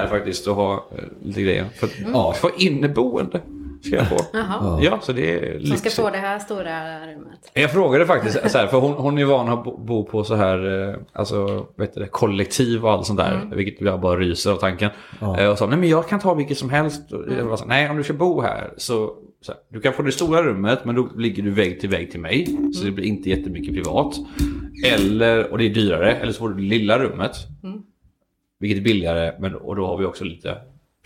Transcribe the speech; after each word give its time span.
Där 0.00 0.06
faktiskt 0.06 0.48
att 0.48 0.54
ha 0.54 0.74
eh, 0.74 1.04
lite 1.22 1.42
grejer. 1.42 1.64
För 1.74 1.86
att 1.86 1.92
ja. 2.12 2.32
få 2.32 2.50
inneboende 2.58 3.40
ska 3.82 3.96
jag 3.96 4.08
få. 4.08 4.16
Jaha. 4.32 4.78
Ja, 4.82 4.98
så 5.02 5.12
det 5.12 5.30
är 5.38 5.50
Som 5.52 5.60
lyxigt. 5.60 5.92
ska 5.92 6.02
få 6.02 6.10
det 6.10 6.18
här 6.18 6.38
stora 6.38 6.98
rummet. 7.06 7.50
Jag 7.52 7.70
frågade 7.72 8.06
faktiskt, 8.06 8.50
så 8.50 8.58
här, 8.58 8.66
för 8.66 8.78
hon, 8.80 8.92
hon 8.96 9.18
är 9.18 9.24
van 9.24 9.48
att 9.48 9.64
bo, 9.64 10.04
på 10.04 10.24
så 10.24 10.34
här, 10.34 10.88
eh, 10.90 10.96
alltså, 11.12 11.66
vet 11.76 11.94
du, 11.94 12.00
det, 12.00 12.06
kollektiv 12.06 12.84
och 12.84 12.90
allt 12.90 13.06
sånt 13.06 13.18
där. 13.18 13.50
Vilket 13.54 13.80
jag 13.80 14.00
bara 14.00 14.18
ryser 14.18 14.50
av 14.50 14.56
tanken. 14.56 14.90
Eh, 15.38 15.46
Och 15.48 15.58
sa, 15.58 15.66
nej 15.66 15.78
men 15.78 15.88
jag 15.88 16.08
kan 16.08 16.20
ta 16.20 16.34
vilket 16.34 16.58
som 16.58 16.70
helst. 16.70 17.12
Och 17.12 17.24
jag 17.38 17.44
var 17.44 17.56
så, 17.56 17.64
nej 17.64 17.90
om 17.90 17.96
du 17.96 18.02
ska 18.02 18.12
bo 18.12 18.40
här 18.40 18.70
så, 18.76 19.12
så 19.40 19.52
här, 19.52 19.60
du 19.72 19.80
kan 19.80 19.92
få 19.92 20.02
det 20.02 20.12
stora 20.12 20.42
rummet 20.42 20.84
men 20.84 20.94
då 20.94 21.08
ligger 21.16 21.42
du 21.42 21.50
vägg 21.50 21.80
till 21.80 21.88
vägg 21.90 22.10
till 22.10 22.20
mig. 22.20 22.46
Så 22.74 22.84
det 22.84 22.90
blir 22.90 23.04
inte 23.04 23.30
jättemycket 23.30 23.74
privat. 23.74 24.14
Eller, 24.86 25.52
och 25.52 25.58
det 25.58 25.64
är 25.64 25.74
dyrare, 25.74 26.12
eller 26.14 26.32
så 26.32 26.38
får 26.38 26.48
du 26.48 26.54
det 26.54 26.62
lilla 26.68 26.98
rummet. 26.98 27.32
Vilket 28.60 28.78
är 28.78 28.82
billigare, 28.84 29.34
men, 29.40 29.54
och 29.54 29.76
då 29.76 29.86
har 29.86 29.96
vi 29.98 30.04
också 30.04 30.24
lite 30.24 30.56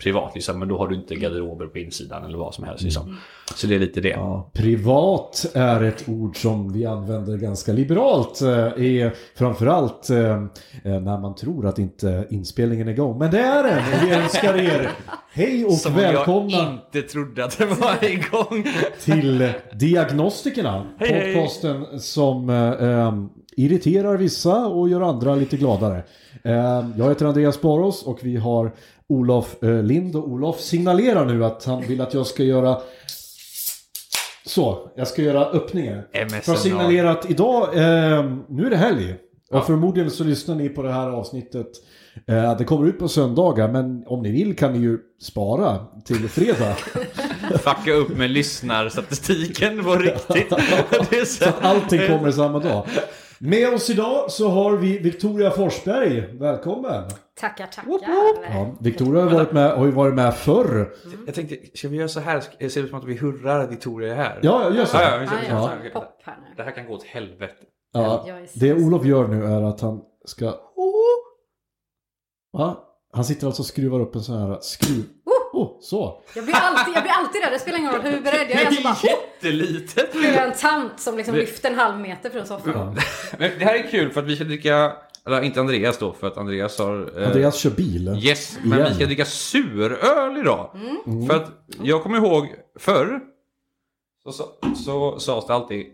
privat. 0.03 0.31
Liksom, 0.35 0.59
men 0.59 0.67
då 0.67 0.77
har 0.77 0.87
du 0.87 0.95
inte 0.95 1.15
garderober 1.15 1.65
på 1.67 1.77
insidan 1.79 2.25
eller 2.25 2.37
vad 2.37 2.53
som 2.53 2.63
helst. 2.63 2.83
Liksom. 2.83 3.17
Så 3.55 3.67
det 3.67 3.75
är 3.75 3.79
lite 3.79 4.01
det. 4.01 4.09
Ja, 4.09 4.51
privat 4.53 5.45
är 5.53 5.83
ett 5.83 6.09
ord 6.09 6.37
som 6.41 6.73
vi 6.73 6.85
använder 6.85 7.37
ganska 7.37 7.73
liberalt. 7.73 8.41
eh, 8.41 8.49
Är 8.49 9.13
framförallt 9.37 10.09
eh, 10.09 10.17
eh, 10.19 10.39
när 10.83 11.17
man 11.17 11.35
tror 11.35 11.65
att 11.67 11.79
inte 11.79 12.27
inspelningen 12.29 12.87
är 12.87 12.91
igång. 12.91 13.17
Men 13.17 13.31
det 13.31 13.39
är 13.39 13.63
den! 13.63 13.83
Vi 14.09 14.11
älskar 14.15 14.57
er! 14.57 14.89
Hej 15.31 15.65
och 15.65 15.73
Som 15.73 15.93
välkomna 15.93 16.51
jag 16.57 16.73
inte 16.73 17.01
trodde 17.09 17.45
att 17.45 17.57
det 17.57 17.65
var 17.65 18.03
igång. 18.03 18.65
till 19.03 19.51
Diagnostikerna. 19.79 20.85
Hej, 20.97 21.09
hej. 21.13 21.33
Podcasten 21.35 21.99
som 21.99 22.49
eh, 22.49 22.89
eh, 22.89 23.13
irriterar 23.59 24.17
vissa 24.17 24.67
och 24.67 24.89
gör 24.89 25.01
andra 25.01 25.35
lite 25.35 25.57
gladare. 25.57 26.03
Eh, 26.43 26.85
jag 26.97 27.09
heter 27.09 27.25
Andreas 27.25 27.61
Baros 27.61 28.03
och 28.03 28.19
vi 28.21 28.35
har 28.37 28.71
Olof 29.07 29.63
eh, 29.63 29.83
Lind 29.83 30.15
och 30.15 30.29
Olof 30.29 30.59
signalerar 30.59 31.25
nu 31.25 31.45
att 31.45 31.65
han 31.65 31.81
vill 31.81 32.01
att 32.01 32.13
jag 32.13 32.27
ska 32.27 32.43
göra 32.43 32.77
så, 34.45 34.91
jag 34.95 35.07
ska 35.07 35.21
göra 35.21 35.45
öppningen. 35.45 36.01
MSN 36.25 36.41
För 36.41 36.53
att 36.53 36.59
signalera 36.59 37.11
att 37.11 37.29
idag, 37.29 37.63
eh, 37.77 38.33
nu 38.47 38.65
är 38.65 38.69
det 38.69 38.77
helg. 38.77 39.15
Och 39.51 39.65
förmodligen 39.65 40.11
så 40.11 40.23
lyssnar 40.23 40.55
ni 40.55 40.69
på 40.69 40.83
det 40.83 40.91
här 40.91 41.09
avsnittet. 41.09 41.67
Det 42.57 42.65
kommer 42.65 42.87
ut 42.87 42.99
på 42.99 43.07
söndagar, 43.07 43.67
men 43.67 44.03
om 44.07 44.21
ni 44.21 44.31
vill 44.31 44.55
kan 44.55 44.73
ni 44.73 44.79
ju 44.79 44.97
spara 45.21 45.85
till 46.05 46.29
fredag. 46.29 46.75
Fucka 47.63 47.93
upp 47.93 48.17
med 48.17 48.29
lyssnarstatistiken 48.29 49.83
på 49.83 49.95
riktigt. 49.95 50.49
Så 51.09 51.25
Så 51.25 51.49
att 51.49 51.65
allting 51.65 52.07
kommer 52.07 52.31
samma 52.31 52.59
dag. 52.59 52.85
Med 53.41 53.73
oss 53.73 53.89
idag 53.89 54.31
så 54.31 54.49
har 54.49 54.77
vi 54.77 54.97
Victoria 54.97 55.51
Forsberg. 55.51 56.37
Välkommen! 56.37 57.03
Tackar, 57.39 57.65
tackar. 57.67 57.99
Ja, 58.51 58.75
Victoria 58.79 59.23
har, 59.23 59.29
varit 59.29 59.51
med, 59.51 59.71
har 59.71 59.85
ju 59.85 59.91
varit 59.91 60.13
med 60.15 60.35
förr. 60.35 60.93
Jag 61.25 61.35
tänkte, 61.35 61.55
ska 61.73 61.87
vi 61.87 61.97
göra 61.97 62.07
så 62.07 62.19
här? 62.19 62.43
Det 62.59 62.69
ser 62.69 62.83
ut 62.83 62.89
som 62.89 62.99
att 62.99 63.05
vi 63.05 63.17
hurrar 63.17 63.59
att 63.59 63.71
Victoria 63.71 64.13
är 64.13 64.15
här. 64.15 64.39
Ja, 64.43 64.75
gör 64.75 64.85
så. 64.85 64.97
Ja, 64.97 65.11
ja, 65.11 65.17
vi 65.17 65.25
Ja, 65.93 66.15
här. 66.23 66.37
Det 66.57 66.63
här 66.63 66.71
kan 66.71 66.87
gå 66.87 66.93
åt 66.93 67.03
helvete. 67.03 67.53
Ja, 67.93 68.27
det 68.55 68.73
Olof 68.73 69.05
gör 69.05 69.27
nu 69.27 69.45
är 69.45 69.61
att 69.61 69.81
han 69.81 70.01
ska... 70.25 70.53
Va? 72.53 72.77
Han 73.13 73.25
sitter 73.25 73.47
alltså 73.47 73.61
och 73.61 73.65
skruvar 73.65 73.99
upp 73.99 74.15
en 74.15 74.21
sån 74.21 74.37
här 74.37 74.57
skruv... 74.61 75.03
Oh, 75.59 75.77
så! 75.81 76.21
Jag 76.35 76.43
blir 76.45 76.55
alltid, 76.55 76.95
jag 76.95 77.03
blir 77.03 77.11
alltid 77.13 77.41
rädd, 77.43 77.51
det 77.53 77.59
spelar 77.59 77.79
ingen 77.79 77.91
roll 77.91 78.01
hur 78.01 78.21
beredd 78.21 78.47
jag 78.49 78.61
är. 78.61 78.65
Alltså 78.65 78.83
bara, 78.83 78.93
oh, 78.93 79.05
Jättelitet. 79.05 80.13
blir 80.13 80.33
jag 80.33 80.47
en 80.47 80.53
tant 80.53 80.99
som 80.99 81.17
liksom 81.17 81.35
lyfter 81.35 81.69
en 81.71 81.79
halv 81.79 81.99
meter 81.99 82.29
från 82.29 82.45
soffan. 82.45 82.97
Men 83.37 83.51
det 83.59 83.65
här 83.65 83.75
är 83.75 83.91
kul 83.91 84.11
för 84.11 84.21
att 84.21 84.27
vi 84.27 84.35
ska 84.35 84.43
dricka, 84.45 84.93
eller 85.25 85.41
inte 85.41 85.59
Andreas 85.59 85.97
då, 85.97 86.13
för 86.13 86.27
att 86.27 86.37
Andreas 86.37 86.79
har... 86.79 87.21
eh, 87.21 87.27
Andreas 87.27 87.55
kör 87.55 87.69
bil. 87.69 88.19
Yes, 88.23 88.57
men 88.63 88.79
Igen. 88.79 88.89
vi 88.89 88.95
ska 88.95 89.05
dricka 89.05 89.25
suröl 89.25 90.37
idag. 90.37 90.69
Mm. 91.05 91.27
För 91.27 91.35
att 91.35 91.51
jag 91.83 92.03
kommer 92.03 92.17
ihåg 92.17 92.47
förr 92.79 93.19
så, 94.23 94.31
så, 94.31 94.45
så 94.75 95.19
sades 95.19 95.47
det 95.47 95.53
alltid 95.53 95.85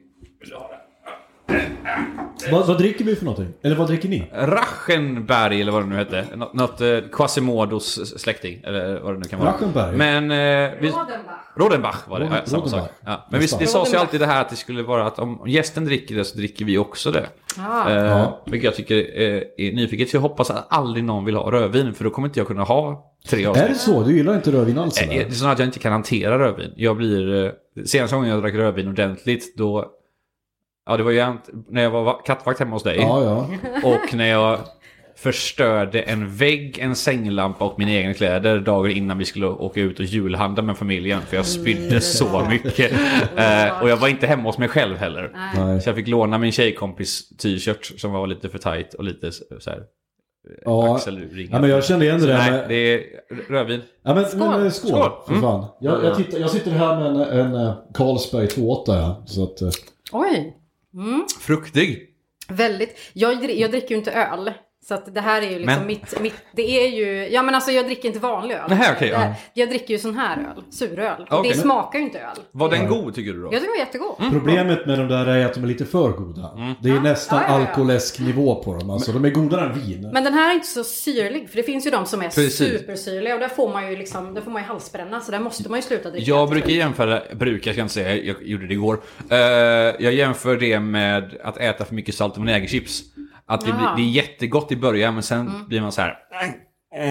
Vad, 2.51 2.67
vad 2.67 2.78
dricker 2.78 3.06
vi 3.06 3.16
för 3.16 3.25
någonting? 3.25 3.53
Eller 3.63 3.75
vad 3.75 3.88
dricker 3.88 4.09
ni? 4.09 4.31
Rachenberg 4.33 5.61
eller 5.61 5.72
vad 5.72 5.81
det 5.83 5.88
nu 5.89 5.95
hette. 5.95 6.25
Nå- 6.35 6.51
Något 6.53 6.81
eh, 6.81 6.97
Quasimodos 7.11 8.19
släkting. 8.22 8.61
Eller 8.63 9.00
vad 9.00 9.13
det 9.13 9.17
nu 9.19 9.23
kan 9.25 9.39
vara. 9.39 9.50
Rachenberg? 9.51 9.95
Men... 9.97 10.23
Eh, 10.31 10.72
vi, 10.81 10.88
Rodenbach. 10.89 11.55
Rodenbach 11.57 12.07
var 12.07 12.19
det. 12.19 12.25
Roden- 12.25 12.38
Ja, 12.39 12.45
samma 12.50 12.63
Rodenbach. 12.63 12.81
sak. 12.88 12.91
Ja. 13.05 13.28
Men 13.31 13.39
vi, 13.39 13.45
det 13.59 13.67
sades 13.67 13.94
ju 13.94 13.97
alltid 13.97 14.19
det 14.19 14.25
här 14.25 14.41
att 14.41 14.50
det 14.50 14.55
skulle 14.55 14.84
vara 14.84 15.07
att 15.07 15.19
om 15.19 15.44
gästen 15.47 15.85
dricker 15.85 16.16
det 16.16 16.25
så 16.25 16.38
dricker 16.38 16.66
vi 16.66 16.78
också 16.78 17.11
det. 17.11 17.25
Ah. 17.59 17.89
Eh, 17.89 17.95
Ja. 18.05 18.41
Vilket 18.45 18.63
jag 18.66 18.75
tycker 18.75 18.95
eh, 18.95 19.41
är 19.57 19.75
nyfiket. 19.75 20.09
Så 20.09 20.16
jag 20.17 20.22
hoppas 20.22 20.50
att 20.51 20.66
aldrig 20.69 21.03
någon 21.03 21.25
vill 21.25 21.35
ha 21.35 21.51
rödvin. 21.51 21.94
För 21.94 22.03
då 22.03 22.09
kommer 22.09 22.28
inte 22.28 22.39
jag 22.39 22.47
kunna 22.47 22.63
ha 22.63 23.11
tre 23.29 23.44
Är 23.44 23.47
avsnitt. 23.47 23.67
det 23.67 23.75
så? 23.75 24.03
Du 24.03 24.17
gillar 24.17 24.35
inte 24.35 24.51
rödvin 24.51 24.78
alls 24.78 25.01
Eh, 25.01 25.07
Det 25.09 25.16
eller? 25.16 25.25
är 25.25 25.31
så 25.31 25.47
att 25.47 25.59
jag 25.59 25.67
inte 25.67 25.79
kan 25.79 25.91
hantera 25.91 26.39
rödvin. 26.39 26.73
Jag 26.75 26.97
blir... 26.97 27.45
eh, 27.45 27.51
Senaste 27.85 28.16
gången 28.16 28.29
jag 28.31 28.41
drack 28.41 28.53
rödvin 28.53 28.88
ordentligt 28.88 29.57
då... 29.57 29.91
Ja, 30.85 30.97
det 30.97 31.03
var 31.03 31.12
ju 31.12 31.25
när 31.69 31.84
jag 31.84 31.90
var 31.91 32.25
kattvakt 32.25 32.59
hemma 32.59 32.72
hos 32.75 32.84
dig. 32.84 32.97
Ja, 32.97 33.23
ja. 33.23 33.47
Och 33.90 34.13
när 34.13 34.25
jag 34.28 34.59
förstörde 35.18 36.01
en 36.01 36.35
vägg, 36.35 36.79
en 36.79 36.96
sänglampa 36.96 37.66
och 37.66 37.79
mina 37.79 37.91
egna 37.91 38.13
kläder 38.13 38.59
dagar 38.59 38.90
innan 38.90 39.18
vi 39.18 39.25
skulle 39.25 39.47
åka 39.47 39.81
ut 39.81 40.00
och 40.00 40.06
julhandla 40.06 40.63
med 40.63 40.78
familjen. 40.78 41.22
För 41.22 41.35
jag 41.35 41.46
spydde 41.46 42.01
så 42.01 42.46
mycket. 42.50 42.91
Eh, 43.38 43.81
och 43.81 43.90
jag 43.90 43.97
var 43.97 44.07
inte 44.07 44.28
hemma 44.28 44.44
hos 44.44 44.57
mig 44.57 44.68
själv 44.69 44.97
heller. 44.97 45.31
Nej. 45.56 45.81
Så 45.81 45.90
jag 45.90 45.96
fick 45.96 46.07
låna 46.07 46.38
min 46.38 46.51
tjejkompis 46.51 47.29
t-shirt 47.38 48.00
som 48.00 48.12
var 48.12 48.28
lite 48.28 48.50
för 48.50 48.57
tight 48.57 48.94
och 48.94 49.03
lite 49.03 49.31
så 49.31 49.44
här 49.69 49.79
Ja. 50.66 50.96
axelringar. 50.96 51.50
ja, 51.52 51.59
men 51.62 51.69
jag 51.69 51.85
kände 51.85 52.06
igen 52.06 52.19
det 52.22 52.28
där 52.28 52.38
nej, 52.38 52.52
med... 52.52 52.66
det 52.69 52.75
är 52.94 53.02
rödvin. 53.50 53.81
Ja, 54.03 54.16
men, 54.16 54.25
Skål. 54.25 54.40
Men, 54.40 54.66
eh, 54.66 54.72
skål! 54.72 54.90
Skål. 54.91 55.12
För 55.25 55.31
Mm. 55.34 55.41
fan. 55.41 55.66
Jag, 55.79 56.03
jag, 56.03 56.16
tittar, 56.17 56.40
jag 56.40 56.50
sitter 56.50 56.72
här 56.72 56.96
med 57.00 57.06
en, 57.07 57.40
en 57.40 57.56
eh, 57.56 57.73
Carlsberg 57.94 58.46
2.8 58.46 58.84
ja. 58.88 59.23
Så 59.25 59.44
att... 59.44 59.62
eh, 59.62 59.69
Oj. 60.97 61.25
Fruktig. 61.39 62.09
Väldigt. 62.47 62.97
Jag, 63.13 63.51
jag 63.51 63.72
dricker 63.72 63.89
ju 63.89 63.95
inte 63.95 64.11
öl. 64.11 64.53
Så 64.88 64.94
att 64.94 65.13
det 65.16 65.22
här 65.22 65.41
är 65.41 65.46
ju 65.50 65.59
liksom 65.59 65.66
Men- 65.78 65.88
mitt, 65.88 66.22
mitt... 66.22 66.34
Det 66.51 66.85
är 66.85 66.88
ju... 66.90 67.28
Ja 67.34 67.41
men 67.44 67.56
alltså 67.56 67.72
jag 67.72 67.85
dricker 67.85 68.07
inte 68.07 68.19
vanlig 68.19 68.56
öl. 68.56 68.62
Nej, 68.69 68.78
här- 68.78 69.06
ja. 69.07 69.34
Jag 69.53 69.69
dricker 69.69 69.94
ju 69.94 70.00
sån 70.00 70.16
här 70.18 70.38
öl. 70.38 70.63
Suröl. 70.72 71.28
Okej. 71.29 71.51
Det 71.51 71.57
smakar 71.59 72.00
ju 72.00 72.06
inte 72.06 72.19
öl. 72.19 72.38
Var 72.51 72.69
den 72.69 72.88
god 72.88 73.16
tycker 73.16 73.34
du 73.34 73.41
då? 73.41 73.46
Jag 73.46 73.51
tycker 73.51 73.62
den 73.66 73.72
var 73.72 73.78
jättegod. 73.78 74.16
Mm. 74.20 74.32
Problemet 74.32 74.85
med 74.85 74.99
de 74.99 75.08
där 75.08 75.26
är 75.26 75.46
att 75.46 75.53
de 75.53 75.64
är 75.64 75.67
lite 75.67 75.85
för 75.85 76.09
goda. 76.11 76.76
Det 76.82 76.90
är 76.90 76.99
nästan 76.99 77.41
Ja, 77.41 77.46
ja, 77.49 77.59
ja. 77.61 77.67
alkoläsknivå 77.67 78.55
på 78.64 78.73
dem. 78.73 78.90
Alltså, 78.90 79.11
de 79.11 79.26
är 79.26 79.29
godare 79.29 79.66
än 79.66 79.73
vin. 79.79 80.09
Men 80.14 80.23
den 80.23 80.34
här 80.34 80.49
är 80.49 80.53
inte 80.53 80.67
så 80.67 80.84
syrlig. 80.84 81.49
För 81.49 81.58
det 81.58 81.64
finns 81.64 81.87
ju 81.87 81.91
de 81.91 82.05
som 82.05 82.20
är 82.22 82.26
Precis. 82.26 82.55
supersyrliga. 82.58 83.34
Och 83.34 83.40
där 83.40 83.47
får 83.49 83.73
man 83.73 83.90
ju 83.91 83.97
liksom... 83.97 84.34
Där 84.34 84.41
får 84.41 84.52
man 84.52 84.61
ju 84.61 84.67
halsbränna. 84.67 85.22
Så 85.22 85.32
där 85.32 85.40
måste 85.40 85.70
man 85.70 85.78
ju 85.79 85.84
sluta 85.84 86.09
dricka. 86.09 86.26
Jag 86.32 86.49
brukar 86.49 86.70
jämföra, 86.70 87.22
brukar 87.34 87.70
jag 87.70 87.76
ska 87.76 87.82
inte 87.82 87.93
säga, 87.93 88.16
jag 88.16 88.35
gjorde 88.47 88.67
det 88.67 88.73
igår. 88.73 88.99
Eh, 89.29 89.37
jag 89.99 90.14
jämför 90.14 90.55
det 90.58 90.79
med 90.79 91.37
att 91.43 91.58
äta 91.58 91.85
för 91.85 91.96
mycket 91.96 92.16
salt 92.16 92.37
och 92.37 92.43
vinägerchips. 92.43 93.03
Att 93.47 93.62
det, 93.62 93.72
blir, 93.72 93.88
det 93.96 94.02
är 94.02 94.24
jättegott 94.24 94.72
i 94.72 94.76
början 94.76 95.14
men 95.14 95.24
sen 95.24 95.66
blir 95.68 95.82
man 95.82 95.92
så 95.92 96.02
här. 96.02 96.18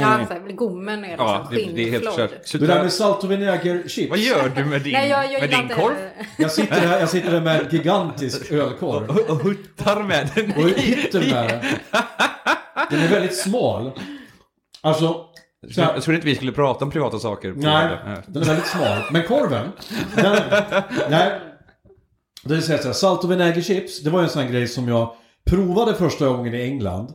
Ja, 0.01 0.27
så 0.29 0.33
här, 0.35 0.53
gommen 0.53 1.05
är 1.05 1.09
liksom 1.09 1.27
Ja, 1.27 1.49
det, 1.51 1.57
det 1.57 1.83
är 1.89 1.91
helt 1.91 2.17
kört. 2.17 2.31
Så 2.45 2.59
Det 2.59 2.67
där 2.67 2.83
med 2.83 2.93
salt 2.93 3.25
och 3.25 3.31
vinägerchips. 3.31 4.11
Vad 4.11 4.19
gör 4.19 4.49
du 4.49 4.65
med 4.65 4.83
din, 4.83 4.93
Nej, 4.93 5.09
jag, 5.11 5.33
jag 5.33 5.41
med 5.41 5.51
din 5.51 5.61
inte 5.61 5.75
korv? 5.75 5.95
Jag 6.39 6.51
sitter 6.51 6.75
här, 6.75 7.01
jag 7.01 7.09
sitter 7.09 7.31
här 7.31 7.41
med 7.41 7.61
en 7.61 7.69
gigantisk 7.71 8.51
ölkorv. 8.53 9.11
Och, 9.11 9.31
och 9.31 9.37
huttar 9.37 10.03
med 10.03 10.31
den 10.35 10.53
Och 10.53 10.69
i. 10.69 10.81
hittar 10.81 11.19
med 11.21 11.49
den. 11.51 11.61
Den 12.91 13.01
är 13.01 13.09
väldigt 13.09 13.37
smal. 13.37 13.91
Alltså, 14.81 15.05
Jag 15.61 15.75
trodde- 15.75 15.93
Jag 15.95 16.03
trodde 16.03 16.17
inte 16.17 16.27
vi 16.27 16.35
skulle 16.35 16.53
prata 16.53 16.85
om 16.85 16.91
privata 16.91 17.19
saker. 17.19 17.53
Nej, 17.57 17.97
den 18.27 18.43
är 18.43 18.47
väldigt 18.47 18.67
smal. 18.67 18.99
Men 19.11 19.23
korven, 19.23 19.73
den, 20.17 20.37
nej. 21.11 21.41
Det 22.45 22.55
vill 22.55 22.63
säga 22.63 22.79
så 22.79 22.87
här, 22.87 22.93
salt 22.93 23.25
och 23.25 23.31
vinägerchips, 23.31 24.03
det 24.03 24.11
var 24.11 24.19
ju 24.21 24.25
en 24.25 24.31
sån 24.31 24.43
här 24.43 24.51
grej 24.51 24.69
som 24.69 24.89
jag 24.89 25.15
provade 25.51 25.95
första 25.95 26.27
gången 26.29 26.55
i 26.55 26.63
England. 26.63 27.13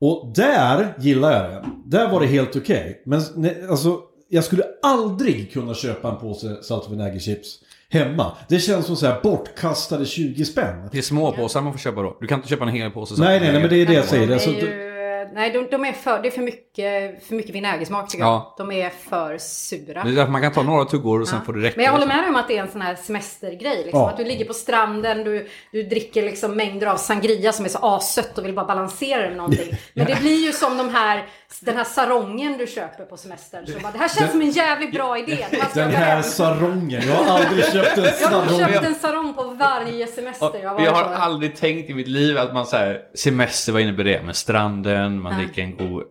Och 0.00 0.32
där 0.36 0.94
gillade 0.98 1.34
jag 1.34 1.50
den. 1.62 1.82
Där 1.86 2.10
var 2.10 2.20
det 2.20 2.26
helt 2.26 2.56
okej. 2.56 3.02
Men 3.06 3.20
ne- 3.20 3.70
alltså, 3.70 3.98
jag 4.28 4.44
skulle 4.44 4.62
aldrig 4.82 5.52
kunna 5.52 5.74
köpa 5.74 6.10
en 6.10 6.16
påse 6.16 6.62
salt 6.62 6.86
och 6.86 6.92
vinägerchips 6.92 7.48
hemma. 7.88 8.32
Det 8.48 8.58
känns 8.58 8.86
som 8.86 8.96
så 8.96 9.06
här 9.06 9.20
bortkastade 9.22 10.06
20 10.06 10.44
spänn. 10.44 10.88
Det 10.92 10.98
är 10.98 11.02
små 11.02 11.32
påsar 11.32 11.60
man 11.60 11.72
får 11.72 11.78
köpa 11.78 12.02
då. 12.02 12.16
Du 12.20 12.26
kan 12.26 12.38
inte 12.38 12.48
köpa 12.48 12.64
en 12.64 12.70
hel 12.70 12.90
påse. 12.90 13.14
Nej, 13.18 13.40
nej, 13.40 13.52
nej, 13.52 13.60
men 13.60 13.70
det 13.70 13.76
är 13.76 13.86
det 13.86 13.92
jag 13.92 14.04
säger. 14.04 14.32
Alltså, 14.32 14.50
är 14.50 14.54
ju, 14.54 14.89
nej, 15.34 15.50
de, 15.50 15.66
de 15.70 15.84
är 15.84 15.92
för, 15.92 16.22
det 16.22 16.28
är 16.28 16.30
för 16.30 16.42
mycket, 16.42 17.24
för 17.26 17.34
mycket 17.34 17.54
vinägersmak 17.54 18.10
tycker 18.10 18.24
Ja. 18.24 18.54
jag. 18.58 18.66
De 18.66 18.76
är 18.76 18.90
för 18.90 19.38
sura. 19.38 20.02
Det 20.04 20.10
är 20.10 20.14
därför 20.14 20.32
man 20.32 20.42
kan 20.42 20.52
ta 20.52 20.62
några 20.62 20.84
tuggor 20.84 21.20
och 21.20 21.28
sen 21.28 21.38
Ja. 21.38 21.44
får 21.44 21.52
det 21.52 21.60
räcka. 21.60 21.74
Men 21.76 21.84
jag 21.84 21.92
håller 21.92 22.06
liksom. 22.06 22.16
med 22.16 22.24
dig 22.24 22.30
om 22.30 22.36
att 22.36 22.48
det 22.48 22.56
är 22.58 22.62
en 22.62 22.70
sån 22.70 22.80
här 22.80 22.94
semestergrej. 22.94 23.76
Liksom. 23.76 24.00
Ja. 24.00 24.10
Att 24.10 24.16
du 24.16 24.24
ligger 24.24 24.44
på 24.44 24.54
stranden, 24.54 25.24
du, 25.24 25.48
du 25.72 25.82
dricker 25.82 26.22
liksom 26.22 26.56
mängder 26.56 26.86
av 26.86 26.96
sangria 26.96 27.52
som 27.52 27.64
är 27.64 27.68
så 27.68 27.78
assött 27.78 28.38
och 28.38 28.44
vill 28.44 28.54
bara 28.54 28.66
balansera 28.66 29.22
det 29.22 29.28
med 29.28 29.36
någonting. 29.36 29.74
Men 29.94 30.06
det 30.06 30.20
blir 30.20 30.46
ju 30.46 30.52
som 30.52 30.76
de 30.78 30.88
här, 30.94 31.26
den 31.60 31.76
här 31.76 31.84
sarongen 31.84 32.58
du 32.58 32.66
köper 32.66 33.04
på 33.04 33.16
semestern. 33.16 33.66
Så 33.66 33.80
bara, 33.80 33.92
det 33.92 33.98
här 33.98 34.08
känns 34.08 34.30
som 34.30 34.40
en 34.40 34.50
jävligt 34.50 34.92
bra 34.92 35.18
idé. 35.18 35.46
Den 35.74 35.90
här 35.90 36.14
hem. 36.14 36.22
sarongen, 36.22 37.02
jag 37.08 37.14
har 37.14 37.38
aldrig 37.38 37.64
köpt 37.64 37.98
en 37.98 38.04
Jag 38.04 38.10
har 38.28 38.46
sarong. 38.46 38.58
köpt 38.72 38.84
en 38.86 38.94
sarong 38.94 39.34
på 39.34 39.42
varje 39.44 40.06
semester 40.06 40.50
jag 40.62 40.70
har 40.70 40.80
Jag 40.84 40.92
har 40.92 41.04
på. 41.04 41.08
aldrig 41.10 41.56
tänkt 41.56 41.90
i 41.90 41.94
mitt 41.94 42.08
liv 42.08 42.38
att 42.38 42.54
man 42.54 42.66
så 42.66 42.76
här, 42.76 43.00
semester, 43.14 43.72
vad 43.72 43.82
innebär 43.82 44.04
det? 44.04 44.22
Med 44.22 44.36
stranden, 44.36 45.20
man 45.22 45.38
dricker 45.38 45.62
en 45.62 45.76
god, 45.76 46.04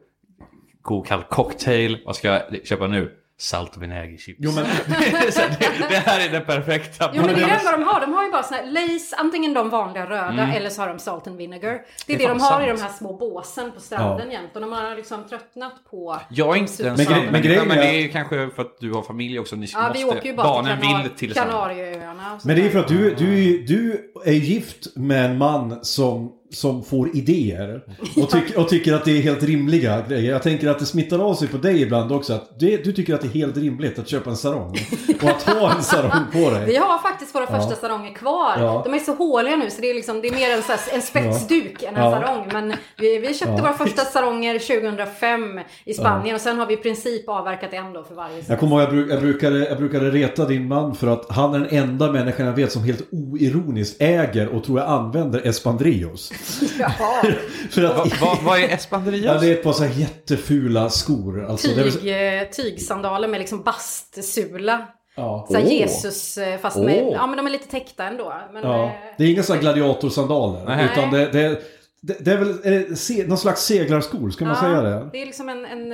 god 0.82 1.08
kall 1.08 1.24
cocktail. 1.24 2.02
Vad 2.06 2.16
ska 2.16 2.28
jag 2.28 2.42
köpa 2.68 2.88
nu? 2.88 3.12
Salt 3.42 3.76
och 3.76 3.84
vinägerchips. 3.84 4.40
Jo, 4.42 4.52
men, 4.56 4.64
det, 4.86 5.90
det 5.90 5.96
här 5.96 6.28
är 6.28 6.32
det 6.32 6.40
perfekta. 6.40 7.10
Jo 7.14 7.22
men 7.26 7.36
det 7.36 7.42
är 7.42 7.46
det 7.48 7.52
det 7.54 7.60
enda 7.60 7.72
de 7.72 7.84
har. 7.84 8.02
De 8.02 8.14
har 8.14 8.26
ju 8.26 8.32
bara 8.32 8.44
såna 8.44 8.58
här 8.58 8.66
Lays, 8.72 9.14
antingen 9.14 9.54
de 9.54 9.70
vanliga 9.70 10.06
röda 10.10 10.54
eller 10.54 10.70
så 10.70 10.82
har 10.82 10.88
de 10.90 11.00
salt 11.00 11.28
and 11.28 11.38
vinegar. 11.38 11.72
Det 11.72 12.14
är 12.14 12.18
det, 12.18 12.18
Det 12.18 12.24
är 12.24 12.30
de 12.30 12.40
fan 12.40 12.54
har 12.54 12.62
i 12.62 12.68
sant. 12.68 12.80
de 12.80 12.84
här 12.86 12.94
små 12.94 13.14
båsen 13.18 13.72
på 13.72 13.80
stranden 13.82 14.32
jämt. 14.32 14.56
Och 14.56 14.62
man 14.62 14.86
har 14.86 14.96
liksom 14.96 15.24
tröttnat 15.30 15.74
på... 15.92 16.20
Jag 16.30 16.56
är 16.56 16.60
inte 16.60 16.88
en 16.90 16.96
Men 16.96 17.32
men 17.32 17.42
grejen 17.42 17.68
men 17.68 17.78
det 17.78 17.88
är 17.90 18.00
ju 18.02 18.10
kanske 18.10 18.50
för 18.56 18.62
att 18.62 18.78
du 18.80 18.92
har 18.94 19.02
familj 19.02 19.40
också. 19.40 19.56
Ni 19.56 19.68
Ja, 19.74 19.80
måste, 19.88 19.98
vi 20.00 20.06
åker 20.06 20.26
ju 20.30 20.36
bara 20.36 20.48
barnen 20.48 20.80
till, 20.80 20.90
Kanar- 20.90 21.16
till. 21.18 21.34
Kanarieöarna. 21.34 22.40
men 22.44 22.56
det 22.56 22.66
är 22.66 22.70
för 22.70 22.80
att 22.80 22.88
du, 22.88 23.16
du, 23.16 23.58
du 23.66 24.12
är 24.26 24.32
gift 24.34 24.96
med 24.96 25.26
en 25.26 25.38
man 25.38 25.80
som, 25.86 26.32
som 26.52 26.84
får 26.84 27.16
idéer. 27.16 27.82
Och, 28.24 28.30
tyck, 28.30 28.58
och 28.58 28.70
tycker 28.70 28.94
att 28.94 29.06
det 29.06 29.12
är 29.18 29.22
helt 29.22 29.44
rimliga 29.44 30.02
grejer. 30.10 30.32
Jag 30.32 30.44
tänker 30.44 30.68
att 30.70 30.80
det 30.80 30.86
smittar 30.86 31.20
av 31.20 31.34
sig 31.34 31.48
på 31.48 31.58
dig 31.58 31.82
ibland 31.82 32.12
också. 32.12 32.34
Att 32.34 32.60
det, 32.60 32.84
du 32.84 32.94
tycker 32.94 33.14
att 33.16 33.22
det 33.22 33.28
är 33.28 33.32
helt 33.32 33.58
rimligt 33.58 34.00
att 34.00 34.08
köpa 34.08 34.30
en 34.30 34.38
sarong. 34.38 34.78
Och 35.24 35.30
att 35.30 35.44
ha 35.44 35.76
en 35.76 35.84
sarong 35.84 36.24
på 36.34 36.50
dig. 36.50 36.66
Vi 36.66 36.76
har 36.76 36.98
faktiskt 37.00 37.36
våra 37.36 37.48
första 37.48 37.76
salonger 37.76 38.14
kvar. 38.14 38.52
Ja. 38.58 38.82
De 38.86 38.94
är 38.94 39.00
så 39.00 39.14
håliga 39.14 39.56
nu 39.56 39.70
så 39.70 39.82
det 39.82 39.90
är, 39.90 39.94
liksom, 39.94 40.22
det 40.22 40.28
är 40.28 40.32
mer 40.32 40.50
en, 40.50 40.62
så 40.64 40.72
här, 40.72 40.80
en 40.94 41.02
spetsduk 41.02 41.84
än 41.84 41.96
en 41.96 42.04
Ja. 42.04 42.12
sarong. 42.12 42.48
Men 42.54 42.74
vi, 42.98 43.18
vi 43.20 43.34
köpte 43.34 43.54
Ja. 43.54 43.62
våra 43.62 43.74
första 43.74 44.02
salonger 44.06 44.60
2005 44.60 45.60
i 45.86 45.94
Spanien 45.94 46.36
och 46.36 46.42
sen 46.42 46.58
har 46.60 46.66
vi 46.66 46.74
i 46.74 46.78
princip 46.78 47.30
avverkat 47.30 47.74
en 47.74 47.94
då 47.94 48.04
för 48.04 48.16
varje 48.16 48.32
semester. 48.32 48.54
Jag 48.54 48.60
kommer 48.60 48.76
ihåg, 48.76 48.82
jag, 48.84 48.90
bruk, 48.90 49.12
jag, 49.12 49.22
brukade, 49.22 49.60
jag 49.70 49.78
brukade 49.78 50.12
reta 50.12 50.46
din 50.46 50.68
man 50.68 50.96
för 50.96 51.08
att 51.08 51.26
han 51.30 51.54
är 51.56 51.60
den 51.60 51.68
enda 51.70 52.12
människan 52.12 52.46
jag 52.46 52.54
vet 52.54 52.72
som 52.72 52.84
helt 52.84 53.08
oironiskt 53.12 54.02
äger 54.02 54.48
och 54.48 54.64
tror 54.64 54.80
jag 54.80 54.88
använder 54.90 55.48
Espandrillos. 55.48 56.32
Jaha. 56.80 57.24
För 57.70 57.84
att, 57.84 57.98
Vad 57.98 58.10
vad- 58.22 58.44
vad 58.44 58.60
är 58.60 58.68
Espandrillos? 58.70 59.26
ja, 59.34 59.40
det 59.40 59.48
är 59.48 59.52
ett 59.54 59.64
par 59.64 59.74
så 59.74 59.84
här 59.84 60.00
jättefula 60.00 60.90
skor. 60.90 61.46
Alltså, 61.46 61.68
det 61.68 61.74
är 61.80 61.84
väl 61.84 61.92
så- 61.92 62.00
Tyg, 62.00 62.38
eh, 62.42 62.44
tygsandaler 62.50 63.28
med 63.28 63.40
liksom 63.40 63.64
bastsula. 63.64 64.88
ja. 65.16 65.46
Så 65.50 65.58
här 65.58 65.64
Åh. 65.66 65.74
Jesus 65.74 66.38
eh, 66.38 66.58
fast 66.60 66.78
med, 66.78 67.04
Åh. 67.04 67.14
ja 67.14 67.28
men 67.28 67.38
de 67.38 67.46
är 67.48 67.52
lite 67.52 67.68
täckta 67.72 68.04
ändå. 68.04 68.34
Men, 68.54 68.64
Ja. 68.64 68.84
eh, 68.86 68.92
Det 69.18 69.24
är 69.24 69.28
inga 69.32 69.44
sådana 69.44 69.62
gladiatorsandaler. 69.62 70.66
Nej. 70.66 70.90
Utan 70.94 71.12
det, 71.12 71.26
det, 71.32 71.62
det, 72.02 72.26
det 72.26 72.32
är 72.32 72.38
väl 72.38 72.50
är 72.64 72.90
det 72.90 72.96
se, 72.96 73.28
någon 73.28 73.38
slags 73.38 73.62
seglarskor, 73.66 74.30
ska 74.30 74.46
man 74.46 74.54
ja, 74.56 74.62
säga 74.62 74.82
det? 74.82 75.10
Det 75.12 75.22
är 75.22 75.26
liksom 75.26 75.50
en, 75.50 75.66
en, 75.66 75.92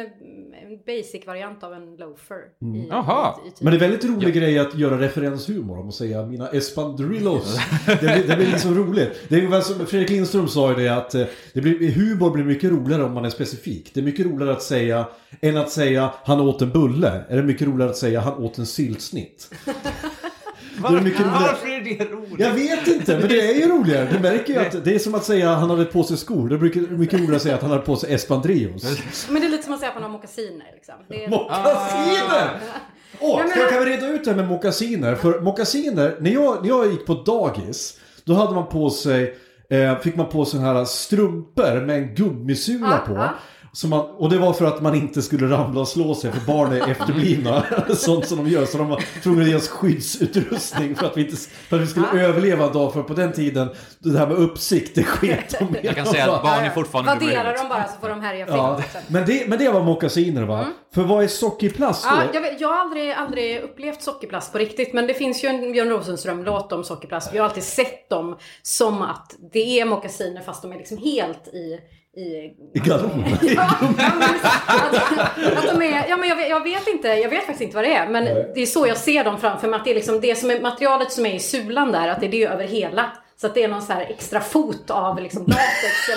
en 0.75 0.81
basic 0.85 1.27
variant 1.27 1.63
av 1.63 1.73
en 1.73 1.95
loafer. 1.95 2.37
I, 2.75 2.87
Jaha. 2.89 3.35
i, 3.45 3.47
i 3.47 3.51
tyg. 3.51 3.63
Men 3.63 3.73
det 3.73 3.77
är 3.77 3.89
väldigt 3.89 4.05
rolig 4.05 4.33
grej 4.33 4.59
att 4.59 4.75
göra 4.75 4.99
referenshumor 4.99 5.79
om 5.79 5.87
att 5.87 5.95
säga 5.95 6.25
mina 6.25 6.47
espandrillos. 6.47 7.57
det, 7.85 7.99
blir, 7.99 8.27
det 8.27 8.35
blir 8.35 8.47
liksom 8.47 8.75
roligt. 8.75 9.25
Det 9.29 9.35
är 9.35 9.61
som 9.61 9.85
Fredrik 9.85 10.09
Lindström 10.09 10.47
sa 10.47 10.69
ju 10.69 10.75
det 10.75 10.89
att 10.89 11.15
eh, 11.15 11.25
det 11.53 11.61
blir, 11.61 11.91
humor 11.91 12.31
blir 12.31 12.43
mycket 12.43 12.71
roligare 12.71 13.03
om 13.03 13.13
man 13.13 13.25
är 13.25 13.29
specifik. 13.29 13.91
Det 13.93 13.99
är 13.99 14.03
mycket 14.03 14.25
roligare 14.25 14.51
att 14.51 14.63
säga 14.63 15.07
än 15.41 15.57
att 15.57 15.71
säga 15.71 16.13
han 16.23 16.39
åt 16.39 16.61
en 16.61 16.71
bulle. 16.71 17.23
Är 17.29 17.37
det 17.37 17.43
mycket 17.43 17.67
roligare 17.67 17.91
att 17.91 17.97
säga 17.97 18.19
han 18.19 18.33
åt 18.43 18.57
en 18.57 18.65
syltsnitt. 18.65 19.51
Det. 20.77 21.23
Varför 21.23 21.67
är 21.67 21.81
det 21.97 22.05
roligt? 22.11 22.39
Jag 22.39 22.51
vet 22.53 22.87
inte, 22.87 23.19
men 23.19 23.27
det 23.27 23.41
är 23.51 23.53
ju 23.55 23.67
roligare. 23.69 24.07
Du 24.11 24.19
märker 24.19 24.53
ju 24.53 24.59
att 24.59 24.85
det 24.85 24.95
är 24.95 24.99
som 24.99 25.15
att 25.15 25.23
säga 25.23 25.51
att 25.51 25.59
han 25.59 25.69
hade 25.69 25.85
på 25.85 26.03
sig 26.03 26.17
skor. 26.17 26.49
Det 26.49 26.55
är 26.55 26.97
mycket 26.97 27.19
roligare 27.19 27.35
att 27.35 27.41
säga 27.41 27.55
att 27.55 27.61
han 27.61 27.71
hade 27.71 27.83
på 27.83 27.95
sig 27.95 28.13
espandrillos. 28.13 28.83
Men 29.29 29.41
det 29.41 29.47
är 29.47 29.49
lite 29.51 29.63
som 29.63 29.73
att 29.73 29.79
säga 29.79 29.89
att 29.89 29.95
man 29.95 30.03
har 30.03 30.09
mockasiner. 30.09 30.65
Liksom. 30.75 30.95
Är, 31.09 31.29
Mockasiner! 31.29 32.59
Åh, 33.19 33.39
men- 33.39 33.49
ska, 33.49 33.59
kan 33.69 33.83
vi 33.85 33.91
reda 33.91 34.07
ut 34.07 34.23
det 34.23 34.29
här 34.31 34.37
med 34.37 34.47
mockasiner? 34.47 35.15
För 35.15 35.39
mockasiner, 35.41 36.15
när 36.19 36.31
jag, 36.31 36.61
när 36.61 36.69
jag 36.69 36.91
gick 36.91 37.05
på 37.05 37.13
dagis, 37.13 37.99
då 38.23 38.33
hade 38.33 38.55
man 38.55 38.67
på 38.67 38.89
sig, 38.89 39.35
eh, 39.69 39.99
fick 39.99 40.15
man 40.15 40.29
på 40.29 40.45
sig 40.45 40.59
sådana 40.59 40.79
här 40.79 40.85
strumpor 40.85 41.81
med 41.85 41.95
en 41.97 42.15
gummisula 42.15 43.01
Ja, 43.07 43.13
på. 43.13 43.19
ja. 43.19 43.29
Så 43.75 43.87
man, 43.87 43.99
och 43.99 44.29
det 44.29 44.37
var 44.37 44.53
för 44.53 44.65
att 44.65 44.81
man 44.81 44.95
inte 44.95 45.21
skulle 45.21 45.47
ramla 45.47 45.81
och 45.81 45.87
slå 45.87 46.15
sig 46.15 46.31
för 46.31 46.41
barn 46.53 46.71
är 46.73 46.91
efterblivna. 46.91 47.63
Sånt 47.95 48.27
som 48.27 48.37
de 48.37 48.47
gör. 48.49 48.65
Så 48.65 48.77
de 48.77 48.89
var 48.89 49.03
tvungna 49.23 49.41
att 49.41 49.49
ge 49.49 49.55
oss 49.55 49.67
skyddsutrustning 49.67 50.95
för 50.95 51.05
att 51.05 51.17
vi, 51.17 51.21
inte, 51.21 51.35
för 51.69 51.75
att 51.75 51.81
vi 51.81 51.87
skulle 51.87 52.07
Ja. 52.13 52.19
överleva 52.19 52.65
en 52.65 52.73
dag. 52.73 52.93
För 52.93 53.03
på 53.03 53.13
den 53.13 53.33
tiden, 53.33 53.69
det 53.99 54.19
här 54.19 54.27
med 54.27 54.37
uppsikt, 54.37 54.95
det 54.95 55.03
sket 55.03 55.59
de. 55.59 55.75
Jag 55.83 55.95
kan 55.95 56.05
säga 56.05 56.33
att 56.33 56.43
barn 56.43 56.63
är 56.63 56.69
fortfarande 56.69 57.11
Vadderar 57.11 57.57
de 57.57 57.69
bara 57.69 57.83
så 57.83 57.99
får 58.01 58.09
de 58.09 58.21
härja 58.21 58.45
fritt. 58.45 58.55
Ja, 58.55 58.77
liksom. 58.77 59.01
men 59.07 59.25
det, 59.25 59.49
men 59.49 59.59
det 59.59 59.69
var 59.69 59.83
mockasiner 59.83 60.43
va? 60.43 60.67
För 60.93 61.01
vad 61.01 61.23
är 61.23 61.27
sockerplast 61.27 62.03
då? 62.03 62.15
Ja, 62.15 62.23
jag, 62.33 62.41
vet, 62.41 62.61
jag 62.61 62.67
har 62.67 62.79
aldrig, 62.79 63.11
aldrig 63.11 63.61
upplevt 63.61 64.01
sockerplast 64.01 64.51
på 64.51 64.57
riktigt. 64.57 64.93
Men 64.93 65.07
det 65.07 65.13
finns 65.13 65.43
ju 65.43 65.47
en 65.47 65.71
Björn 65.71 65.89
Rosenström-låt 65.89 66.71
om 66.71 66.83
sockerplast. 66.83 67.33
Vi 67.33 67.37
har 67.37 67.45
alltid 67.45 67.63
sett 67.63 68.09
dem 68.09 68.37
som 68.61 69.01
att 69.01 69.35
det 69.53 69.79
är 69.79 69.85
mockasiner 69.85 70.41
fast 70.41 70.61
de 70.61 70.71
är 70.71 70.77
liksom 70.77 70.97
helt 70.97 71.47
i... 71.47 71.79
I, 72.17 72.53
I 72.73 72.79
galon? 72.79 73.25
Ja, 73.41 73.69
att, 74.67 75.57
att 75.57 75.79
de 75.79 75.81
är, 75.81 76.05
ja 76.09 76.17
men 76.17 76.29
jag 76.29 76.35
vet, 76.35 76.49
jag 76.49 76.63
vet 76.63 76.87
inte, 76.87 77.07
jag 77.07 77.29
vet 77.29 77.39
faktiskt 77.39 77.61
inte 77.61 77.75
vad 77.75 77.85
det 77.85 77.93
är. 77.95 78.07
Men 78.07 78.25
det 78.25 78.61
är 78.61 78.65
så 78.65 78.87
jag 78.87 78.97
ser 78.97 79.23
dem 79.23 79.39
framför 79.39 79.67
mig. 79.67 79.77
Att 79.77 79.85
det 79.85 79.91
är 79.91 79.95
liksom 79.95 80.21
det 80.21 80.35
som 80.35 80.51
är 80.51 80.59
materialet 80.59 81.11
som 81.11 81.25
är 81.25 81.33
i 81.35 81.39
sulan 81.39 81.91
där, 81.91 82.07
att 82.07 82.19
det 82.19 82.25
är 82.25 82.31
det 82.31 82.45
över 82.45 82.63
hela. 82.63 83.11
Så 83.41 83.47
att 83.47 83.53
det 83.53 83.63
är 83.63 83.67
någon 83.67 83.81
så 83.81 83.93
här 83.93 84.01
extra 84.01 84.41
fot 84.41 84.89
av 84.89 85.19
liksom 85.21 85.43
latex 85.47 86.09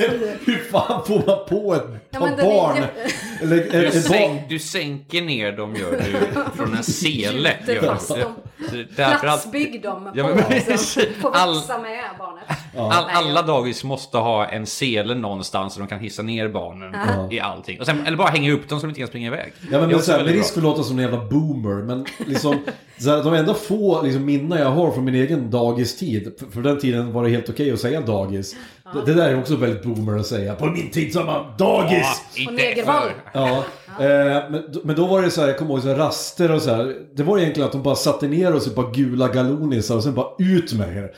eller 0.00 0.26
något. 0.34 0.48
Hur 0.48 0.70
fan 0.70 1.04
får 1.06 1.16
man 1.26 1.48
på 1.48 1.74
ett 1.74 1.86
Ja, 2.10 2.18
par 2.18 2.28
är 2.28 2.36
barn? 2.42 2.76
jätte- 2.76 3.14
Eller 3.42 3.56
Du, 3.56 3.86
ett, 3.86 3.94
ett 3.94 4.08
barn? 4.08 4.38
du 4.48 4.58
sänker 4.58 5.22
ner 5.22 5.52
dem 5.52 5.74
gör 5.76 5.90
du 5.90 6.40
från 6.56 6.74
en 6.76 6.82
sele. 6.82 7.50
Du. 7.66 8.86
Platsbygg 9.20 9.82
dem 9.82 10.10
Ja, 10.14 10.24
på, 10.28 10.34
men 10.34 10.44
liksom, 10.50 11.02
får 11.20 11.30
All- 11.34 11.54
växa 11.54 11.78
med 11.78 12.00
barnet. 12.18 12.44
all, 12.96 13.04
alla 13.26 13.42
dagis 13.42 13.84
måste 13.84 14.18
ha 14.18 14.46
en 14.46 14.66
sele 14.66 15.14
någonstans 15.14 15.74
så 15.74 15.80
de 15.80 15.88
kan 15.88 15.98
hissa 16.00 16.22
ner 16.22 16.48
barnen 16.48 16.94
i 17.32 17.40
allting. 17.40 17.80
Och 17.80 17.86
sen, 17.86 18.06
eller 18.06 18.16
bara 18.16 18.28
hänga 18.28 18.52
upp 18.52 18.68
dem 18.68 18.80
så 18.80 18.86
de 18.86 18.90
inte 18.90 19.00
kan 19.00 19.08
springa 19.08 19.26
iväg. 19.26 19.52
Ja 19.60 19.66
men, 19.70 19.80
Det 19.80 19.86
är 19.86 19.96
men 19.96 20.02
så 20.02 20.12
här, 20.12 20.24
med 20.24 20.32
risk 20.34 20.52
för 20.54 20.60
att 20.60 20.64
låta 20.64 20.82
som 20.82 20.98
en 20.98 21.02
jävla 21.04 21.24
boomer, 21.24 21.82
men 21.82 22.06
liksom 22.26 22.58
så 22.98 23.10
här, 23.10 23.22
de 23.24 23.34
enda 23.34 23.54
få 23.54 24.02
liksom, 24.02 24.24
minnen 24.24 24.58
jag 24.58 24.70
har 24.70 24.90
från 24.90 25.04
min 25.04 25.14
egen 25.14 25.50
dagistid, 25.50 26.32
för, 26.38 26.46
för 26.46 26.60
den 26.66 26.78
tiden 26.78 27.12
var 27.12 27.24
det 27.24 27.30
helt 27.30 27.48
okej 27.48 27.72
att 27.72 27.80
säga 27.80 28.00
dagis. 28.00 28.56
Det, 28.92 29.12
det 29.12 29.14
där 29.14 29.28
är 29.28 29.38
också 29.38 29.56
väldigt 29.56 29.82
boomer 29.82 30.18
att 30.18 30.26
säga. 30.26 30.54
På 30.54 30.66
min 30.66 30.90
tid 30.90 31.12
sa 31.12 31.24
man 31.24 31.44
dagis! 31.58 32.22
Ja, 32.34 32.40
inte 32.40 32.52
negervall. 32.52 33.08
Ja, 33.32 33.64
eh, 34.00 34.50
men, 34.50 34.62
men 34.84 34.96
då 34.96 35.06
var 35.06 35.22
det 35.22 35.30
så 35.30 35.40
här, 35.40 35.48
jag 35.48 35.58
kommer 35.58 35.70
ihåg 35.70 35.82
så 35.82 35.88
här, 35.88 35.96
raster 35.96 36.50
och 36.52 36.62
så 36.62 36.74
här. 36.74 36.94
Det 37.14 37.22
var 37.22 37.38
egentligen 37.38 37.66
att 37.66 37.72
de 37.72 37.82
bara 37.82 37.94
satte 37.94 38.28
ner 38.28 38.54
oss 38.54 38.66
i 38.66 38.70
par 38.70 38.94
gula 38.94 39.28
galonisar 39.28 39.96
och 39.96 40.02
sen 40.02 40.14
bara 40.14 40.26
ut 40.38 40.72
med 40.72 40.96
er. 40.96 41.12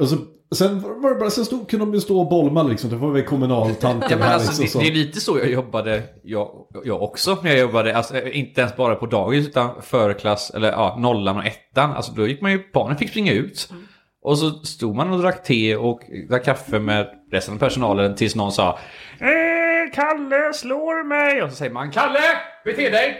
Och 0.00 0.08
så, 0.08 0.16
sen 0.54 0.80
var 1.02 1.10
det 1.14 1.20
bara, 1.20 1.30
sen 1.30 1.44
stod, 1.44 1.70
kunde 1.70 1.86
de 1.86 1.94
ju 1.94 2.00
stå 2.00 2.20
och 2.20 2.28
bolma 2.28 2.62
liksom. 2.62 2.90
Det 2.90 2.96
var 2.96 3.10
väl 3.10 3.22
kommunaltanten 3.22 4.08
Ja, 4.10 4.16
men 4.16 4.28
här 4.28 4.34
alltså, 4.34 4.62
liksom. 4.62 4.80
det, 4.82 4.90
det 4.90 4.92
är 4.92 4.96
lite 4.96 5.20
så 5.20 5.38
jag 5.38 5.50
jobbade, 5.50 6.02
jag, 6.22 6.50
jag 6.84 7.02
också, 7.02 7.38
när 7.42 7.50
jag 7.50 7.60
jobbade, 7.60 7.96
alltså, 7.96 8.28
inte 8.28 8.60
ens 8.60 8.76
bara 8.76 8.94
på 8.94 9.06
dagis 9.06 9.46
utan 9.48 9.70
förklass, 9.82 10.50
eller 10.54 10.70
ja, 10.70 10.96
nollan 10.98 11.36
och 11.36 11.44
ettan. 11.46 11.92
Alltså 11.92 12.12
då 12.12 12.26
gick 12.26 12.40
man 12.40 12.52
ju, 12.52 12.60
barnen 12.72 12.96
fick 12.96 13.10
springa 13.10 13.32
ut. 13.32 13.68
Och 14.24 14.38
så 14.38 14.50
stod 14.50 14.96
man 14.96 15.12
och 15.12 15.22
drack 15.22 15.42
te 15.42 15.76
och 15.76 16.00
drack 16.28 16.44
kaffe 16.44 16.78
med 16.78 17.06
resten 17.30 17.54
av 17.54 17.58
personalen 17.58 18.14
tills 18.14 18.36
någon 18.36 18.52
sa 18.52 18.78
eh, 19.20 19.92
Kalle 19.94 20.52
slår 20.52 21.04
mig! 21.04 21.42
Och 21.42 21.50
så 21.50 21.56
säger 21.56 21.72
man 21.72 21.90
Kalle, 21.90 22.20
bete 22.64 22.90
dig! 22.90 23.16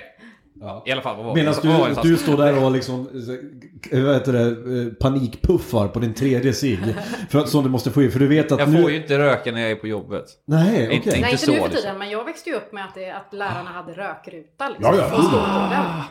I 0.87 0.93
alla 0.93 1.03
fall, 1.03 1.17
vad 1.17 1.25
var 1.27 1.35
Medan 1.35 1.55
du, 2.03 2.09
du 2.11 2.17
står 2.17 2.37
där 2.37 2.65
och 2.65 2.71
liksom, 2.73 3.09
eh, 3.93 4.05
vad 4.05 4.15
heter 4.15 4.33
det, 4.33 4.81
eh, 4.81 4.93
panikpuffar 5.01 5.89
på 5.89 5.99
din 5.99 6.15
tredje 6.15 6.53
cigg. 6.53 6.79
För 7.31 7.39
att, 7.39 7.49
som 7.49 7.65
du 7.65 7.71
måste 7.71 7.91
få 7.91 8.03
i, 8.03 8.11
för 8.11 8.19
du 8.19 8.27
vet 8.27 8.53
att 8.53 8.59
Jag 8.59 8.69
nu... 8.69 8.83
får 8.83 8.91
ju 8.91 8.97
inte 8.97 9.19
röka 9.19 9.53
när 9.53 9.61
jag 9.61 9.71
är 9.71 9.75
på 9.77 9.87
jobbet. 9.87 10.25
Nej, 10.47 10.69
okej. 10.73 10.95
Inte- 10.97 11.11
Nej, 11.11 11.19
inte 11.19 11.31
inte 11.31 11.45
så, 11.45 11.51
nu 11.51 11.57
för 11.57 11.65
liksom. 11.65 11.81
tiden, 11.83 11.99
men 11.99 12.11
jag 12.11 12.25
växte 12.25 12.51
ju 12.51 12.57
upp 12.57 12.73
med 12.73 12.85
att, 12.85 12.95
det, 12.95 13.11
att 13.11 13.33
lärarna 13.33 13.71
hade 13.71 13.93
rökruta 13.93 14.69
liksom, 14.69 14.95
Ja, 14.99 15.09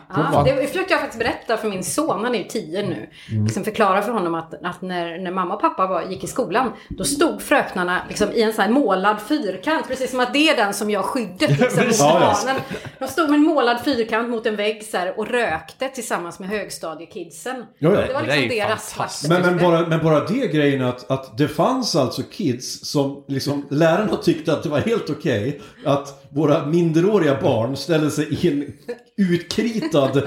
ja. 0.08 0.14
fan. 0.14 0.46
Ja, 0.46 0.54
det 0.56 0.66
försökte 0.66 0.92
jag 0.92 1.00
faktiskt 1.00 1.18
berätta 1.22 1.56
för 1.56 1.68
min 1.68 1.84
son, 1.84 2.24
han 2.24 2.34
är 2.34 2.38
ju 2.38 2.44
tio 2.44 2.82
nu. 2.82 3.06
Mm. 3.30 3.44
Liksom 3.44 3.64
förklara 3.64 4.02
för 4.02 4.12
honom 4.12 4.34
att, 4.34 4.54
att 4.64 4.82
när, 4.82 5.18
när 5.18 5.30
mamma 5.30 5.54
och 5.54 5.60
pappa 5.60 5.86
var, 5.86 6.02
gick 6.02 6.24
i 6.24 6.26
skolan, 6.26 6.72
då 6.88 7.04
stod 7.04 7.42
fröknarna 7.42 8.00
liksom, 8.08 8.32
i 8.32 8.42
en 8.42 8.52
sån 8.52 8.64
här 8.64 8.70
målad 8.70 9.16
fyrkant, 9.28 9.88
precis 9.88 10.10
som 10.10 10.20
att 10.20 10.32
det 10.32 10.48
är 10.48 10.56
den 10.56 10.74
som 10.74 10.90
gör 10.90 11.02
skyddet 11.02 11.60
liksom, 11.60 11.84
mot 11.86 11.98
Ja, 11.98 12.20
ja. 12.20 12.34
barnen. 12.46 12.62
De 12.98 13.08
stod 13.08 13.30
med 13.30 13.36
en 13.38 13.44
målad 13.44 13.80
fyrkant 13.84 14.28
mot 14.34 14.46
en 14.46 14.56
vägg 14.56 14.84
så 14.84 14.96
här, 14.96 15.18
och 15.18 15.28
rökte 15.28 15.88
tillsammans 15.88 16.38
med 16.38 16.48
högstadiekidsen. 16.48 17.56
Ja, 17.78 17.90
ja. 17.94 18.00
Det 18.06 18.12
var 18.12 18.20
Det 18.20 18.26
liksom 18.26 18.42
ju 18.42 18.48
deras 18.48 18.92
fantastiskt. 18.92 19.28
Men, 19.28 19.42
men, 19.42 19.58
bara, 19.58 19.86
men 19.86 20.04
bara 20.04 20.24
det 20.24 20.46
grejen 20.46 20.82
att, 20.82 21.10
att 21.10 21.38
det 21.38 21.48
fanns 21.48 21.96
alltså 21.96 22.22
kids 22.22 22.86
som 22.90 23.24
liksom 23.28 23.66
lärarna 23.70 24.16
tyckte 24.16 24.52
att 24.52 24.62
det 24.62 24.68
var 24.68 24.80
helt 24.80 25.10
okej 25.10 25.60
att 25.84 26.28
våra 26.30 26.66
minderåriga 26.66 27.40
barn 27.42 27.76
ställde 27.76 28.10
sig 28.10 28.34
i 28.34 28.48
en 28.48 28.72
utkritad 29.16 30.22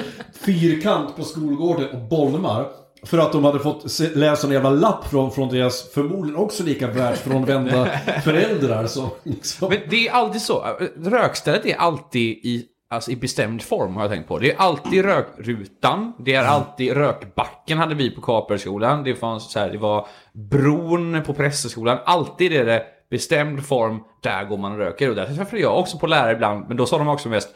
fyrkant 0.45 1.15
på 1.15 1.23
skolgården 1.23 1.89
och 1.89 2.09
bolmar. 2.09 2.67
För 3.03 3.17
att 3.17 3.31
de 3.31 3.43
hade 3.43 3.59
fått 3.59 3.99
läsa 3.99 4.47
en 4.47 4.53
jävla 4.53 4.69
lapp 4.69 5.07
från, 5.07 5.31
från 5.31 5.49
deras 5.49 5.89
förmodligen 5.89 6.41
också 6.41 6.63
lika 6.63 6.87
världsfrånvända 6.87 7.85
föräldrar 8.23 8.87
som 8.87 9.09
liksom... 9.23 9.69
Men 9.69 9.79
det 9.89 10.07
är 10.07 10.11
alltid 10.11 10.41
så. 10.41 10.65
Rökstället 11.03 11.65
är 11.65 11.75
alltid 11.75 12.21
i, 12.21 12.65
alltså 12.89 13.12
i 13.12 13.15
bestämd 13.15 13.62
form 13.62 13.96
har 13.96 14.01
jag 14.03 14.12
tänkt 14.12 14.27
på. 14.27 14.39
Det 14.39 14.51
är 14.51 14.58
alltid 14.58 15.06
rökrutan. 15.06 16.13
Det 16.20 16.34
är 16.36 16.44
alltid 16.44 16.94
rökbacken 16.94 17.77
hade 17.77 17.96
vi 17.96 18.10
på 18.12 18.22
Kaperskolan. 18.22 19.03
Det 19.03 19.15
fanns 19.15 19.51
så 19.51 19.60
här, 19.60 19.70
det 19.70 19.77
var 19.77 20.08
bron 20.34 21.24
på 21.25 21.34
Prästskolan. 21.34 21.98
Alltid 22.06 22.53
är 22.53 22.65
det 22.65 22.84
bestämd 23.10 23.65
form. 23.65 24.00
Där 24.24 24.44
går 24.44 24.58
man 24.58 24.72
och 24.72 24.77
röker. 24.77 25.10
Och 25.10 25.15
där 25.15 25.25
träffade 25.36 25.62
jag 25.62 25.79
också 25.79 25.98
på 25.98 26.08
lärare 26.08 26.32
ibland. 26.34 26.65
Men 26.67 26.77
då 26.77 26.86
sa 26.86 26.98
de 26.98 27.08
också 27.08 27.29
mest 27.29 27.50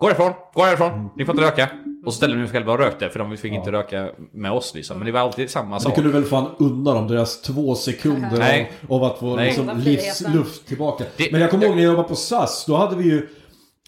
Gå 0.00 0.06
härifrån, 0.06 0.32
gå 0.54 0.62
härifrån, 0.64 1.10
ni 1.16 1.24
får 1.24 1.34
inte 1.34 1.46
röka. 1.46 1.68
Och 2.06 2.12
så 2.12 2.16
ställde 2.16 2.36
de 2.36 2.42
sig 2.46 2.52
själva 2.52 2.72
och 2.72 2.78
rökte 2.78 3.08
för 3.08 3.18
de 3.18 3.36
fick 3.36 3.52
inte 3.52 3.72
röka 3.72 4.08
med 4.32 4.52
oss 4.52 4.74
liksom. 4.74 4.98
Men 4.98 5.06
det 5.06 5.12
var 5.12 5.20
alltid 5.20 5.50
samma 5.50 5.74
Det 5.76 5.80
sak. 5.82 5.94
kunde 5.94 6.10
väl 6.10 6.24
fan 6.24 6.46
unna 6.58 6.94
dem 6.94 7.08
deras 7.08 7.42
två 7.42 7.74
sekunder 7.74 8.66
av, 8.88 8.96
av 8.96 9.04
att 9.04 9.18
få 9.18 9.36
liksom, 9.36 9.70
livsluft 9.78 10.66
tillbaka. 10.68 11.04
Det- 11.16 11.32
Men 11.32 11.40
jag 11.40 11.50
kommer 11.50 11.66
ihåg 11.66 11.76
när 11.76 11.82
jag 11.82 11.90
jobbade 11.90 12.08
på 12.08 12.14
SAS, 12.16 12.64
då 12.66 12.76
hade 12.76 12.96
vi 12.96 13.04
ju 13.04 13.28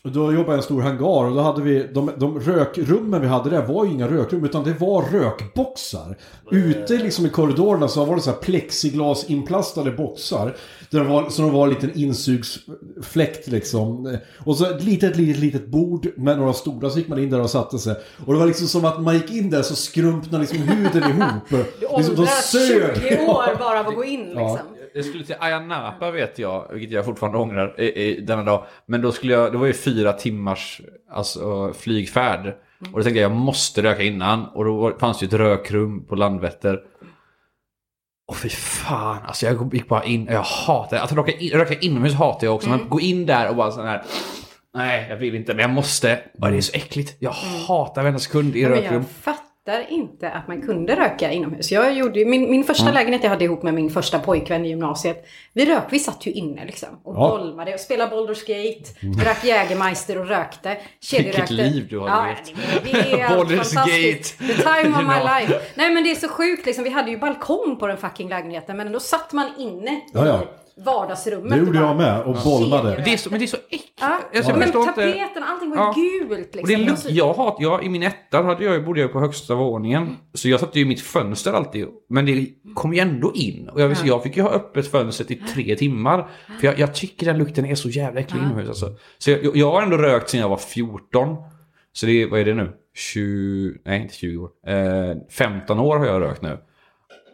då 0.03 0.33
jobbade 0.33 0.37
jag 0.37 0.55
i 0.55 0.57
en 0.57 0.63
stor 0.63 0.83
hangar 0.83 1.25
och 1.25 1.35
då 1.35 1.41
hade 1.41 1.63
vi, 1.63 1.87
de, 1.95 2.11
de 2.17 2.41
rökrummen 2.41 3.21
vi 3.21 3.27
hade 3.27 3.51
där 3.51 3.67
var 3.67 3.85
ju 3.85 3.91
inga 3.91 4.09
rökrum 4.09 4.45
utan 4.45 4.65
det 4.65 4.73
var 4.81 5.03
rökboxar. 5.03 6.17
Ute 6.51 6.99
liksom 6.99 7.27
i 7.27 7.29
korridorerna 7.29 7.89
så 7.89 8.05
var 8.05 8.17
det 8.17 8.23
så 8.23 8.31
här 8.31 8.37
plexiglas 8.37 9.25
inplastade 9.25 9.91
boxar. 9.91 10.57
Där 10.91 11.05
var, 11.05 11.31
så 11.31 11.43
det 11.43 11.51
var 11.51 11.67
en 11.67 11.75
liten 11.75 11.91
insugsfläkt 11.95 13.47
liksom. 13.47 14.19
Och 14.39 14.57
så 14.57 14.65
ett 14.65 14.83
litet, 14.83 15.17
litet, 15.17 15.41
litet 15.41 15.67
bord 15.67 16.09
med 16.17 16.39
några 16.39 16.53
stora 16.53 16.91
så 16.91 16.99
gick 16.99 17.09
man 17.09 17.19
in 17.19 17.31
där 17.31 17.41
och 17.41 17.51
satte 17.51 17.79
sig. 17.79 17.95
Och 18.27 18.33
det 18.33 18.39
var 18.39 18.47
liksom 18.47 18.67
som 18.67 18.85
att 18.85 19.03
man 19.03 19.15
gick 19.15 19.31
in 19.31 19.51
där 19.51 19.63
så 19.63 19.75
skrumpnade 19.75 20.39
liksom 20.45 20.59
huden 20.59 21.11
ihop. 21.11 21.49
Du 21.81 21.87
liksom, 21.97 22.17
de 22.17 22.27
sög. 22.27 22.97
20 22.97 23.27
år 23.27 23.59
bara 23.59 23.81
av 23.81 23.87
att 23.87 23.95
gå 23.95 24.05
in 24.05 24.21
liksom. 24.21 24.59
Ja. 24.75 24.80
Jag 24.95 25.05
skulle 25.05 25.25
till 25.25 25.35
Ayia 25.41 25.61
Napa 25.61 26.11
vet 26.11 26.39
jag, 26.39 26.69
vilket 26.73 26.91
jag 26.91 27.05
fortfarande 27.05 27.39
ångrar 27.39 27.81
i, 27.81 27.85
i 27.85 28.21
denna 28.21 28.43
dag. 28.43 28.67
Men 28.87 29.03
då 29.03 29.13
skulle 29.13 29.33
jag, 29.33 29.53
det 29.53 29.59
var 29.59 29.67
ju 29.67 29.73
fyra 29.73 30.13
timmars 30.13 30.81
alltså, 31.11 31.73
flygfärd. 31.73 32.47
Och 32.93 32.99
då 32.99 33.03
tänkte 33.03 33.21
jag, 33.21 33.31
jag 33.31 33.37
måste 33.37 33.83
röka 33.83 34.03
innan. 34.03 34.47
Och 34.47 34.65
då 34.65 34.97
fanns 35.01 35.19
det 35.19 35.25
ju 35.25 35.29
ett 35.29 35.35
rökrum 35.35 36.07
på 36.07 36.15
Landvetter. 36.15 36.81
Och 38.29 38.37
fy 38.37 38.49
fan, 38.49 39.23
alltså 39.27 39.47
jag 39.47 39.75
gick 39.75 39.89
bara 39.89 40.05
in, 40.05 40.27
jag 40.31 40.43
hatar 40.43 40.97
det. 40.97 41.03
Att 41.03 41.13
röka, 41.13 41.33
in, 41.33 41.51
röka 41.51 41.75
inomhus 41.75 42.15
hatar 42.15 42.47
jag 42.47 42.55
också. 42.55 42.69
Men 42.69 42.89
gå 42.89 43.01
in 43.01 43.27
där 43.27 43.49
och 43.49 43.57
bara 43.57 43.71
sån 43.71 43.87
här, 43.87 44.03
nej 44.75 45.07
jag 45.11 45.17
vill 45.17 45.35
inte, 45.35 45.55
men 45.55 45.63
jag 45.63 45.71
måste. 45.71 46.21
Och 46.41 46.51
det 46.51 46.57
är 46.57 46.61
så 46.61 46.77
äckligt. 46.77 47.17
Jag 47.19 47.31
hatar 47.69 48.03
varenda 48.03 48.19
sekund 48.19 48.57
i 48.57 48.67
rökrum. 48.67 49.05
Fattar 49.67 49.93
inte 49.93 50.31
att 50.31 50.49
man 50.49 50.63
kunde 50.63 50.97
röka 50.97 51.33
inomhus. 51.33 51.73
Jag 51.73 51.95
gjorde 51.95 52.25
min, 52.25 52.51
min 52.51 52.65
första 52.65 52.93
lägenhet 52.93 53.23
jag 53.23 53.31
hade 53.31 53.45
ihop 53.45 53.63
med 53.63 53.75
min 53.75 53.91
första 53.91 54.19
pojkvän 54.19 54.65
i 54.65 54.69
gymnasiet. 54.69 55.27
Vi 55.53 55.67
rök, 55.67 55.83
vi 55.91 55.99
satt 55.99 56.27
ju 56.27 56.33
inne 56.33 56.65
liksom. 56.65 56.89
Och 57.05 57.15
Ja. 57.15 57.29
bolmade 57.39 57.75
och 57.75 57.81
spelade 57.81 58.17
Baldur's 58.17 58.47
Gate. 58.47 58.91
Drack 59.25 59.45
Jägermeister 59.45 60.19
och 60.19 60.29
rökte. 60.29 60.77
Kedjerökte. 61.01 61.41
Vilket 61.55 61.73
liv 61.75 61.87
du 61.91 61.99
har 61.99 62.09
ja, 62.09 62.27
levt. 62.27 62.55
det, 62.85 62.93
det 62.93 63.21
är 63.21 63.29
Baldur's. 63.29 63.75
Gate. 63.75 64.55
The 64.55 64.63
time 64.63 64.97
of 64.97 65.03
my 65.03 65.41
life. 65.41 65.61
Nej 65.75 65.95
men 65.95 66.05
det 66.05 66.11
är 66.11 66.15
så 66.15 66.29
sjukt 66.29 66.67
liksom. 66.67 66.85
Vi 66.85 66.91
hade 66.91 67.11
ju 67.11 67.19
balkong 67.19 67.77
på 67.79 67.87
den 67.87 67.97
fucking 67.97 68.29
lägenheten. 68.29 68.77
Men 68.77 68.93
då 68.93 69.01
satt 69.01 69.33
man 69.33 69.47
inne 69.59 70.01
Ja, 70.13 70.27
ja. 70.27 70.43
Vardagsrummet. 70.85 71.51
Det 71.51 71.59
gjorde 71.59 71.79
jag 71.79 71.97
med 71.97 72.21
och 72.23 72.37
bolmade. 72.45 72.95
Men 72.95 73.05
det 73.05 73.13
är 73.13 73.17
så, 73.17 73.31
men 73.31 73.39
det 73.39 73.45
är 73.45 73.47
så 73.47 73.57
äckligt. 73.57 73.85
Ja, 74.01 74.21
Alltså, 74.35 74.51
jag 74.51 74.59
men 74.59 74.69
inte- 74.69 74.79
tapeten, 74.85 75.43
allting 75.43 75.71
var 75.71 75.77
Ja. 75.77 75.95
gult 75.97 76.39
liksom. 76.55 76.61
Och 76.63 76.69
det 76.69 76.75
är 76.75 76.79
luk- 76.79 76.91
Alltså, 76.91 77.09
jag 77.11 77.35
hat, 77.35 77.57
jag, 77.61 77.85
I 77.85 77.89
min 77.89 78.03
etta 78.03 78.43
hade 78.43 78.65
jag, 78.65 78.85
bodde 78.85 79.01
jag 79.01 79.13
på 79.13 79.21
högsta 79.21 79.55
våningen. 79.55 80.17
Så 80.35 80.49
jag 80.49 80.61
satte 80.61 80.79
ju 80.79 80.85
i 80.85 80.89
mitt 80.89 81.01
fönster 81.01 81.53
alltid. 81.53 81.87
Men 82.09 82.27
det 82.27 82.47
kom 82.75 82.93
ju 82.95 83.01
ändå 83.01 83.33
in. 83.35 83.69
Och 83.69 83.81
jag, 83.81 83.97
säga, 83.97 84.09
jag 84.09 84.23
fick 84.23 84.37
ju 84.37 84.43
ha 84.43 84.51
öppet 84.51 84.91
fönstret 84.91 85.31
i 85.31 85.35
tre 85.35 85.77
timmar. 85.77 86.29
För 86.61 86.67
jag, 86.67 86.79
jag 86.79 86.95
tycker 86.95 87.27
den 87.27 87.39
lukten 87.39 87.65
är 87.67 87.75
så 87.75 87.89
jävla 87.89 88.21
äcklig 88.21 88.41
inomhus 88.41 88.69
alltså. 88.69 88.87
Så 89.19 89.31
jag, 89.31 89.57
jag 89.57 89.71
har 89.73 89.83
ändå 89.83 89.97
rökt 89.97 90.31
sedan 90.31 90.41
jag 90.41 90.49
var 90.49 90.57
14. 90.57 91.37
Så 91.93 92.07
det 92.07 92.23
är, 92.23 92.27
vad 92.31 92.41
är 92.41 92.45
det 92.45 92.55
nu? 92.55 92.73
20, 92.95 93.79
nej 93.85 94.03
inte 94.03 94.15
20 94.15 94.37
år. 94.43 94.51
Eh, 94.67 95.17
15 95.31 95.79
år 95.81 95.99
har 95.99 96.07
jag 96.07 96.23
rökt 96.23 96.43
nu. 96.43 96.59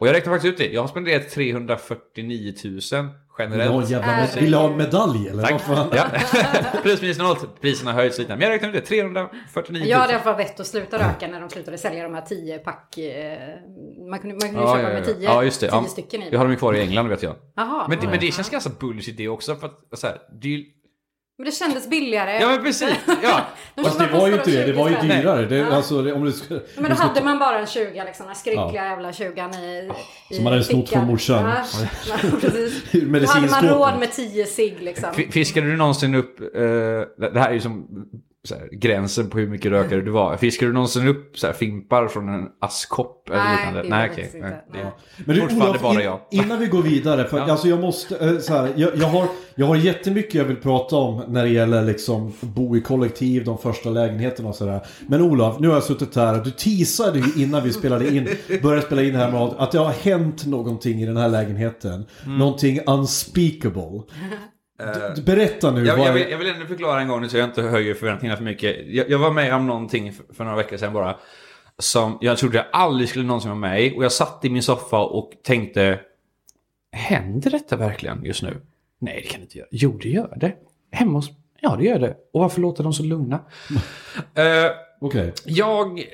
Och 0.00 0.08
jag 0.08 0.14
räknar 0.14 0.32
faktiskt 0.32 0.52
ut 0.52 0.58
det. 0.58 0.74
Jag 0.74 0.80
har 0.80 0.88
spenderat 0.88 1.28
349 1.30 2.54
000 2.64 2.80
Vill 3.38 3.50
du 3.50 3.56
ha 3.56 3.62
en 3.64 3.86
generellt. 3.86 3.90
jävla 3.90 4.12
Äh, 4.12 4.18
med, 4.18 4.42
vill 4.42 4.50
du 4.50 4.56
ha 4.56 4.70
en 4.70 4.76
medalj 4.76 5.28
eller? 5.28 5.42
Tack. 5.42 5.62
Ja. 5.94 6.06
Plus 6.82 7.02
minus 7.02 7.18
noll. 7.18 7.36
Priserna 7.60 7.92
har 7.92 8.00
höjts 8.00 8.18
lite. 8.18 8.30
Men 8.36 8.40
jag 8.40 8.50
räknar 8.50 8.68
ut 8.68 8.74
det. 8.74 8.80
349 8.80 9.80
000. 9.80 9.88
Jag 9.88 9.98
hade 9.98 10.12
i 10.12 10.14
alla 10.14 10.24
fall 10.24 10.36
vett 10.36 10.60
att 10.60 10.66
sluta 10.66 10.98
röka 11.08 11.26
när 11.28 11.40
de 11.40 11.50
slutade 11.50 11.78
sälja 11.78 12.02
de 12.02 12.14
här 12.14 12.20
10 12.22 12.58
pack... 12.58 12.98
Eh, 12.98 13.38
man 14.10 14.18
kunde, 14.18 14.34
man 14.34 14.40
kunde 14.40 14.60
Ja, 14.60 14.76
köpa 14.76 14.82
ja, 14.82 14.88
ja. 14.88 14.94
med 14.94 15.04
10 15.04 15.14
Ja, 15.20 15.44
just 15.44 15.60
det. 15.60 15.66
tio 15.68 15.76
Ja. 15.76 15.84
stycken 15.84 16.22
i. 16.22 16.30
Vi 16.30 16.36
har 16.36 16.44
dem 16.46 16.56
kvar 16.56 16.74
i 16.74 16.80
England 16.80 17.08
vet 17.08 17.22
jag. 17.22 17.34
Jaha, 17.56 17.86
Men 17.88 17.98
det, 18.00 18.06
men 18.08 18.20
det 18.20 18.32
känns 18.34 18.50
ganska 18.50 18.70
bullshit 18.80 19.16
det 19.16 19.28
också. 19.28 19.54
För 19.56 19.66
att, 19.66 19.98
så 19.98 20.06
här, 20.06 20.16
det 20.42 20.48
är 20.48 20.52
ju... 20.52 20.64
Men 21.38 21.44
det 21.46 21.52
kändes 21.52 21.88
billigare. 21.90 22.40
Ja 22.40 22.48
men 22.48 22.62
precis. 22.62 22.94
Ja. 23.22 23.40
De 23.74 23.84
Fast 23.84 23.98
det 23.98 24.06
var 24.06 24.28
ju 24.28 24.34
inte 24.34 24.50
det, 24.50 24.64
det 24.66 24.72
var 24.72 24.88
ju 24.88 24.94
20 24.94 25.00
spänn. 25.06 25.20
dyrare. 25.20 25.46
Det, 25.46 25.56
Ja. 25.56 25.66
alltså, 25.66 26.02
det, 26.02 26.12
om 26.12 26.24
du 26.24 26.32
ska, 26.32 26.54
Men 26.78 26.90
då 26.90 26.96
hade 26.96 27.24
man 27.24 27.38
bara 27.38 27.58
en 27.58 27.66
20 27.66 28.04
liksom, 28.04 28.26
den 28.26 28.34
skrynkliga 28.34 28.84
Ja. 28.84 28.90
jävla 28.90 29.12
20 29.12 29.40
i, 29.58 29.90
i 30.30 30.34
Som 30.34 30.44
man 30.44 30.52
hade 30.52 30.64
snott 30.64 30.88
från 30.88 31.06
morsan. 31.06 31.44
Ja. 32.08 32.16
Då 33.20 33.26
hade 33.28 33.50
man 33.50 33.68
råd 33.68 33.98
med 33.98 34.12
10 34.12 34.46
cigg 34.46 34.76
liksom. 34.80 35.08
Fiskade 35.30 35.66
du 35.66 35.76
någonsin 35.76 36.14
upp, 36.14 36.40
eh, 36.40 36.48
det 37.32 37.40
här 37.40 37.48
är 37.48 37.54
ju 37.54 37.60
som 37.60 37.86
här, 38.54 38.68
gränsen 38.72 39.30
på 39.30 39.38
hur 39.38 39.46
mycket 39.48 39.70
rökare 39.72 40.00
du 40.00 40.10
var. 40.10 40.36
Fiskade 40.36 40.68
du 40.70 40.74
någonsin 40.74 41.08
upp 41.08 41.38
så 41.38 41.46
här, 41.46 41.54
fimpar 41.54 42.08
från 42.08 42.28
en 42.28 42.48
askkopp? 42.60 43.28
eller 43.30 43.38
Nej, 43.44 43.56
liknande? 43.56 43.82
det 43.82 43.88
Nej 43.88 44.10
okej. 44.12 44.24
faktiskt 44.24 44.42
Nej, 44.44 44.52
inte. 44.66 44.78
det- 44.78 44.84
Nej. 44.84 44.92
Men 45.26 45.34
du, 45.36 45.40
Fortfarande 45.42 45.68
Olof, 45.70 45.82
bara 45.82 46.02
jag. 46.02 46.20
innan 46.30 46.58
vi 46.58 46.66
går 46.66 46.82
vidare, 46.82 47.24
för 47.28 47.38
Ja. 47.46 47.50
alltså 47.50 47.68
jag 47.68 47.80
måste, 47.80 48.16
eh, 48.16 48.38
så 48.38 48.52
här, 48.54 48.72
jag, 48.76 48.90
jag, 48.96 49.06
har, 49.06 49.26
jag 49.54 49.66
har 49.66 49.76
jättemycket 49.76 50.34
jag 50.34 50.44
vill 50.44 50.56
prata 50.56 50.96
om 50.96 51.22
när 51.28 51.42
det 51.44 51.50
gäller 51.50 51.84
liksom 51.84 52.32
bo 52.40 52.76
i 52.76 52.80
kollektiv, 52.80 53.44
de 53.44 53.58
första 53.58 53.90
lägenheterna 53.90 54.48
och 54.48 54.54
sådär. 54.54 54.80
Men 55.08 55.22
Olof, 55.22 55.58
nu 55.58 55.68
har 55.68 55.74
jag 55.74 55.82
suttit 55.82 56.16
här, 56.16 56.44
du 56.44 56.50
teasade 56.50 57.18
ju 57.18 57.42
innan 57.42 57.64
vi 57.64 57.72
spelade 57.72 58.08
in, 58.16 58.28
började 58.62 58.82
spela 58.86 59.02
in 59.02 59.14
här 59.14 59.32
med 59.32 59.40
att 59.42 59.72
det 59.72 59.78
har 59.78 59.90
hänt 59.92 60.46
någonting 60.46 61.02
i 61.02 61.06
den 61.06 61.16
här 61.16 61.28
lägenheten. 61.28 62.04
Mm. 62.26 62.38
Någonting 62.38 62.80
unspeakable. 62.86 64.02
Du, 65.16 65.22
berätta 65.22 65.70
nu. 65.70 65.80
Eh, 65.80 65.86
Jag, 65.86 65.98
jag, 65.98 66.12
vill, 66.12 66.30
jag 66.30 66.38
vill 66.38 66.48
ändå 66.48 66.66
förklara 66.66 67.00
en 67.00 67.08
gång 67.08 67.20
nu 67.20 67.28
så 67.28 67.36
jag 67.36 67.44
inte 67.48 67.62
höjer 67.62 67.94
förväntningarna 67.94 68.36
för 68.36 68.44
mycket. 68.44 68.76
Jag, 68.86 69.10
jag 69.10 69.18
var 69.18 69.30
med 69.30 69.54
om 69.54 69.66
någonting 69.66 70.12
för, 70.12 70.34
för 70.34 70.44
några 70.44 70.56
veckor 70.56 70.76
sedan 70.76 70.92
bara. 70.92 71.16
Som 71.78 72.18
jag 72.20 72.38
trodde 72.38 72.56
jag 72.56 72.66
aldrig 72.72 73.08
skulle 73.08 73.24
någonsin 73.24 73.50
vara 73.50 73.58
med 73.60 73.82
i. 73.82 73.98
Och 73.98 74.04
jag 74.04 74.12
satt 74.12 74.44
i 74.44 74.50
min 74.50 74.62
soffa 74.62 74.98
och 74.98 75.30
tänkte. 75.44 76.00
Händer 76.92 77.50
detta 77.50 77.76
verkligen 77.76 78.24
just 78.24 78.42
nu? 78.42 78.60
Nej, 78.98 79.20
det 79.24 79.28
kan 79.28 79.40
det 79.40 79.44
inte 79.44 79.58
göra. 79.58 79.68
Jo, 79.70 79.98
det 80.02 80.08
gör 80.08 80.36
det. 80.36 80.52
Hemma 80.92 81.12
hos... 81.18 81.30
Ja, 81.60 81.76
det 81.76 81.84
gör 81.84 81.98
det. 81.98 82.16
Och 82.32 82.40
varför 82.40 82.60
låter 82.60 82.82
de 82.84 82.92
så 82.92 83.02
lugna? 83.02 83.40
Eh, 84.34 84.70
Okay. 85.00 85.32
jag, 85.44 85.98
eh, 85.98 86.04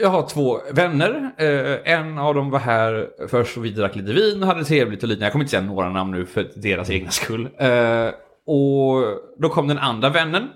jag 0.00 0.08
har 0.08 0.28
två 0.28 0.60
vänner. 0.72 1.30
Eh, 1.38 1.92
en 1.92 2.18
av 2.18 2.34
dem 2.34 2.50
var 2.50 2.58
här 2.58 3.08
först 3.28 3.56
och 3.56 3.64
vi 3.64 3.70
drack 3.70 3.96
lite 3.96 4.12
vin 4.12 4.42
och 4.42 4.48
hade 4.48 4.64
trevligt 4.64 5.02
och 5.02 5.08
lite. 5.08 5.24
Jag 5.24 5.32
kommer 5.32 5.44
inte 5.44 5.50
säga 5.50 5.62
några 5.62 5.90
namn 5.90 6.10
nu 6.10 6.26
för 6.26 6.50
deras 6.56 6.90
egna 6.90 7.10
skull. 7.10 7.48
Eh, 7.58 8.08
och 8.46 9.02
då 9.38 9.48
kom 9.48 9.68
den 9.68 9.78
andra 9.78 10.08
vännen. 10.08 10.48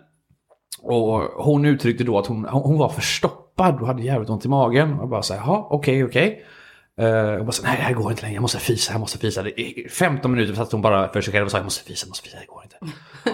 Och 0.83 1.21
hon 1.21 1.65
uttryckte 1.65 2.05
då 2.05 2.19
att 2.19 2.27
hon, 2.27 2.45
hon 2.45 2.79
var 2.79 2.89
förstoppad 2.89 3.81
och 3.81 3.87
hade 3.87 4.03
jävligt 4.03 4.31
ont 4.31 4.45
i 4.45 4.49
magen. 4.49 4.93
Och 4.93 5.03
jag 5.03 5.09
bara 5.09 5.23
så 5.23 5.35
här, 5.35 5.41
jaha, 5.41 5.67
okej, 5.71 6.05
okej. 6.05 6.29
Okay. 6.29 6.45
Jag 6.97 7.47
bara 7.47 7.53
så, 7.53 7.63
nej 7.63 7.77
det 7.77 7.83
här 7.83 7.95
går 7.95 8.11
inte 8.11 8.23
längre, 8.23 8.35
jag 8.35 8.43
måste 8.43 8.59
fisa, 8.59 8.93
jag 8.93 9.01
måste 9.01 9.19
fisa. 9.19 9.49
I 9.49 9.89
15 9.91 10.33
minuter 10.33 10.55
satt 10.55 10.73
hon 10.73 10.83
bara 10.83 11.13
för 11.13 11.21
sig 11.21 11.33
själv 11.33 11.45
och 11.45 11.51
sa 11.51 11.59
jag 11.59 11.65
måste 11.65 11.85
fisa, 11.85 12.05
jag 12.05 12.09
måste 12.09 12.25
fisa, 12.25 12.39
det 12.41 12.47
går 12.47 12.60
inte. 12.60 12.60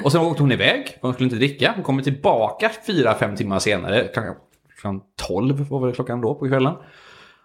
Och 0.05 0.13
sen 0.13 0.21
åkte 0.21 0.43
hon 0.43 0.53
iväg, 0.53 0.99
hon 1.03 1.13
skulle 1.15 1.25
inte 1.27 1.37
dricka. 1.37 1.73
Hon 1.75 1.85
kommer 1.85 2.03
tillbaka 2.03 2.71
4-5 2.87 3.37
timmar 3.37 3.59
senare, 3.59 4.09
klockan, 4.15 4.35
klockan 4.81 5.01
12 5.29 5.69
var 5.71 5.81
väl 5.87 5.95
klockan 5.95 6.21
då 6.21 6.35
på 6.35 6.49
kvällen. 6.49 6.75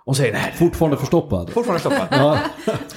Och 0.06 0.18
säger 0.18 0.34
nej, 0.34 0.54
Fortfarande 0.60 0.98
förstoppad. 0.98 1.50
fortfarande 1.50 1.80
stoppad. 1.80 2.08
Ja. 2.12 2.38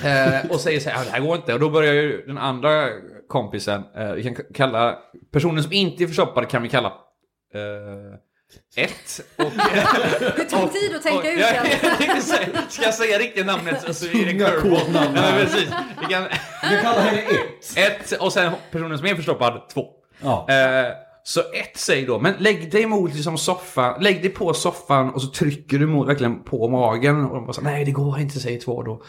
Eh, 0.04 0.50
och 0.50 0.60
säger 0.60 0.80
så 0.80 0.90
här, 0.90 0.98
"Ja, 0.98 1.04
det 1.04 1.10
här 1.10 1.20
går 1.20 1.36
inte. 1.36 1.54
Och 1.54 1.60
då 1.60 1.70
börjar 1.70 1.94
ju 1.94 2.24
den 2.26 2.38
andra 2.38 2.88
kompisen, 3.28 3.82
eh, 3.96 4.12
vi 4.12 4.22
kan 4.22 4.36
kalla, 4.54 4.98
personen 5.32 5.62
som 5.62 5.72
inte 5.72 6.04
är 6.04 6.06
förstoppad 6.06 6.48
kan 6.48 6.62
vi 6.62 6.68
kalla 6.68 6.88
eh, 7.54 8.18
ett. 8.76 9.20
Och, 9.36 9.44
Det 10.36 10.44
tog 10.44 10.72
tid 10.72 10.96
att 10.96 11.02
tänka 11.02 11.32
ut 11.32 11.40
ja, 11.40 11.62
den. 11.62 12.06
jag 12.16 12.72
Ska 12.72 12.82
jag 12.82 12.94
säga 12.94 13.18
riktiga 13.18 13.44
namnet 13.44 13.96
så 13.96 14.06
är 14.06 14.24
det 14.24 14.32
curveball. 14.32 15.12
Ja, 15.16 15.32
precis. 15.36 15.68
Vi 16.00 16.14
kan, 16.14 16.22
Vi 16.70 16.80
kallar 16.82 17.00
henne 17.00 17.22
ett. 17.22 17.76
ett 17.76 18.20
och 18.20 18.32
sen 18.32 18.52
personen 18.70 18.98
som 18.98 19.06
är 19.06 19.14
förstoppad, 19.14 19.68
två. 19.68 19.86
Ja. 20.20 20.46
Eh, 20.48 20.92
så 21.26 21.40
ett 21.40 21.76
säger 21.76 22.06
då, 22.06 22.20
men 22.20 22.34
lägg 22.38 22.72
dig 22.72 22.86
mot 22.86 23.14
liksom 23.14 23.38
soffan, 23.38 24.02
lägg 24.02 24.22
dig 24.22 24.30
på 24.30 24.54
soffan 24.54 25.10
och 25.10 25.22
så 25.22 25.28
trycker 25.28 25.78
du 25.78 25.86
mot, 25.86 26.08
verkligen 26.08 26.44
på 26.44 26.68
magen. 26.68 27.24
Och 27.24 27.34
de 27.34 27.46
bara 27.46 27.52
så, 27.52 27.60
nej 27.60 27.84
det 27.84 27.90
går 27.90 28.20
inte, 28.20 28.40
säger 28.40 28.60
två 28.60 28.82
då. 28.82 29.02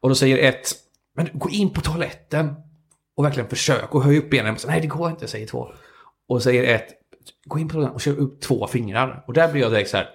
Och 0.00 0.08
då 0.08 0.14
säger 0.14 0.38
ett, 0.38 0.72
men 1.16 1.28
gå 1.32 1.50
in 1.50 1.70
på 1.70 1.80
toaletten 1.80 2.54
och 3.16 3.24
verkligen 3.24 3.48
försök 3.48 3.94
och 3.94 4.02
höj 4.02 4.18
upp 4.18 4.30
benen. 4.30 4.58
Så, 4.58 4.68
nej 4.68 4.80
det 4.80 4.86
går 4.86 5.10
inte, 5.10 5.28
säger 5.28 5.46
två. 5.46 5.68
Och 6.28 6.42
säger 6.42 6.74
ett, 6.74 6.88
gå 7.44 7.58
in 7.58 7.68
på 7.68 7.72
toaletten 7.72 7.94
och 7.94 8.00
kör 8.00 8.18
upp 8.18 8.40
två 8.40 8.66
fingrar. 8.66 9.24
Och 9.26 9.32
där 9.32 9.52
blir 9.52 9.62
jag 9.62 9.72
direkt 9.72 9.90
så 9.90 9.96
här, 9.96 10.08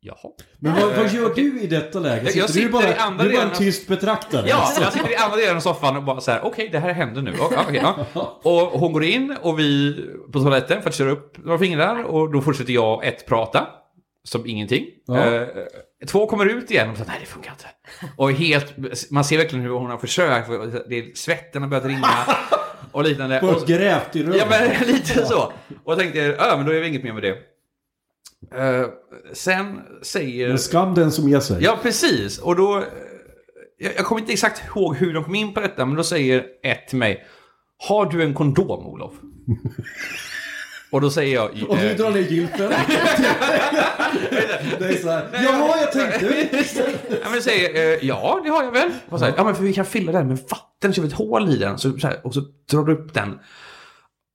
jaha. 0.00 0.32
Men 0.58 0.74
vad, 0.74 0.96
vad 0.96 1.12
gör 1.12 1.34
du 1.34 1.60
i 1.60 1.66
detta 1.66 1.98
läge? 1.98 2.22
Jag 2.22 2.32
Sitter 2.32 2.46
du 2.46 2.52
sitter 2.52 2.68
bara, 2.68 2.90
i 2.90 2.94
andra 2.94 3.24
du 3.24 3.30
är 3.30 3.36
bara 3.36 3.50
en 3.50 3.56
tyst 3.56 3.88
betraktare? 3.88 4.48
Ja, 4.48 4.72
jag 4.80 4.92
sitter 4.92 5.12
i 5.12 5.16
andra 5.16 5.36
delen 5.36 5.56
av 5.56 5.60
soffan 5.60 5.96
och 5.96 6.02
bara 6.02 6.20
så 6.20 6.30
här, 6.30 6.40
okej, 6.44 6.68
det 6.72 6.78
här 6.78 6.92
händer 6.92 7.22
nu. 7.22 7.34
Ja, 7.38 7.50
okej, 7.68 7.80
ja. 7.82 8.06
Och 8.42 8.80
hon 8.80 8.92
går 8.92 9.04
in 9.04 9.36
och 9.42 9.58
vi 9.58 9.96
på 10.32 10.40
toaletten 10.40 10.82
för 10.82 10.88
att 10.88 10.96
köra 10.96 11.10
upp 11.10 11.44
några 11.44 11.58
fingrar 11.58 12.02
och 12.02 12.32
då 12.32 12.40
fortsätter 12.40 12.72
jag 12.72 13.04
ett 13.06 13.26
prata. 13.26 13.66
Som 14.24 14.46
ingenting. 14.46 14.86
Ja. 15.06 15.34
Eh, 15.34 15.46
två 16.08 16.26
kommer 16.26 16.46
ut 16.46 16.70
igen 16.70 16.90
och 16.90 16.96
säger 16.96 17.10
nej 17.10 17.18
det 17.20 17.26
funkar 17.26 17.50
inte. 17.50 17.66
Och 18.16 18.32
helt, 18.32 18.74
man 19.10 19.24
ser 19.24 19.38
verkligen 19.38 19.64
hur 19.64 19.70
hon 19.70 19.90
har 19.90 19.98
försökt. 19.98 20.48
Det 20.88 20.98
är, 20.98 21.14
svetten 21.14 21.62
har 21.62 21.68
börjat 21.68 21.84
rinna. 21.84 22.08
Och 22.96 23.04
liknande. 23.04 23.40
Och, 23.40 23.66
grävt 23.66 24.16
i 24.16 24.22
röven. 24.22 24.38
Ja, 24.38 24.46
men 24.50 24.86
lite 24.94 25.26
så. 25.26 25.42
Och 25.84 25.92
jag 25.92 25.98
tänkte, 25.98 26.18
ja 26.18 26.56
men 26.56 26.66
då 26.66 26.72
är 26.72 26.80
vi 26.80 26.88
inget 26.88 27.04
mer 27.04 27.12
med 27.12 27.22
det. 27.22 27.36
Eh, 28.62 28.86
sen 29.32 29.80
säger... 30.02 30.48
Men 30.48 30.58
skam 30.58 30.94
den 30.94 31.12
som 31.12 31.28
ger 31.28 31.40
sig. 31.40 31.62
Ja, 31.64 31.78
precis. 31.82 32.38
Och 32.38 32.56
då... 32.56 32.76
eh, 32.78 32.84
Jag, 33.78 33.92
jag 33.96 34.04
kommer 34.06 34.20
inte 34.20 34.32
exakt 34.32 34.62
ihåg 34.66 34.96
hur 34.96 35.14
de 35.14 35.24
kom 35.24 35.34
in 35.34 35.54
på 35.54 35.60
detta, 35.60 35.86
men 35.86 35.96
då 35.96 36.04
säger 36.04 36.44
ett 36.62 36.88
till 36.88 36.98
mig. 36.98 37.26
Har 37.88 38.06
du 38.06 38.22
en 38.22 38.34
kondom, 38.34 38.86
Olof? 38.86 39.12
Och 40.96 41.02
då 41.02 41.10
säger 41.10 41.34
jag... 41.34 41.50
Och 41.68 41.76
du 41.76 41.90
eh, 41.90 41.96
drar 41.96 42.10
ner 42.10 42.20
gylfen. 42.20 42.58
det 44.78 44.84
är 44.84 45.02
så 45.02 45.10
här. 45.10 45.28
Jaha, 45.32 45.80
jag 45.80 45.92
tänkte. 45.92 46.48
ja, 47.22 47.30
men 47.30 47.42
säger, 47.42 47.74
eh, 47.74 48.06
ja, 48.06 48.40
det 48.44 48.50
har 48.50 48.64
jag 48.64 48.72
väl. 48.72 48.90
Och 49.08 49.18
så 49.18 49.24
här, 49.24 49.34
ja, 49.36 49.44
men 49.44 49.54
för 49.54 49.62
vi 49.62 49.72
kan 49.72 49.84
fylla 49.84 50.12
den 50.12 50.28
med 50.28 50.38
vatten, 50.50 50.94
så 50.94 51.02
vi 51.02 51.08
ett 51.08 51.14
hål 51.14 51.48
i 51.48 51.56
den. 51.56 51.78
Så, 51.78 51.98
så 51.98 52.06
här, 52.06 52.26
och 52.26 52.34
så 52.34 52.40
drar 52.70 52.84
du 52.84 52.92
upp 52.92 53.14
den. 53.14 53.38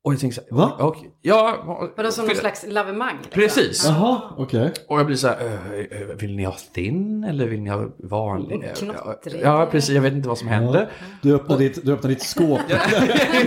Och 0.03 0.13
jag 0.13 0.19
tänker 0.19 0.35
så 0.35 0.41
här, 0.41 0.57
Va? 0.57 0.75
okej, 0.79 1.11
ja... 1.21 1.91
Vadå 1.97 2.11
som 2.11 2.25
någon 2.25 2.35
slags 2.35 2.65
lavemang? 2.67 3.15
liksom? 3.23 3.31
Precis. 3.41 3.85
Jaha, 3.85 4.21
okej. 4.37 4.71
Och 4.87 4.99
jag 4.99 5.05
blir 5.05 5.15
så 5.15 5.27
här, 5.27 5.37
"Eh, 5.45 6.01
eh, 6.01 6.07
vill 6.19 6.35
ni 6.35 6.43
ha 6.43 6.55
thin 6.73 7.23
eller 7.23 7.47
vill 7.47 7.61
ni 7.61 7.69
ha 7.69 7.89
vanlig? 8.03 8.57
Och 8.57 8.77
knottrig. 8.77 9.41
Ja, 9.43 9.67
precis. 9.71 9.95
Jag 9.95 10.01
vet 10.01 10.13
inte 10.13 10.29
vad 10.29 10.37
som 10.37 10.47
händer. 10.47 10.89
Du 11.21 11.35
öppnar 11.35 11.57
ditt, 11.57 11.85
du 11.85 11.93
öppnar 11.93 12.09
ditt 12.09 12.21
skåp. 12.21 12.59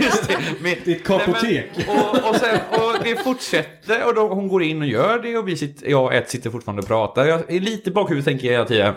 Just 0.03 0.29
det. 0.29 0.75
Ditt 0.85 1.09
men- 1.09 1.97
och, 1.99 2.31
och, 2.31 2.37
sen, 2.37 2.59
och 2.71 3.05
det 3.05 3.17
fortsätter 3.25 4.07
och 4.09 4.15
då, 4.15 4.29
hon 4.29 4.49
går 4.49 4.63
in 4.63 4.83
och 4.83 4.89
gör 4.89 5.23
det 5.23 5.39
och 5.39 5.49
vi 5.49 5.57
sitter, 5.57 5.89
jag 5.91 6.05
och 6.05 6.15
ett 6.15 6.31
sitter 6.31 6.51
fortfarande 6.51 6.83
och 6.83 6.89
pratar. 6.89 7.25
Jag 7.27 7.53
är 7.53 7.61
lite 7.61 7.91
bakhuvudet 7.91 8.25
tänker 8.25 8.47
jag 8.47 8.53
hela 8.53 8.65
tiden. 8.67 8.95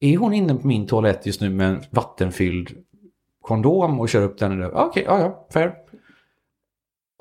Är 0.00 0.16
hon 0.16 0.32
inne 0.34 0.54
på 0.54 0.66
min 0.66 0.86
toalett 0.86 1.26
just 1.26 1.40
nu 1.40 1.50
med 1.50 1.68
en 1.68 1.82
vattenfylld 1.90 2.70
kondom 3.42 4.00
och 4.00 4.08
kör 4.08 4.22
upp 4.22 4.38
den? 4.38 4.62
och- 4.62 4.86
Okej, 4.86 5.04
ja, 5.06 5.18
ja, 5.20 5.48
fair. 5.52 5.72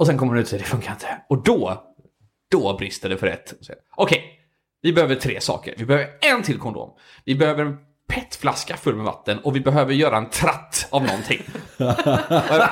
Och 0.03 0.07
sen 0.07 0.17
kommer 0.17 0.31
hon 0.31 0.39
ut 0.39 0.43
och 0.43 0.49
säger 0.49 0.63
det 0.63 0.69
funkar 0.69 0.91
inte. 0.91 1.21
Och 1.29 1.43
då, 1.43 1.83
då 2.51 2.77
brister 2.77 3.09
det 3.09 3.17
för 3.17 3.27
ett. 3.27 3.53
Okej, 3.95 4.39
vi 4.81 4.93
behöver 4.93 5.15
tre 5.15 5.41
saker. 5.41 5.73
Vi 5.77 5.85
behöver 5.85 6.09
en 6.21 6.43
till 6.43 6.59
kondom. 6.59 6.89
Vi 7.25 7.35
behöver 7.35 7.65
en 7.65 7.77
petflaska 8.09 8.77
full 8.77 8.95
med 8.95 9.05
vatten 9.05 9.39
och 9.39 9.55
vi 9.55 9.59
behöver 9.59 9.93
göra 9.93 10.17
en 10.17 10.29
tratt 10.29 10.87
av 10.89 11.03
någonting. 11.03 11.41
och 11.77 11.85
jag, 12.55 12.69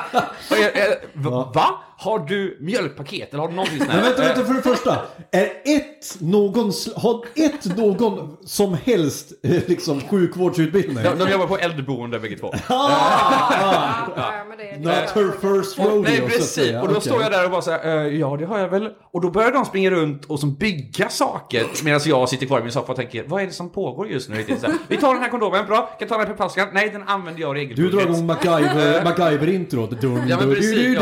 och 0.51 0.58
jag, 0.58 0.71
jag, 0.77 1.53
va? 1.53 1.84
Har 2.01 2.19
du 2.19 2.57
mjölkpaket 2.61 3.29
eller 3.33 3.41
har 3.41 3.47
du 3.49 3.55
någonting 3.55 3.77
sånt 3.77 3.89
Men 3.89 3.97
här? 3.99 4.07
vänta, 4.09 4.21
vänta, 4.21 4.45
för 4.45 4.53
det 4.53 4.61
första. 4.61 4.97
Är 5.31 5.43
ett 5.65 6.15
någon, 6.19 6.71
har 6.95 7.25
ett 7.35 7.77
någon 7.77 8.37
som 8.45 8.77
helst 8.85 9.31
eh, 9.43 9.51
liksom 9.65 10.01
sjukvårdsutbildning? 10.01 11.03
De, 11.03 11.19
de 11.25 11.31
jobbar 11.31 11.47
på 11.47 11.57
äldreboende 11.57 12.19
bägge 12.19 12.37
två. 12.37 12.53
Ja, 12.69 14.43
men 14.49 14.57
det, 14.57 14.77
Not 14.79 14.93
her 14.95 15.31
first 15.41 15.79
rodeo, 15.79 16.01
Nej 16.01 16.21
precis, 16.21 16.67
och 16.67 16.73
då 16.73 16.79
Okej. 16.95 17.01
står 17.01 17.21
jag 17.21 17.31
där 17.31 17.45
och 17.45 17.51
bara 17.51 17.61
så 17.61 17.71
här, 17.71 17.85
"Eh, 18.05 18.19
ja 18.19 18.37
det 18.37 18.45
har 18.45 18.59
jag 18.59 18.69
väl. 18.69 18.89
Och 19.13 19.21
då 19.21 19.29
börjar 19.31 19.51
de 19.51 19.65
springa 19.65 19.89
runt 19.91 20.25
och 20.25 20.39
som 20.39 20.55
bygga 20.55 21.09
saker 21.09 21.65
medan 21.83 21.99
jag 22.05 22.29
sitter 22.29 22.45
kvar 22.45 22.59
i 22.59 22.63
min 22.63 22.71
soffa 22.71 22.91
och 22.91 22.95
tänker, 22.97 23.23
vad 23.27 23.41
är 23.41 23.45
det 23.45 23.51
som 23.51 23.69
pågår 23.69 24.07
just 24.07 24.29
nu? 24.29 24.35
Här, 24.35 24.73
Vi 24.87 24.97
tar 24.97 25.13
den 25.13 25.23
här 25.23 25.29
kondomen, 25.29 25.65
bra. 25.65 25.77
Kan 25.77 25.95
jag 25.99 26.09
ta 26.09 26.15
den 26.17 26.19
här 26.27 26.33
petflaskan? 26.33 26.67
Nej, 26.73 26.89
den 26.89 27.03
använder 27.07 27.41
jag 27.41 27.55
Du 27.55 27.59
regelbundet. 27.59 27.93
drar 27.93 28.01
igång 28.01 28.27
MacGyver- 28.31 29.03
MacGyver-introt. 29.03 30.01
Dun, 30.01 30.27
Ja 30.29 30.37
men 30.39 30.55
precis, 30.55 30.97
ja. 30.99 31.01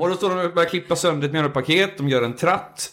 Och 0.00 0.08
då 0.08 0.14
står 0.14 0.30
de 0.34 0.46
och 0.46 0.54
börjar 0.54 0.68
klippa 0.68 0.96
sönder 0.96 1.26
ett 1.28 1.32
mjölkpaket, 1.32 1.98
de 1.98 2.08
gör 2.08 2.22
en 2.22 2.36
tratt. 2.36 2.90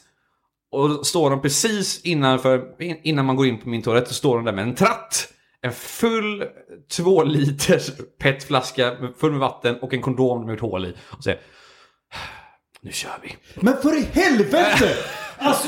Och 0.72 0.90
då 0.90 1.04
står 1.04 1.30
de 1.30 1.42
precis 1.42 2.02
innanför, 2.02 2.64
innan 3.04 3.26
man 3.26 3.36
går 3.36 3.48
in 3.48 3.58
på 3.58 3.70
min 3.70 3.82
toalett, 3.82 4.08
så 4.08 4.14
står 4.14 4.36
de 4.36 4.46
där 4.46 4.54
med 4.54 4.64
en 4.64 4.76
tratt. 4.76 5.28
En 5.62 5.74
full 5.74 6.44
två 6.92 7.24
liters 7.24 7.92
petflaska 8.20 8.96
full 9.18 9.32
med 9.32 9.40
vatten 9.40 9.80
och 9.82 9.94
en 9.94 10.02
kondom 10.02 10.46
med 10.46 10.56
ett 10.56 10.62
hål 10.62 10.86
i. 10.86 10.96
Och 11.18 11.24
säger 11.24 11.40
nu 12.82 12.92
kör 12.92 13.20
vi. 13.24 13.36
Men 13.56 13.78
för 13.82 13.98
i 13.98 14.02
helvete! 14.02 14.96
Alltså, 15.42 15.68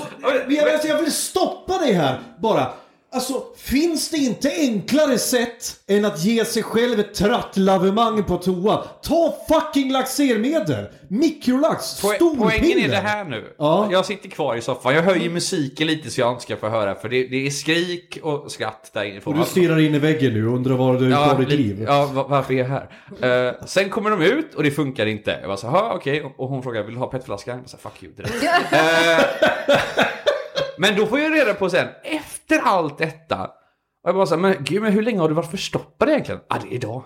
jag, 0.49 0.69
alltså, 0.69 0.87
jag 0.87 0.97
vill 0.97 1.11
stoppa 1.11 1.77
dig 1.77 1.93
här 1.93 2.19
bara. 2.41 2.73
Alltså, 3.13 3.43
finns 3.57 4.09
det 4.09 4.17
inte 4.17 4.51
enklare 4.57 5.17
sätt 5.17 5.75
än 5.87 6.05
att 6.05 6.23
ge 6.23 6.45
sig 6.45 6.63
själv 6.63 6.99
ett 6.99 7.13
trattlavemang 7.13 8.23
på 8.23 8.37
toa? 8.37 8.77
Ta 9.03 9.35
fucking 9.49 9.91
laxermedel! 9.91 10.85
Mikrolax, 11.07 11.85
storpiller! 11.85 12.35
Poängen 12.49 12.79
är 12.79 12.87
det 12.87 12.97
här 12.97 13.23
nu. 13.25 13.53
Ja. 13.57 13.87
Jag 13.91 14.05
sitter 14.05 14.29
kvar 14.29 14.55
i 14.55 14.61
soffan, 14.61 14.95
jag 14.95 15.03
höjer 15.03 15.29
musiken 15.29 15.87
lite 15.87 16.09
så 16.09 16.21
jag 16.21 16.31
inte 16.31 16.43
ska 16.43 16.57
få 16.57 16.69
höra. 16.69 16.95
För 16.95 17.09
det, 17.09 17.27
det 17.27 17.45
är 17.47 17.49
skrik 17.49 18.19
och 18.23 18.51
skratt 18.51 18.89
där 18.93 19.03
inifrån. 19.03 19.33
Och 19.33 19.39
du 19.39 19.45
stirrar 19.51 19.79
in 19.79 19.95
i 19.95 19.99
väggen 19.99 20.33
nu 20.33 20.47
och 20.47 20.55
undrar 20.55 20.75
var 20.75 20.93
du 20.93 21.11
tar 21.11 21.37
ditt 21.39 21.49
li- 21.49 21.57
liv. 21.57 21.83
Ja, 21.87 22.05
va- 22.13 22.25
varför 22.29 22.53
är 22.53 22.57
jag 22.57 22.65
här? 23.21 23.47
Eh, 23.49 23.65
sen 23.65 23.89
kommer 23.89 24.09
de 24.09 24.21
ut 24.21 24.55
och 24.55 24.63
det 24.63 24.71
funkar 24.71 25.05
inte. 25.05 25.31
Jag 25.41 25.47
bara 25.49 25.57
så 25.57 25.67
okej. 25.95 26.23
Och- 26.23 26.39
Och 26.39 26.47
hon 26.49 26.63
frågar, 26.63 26.83
vill 26.83 26.93
du 26.93 26.99
ha 26.99 27.07
petflaskan? 27.07 27.63
Jag 27.65 27.71
här, 27.71 27.89
fuck 27.91 28.03
you 28.03 28.13
direkt. 28.13 28.43
Eh, 28.71 30.05
men 30.81 30.95
då 30.95 31.05
får 31.05 31.19
jag 31.19 31.33
reda 31.35 31.53
på 31.53 31.69
sen, 31.69 31.87
efter 32.03 32.59
allt 32.59 32.97
detta. 32.97 33.43
Och 34.03 34.09
jag 34.09 34.15
bara 34.15 34.25
så 34.25 34.35
här, 34.35 34.41
men 34.41 34.55
gud, 34.63 34.81
men 34.81 34.91
hur 34.91 35.01
länge 35.01 35.19
har 35.19 35.27
du 35.27 35.33
varit 35.33 35.51
förstoppad 35.51 36.09
egentligen? 36.09 36.41
Ja, 36.49 36.55
ah, 36.55 36.59
det 36.59 36.67
är 36.67 36.73
idag. 36.73 37.03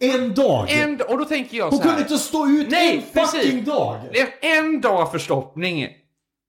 En 0.00 0.34
dag! 0.34 0.70
En, 0.70 1.00
och 1.08 1.18
då 1.18 1.24
tänker 1.24 1.56
jag 1.56 1.70
Hon 1.70 1.78
så 1.78 1.82
här. 1.82 1.90
kunde 1.90 2.02
inte 2.02 2.18
stå 2.18 2.46
ut 2.46 2.70
Nej, 2.70 2.96
en 2.96 3.02
fucking 3.02 3.40
precis. 3.42 3.66
dag! 3.66 4.00
Det 4.12 4.20
är 4.20 4.58
en 4.58 4.80
dag 4.80 5.12
förstoppning. 5.12 5.88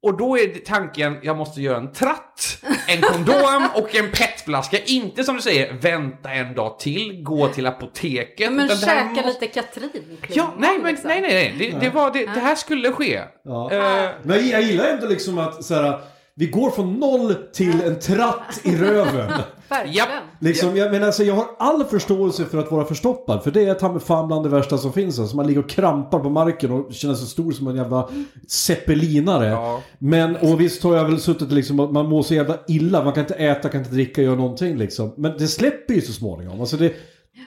Och 0.03 0.17
då 0.17 0.37
är 0.37 0.65
tanken, 0.65 1.17
jag 1.23 1.37
måste 1.37 1.61
göra 1.61 1.77
en 1.77 1.91
tratt, 1.93 2.57
en 2.87 3.01
kondom 3.01 3.67
och 3.75 3.95
en 3.95 4.11
petflaska. 4.11 4.77
Inte 4.85 5.23
som 5.23 5.35
du 5.35 5.41
säger, 5.41 5.73
vänta 5.73 6.29
en 6.31 6.55
dag 6.55 6.79
till, 6.79 7.23
gå 7.23 7.47
till 7.47 7.65
apoteket. 7.67 8.51
Men 8.53 8.67
käka 8.69 9.03
måste- 9.05 9.27
lite 9.27 9.47
Katrin. 9.47 10.17
Ja, 10.29 10.53
nej, 10.57 10.77
men, 10.81 10.91
liksom. 10.91 11.07
nej, 11.07 11.21
nej, 11.21 11.33
nej. 11.33 11.71
Det, 11.71 11.79
det, 11.79 11.89
var, 11.89 12.11
det, 12.11 12.19
det 12.25 12.39
här 12.39 12.55
skulle 12.55 12.91
ske. 12.91 13.21
Ja. 13.43 13.71
Eh, 13.71 14.09
Men 14.23 14.47
jag 14.49 14.61
gillar 14.61 14.85
ändå 14.85 15.07
liksom 15.07 15.37
att 15.37 15.65
så 15.65 15.73
här, 15.75 15.99
vi 16.35 16.45
går 16.47 16.71
från 16.71 16.93
noll 16.99 17.35
till 17.53 17.81
en 17.81 17.99
tratt 17.99 18.61
i 18.63 18.75
röven. 18.75 19.31
Verkligen. 19.71 19.95
Japp. 19.95 20.09
Liksom, 20.39 20.77
jag, 20.77 20.91
men 20.91 21.03
alltså, 21.03 21.23
jag 21.23 21.35
har 21.35 21.45
all 21.59 21.83
förståelse 21.83 22.45
för 22.45 22.57
att 22.57 22.71
vara 22.71 22.85
förstoppad. 22.85 23.43
För 23.43 23.51
det 23.51 23.65
är 23.65 23.73
ta 23.73 23.99
fan 23.99 24.27
bland 24.27 24.45
det 24.45 24.49
värsta 24.49 24.77
som 24.77 24.93
finns. 24.93 25.19
Alltså, 25.19 25.35
man 25.35 25.47
ligger 25.47 25.59
och 25.63 25.69
krampar 25.69 26.19
på 26.19 26.29
marken 26.29 26.71
och 26.71 26.93
känner 26.93 27.15
sig 27.15 27.27
stor 27.27 27.51
som 27.51 27.67
en 27.67 27.75
jävla 27.75 28.09
zeppelinare. 28.47 29.47
Ja. 29.47 29.81
Men, 29.99 30.35
och 30.35 30.61
visst 30.61 30.83
har 30.83 30.95
jag 30.95 31.05
väl 31.05 31.19
suttit 31.19 31.51
liksom, 31.51 31.79
att 31.79 31.91
man 31.91 32.09
mår 32.09 32.21
så 32.21 32.33
jävla 32.33 32.57
illa. 32.67 33.03
Man 33.03 33.13
kan 33.13 33.23
inte 33.23 33.33
äta, 33.33 33.69
kan 33.69 33.81
inte 33.81 33.93
dricka, 33.93 34.21
göra 34.21 34.35
någonting 34.35 34.77
liksom. 34.77 35.13
Men 35.17 35.37
det 35.37 35.47
släpper 35.47 35.93
ju 35.93 36.01
så 36.01 36.13
småningom. 36.13 36.59
Alltså 36.59 36.77
det, 36.77 36.93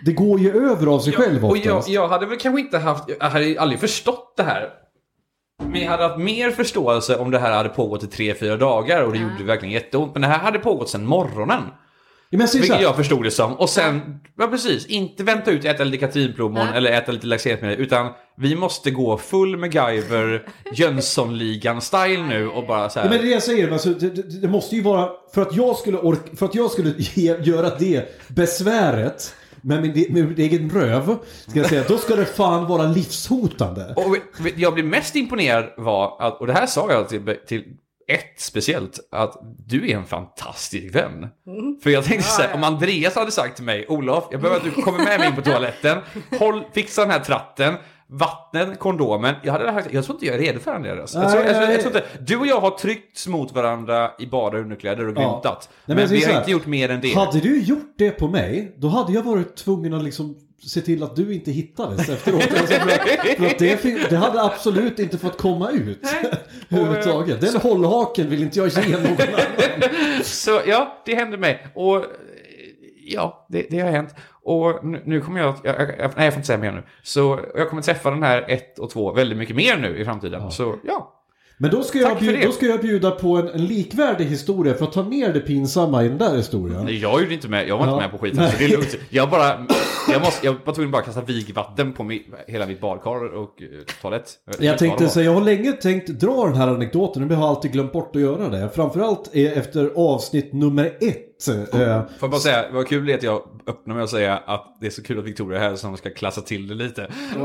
det 0.04 0.12
går 0.12 0.40
ju 0.40 0.70
över 0.70 0.86
av 0.86 0.98
sig 0.98 1.12
själv 1.12 1.44
och 1.44 1.56
jag, 1.56 1.76
oftast. 1.76 1.88
jag 1.88 2.08
hade 2.08 2.26
väl 2.26 2.38
kanske 2.38 2.60
inte 2.60 2.78
haft, 2.78 3.04
jag 3.18 3.30
hade 3.30 3.60
aldrig 3.60 3.80
förstått 3.80 4.34
det 4.36 4.42
här. 4.42 4.68
Men 5.62 5.80
jag 5.82 5.90
hade 5.90 6.02
haft 6.02 6.18
mer 6.18 6.50
förståelse 6.50 7.16
om 7.16 7.30
det 7.30 7.38
här 7.38 7.52
hade 7.52 7.68
pågått 7.68 8.04
i 8.04 8.06
tre, 8.06 8.34
fyra 8.34 8.56
dagar 8.56 9.02
och 9.02 9.12
det 9.12 9.18
gjorde 9.18 9.44
verkligen 9.44 9.74
jätteont. 9.74 10.12
Men 10.12 10.22
det 10.22 10.28
här 10.28 10.38
hade 10.38 10.58
pågått 10.58 10.88
sedan 10.88 11.06
morgonen. 11.06 11.62
Men 12.38 12.48
så 12.48 12.58
Vilket 12.58 12.80
jag 12.80 12.96
förstod 12.96 13.24
det 13.24 13.30
som. 13.30 13.52
Och 13.52 13.70
sen, 13.70 14.20
ja 14.38 14.46
precis, 14.46 14.86
inte 14.86 15.24
vänta 15.24 15.50
ut 15.50 15.64
äta 15.64 15.84
lite 15.84 16.06
katrinplommon 16.06 16.68
eller 16.68 16.92
äta 16.92 17.12
lite 17.12 17.26
laxeringsmedel. 17.26 17.80
Utan 17.80 18.12
vi 18.36 18.56
måste 18.56 18.90
gå 18.90 19.18
full 19.18 19.56
MacGyver, 19.56 20.46
Jönssonligan-style 20.72 22.28
nu 22.28 22.48
och 22.48 22.66
bara 22.66 22.90
så 22.90 23.00
här. 23.00 23.06
Ja, 23.06 23.10
men 23.10 23.18
det 23.18 23.24
är 23.24 23.28
det 23.28 23.34
jag 23.34 23.42
säger, 23.42 23.70
alltså, 23.70 23.88
det, 23.88 24.40
det, 24.40 24.48
måste 24.48 24.76
ju 24.76 24.82
vara, 24.82 25.10
för 25.34 25.42
att 25.42 25.56
jag 25.56 25.76
skulle, 25.76 25.98
orka, 25.98 26.36
för 26.36 26.46
att 26.46 26.54
jag 26.54 26.70
skulle 26.70 26.92
ge, 26.98 27.36
göra 27.42 27.70
det 27.78 28.08
besväret 28.28 29.34
med 29.62 29.82
min, 29.82 29.92
med 29.92 30.28
min 30.28 30.40
egen 30.40 30.70
röv, 30.70 31.16
ska 31.46 31.58
jag 31.58 31.68
säga, 31.68 31.84
då 31.88 31.98
ska 31.98 32.16
det 32.16 32.24
fan 32.24 32.66
vara 32.66 32.82
livshotande. 32.82 33.94
Och 33.96 34.16
jag 34.56 34.74
blev 34.74 34.86
mest 34.86 35.16
imponerad 35.16 35.64
var 35.76 36.16
att, 36.20 36.40
och 36.40 36.46
det 36.46 36.52
här 36.52 36.66
sa 36.66 36.92
jag 36.92 37.08
till, 37.08 37.36
till 37.46 37.64
ett 38.08 38.40
speciellt, 38.40 39.00
att 39.10 39.38
du 39.66 39.90
är 39.90 39.96
en 39.96 40.04
fantastisk 40.04 40.94
vän. 40.94 41.26
För 41.82 41.90
jag 41.90 42.04
tänkte 42.04 42.28
så 42.30 42.42
här, 42.42 42.54
om 42.54 42.64
Andreas 42.64 43.14
hade 43.14 43.30
sagt 43.30 43.56
till 43.56 43.64
mig, 43.64 43.86
Olof, 43.88 44.24
jag 44.30 44.40
behöver 44.40 44.68
att 44.68 44.74
du 44.74 44.82
kommer 44.82 44.98
med 44.98 45.20
mig 45.20 45.28
in 45.28 45.34
på 45.36 45.42
toaletten, 45.42 45.98
håll, 46.38 46.64
fixa 46.72 47.02
den 47.02 47.10
här 47.10 47.20
tratten, 47.20 47.74
vattnen, 48.06 48.76
kondomen. 48.76 49.34
Jag 49.42 49.52
hade 49.52 49.64
sagt, 49.72 49.92
jag 49.92 50.04
tror 50.04 50.16
inte 50.16 50.26
jag 50.26 50.34
är 50.34 50.38
redo 50.38 50.58
för 50.60 50.74
Andreas. 50.74 51.14
Jag 51.14 51.30
tror, 51.32 51.44
jag, 51.44 51.54
tror, 51.56 51.70
jag 51.70 51.80
tror 51.82 51.96
inte, 51.96 52.04
du 52.20 52.36
och 52.36 52.46
jag 52.46 52.60
har 52.60 52.70
tryckts 52.70 53.26
mot 53.28 53.52
varandra 53.52 54.10
i 54.18 54.26
bara 54.26 54.58
underkläder 54.58 55.06
och 55.08 55.16
Ja. 55.16 55.20
grymtat. 55.20 55.68
Nej, 55.86 55.96
men 55.96 56.08
säger 56.08 56.26
vi 56.26 56.32
har 56.32 56.40
inte 56.40 56.50
gjort 56.50 56.66
mer 56.66 56.88
än 56.88 57.00
det. 57.00 57.14
Hade 57.14 57.40
du 57.40 57.62
gjort 57.62 57.94
det 57.98 58.10
på 58.10 58.28
mig, 58.28 58.74
då 58.78 58.88
hade 58.88 59.12
jag 59.12 59.22
varit 59.22 59.56
tvungen 59.56 59.94
att 59.94 60.04
liksom 60.04 60.36
se 60.68 60.80
till 60.80 61.02
att 61.02 61.16
du 61.16 61.34
inte 61.34 61.50
hittades 61.50 62.08
efteråt. 62.08 62.42
Alltså 62.42 62.66
för 62.66 62.90
att, 62.90 63.36
för 63.36 63.46
att 63.46 63.58
det, 63.58 64.10
det 64.10 64.16
hade 64.16 64.42
absolut 64.42 64.98
inte 64.98 65.18
fått 65.18 65.38
komma 65.38 65.70
ut. 65.70 66.00
Överhuvudtaget. 66.68 67.40
Den 67.40 67.60
hållhaken 67.60 68.30
vill 68.30 68.42
inte 68.42 68.58
jag 68.58 68.68
ge 68.68 68.96
någon 68.96 69.06
annan. 69.06 69.40
Så 70.22 70.60
ja, 70.66 71.02
det 71.06 71.14
hände 71.14 71.36
mig. 71.36 71.66
Och 71.74 72.04
ja, 73.04 73.46
det, 73.48 73.66
det 73.70 73.80
har 73.80 73.90
hänt. 73.90 74.14
Och 74.42 74.84
nu, 74.84 75.02
nu 75.04 75.20
kommer 75.20 75.40
jag, 75.40 75.54
jag, 75.64 75.80
jag, 75.80 75.88
nej 75.98 76.24
jag 76.24 76.32
får 76.32 76.38
inte 76.38 76.46
säga 76.46 76.58
mer 76.58 76.72
nu. 76.72 76.82
Så 77.02 77.40
jag 77.54 77.70
kommer 77.70 77.82
träffa 77.82 78.10
den 78.10 78.22
här 78.22 78.44
ett 78.48 78.78
och 78.78 78.90
två 78.90 79.12
väldigt 79.12 79.38
mycket 79.38 79.56
mer 79.56 79.76
nu 79.76 79.98
i 79.98 80.04
framtiden. 80.04 80.50
Så 80.50 80.76
ja. 80.84 81.23
Men 81.58 81.70
då 81.70 81.82
ska, 81.82 81.98
jag 81.98 82.18
bjuda, 82.18 82.46
då 82.46 82.52
ska 82.52 82.66
jag 82.66 82.80
bjuda 82.80 83.10
på 83.10 83.36
en, 83.36 83.48
en 83.48 83.66
likvärdig 83.66 84.24
historia 84.24 84.74
för 84.74 84.84
att 84.84 84.92
ta 84.92 85.02
ner 85.02 85.32
det 85.32 85.40
pinsamma 85.40 86.04
i 86.04 86.08
den 86.08 86.18
där 86.18 86.36
historien. 86.36 86.84
Nej, 86.84 86.98
jag 86.98 87.20
gjorde 87.20 87.34
inte 87.34 87.48
med, 87.48 87.68
jag 87.68 87.78
var 87.78 87.86
Ja. 87.86 87.92
inte 87.92 88.02
med 88.02 88.10
på 88.10 88.18
skiten. 88.18 88.50
Så 88.50 88.58
det 88.58 88.64
är 88.64 88.68
lugnt. 88.68 88.96
Jag 89.10 89.30
bara, 89.30 89.66
jag 90.12 90.20
måste, 90.20 90.46
jag 90.46 90.56
var 90.64 90.72
tvungen 90.74 90.90
bara 90.90 90.98
att 90.98 91.04
kasta 91.04 91.20
vigvatten 91.20 91.92
på 91.92 92.04
mi, 92.04 92.22
hela 92.46 92.66
mitt 92.66 92.80
badkar 92.80 93.34
och 93.34 93.62
uh, 93.62 93.68
toalett. 94.02 94.32
Jag 94.58 94.78
tänkte 94.78 95.08
säga, 95.08 95.24
jag 95.26 95.34
har 95.34 95.40
länge 95.40 95.72
tänkt 95.72 96.08
dra 96.08 96.44
den 96.44 96.54
här 96.54 96.68
anekdoten, 96.68 97.22
men 97.22 97.30
jag 97.30 97.38
har 97.38 97.48
alltid 97.48 97.72
glömt 97.72 97.92
bort 97.92 98.16
att 98.16 98.22
göra 98.22 98.48
det. 98.48 98.70
Framförallt 98.74 99.30
eh, 99.32 99.58
efter 99.58 99.90
avsnitt 99.96 100.52
nummer 100.52 100.84
ett. 101.00 101.33
Eh, 101.52 101.56
Får 101.74 101.80
jag 102.20 102.30
bara 102.30 102.40
säga, 102.40 102.64
vad 102.72 102.88
kul 102.88 103.06
det 103.06 103.12
är 103.12 103.16
att 103.16 103.22
jag 103.22 103.42
öppnar 103.66 103.94
med 103.94 104.04
att 104.04 104.10
säga 104.10 104.36
att 104.46 104.76
det 104.80 104.86
är 104.86 104.90
så 104.90 105.02
kul 105.02 105.18
att 105.18 105.24
Victoria 105.24 105.58
är 105.64 105.68
här 105.70 105.76
som 105.76 105.96
ska 105.96 106.10
klassa 106.10 106.40
till 106.40 106.68
det 106.68 106.74
lite. 106.74 107.02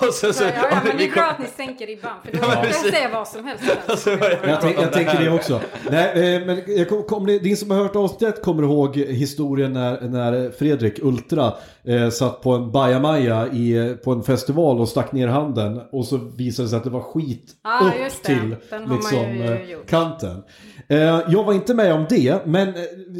och 0.00 0.14
så, 0.14 0.32
så, 0.32 0.44
Ja, 0.44 0.50
ja, 0.56 0.68
ja, 0.70 0.78
men 0.86 0.96
det 0.96 1.04
är 1.04 1.12
bra 1.12 1.22
att 1.22 1.38
ni 1.38 1.44
sänker 1.56 1.86
ribban. 1.86 2.10
För 2.24 2.32
då 2.32 2.38
Ja, 2.42 2.52
kan 2.54 2.64
jag 2.64 2.74
säga 2.74 3.08
vad 3.12 3.28
som 3.28 3.44
helst. 3.44 3.64
Alltså, 3.86 4.10
Jag, 4.10 4.60
tänk, 4.60 4.76
jag 4.80 4.92
tänker 4.92 5.24
det 5.24 5.30
också. 5.30 5.60
Nej, 5.90 6.34
eh, 6.36 6.46
men 6.46 6.62
jag 6.66 6.88
kom, 6.88 7.02
kom, 7.02 7.26
ni- 7.26 7.40
ni 7.42 7.56
som 7.56 7.70
har 7.70 7.78
hört 7.78 7.96
avsnittet 7.96 8.42
kommer 8.42 8.62
ihåg 8.62 8.96
historien 8.96 9.72
när, 9.72 10.00
när 10.00 10.50
Fredrik 10.50 10.98
Ultra 11.02 11.52
eh, 11.86 12.08
satt 12.10 12.40
på 12.40 12.52
en 12.52 12.72
bajamaja 12.72 13.46
i, 13.46 13.96
på 14.04 14.12
en 14.12 14.22
festival 14.22 14.80
och 14.80 14.88
stack 14.88 15.12
ner 15.12 15.28
handen 15.28 15.80
och 15.92 16.04
så 16.04 16.16
visade 16.16 16.66
det 16.66 16.70
sig 16.70 16.76
att 16.76 16.84
det 16.84 16.90
var 16.90 17.00
skit 17.00 17.52
Ah, 17.62 17.88
upp 17.88 18.22
till 18.22 18.56
liksom, 18.88 19.42
eh, 19.42 19.58
kanten. 19.88 20.42
Eh, 20.88 20.98
jag 21.28 21.44
var 21.44 21.52
inte 21.52 21.74
med 21.74 21.94
om 21.94 22.06
det, 22.08 22.46
men 22.46 22.68
eh, 22.68 22.74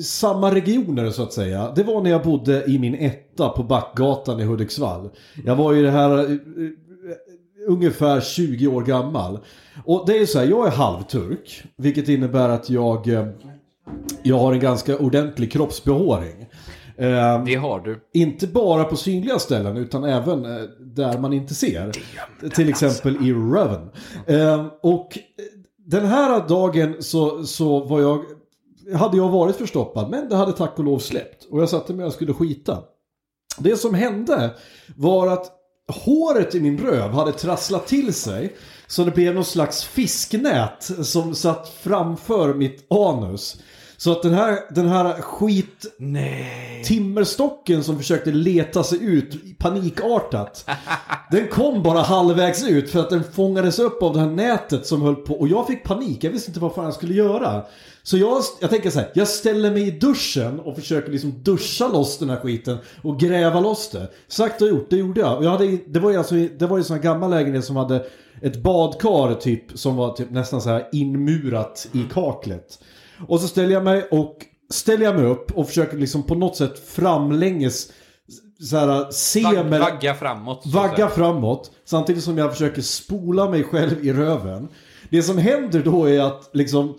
samma 0.05 0.55
regioner 0.55 1.11
så 1.11 1.23
att 1.23 1.33
säga. 1.33 1.73
Det 1.77 1.83
var 1.83 2.01
när 2.01 2.11
jag 2.11 2.23
bodde 2.23 2.65
i 2.65 2.79
min 2.79 2.95
etta 2.95 3.49
på 3.49 3.63
Backgatan 3.63 4.41
i 4.41 4.45
Hudiksvall. 4.45 5.11
Jag 5.45 5.57
var 5.57 5.73
ju 5.73 5.83
det 5.83 5.91
här 5.91 6.19
eh, 6.19 6.37
ungefär 7.69 8.21
20 8.21 8.67
år 8.67 8.83
gammal. 8.83 9.39
Och 9.85 10.05
det 10.07 10.19
är 10.19 10.27
så 10.27 10.39
här, 10.39 10.47
jag 10.47 10.67
är 10.67 10.71
halvturk, 10.71 11.63
vilket 11.77 12.09
innebär 12.09 12.49
att 12.49 12.71
jag, 12.71 13.09
jag 14.23 14.39
har 14.39 14.53
en 14.53 14.61
ganska 14.61 14.99
ordentlig 14.99 15.53
kroppsbehåring. 15.53 16.47
Eh, 16.99 17.45
Det 17.45 17.55
har 17.55 17.81
du. 17.81 18.01
inte 18.13 18.47
bara 18.47 18.85
på 18.85 18.97
synliga 18.97 19.39
ställen 19.39 19.77
utan 19.77 20.05
även 20.05 20.45
eh, 20.45 20.63
där 20.81 21.19
man 21.19 21.33
inte 21.33 21.55
ser. 21.55 21.93
Till 22.55 22.69
exempel 22.69 23.17
i 23.27 23.33
röven. 23.33 23.91
Eh, 24.27 24.67
och 24.83 25.19
eh, 25.19 25.23
den 25.87 26.07
här 26.07 26.49
dagen 26.49 26.97
så, 27.01 27.45
så 27.45 27.85
var 27.85 28.01
jag, 28.01 28.25
hade 28.95 29.17
jag 29.17 29.29
varit 29.29 29.57
förstoppad 29.57 30.11
men 30.11 30.29
det 30.29 30.37
hade 30.37 30.53
tack 30.53 30.79
och 30.79 30.85
lov 30.85 30.99
släppt. 30.99 31.45
Och 31.51 31.63
jag 31.63 31.69
satte 31.69 31.93
mig 31.95 32.07
och 32.07 32.13
skulle 32.13 32.35
skita. 32.35 32.79
Det 33.59 33.77
som 33.77 33.95
hände 33.95 34.51
var 34.97 35.27
att 35.29 35.53
håret 36.05 36.55
i 36.55 36.61
min 36.61 36.79
röv 36.79 37.11
hade 37.11 37.33
trasslat 37.33 37.87
till 37.87 38.15
sig. 38.15 38.57
Så 38.87 39.05
det 39.05 39.11
blev 39.11 39.35
någon 39.35 39.45
slags 39.45 39.85
fisknät 39.85 40.91
som 41.03 41.35
satt 41.35 41.69
framför 41.69 42.55
mitt 42.55 42.93
anus. 42.93 43.61
Så 43.97 44.13
att 44.13 44.23
den 44.23 44.35
här, 44.35 44.59
den 44.75 44.89
här 44.89 45.13
skit 45.13 45.87
Nej. 45.99 46.83
timmerstocken 46.85 47.85
som 47.85 47.99
försökte 47.99 48.31
leta 48.31 48.85
sig 48.85 49.05
ut 49.05 49.59
panikartat. 49.59 50.69
Den 51.31 51.49
kom 51.49 51.83
bara 51.83 52.01
halvvägs 52.01 52.65
ut 52.65 52.91
för 52.91 53.01
att 53.01 53.11
den 53.11 53.25
fångades 53.25 53.79
upp 53.79 54.03
av 54.03 54.15
det 54.15 54.21
här 54.21 54.31
nätet 54.31 54.87
som 54.87 55.03
höll 55.03 55.15
på. 55.15 55.35
Och 55.35 55.49
jag 55.49 55.67
fick 55.67 55.85
panik, 55.85 56.25
jag 56.25 56.31
visste 56.31 56.51
inte 56.51 56.61
vad 56.61 56.75
fan 56.75 56.85
jag 56.85 56.95
skulle 56.95 57.15
göra. 57.15 57.63
Så 58.03 58.19
jag, 58.19 58.43
jag 58.61 58.71
tänker 58.71 58.91
så 58.91 58.99
här, 58.99 59.11
jag 59.15 59.29
ställer 59.29 59.71
mig 59.71 59.89
i 59.89 59.91
duschen 59.91 60.61
och 60.61 60.77
försöker 60.77 61.13
liksom 61.13 61.43
duscha 61.43 61.89
loss 61.89 62.19
den 62.19 62.31
här 62.31 62.41
skiten 62.41 62.79
och 63.03 63.21
gräva 63.21 63.61
loss 63.61 63.91
det. 63.91 64.11
Sagt 64.29 64.63
och 64.63 64.69
gjort, 64.69 64.91
det 64.91 64.97
gjorde 64.97 65.21
jag. 65.21 65.39
Och 65.39 65.45
jag 65.45 65.51
hade, 65.51 65.79
det 65.87 66.01
var 66.01 66.11
ju 66.11 66.17
alltså, 66.17 66.35
det 66.35 66.67
var 66.67 66.77
ju 66.77 66.81
en 66.81 66.85
sån 66.85 66.97
här 66.97 67.03
gammal 67.03 67.31
lägenhet 67.31 67.65
som 67.65 67.77
hade 67.77 68.07
ett 68.43 68.63
badkar 68.63 69.35
typ 69.35 69.79
som 69.79 69.97
var 69.97 70.13
typ 70.13 70.31
nästan 70.31 70.63
så 70.63 70.69
här 70.69 70.89
inmurat 70.93 71.89
i 71.93 72.05
kaklet. 72.15 72.79
Och 73.29 73.41
så 73.41 73.49
ställer 73.49 73.73
jag 73.73 73.85
mig 73.85 74.09
och 74.11 74.37
ställer 74.71 75.05
jag 75.05 75.17
mig 75.17 75.25
upp 75.25 75.51
och 75.51 75.67
försöker 75.67 75.97
liksom 75.97 76.23
på 76.23 76.35
något 76.35 76.57
sätt 76.57 76.89
framlänges 76.89 77.93
så 78.61 78.77
här, 78.77 79.11
se 79.11 79.43
Vag, 79.43 79.71
med, 79.71 79.81
vagga 79.81 80.15
framåt. 80.15 80.63
så 80.63 80.69
vagga 80.69 80.97
säga. 80.97 81.09
framåt 81.09 81.71
samtidigt 81.85 82.25
som 82.25 82.39
jag 82.39 82.53
försöker 82.53 82.83
spola 82.83 83.51
mig 83.51 83.65
själv 83.65 84.07
i 84.07 84.13
röven. 84.13 84.69
Det 85.11 85.23
som 85.23 85.39
händer 85.39 85.83
då 85.83 86.05
är 86.05 86.21
att 86.21 86.51
liksom 86.53 86.99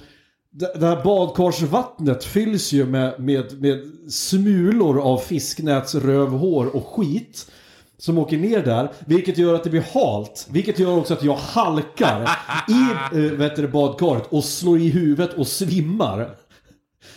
det 0.51 0.73
det 0.79 0.85
här 0.85 1.03
badkarsvattnet 1.03 2.23
fylls 2.23 2.71
ju 2.71 2.85
med, 2.85 3.19
med, 3.19 3.61
med 3.61 3.79
smulor 4.09 4.99
av 5.01 5.17
fisknätsrövhår 5.17 6.75
och 6.75 6.85
skit. 6.87 7.51
Som 7.99 8.17
åker 8.17 8.37
ner 8.37 8.63
där, 8.63 8.91
vilket 9.05 9.37
gör 9.37 9.53
att 9.53 9.63
det 9.63 9.69
blir 9.69 9.85
halt. 9.93 10.47
Vilket 10.51 10.79
gör 10.79 10.97
också 10.97 11.13
att 11.13 11.23
jag 11.23 11.35
halkar 11.35 12.21
i 12.67 13.17
äh, 13.17 13.31
vet 13.31 13.55
du, 13.55 13.67
badkaret 13.67 14.27
och 14.29 14.43
slår 14.43 14.79
i 14.79 14.89
huvudet 14.89 15.33
och 15.33 15.47
svimmar. 15.47 16.35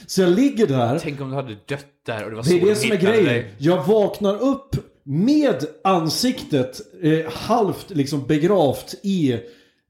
Så 0.06 0.20
jag 0.20 0.30
ligger 0.30 0.66
där. 0.66 0.98
Tänk 1.02 1.20
om 1.20 1.30
du 1.30 1.36
hade 1.36 1.56
dött 1.66 1.86
där 2.06 2.24
och 2.24 2.30
det 2.30 2.36
var 2.36 2.42
Det 2.42 2.50
är 2.50 2.60
så 2.60 2.64
det 2.66 2.70
de 2.74 2.80
som 2.80 2.92
är 2.92 2.96
grejen. 2.96 3.24
dig. 3.24 3.54
Jag 3.58 3.84
vaknar 3.84 4.42
upp 4.42 4.76
med 5.04 5.64
ansiktet 5.84 6.80
eh, 7.02 7.32
halvt 7.32 7.90
liksom 7.90 8.26
begravt 8.26 8.94
i 9.02 9.36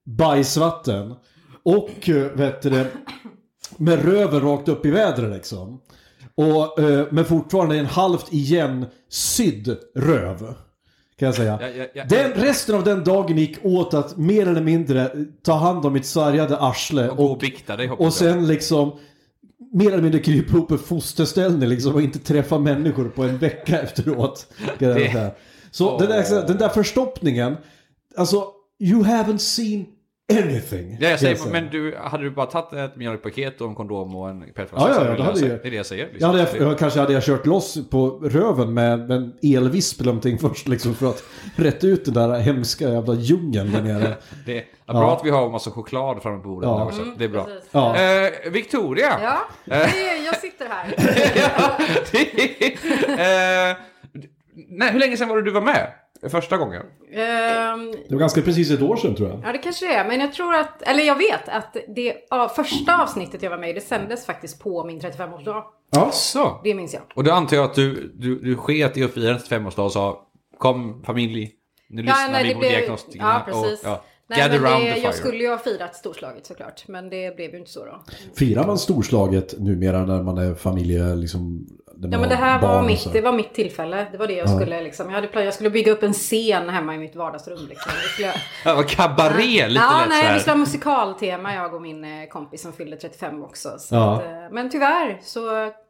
bajsvatten. 0.05 1.15
Och 1.63 2.09
eh, 2.09 2.33
vet 2.33 2.63
du 2.63 2.87
med 3.77 4.05
röven 4.05 4.41
rakt 4.41 4.69
upp 4.69 4.87
i 4.87 4.91
vädret 4.91 5.33
liksom. 5.33 5.81
Och, 6.35 6.79
eh, 6.79 7.07
men 7.11 7.25
fortfarande 7.25 7.79
en 7.79 7.87
halvt 7.87 8.33
igen 8.33 8.87
sydd 9.09 9.77
röv. 9.95 10.55
Kan 11.21 11.27
jag 11.27 11.35
säga. 11.35 11.59
Ja, 11.61 11.69
ja, 11.69 11.87
ja. 11.95 12.05
Den, 12.09 12.33
resten 12.33 12.75
av 12.75 12.85
den 12.85 13.05
dagen 13.05 13.39
gick 13.39 13.65
åt 13.65 13.95
att 13.95 14.17
mer 14.17 14.49
eller 14.49 14.61
mindre 14.61 15.11
ta 15.43 15.53
hand 15.53 15.87
om 15.87 15.93
mitt 15.93 16.07
sargade 16.07 16.57
arsle. 16.59 17.09
Och 17.09 17.21
och 17.21 17.31
Och, 17.31 17.39
bikta 17.39 17.77
dig 17.77 17.91
och 17.91 18.13
sen 18.13 18.47
liksom 18.47 18.99
mer 19.73 19.93
eller 19.93 20.03
mindre 20.03 20.21
krypa 20.21 20.57
upp 20.57 20.73
i 20.73 20.79
fosterställning 20.79 21.69
liksom 21.69 21.95
och 21.95 22.03
inte 22.03 22.19
träffa 22.19 22.59
människor 22.59 23.09
på 23.09 23.23
en 23.23 23.39
vecka 23.39 23.81
efteråt. 23.83 24.47
Det-. 24.79 25.35
Så 25.71 25.99
den, 25.99 26.09
där, 26.09 26.47
den 26.47 26.57
där 26.57 26.69
förstoppningen, 26.69 27.57
alltså 28.17 28.45
you 28.79 29.03
haven't 29.03 29.39
seen 29.39 29.87
anything. 30.31 30.97
Ja, 31.01 31.09
jag 31.09 31.21
säger, 31.21 31.51
men 31.53 31.69
du, 31.71 31.97
hade 32.03 32.23
du 32.25 32.31
bara 32.31 32.47
tagit 32.47 32.73
ett 32.73 32.97
mjölkpaket 32.97 33.61
och 33.61 33.69
en 33.69 33.75
kondom 33.75 34.17
och 34.17 34.31
en 34.31 34.41
petflaska 34.55 34.75
Ja, 34.77 34.89
ja, 34.89 34.95
så 34.95 35.05
ja, 35.11 35.17
det 35.17 35.23
hade. 35.23 35.41
Det 35.41 35.67
är 35.67 35.71
det 35.71 35.77
jag 35.77 35.87
säger. 35.87 36.05
Ja, 36.05 36.11
Liksom. 36.13 36.31
hade 36.31 36.59
jag, 36.59 36.71
jag, 36.71 36.79
kanske 36.79 37.01
hade 37.01 37.13
jag 37.13 37.23
kört 37.23 37.47
loss 37.47 37.79
på 37.91 38.07
röven 38.23 38.75
med, 38.75 38.99
med 39.09 39.17
en 39.17 39.33
elvisp 39.43 40.01
eller 40.01 40.11
någonting 40.13 40.39
först 40.49 40.69
liksom 40.69 40.95
för 40.95 41.07
att 41.11 41.23
rätta 41.57 41.87
ut 41.87 42.05
den 42.05 42.15
där 42.15 42.39
hemska 42.39 42.89
jävla 42.89 43.15
djungeln 43.15 43.73
där 43.73 43.83
nere. 43.83 44.15
Det 44.47 44.59
är 44.59 44.93
bra 44.93 45.17
att 45.17 45.25
vi 45.25 45.31
har 45.31 45.51
massa 45.51 45.71
choklad 45.71 46.23
framme 46.23 46.43
på 46.43 46.49
bordet 46.49 46.69
Ja. 46.69 46.85
också. 46.85 47.03
Det 47.19 47.25
är 47.25 47.29
bra. 47.29 47.49
Ja. 47.73 47.97
Eh, 47.97 48.51
Victoria! 48.51 49.19
Ja, 49.23 49.39
det 49.65 49.75
är, 49.75 50.25
jag 50.27 50.37
sitter 50.37 50.67
här. 50.69 50.87
eh, 53.71 53.77
nej, 54.69 54.93
hur 54.93 54.99
länge 55.01 55.17
sedan 55.17 55.29
var 55.29 55.37
det 55.37 55.43
du 55.43 55.51
var 55.51 55.61
med? 55.61 55.87
Första 56.29 56.57
gången? 56.57 56.83
Ehm, 57.13 57.91
Det 58.09 58.15
var 58.15 58.19
ganska 58.21 58.43
precis 58.43 58.71
ett 58.71 58.83
år 58.83 58.97
sedan 58.97 59.15
tror 59.15 59.29
jag. 59.29 59.41
Ja, 59.45 59.53
det 59.53 59.59
kanske 59.59 59.87
det 59.87 59.95
är. 59.95 60.05
Men 60.05 60.21
jag 60.21 60.33
tror 60.33 60.55
att, 60.55 60.83
eller 60.83 61.03
jag 61.03 61.17
vet 61.17 61.49
att 61.49 61.77
det 61.97 62.17
ja, 62.31 62.49
första 62.57 63.03
avsnittet 63.03 63.43
jag 63.43 63.51
var 63.51 63.59
med 63.59 63.71
i, 63.71 63.73
det 63.73 63.81
sändes 63.81 64.27
faktiskt 64.27 64.63
på 64.63 64.85
min 64.85 65.01
35-årsdag. 65.01 65.63
Ja. 65.91 66.11
Så. 66.13 66.61
Det 66.65 66.75
minns 66.75 66.95
jag. 66.95 67.03
Och 67.15 67.25
då 67.25 67.33
antar 67.33 67.57
jag 67.57 67.65
att 67.65 67.75
du, 67.75 68.13
du, 68.15 68.39
du 68.39 68.57
sket 68.57 68.97
i 68.97 69.05
att 69.05 69.15
fira 69.15 69.31
en 69.33 69.39
35-årsdag 69.39 69.85
och 69.85 69.93
sa 69.93 70.27
Kom 70.59 71.03
familj, 71.03 71.51
nu 71.89 72.03
lyssnar 72.03 72.43
vi 72.45 72.55
på 72.55 72.61
diagnostikerna. 72.61 73.43
Ja, 73.47 73.53
precis. 73.53 73.83
Och, 73.83 73.89
ja, 73.91 74.05
Nej, 74.31 74.39
gather 74.39 74.61
men 74.61 74.71
round 74.73 74.85
det, 74.85 74.89
the 74.89 74.95
fire. 74.95 75.05
jag 75.05 75.15
skulle 75.15 75.39
ju 75.39 75.49
ha 75.51 75.59
firat 75.59 75.95
storslaget 75.97 76.47
såklart, 76.47 76.85
men 76.89 77.11
det 77.11 77.37
blev 77.37 77.51
ju 77.51 77.59
inte 77.59 77.71
så 77.71 77.85
då. 77.85 78.03
Firar 78.37 78.67
man 78.67 78.79
storslaget 78.79 79.55
numera 79.59 80.05
när 80.05 80.23
man 80.23 80.39
är 80.39 80.55
familje, 80.55 81.15
liksom, 81.15 81.67
Ja 82.03 82.19
men 82.19 82.29
det 82.29 82.35
här 82.35 82.61
var 82.63 82.83
mitt, 82.83 83.13
det 83.13 83.21
var 83.21 83.33
mitt 83.33 83.55
tillfälle. 83.55 84.07
Det 84.13 84.19
var 84.19 84.27
det 84.27 84.33
jag 84.35 84.51
skulle 84.51 84.83
liksom, 84.83 85.07
jag 85.07 85.15
hade 85.15 85.27
plan, 85.27 85.45
jag 85.45 85.55
skulle 85.55 85.71
bygga 85.71 85.93
upp 85.93 86.03
en 86.03 86.13
scen 86.13 86.69
hemma 86.69 86.95
i 86.95 86.99
mitt 86.99 87.17
vardagsrum 87.17 87.67
liksom. 87.69 87.93
Det 88.03 88.09
skulle 88.09 88.27
jag, 88.29 88.37
Ja, 88.65 88.75
vad 88.75 88.89
kabaré 88.89 89.69
lite 89.69 89.85
ja, 89.85 89.99
lätt 90.01 90.09
nej, 90.09 90.21
så 90.23 90.27
vi 90.27 90.33
här. 90.33 90.39
skulle 90.39 90.53
ha 90.53 90.59
musikaltema 90.59 91.55
jag 91.55 91.75
och 91.75 91.83
min 91.83 92.05
eh, 92.05 92.29
kompis 92.29 92.63
som 92.63 92.73
fyllde 92.73 92.97
35 92.97 93.43
också. 93.43 93.69
Så 93.79 93.95
Ja. 93.95 94.15
att, 94.17 94.23
eh, 94.25 94.31
men 94.53 94.71
tyvärr 94.71 95.19
så 95.23 95.41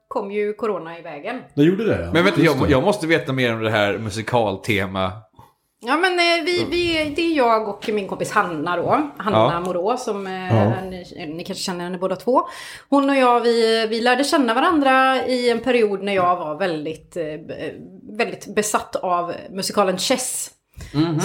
kom 0.09 0.31
ju 0.33 0.53
corona 0.53 0.99
i 0.99 1.03
vägen. 1.03 1.41
Det 1.55 1.63
gjorde 1.63 1.85
det 1.85 2.01
ja. 2.05 2.13
Men 2.13 2.25
vänta, 2.25 2.41
jag, 2.41 2.59
det. 2.67 2.71
jag 2.71 2.83
måste 2.83 3.07
veta 3.07 3.33
mer 3.33 3.55
om 3.55 3.63
det 3.63 3.71
här 3.71 3.99
musikaltema. 3.99 5.13
Ja 5.83 5.97
men 5.97 6.13
eh, 6.13 6.45
vi, 6.45 6.65
vi, 6.71 7.13
det 7.17 7.23
är 7.23 7.37
jag 7.37 7.69
och 7.69 7.89
min 7.93 8.09
kompis 8.09 8.31
Hanna 8.31 8.77
då. 8.77 9.11
Hanna 9.19 9.39
Ja. 9.53 9.61
Moreau 9.61 9.97
som 9.97 10.27
eh, 10.27 10.57
Ja. 10.57 10.81
ni, 10.91 11.27
ni 11.37 11.45
kanske 11.45 11.65
känner 11.65 11.85
henne 11.85 11.99
båda 11.99 12.17
två. 12.17 12.43
Hon 12.89 13.11
och 13.11 13.17
jag 13.17 13.41
vi, 13.41 13.87
vi 13.91 14.01
lärde 14.01 14.25
känna 14.25 14.55
varandra 14.55 15.27
i 15.27 15.51
en 15.51 15.61
period 15.61 16.03
när 16.03 16.15
jag 16.15 16.37
var 16.37 16.59
väldigt, 16.59 17.17
eh, 17.17 17.25
väldigt 18.19 18.55
besatt 18.55 18.97
av 18.97 19.33
musikalen 19.51 19.99
Chess. 19.99 20.51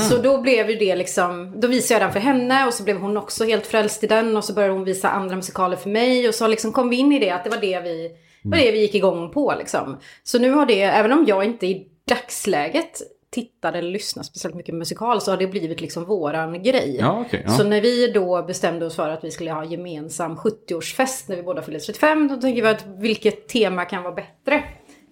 Så 0.10 0.18
då 0.18 0.42
blev 0.42 0.70
ju 0.70 0.76
det 0.76 0.96
liksom, 0.96 1.60
då 1.60 1.68
visade 1.68 2.00
jag 2.00 2.08
den 2.08 2.14
för 2.14 2.20
henne 2.20 2.68
och 2.68 2.74
så 2.74 2.84
blev 2.84 2.98
hon 2.98 3.18
också 3.18 3.46
helt 3.46 3.68
frälst 3.68 4.04
i 4.04 4.08
den 4.08 4.38
och 4.38 4.44
så 4.44 4.54
började 4.54 4.74
hon 4.74 4.84
visa 4.84 5.10
andra 5.10 5.36
musikaler 5.36 5.78
för 5.78 5.90
mig 5.90 6.28
och 6.28 6.36
så 6.36 6.48
liksom 6.48 6.72
kom 6.72 6.90
vi 6.90 6.96
in 6.96 7.12
i 7.12 7.20
det 7.20 7.30
att 7.30 7.44
det 7.44 7.50
var 7.50 7.58
det 7.58 7.80
vi, 7.80 8.12
var 8.44 8.58
det 8.58 8.72
vi 8.72 8.80
gick 8.82 8.96
igång 8.96 9.32
på 9.32 9.54
liksom. 9.60 9.98
Så 10.24 10.40
nu 10.40 10.52
har 10.52 10.66
det, 10.66 10.82
även 10.82 11.12
om 11.12 11.26
jag 11.28 11.44
inte 11.46 11.68
i 11.68 11.88
dagsläget 12.08 13.02
tittade 13.36 13.78
eller 13.78 13.92
lyssnade 13.92 14.26
speciellt 14.26 14.56
mycket 14.56 14.76
musikal 14.76 15.22
så 15.22 15.32
har 15.32 15.38
det 15.38 15.48
blivit 15.48 15.82
liksom 15.82 16.06
våran 16.06 16.64
grej. 16.64 16.98
Ja, 17.00 17.24
okej. 17.28 17.44
ja. 17.46 17.52
Så 17.52 17.64
när 17.64 17.82
vi 17.82 18.12
då 18.12 18.44
bestämde 18.44 18.86
oss 18.86 18.96
för 18.96 19.10
att 19.10 19.24
vi 19.24 19.32
skulle 19.32 19.52
ha 19.52 19.66
gemensam 19.66 20.36
70-årsfest 20.36 21.24
när 21.28 21.36
vi 21.36 21.44
båda 21.44 21.62
fyllde 21.62 21.80
35, 21.80 22.28
då 22.28 22.36
tänkte 22.36 22.62
vi 22.62 22.68
att 22.68 22.86
vilket 23.00 23.48
tema 23.48 23.86
kan 23.86 24.04
vara 24.04 24.14
bättre 24.14 24.64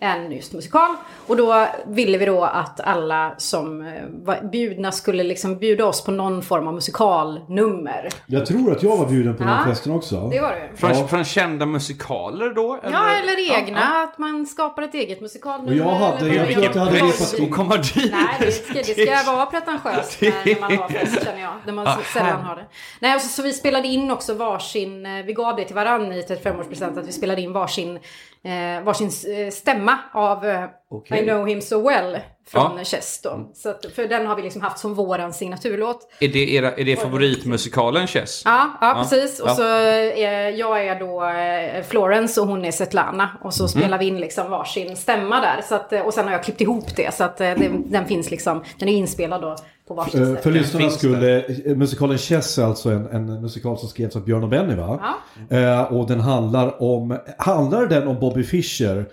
än 0.03 0.31
just 0.31 0.53
musikal. 0.53 0.95
Och 1.27 1.37
då 1.37 1.67
ville 1.87 2.17
vi 2.17 2.25
då 2.25 2.43
att 2.43 2.79
alla 2.79 3.33
som 3.37 3.81
eh, 3.81 3.93
var 4.23 4.41
bjudna 4.51 4.91
skulle 4.91 5.23
liksom 5.23 5.57
bjuda 5.57 5.85
oss 5.85 6.03
på 6.03 6.11
någon 6.11 6.41
form 6.43 6.67
av 6.67 6.73
musikalnummer. 6.73 8.09
Jag 8.25 8.45
tror 8.45 8.71
att 8.71 8.83
jag 8.83 8.97
var 8.97 9.05
bjuden 9.05 9.35
på 9.37 9.43
den 9.43 9.51
Ja. 9.53 9.65
festen 9.65 9.91
också. 9.91 10.27
Det 10.31 10.41
var 10.41 10.49
det. 10.51 10.69
Från, 10.77 10.89
Ja. 10.91 11.07
från 11.07 11.23
kända 11.25 11.65
musikaler 11.65 12.49
då? 12.53 12.79
Ja, 12.83 13.09
eller 13.15 13.57
egna. 13.59 13.79
Ja, 13.79 14.03
Att 14.03 14.17
man 14.17 14.45
skapar 14.45 14.83
ett 14.83 14.93
eget 14.93 15.21
musikalnummer. 15.21 15.71
Och 15.71 15.87
jag 15.87 15.95
hade- 15.95 16.17
eller 16.29 16.35
jag 16.35 16.53
tror 16.53 16.65
att 16.69 16.75
jag 16.75 16.81
hade 17.01 17.43
Att 17.43 17.51
komma 17.51 17.77
dit. 17.77 17.95
Nej, 18.11 18.35
det 18.39 18.51
ska, 18.51 18.73
det 18.73 18.83
ska 19.23 19.31
vara 19.35 19.45
pretentiöst 19.45 20.21
när, 20.21 20.31
när 20.45 20.61
man 20.61 20.77
har 20.77 20.89
fest 20.89 21.23
känner 21.25 21.41
jag. 21.41 21.53
När 21.65 21.73
man 21.73 21.87
Ah, 21.87 21.97
sällan 22.13 22.41
har 22.41 22.55
det. 22.55 22.65
Nej, 22.99 23.15
och 23.15 23.21
så, 23.21 23.27
så 23.27 23.41
vi 23.41 23.53
spelade 23.53 23.87
in 23.87 24.11
också 24.11 24.33
varsin, 24.33 25.05
eh, 25.05 25.25
vi 25.25 25.33
gav 25.33 25.55
det 25.55 25.65
till 25.65 25.75
varann 25.75 26.11
i 26.11 26.21
35-årspresent 26.21 26.97
att 26.99 27.07
vi 27.07 27.11
spelade 27.11 27.41
in 27.41 27.53
varsin, 27.53 27.99
eh, 28.43 28.83
varsin 28.83 29.07
eh, 29.07 29.51
stämma 29.51 29.97
av 30.13 30.45
eh, 30.45 30.65
Okej. 30.89 31.19
I 31.19 31.23
know 31.23 31.47
him 31.47 31.61
so 31.61 31.89
well 31.89 32.17
från 32.47 32.77
Ja. 32.77 32.83
Chess 32.83 33.21
då. 33.23 33.51
Så 33.53 33.69
att, 33.69 33.85
för 33.95 34.07
den 34.07 34.27
har 34.27 34.35
vi 34.35 34.41
liksom 34.41 34.61
haft 34.61 34.79
som 34.79 34.93
våran 34.93 35.33
signaturlåt. 35.33 36.13
Är 36.19 36.27
det, 36.27 36.53
era, 36.53 36.71
är 36.71 36.85
det 36.85 36.95
favoritmusikalen 36.95 38.07
Chess? 38.07 38.41
Ja, 38.45 38.77
ja, 38.81 38.93
precis. 38.97 39.39
Och 39.39 39.49
ja. 39.49 39.55
så 39.55 39.63
är, 39.63 40.49
jag 40.49 40.85
är 40.85 40.99
då 40.99 41.25
eh, 41.25 41.83
Florence 41.83 42.41
och 42.41 42.47
hon 42.47 42.65
är 42.65 42.71
Svetlana. 42.71 43.29
Och 43.41 43.53
så 43.53 43.67
spelar 43.67 43.97
vi 43.97 44.05
in 44.05 44.19
liksom 44.19 44.49
varsin 44.49 44.95
stämma 44.95 45.41
där. 45.41 45.61
Så 45.61 45.75
att, 45.75 45.93
eh, 45.93 46.01
och 46.01 46.13
sen 46.13 46.25
har 46.25 46.31
jag 46.31 46.43
klippt 46.43 46.61
ihop 46.61 46.95
det. 46.95 47.13
Så 47.13 47.23
att 47.23 47.41
eh, 47.41 47.53
det, 47.57 47.71
den 47.85 48.05
finns 48.05 48.31
liksom, 48.31 48.63
den 48.79 48.89
är 48.89 48.93
inspelad 48.93 49.41
då 49.41 49.55
på 49.95 50.01
Eh, 50.01 50.07
stämma. 50.07 50.37
För 50.37 50.51
lyssnarnas 50.51 50.93
skull, 50.93 51.23
eh, 51.23 51.75
musikalen 51.75 52.17
Chess 52.17 52.57
är 52.57 52.63
alltså 52.63 52.89
en, 52.89 53.07
en 53.07 53.41
musikal 53.41 53.77
som 53.77 53.89
skrevs 53.89 54.15
av 54.15 54.25
Björn 54.25 54.43
och 54.43 54.49
Benny 54.49 54.75
va? 54.75 54.99
Eh, 55.49 55.81
och 55.81 56.07
den 56.07 56.19
handlar 56.19 56.83
om, 56.83 57.17
handlar 57.37 57.87
den 57.87 58.07
om 58.07 58.19
Bobby 58.19 58.43
Fischer? 58.43 59.05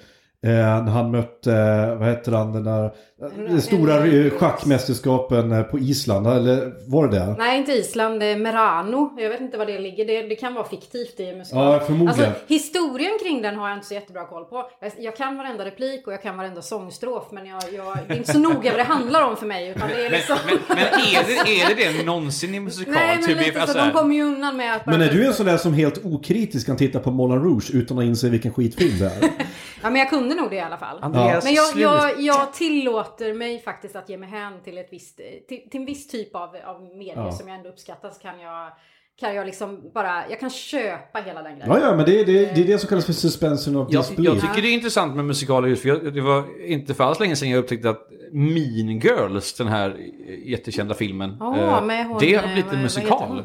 Eh, 0.42 0.50
när 0.50 0.90
han 0.90 1.10
mötte, 1.10 1.94
vad 1.94 2.08
heter 2.08 2.32
han, 2.32 2.52
den 2.52 2.64
där 2.64 2.90
den 3.20 3.62
stora 3.62 4.30
schackmästerskapen 4.30 5.52
eh, 5.52 5.62
på 5.62 5.78
Island, 5.78 6.26
eller 6.26 6.72
var 6.90 7.08
det 7.08 7.18
det? 7.18 7.34
Nej, 7.38 7.58
inte 7.58 7.72
Island. 7.72 8.20
Det 8.20 8.26
är 8.26 8.36
Merano. 8.36 9.14
Jag 9.18 9.30
vet 9.30 9.40
inte 9.40 9.58
var 9.58 9.66
det 9.66 9.78
ligger. 9.78 10.06
Det, 10.06 10.22
det 10.22 10.34
kan 10.34 10.54
vara 10.54 10.64
fiktivt 10.64 11.20
i 11.20 11.36
musikal. 11.36 11.72
Ja, 11.72 11.80
förmodligen. 11.80 12.30
Alltså, 12.30 12.44
historien 12.46 13.18
kring 13.22 13.42
den 13.42 13.56
har 13.56 13.68
jag 13.68 13.76
inte 13.78 13.86
så 13.86 13.94
jättebra 13.94 14.26
koll 14.26 14.44
på. 14.44 14.70
Jag, 14.80 14.92
jag 14.98 15.16
kan 15.16 15.36
varenda 15.36 15.64
replik 15.64 16.06
och 16.06 16.12
jag 16.12 16.22
kan 16.22 16.36
varenda 16.36 16.62
sångstrof. 16.62 17.24
Men 17.30 17.46
jag, 17.46 17.62
jag, 17.72 17.98
det 18.08 18.14
är 18.14 18.18
inte 18.18 18.32
så 18.32 18.38
noga 18.38 18.70
vad 18.70 18.80
det 18.80 18.82
handlar 18.82 19.28
om 19.28 19.36
för 19.36 19.46
mig. 19.46 19.68
Utan 19.68 19.88
det 19.88 19.94
är 19.94 20.02
Men, 20.02 20.12
liksom... 20.12 20.36
men, 20.46 20.58
men 20.68 20.78
är, 20.78 21.44
det, 21.44 21.60
är 21.62 21.74
det 21.74 21.98
det 21.98 22.04
någonsin 22.06 22.54
i 22.54 22.60
musikal? 22.60 22.94
Nej, 22.94 23.16
men 23.16 23.26
Typ, 23.26 23.38
lite 23.38 23.60
alltså, 23.60 23.78
så. 23.78 23.84
De 23.84 23.92
kommer 23.92 24.14
ju 24.14 24.22
undan 24.22 24.56
med 24.56 24.76
att... 24.76 24.86
Men 24.86 25.02
är 25.02 25.08
du 25.08 25.26
en 25.26 25.34
sån 25.34 25.46
där 25.46 25.56
som 25.56 25.74
helt 25.74 26.04
okritiskt 26.04 26.66
kan 26.66 26.76
titta 26.76 26.98
på 26.98 27.10
Moulin 27.10 27.44
Rouge 27.44 27.70
utan 27.74 27.98
att 27.98 28.04
inse 28.04 28.28
vilken 28.28 28.52
skitfilm 28.52 28.98
det 28.98 29.06
är? 29.06 29.30
Ja, 29.82 29.90
men 29.90 29.98
jag 29.98 30.10
kunde 30.10 30.34
nog 30.34 30.50
det 30.50 30.56
i 30.56 30.60
alla 30.60 30.76
fall. 30.76 30.98
Andreas, 31.02 31.44
Men 31.44 31.54
jag, 31.54 31.76
jag, 31.76 32.20
jag 32.20 32.52
tillåter 32.52 33.09
mig 33.34 33.58
faktiskt 33.62 33.96
att 33.96 34.08
ge 34.08 34.16
mig 34.16 34.28
hän 34.28 34.62
till, 34.62 34.78
ett 34.78 34.88
visst, 34.90 35.16
till, 35.48 35.70
till 35.70 35.80
en 35.80 35.86
viss 35.86 36.08
typ 36.08 36.34
av, 36.36 36.56
av 36.64 36.82
medier 36.82 37.14
Ja. 37.16 37.32
som 37.32 37.48
jag 37.48 37.56
ändå 37.56 37.68
uppskattar. 37.68 38.10
Så 38.10 38.20
kan 38.20 38.40
jag, 38.40 38.72
kan 39.20 39.34
jag 39.34 39.46
liksom 39.46 39.90
bara, 39.94 40.30
jag 40.30 40.40
kan 40.40 40.50
köpa 40.50 41.18
hela 41.18 41.42
den 41.42 41.52
grejen. 41.58 41.68
Ja, 41.72 41.80
ja, 41.80 41.96
men 41.96 42.04
det 42.04 42.20
är 42.20 42.24
det, 42.24 42.32
det, 42.54 42.60
är 42.60 42.66
det 42.66 42.78
som 42.78 42.88
kallas 42.88 43.06
för 43.06 43.12
suspension 43.12 43.76
of 43.76 43.88
Jag, 43.90 44.02
disbelief. 44.02 44.34
jag 44.34 44.40
tycker 44.40 44.62
det 44.62 44.68
är 44.68 44.74
intressant 44.74 45.16
med 45.16 45.24
musikaler 45.24 45.68
just 45.68 45.82
för 45.82 45.88
jag, 45.88 46.14
det 46.14 46.20
var 46.20 46.64
inte 46.66 46.94
för 46.94 47.04
alls 47.04 47.20
länge 47.20 47.36
sedan 47.36 47.50
jag 47.50 47.58
upptäckte 47.58 47.90
att 47.90 48.08
Mean 48.32 48.98
Girls, 48.98 49.54
den 49.54 49.66
här 49.68 49.96
jättekända 50.44 50.94
filmen, 50.94 51.30
eh, 51.40 51.84
med 51.84 52.06
hon, 52.06 52.18
det 52.20 52.34
har 52.34 52.46
blivit 52.46 52.64
en 52.64 52.70
vad 52.70 52.74
heter 52.74 52.76
musikal. 52.82 53.44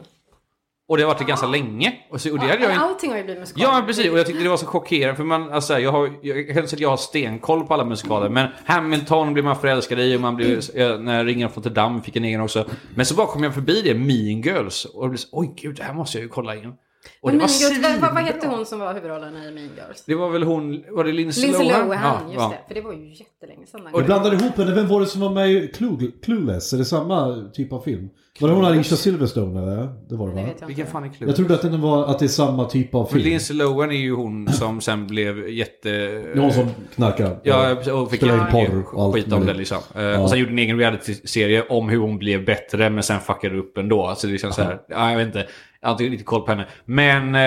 Och 0.87 0.97
det 0.97 1.03
har 1.03 1.07
varit 1.07 1.19
det 1.19 1.25
ganska 1.25 1.47
länge. 1.47 1.93
Och, 2.09 2.21
så, 2.21 2.31
och 2.31 2.39
det 2.39 2.47
hade 2.47 2.63
jag 2.63 2.71
allting 2.71 3.11
har 3.11 3.17
ju 3.17 3.23
blivit 3.23 3.39
musikal. 3.39 3.63
Ja, 3.63 3.83
precis. 3.87 4.11
Och 4.11 4.19
jag 4.19 4.25
tyckte 4.25 4.43
det 4.43 4.49
var 4.49 4.57
så 4.57 4.65
chockerande. 4.75 5.15
För 5.15 5.23
man, 5.23 5.51
alltså, 5.51 5.79
jag, 5.79 5.91
har, 5.91 6.09
jag 6.21 6.55
säga 6.55 6.63
att 6.63 6.79
jag 6.79 6.89
har 6.89 6.97
stenkoll 6.97 7.67
på 7.67 7.73
alla 7.73 7.85
musikaler. 7.85 8.29
Men 8.29 8.47
Hamilton 8.65 9.33
blir 9.33 9.43
man 9.43 9.55
förälskad 9.55 9.99
i. 9.99 10.15
Och 10.15 10.21
man 10.21 10.35
blir, 10.35 10.79
eh, 10.79 10.99
när 10.99 11.25
Ringen 11.25 11.49
från 11.49 11.63
Notre 11.63 11.73
Dame 11.81 12.01
fick 12.01 12.15
en 12.15 12.23
egen 12.23 12.41
också. 12.41 12.65
Men 12.95 13.05
så 13.05 13.15
bara 13.15 13.27
kom 13.27 13.43
jag 13.43 13.53
förbi 13.53 13.81
det, 13.81 13.93
Mean 13.93 14.41
Girls. 14.41 14.85
Och 14.85 15.03
det 15.03 15.09
blev 15.09 15.17
så, 15.17 15.27
oj 15.31 15.53
gud, 15.57 15.75
det 15.75 15.83
här 15.83 15.93
måste 15.93 16.17
jag 16.17 16.23
ju 16.23 16.29
kolla 16.29 16.55
in. 16.55 16.73
Och 17.21 17.29
Men 17.29 17.37
det 17.39 17.43
var 17.45 17.69
mean 17.69 17.81
Girls, 17.83 18.01
vad, 18.01 18.13
vad, 18.13 18.23
hette 18.23 18.47
hon 18.47 18.65
som 18.65 18.79
var 18.79 18.93
huvudrollen 18.93 19.35
i 19.35 19.51
Mean 19.51 19.69
Girls? 19.75 20.03
Det 20.05 20.15
var 20.15 20.29
väl 20.29 20.43
hon, 20.43 20.83
var 20.91 21.03
det 21.03 21.11
Lindsay, 21.11 21.43
Lindsay 21.43 21.67
Lohan? 21.67 21.87
Lohan, 21.87 22.01
Ja, 22.03 22.19
just 22.27 22.35
ja. 22.39 22.49
det. 22.49 22.67
För 22.67 22.75
det 22.75 22.81
var 22.81 22.93
ju 22.93 23.09
jättelänge 23.09 23.65
sedan. 23.67 23.81
den 23.83 23.93
Du 23.93 24.03
blandade 24.03 24.35
ihop 24.35 24.57
henne, 24.57 24.73
vem 24.75 24.87
var 24.87 24.99
det 24.99 25.05
som 25.07 25.21
var 25.21 25.29
med 25.31 25.51
i 25.51 25.67
Clue, 25.67 26.11
Clueless? 26.23 26.73
Är 26.73 26.77
det 26.77 26.85
samma 26.85 27.49
typ 27.53 27.73
av 27.73 27.79
film? 27.81 28.09
Var 28.39 28.49
det 28.49 28.55
hon 28.55 28.65
Alicia 28.65 28.97
Silverstone 28.97 29.61
eller? 29.61 29.89
Det 30.09 30.15
var 30.15 30.27
det 30.27 30.33
Det 30.35 30.41
va? 30.41 30.47
vet 30.47 30.55
jag 30.61 30.67
Vilken 30.67 30.81
inte. 30.85 30.91
fan 30.91 31.03
är 31.03 31.09
Clue? 31.09 31.29
Jag 31.29 31.35
trodde 31.35 31.53
att, 31.53 31.61
den 31.61 31.81
var, 31.81 32.05
att 32.05 32.19
det 32.19 32.25
är 32.25 32.29
samma 32.29 32.65
typ 32.65 32.95
av 32.95 33.05
För 33.05 33.13
film. 33.13 33.29
Lindsay 33.29 33.57
Lohan 33.57 33.91
är 33.91 33.95
ju 33.95 34.15
hon 34.15 34.47
som 34.53 34.81
sen 34.81 35.07
blev 35.07 35.49
jätte... 35.49 36.21
Någon 36.35 36.51
som 36.53 36.69
knarkar. 36.95 37.39
Ja, 37.43 37.71
och 37.93 38.11
fick 38.11 38.21
mycket 38.21 38.51
porr 38.51 38.83
och 38.93 39.03
allt 39.03 39.15
skit 39.15 39.33
om 39.33 39.45
det 39.45 39.53
liksom. 39.53 39.77
Eh, 39.95 40.23
Och 40.23 40.29
sen 40.29 40.39
gjorde 40.39 40.51
en 40.51 40.59
egen 40.59 40.77
reality-serie 40.79 41.63
om 41.69 41.89
hur 41.89 41.97
hon 41.99 42.17
blev 42.17 42.45
bättre 42.45 42.89
men 42.89 43.03
sen 43.03 43.19
fuckade 43.19 43.57
upp 43.57 43.77
ändå. 43.77 44.13
Så 44.17 44.27
det 44.27 44.37
känns 44.37 44.55
så 44.55 44.61
här, 44.63 44.79
ja, 44.89 45.09
jag 45.11 45.17
vet 45.17 45.27
inte. 45.27 45.45
Jag 45.85 45.89
har 45.89 45.93
inte 45.93 46.03
riktigt 46.03 46.25
koll 46.27 46.41
på 46.41 46.51
henne. 46.51 46.65
Men, 46.85 47.35
eh, 47.35 47.41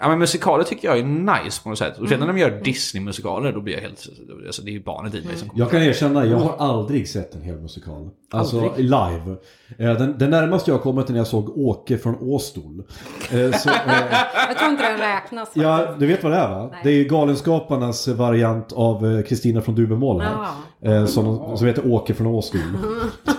ja, 0.00 0.08
men 0.08 0.18
musikaler 0.18 0.64
tycker 0.64 0.88
jag 0.88 0.98
är 0.98 1.02
nice 1.04 1.62
på 1.62 1.68
något 1.68 1.78
sätt. 1.78 1.98
Och 1.98 2.08
sen 2.08 2.20
när 2.20 2.26
de 2.26 2.38
gör 2.38 2.60
Disney-musikaler 2.64 3.52
då 3.52 3.60
blir 3.60 3.74
jag 3.74 3.80
helt... 3.80 4.06
Alltså 4.46 4.62
det 4.62 4.70
är 4.70 4.72
ju 4.72 4.82
barnet 4.82 5.14
i 5.14 5.24
mig 5.24 5.36
som 5.36 5.48
kommer. 5.48 5.62
Jag 5.62 5.70
kan 5.70 5.82
erkänna, 5.82 6.24
jag 6.26 6.38
har 6.38 6.56
aldrig 6.66 7.08
sett 7.08 7.34
en 7.34 7.42
hel 7.42 7.56
musikal. 7.60 8.08
Alltså 8.32 8.72
live. 8.76 9.36
Eh, 9.78 9.92
Den, 9.98 10.18
den 10.18 10.30
närmaste 10.30 10.70
jag 10.70 10.76
har 10.76 10.82
kommit 10.82 11.06
till 11.06 11.12
när 11.12 11.20
jag 11.20 11.26
såg 11.26 11.58
Åke 11.58 11.98
från 11.98 12.16
Åstol. 12.20 12.82
Eh, 13.30 13.50
Så, 13.58 13.68
eh, 13.68 13.74
Jag 14.48 14.58
tror 14.58 14.70
inte 14.70 14.82
den 14.90 14.98
räknas. 14.98 15.50
ja, 15.54 15.94
du 15.98 16.06
vet 16.06 16.22
vad 16.22 16.32
det 16.32 16.38
är 16.38 16.48
va? 16.48 16.68
Nej. 16.72 16.80
Det 16.84 16.90
är 16.90 16.94
ju 16.94 17.04
Galenskaparnas 17.04 18.08
variant 18.08 18.72
av 18.72 19.06
eh, 19.06 19.22
Kristina 19.22 19.60
från 19.60 19.74
Duvemåla. 19.74 20.48
Eh, 20.82 21.06
Som, 21.06 21.56
som 21.56 21.66
heter 21.66 21.92
Åke 21.92 22.14
från 22.14 22.26
Åstol. 22.26 22.60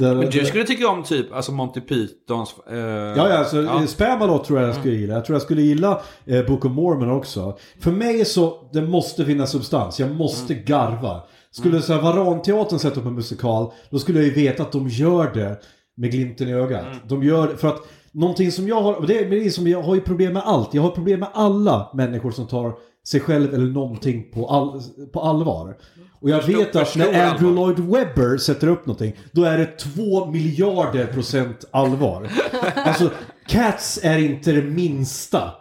Den- 0.00 0.18
Men 0.18 0.30
du 0.30 0.44
skulle 0.44 0.64
tycka 0.64 0.88
om 0.88 1.02
typ, 1.02 1.32
alltså 1.32 1.52
Monty 1.52 1.80
Pythons... 1.80 2.54
Eh, 2.70 2.76
Ja, 2.78 3.14
ja, 3.16 3.38
alltså, 3.38 3.62
ja. 3.62 3.86
Spamalot 3.86 4.44
tror 4.44 4.60
jag 4.60 4.68
jag 4.68 4.76
skulle 4.76 4.94
gilla. 4.94 5.14
Jag 5.14 5.24
tror 5.24 5.34
jag 5.34 5.42
skulle 5.42 5.62
gilla 5.62 6.00
eh, 6.26 6.46
Book 6.46 6.64
of 6.64 6.72
Mormon 6.72 7.10
också. 7.10 7.58
För 7.80 7.90
mig 7.90 8.24
så, 8.24 8.68
det 8.72 8.82
måste 8.82 9.24
finnas 9.24 9.50
substans. 9.50 10.00
Jag 10.00 10.10
måste 10.10 10.54
garva. 10.54 11.20
Skulle 11.52 11.82
så 11.82 11.92
här, 11.92 12.02
Varanteatern 12.02 12.78
sätta 12.78 13.00
upp 13.00 13.06
en 13.06 13.14
musikal, 13.14 13.72
då 13.90 13.98
skulle 13.98 14.18
jag 14.18 14.26
ju 14.28 14.34
veta 14.34 14.62
att 14.62 14.72
de 14.72 14.88
gör 14.88 15.30
det 15.34 15.60
med 15.96 16.10
glimten 16.10 16.48
i 16.48 16.52
ögat. 16.52 16.84
De 17.08 17.22
gör 17.22 17.48
det 17.48 17.56
för 17.56 17.68
att 17.68 17.82
någonting 18.12 18.52
som 18.52 18.68
jag 18.68 18.82
har, 18.82 18.94
och 18.94 19.06
det 19.06 19.18
är, 19.18 19.30
det 19.30 19.46
är 19.46 19.50
som 19.50 19.66
jag 19.68 19.82
har 19.82 19.94
ju 19.94 20.00
problem 20.00 20.32
med 20.32 20.42
allt. 20.46 20.74
Jag 20.74 20.82
har 20.82 20.90
problem 20.90 21.20
med 21.20 21.28
alla 21.34 21.90
människor 21.94 22.30
som 22.30 22.46
tar 22.46 22.72
sig 23.06 23.20
själv 23.20 23.54
eller 23.54 23.66
någonting 23.66 24.30
på, 24.32 24.48
all, 24.48 24.82
på 25.12 25.20
allvar. 25.20 25.76
Och 26.20 26.30
jag 26.30 26.42
vet 26.42 26.76
att 26.76 26.96
när 26.96 27.24
Andrew. 27.24 27.54
Lloyd 27.54 27.78
Webber 27.78 28.36
sätter 28.36 28.66
upp 28.66 28.86
någonting, 28.86 29.16
då 29.32 29.44
är 29.44 29.58
det 29.58 29.66
två 29.66 30.26
miljarder 30.26 31.06
procent 31.06 31.64
allvar. 31.70 32.30
Alltså, 32.74 33.10
Cats 33.46 34.00
är 34.02 34.18
inte 34.18 34.52
det 34.52 34.62
minsta 34.62 35.52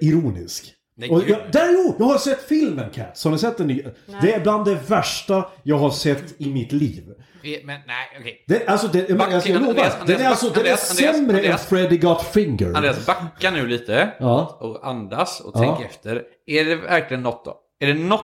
ironisk. 0.00 0.74
Nej, 0.96 1.10
Och 1.10 1.22
jag, 1.28 1.38
där, 1.52 1.72
jo, 1.72 1.94
jag 1.98 2.06
har 2.06 2.18
sett 2.18 2.42
filmen 2.48 2.90
Cats. 2.90 3.24
Har 3.24 3.30
ni 3.30 3.38
sett 3.38 3.56
den 3.56 3.66
nya? 3.66 3.90
Det 4.22 4.34
är 4.34 4.40
bland 4.40 4.64
det 4.64 4.78
värsta 4.88 5.44
jag 5.62 5.78
har 5.78 5.90
sett 5.90 6.40
i 6.40 6.52
mitt 6.52 6.72
liv. 6.72 7.04
Men 7.42 7.80
nej, 7.86 8.16
okej. 8.20 8.44
Det, 8.48 8.66
alltså, 8.66 8.88
det, 8.88 9.08
Back- 9.10 9.34
alltså, 9.34 9.48
jag 9.48 9.60
lovar, 9.62 9.70
Andreas, 9.70 9.92
den 9.94 10.00
är, 10.10 10.14
Andreas, 10.14 10.30
alltså, 10.30 10.46
den 10.48 10.56
är 10.56 10.58
Andreas, 10.60 10.90
Andreas, 10.90 11.14
sämre 11.16 11.36
Andreas. 11.36 11.62
än 11.62 11.68
Freddy 11.68 11.96
Got 11.98 12.22
Finger. 12.22 12.74
Andreas, 12.76 13.06
backa 13.06 13.50
nu 13.50 13.66
lite. 13.66 14.14
Ja. 14.20 14.58
Och 14.60 14.86
andas 14.88 15.40
och 15.40 15.52
Ja. 15.54 15.60
tänk 15.60 15.90
efter. 15.90 16.22
Är 16.46 16.64
det 16.64 16.76
verkligen 16.76 17.22
något 17.22 17.44
då? 17.44 17.56
Är 17.80 17.86
det 17.86 17.94
något 17.94 18.22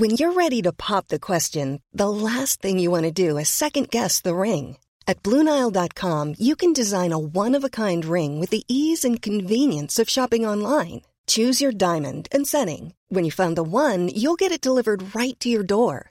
When 0.00 0.10
you're 0.10 0.34
ready 0.34 0.62
to 0.62 0.72
pop 0.72 1.06
the 1.08 1.18
question, 1.18 1.78
the 1.98 2.08
last 2.08 2.60
thing 2.62 2.80
you 2.80 2.90
want 2.90 3.04
to 3.16 3.28
do 3.28 3.38
is 3.40 3.48
second 3.48 3.88
guess 3.90 4.22
the 4.22 4.30
ring. 4.34 4.76
At 5.06 5.22
Bluenile.com, 5.22 6.34
you 6.38 6.56
can 6.56 6.72
design 6.72 7.12
a 7.12 7.18
one 7.18 7.54
of 7.58 7.64
a 7.64 7.68
kind 7.68 8.04
ring 8.04 8.40
with 8.40 8.50
the 8.50 8.62
ease 8.68 9.04
and 9.08 9.22
convenience 9.22 9.98
of 10.02 10.08
shopping 10.08 10.46
online. 10.46 11.02
Choose 11.26 11.60
your 11.64 11.72
diamond 11.72 12.26
and 12.34 12.46
setting. 12.46 12.94
When 13.10 13.24
you 13.24 13.30
find 13.30 13.56
the 13.56 13.62
one, 13.62 14.08
you'll 14.14 14.36
get 14.36 14.52
it 14.52 14.60
delivered 14.62 15.14
right 15.14 15.38
to 15.40 15.48
your 15.48 15.62
door. 15.66 16.10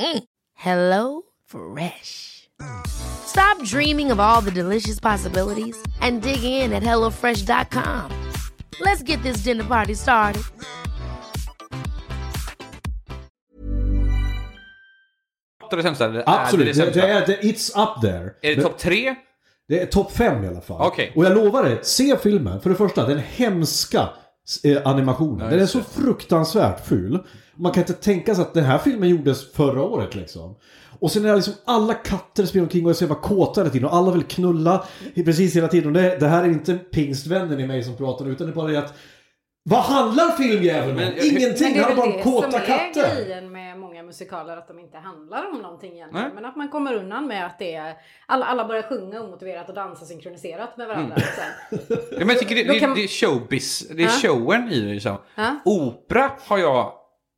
Mm. 0.00 0.24
Hello 0.54 1.22
Fresh. 1.44 2.48
Stop 2.86 3.62
dreaming 3.64 4.10
of 4.10 4.18
all 4.18 4.40
the 4.40 4.50
delicious 4.50 4.98
possibilities 4.98 5.76
and 6.00 6.22
dig 6.22 6.42
in 6.42 6.72
at 6.72 6.82
HelloFresh.com. 6.82 8.10
Let's 8.80 9.02
get 9.02 9.22
this 9.22 9.44
dinner 9.44 9.64
party 9.64 9.94
started. 9.94 10.42
är 15.72 15.76
det 15.76 15.82
sämsta? 15.82 16.04
Eller 16.04 16.24
Absolut, 16.26 16.76
Är 16.76 16.86
det, 16.86 16.90
det, 16.90 17.00
det, 17.00 17.08
är, 17.08 17.26
det, 17.26 17.40
it's 17.42 17.82
up 17.82 18.00
there. 18.00 18.34
är 18.42 18.56
det 18.56 18.62
topp 18.62 18.78
tre? 18.78 19.14
Det 19.68 19.80
är 19.80 19.86
topp 19.86 20.12
fem 20.12 20.44
i 20.44 20.48
alla 20.48 20.60
fall. 20.60 20.86
Okej. 20.86 21.12
Och 21.16 21.24
jag 21.24 21.34
lovar 21.34 21.62
dig, 21.62 21.78
se 21.82 22.16
filmen. 22.16 22.60
För 22.60 22.70
det 22.70 22.76
första, 22.76 23.06
den 23.06 23.18
hemska 23.18 24.08
eh, 24.64 24.78
animationen. 24.84 25.50
den 25.50 25.60
är 25.60 25.66
så 25.66 25.80
fruktansvärt 25.80 26.86
ful. 26.86 27.18
Man 27.56 27.72
kan 27.72 27.80
inte 27.80 27.92
tänka 27.92 28.34
sig 28.34 28.42
att 28.42 28.54
den 28.54 28.64
här 28.64 28.78
filmen 28.78 29.08
gjordes 29.08 29.52
förra 29.52 29.82
året 29.82 30.14
liksom. 30.14 30.54
Och 31.00 31.10
sen 31.10 31.24
är 31.24 31.28
det 31.28 31.36
liksom 31.36 31.54
alla 31.64 31.94
katter 31.94 32.46
springer 32.46 32.64
omkring 32.64 32.84
och 32.84 32.90
är 32.90 32.94
så 32.94 33.04
jävla 33.04 33.20
kåta 33.20 33.60
hela 33.60 33.70
tiden 33.70 33.88
och 33.88 33.94
alla 33.94 34.10
vill 34.12 34.22
knulla 34.22 34.84
precis 35.14 35.56
hela 35.56 35.68
tiden. 35.68 35.86
Och 35.86 36.02
det, 36.02 36.16
det 36.20 36.28
här 36.28 36.44
är 36.44 36.48
inte 36.48 36.74
pingstvännen 36.74 37.60
i 37.60 37.66
mig 37.66 37.84
som 37.84 37.96
pratar 37.96 38.28
utan 38.28 38.46
det 38.46 38.52
är 38.52 38.54
bara 38.54 38.70
det 38.70 38.78
att 38.78 38.94
vad 39.62 39.80
handlar 39.80 40.30
filmjäveln 40.30 40.90
om? 40.90 40.96
Men- 40.96 41.12
Ingenting, 41.18 41.72
Men 41.72 41.72
det 41.74 41.82
han 41.82 41.92
är 41.92 41.96
har 41.96 42.02
väl 42.02 42.10
bara 42.12 42.16
det 42.16 42.22
kåta 42.22 42.50
som 42.50 42.60
är 42.60 42.66
katter. 42.66 43.14
grejen 43.24 43.52
med 43.52 43.78
många 43.78 44.02
musikaler, 44.02 44.56
att 44.56 44.68
de 44.68 44.78
inte 44.78 44.98
handlar 44.98 45.50
om 45.50 45.58
någonting 45.62 45.92
egentligen. 45.92 46.24
Nej. 46.26 46.34
Men 46.34 46.44
att 46.44 46.56
man 46.56 46.68
kommer 46.68 46.94
undan 46.94 47.26
med 47.26 47.46
att 47.46 47.58
det 47.58 47.74
är, 47.74 47.94
alla, 48.26 48.46
alla 48.46 48.64
börjar 48.64 48.82
sjunga 48.82 49.20
omotiverat 49.20 49.68
och 49.68 49.74
dansa 49.74 50.04
synkroniserat 50.04 50.76
med 50.76 50.88
varandra. 50.88 51.16
Mm. 51.16 51.28
Sen. 51.36 51.78
Ja, 52.10 52.18
men 52.18 52.28
jag 52.28 52.38
tycker 52.38 52.54
det, 52.54 52.64
det, 52.64 52.80
kan- 52.80 52.94
det 52.94 53.04
är 53.04 53.08
showbiz. 53.08 53.88
Det 53.88 54.02
är 54.02 54.06
Ja. 54.06 54.10
showen 54.34 54.68
i 54.72 54.80
det 54.80 54.92
liksom. 54.94 55.16
Opera 55.64 56.30
har 56.46 56.58
jag 56.58 56.92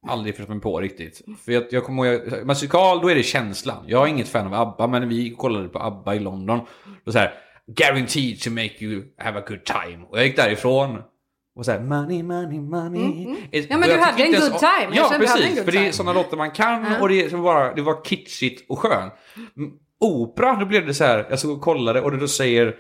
aldrig 0.09 0.37
förstått 0.37 0.51
mig 0.55 0.61
på 0.61 0.81
riktigt. 0.81 1.21
För 1.45 1.53
jag, 1.53 1.65
jag 1.71 1.85
kommer 1.85 2.07
ihåg, 2.07 2.47
musikal 2.47 3.01
då 3.01 3.09
är 3.11 3.15
det 3.15 3.23
känslan. 3.23 3.85
Jag 3.87 4.03
är 4.03 4.07
inget 4.07 4.29
fan 4.29 4.47
av 4.47 4.55
ABBA 4.55 4.87
men 4.87 5.09
vi 5.09 5.31
kollade 5.31 5.69
på 5.69 5.79
ABBA 5.79 6.15
i 6.15 6.19
London. 6.19 6.61
Då 7.05 7.13
så 7.13 7.19
här, 7.19 7.35
guaranteed 7.67 8.41
to 8.41 8.51
make 8.51 8.85
you 8.85 9.03
have 9.19 9.39
a 9.39 9.43
good 9.49 9.65
time. 9.65 10.05
Och 10.11 10.19
jag 10.19 10.27
gick 10.27 10.37
därifrån 10.37 11.03
och 11.57 11.65
så 11.65 11.71
här, 11.73 11.81
money, 11.81 12.23
money, 12.23 12.61
money. 12.61 13.25
Mm, 13.25 13.37
Ja, 13.51 13.79
men 13.79 13.89
du 13.89 13.97
hade 13.97 14.23
en 14.23 14.33
good 14.33 14.59
time. 14.59 14.97
Jag 14.97 15.13
Ja, 15.13 15.15
precis. 15.19 15.65
För 15.65 15.73
det 15.73 15.79
är 15.79 15.83
time. 15.83 15.93
sådana 15.93 16.13
låtar 16.13 16.37
man 16.37 16.51
kan 16.51 16.85
Ja. 16.93 17.01
och 17.01 17.09
det, 17.09 17.33
bara, 17.33 17.75
det 17.75 17.83
var 17.83 18.05
kitschigt 18.05 18.71
och 18.71 18.79
skönt. 18.79 19.13
Mm, 19.57 19.71
Opera, 20.01 20.57
då 20.61 20.67
blev 20.67 20.87
det 20.87 20.95
så 20.95 21.05
här, 21.05 21.27
jag 21.31 21.39
såg 21.39 21.51
och 21.57 21.61
kollade 21.61 22.01
och 22.01 22.19
då 22.19 22.29
säger 22.29 22.75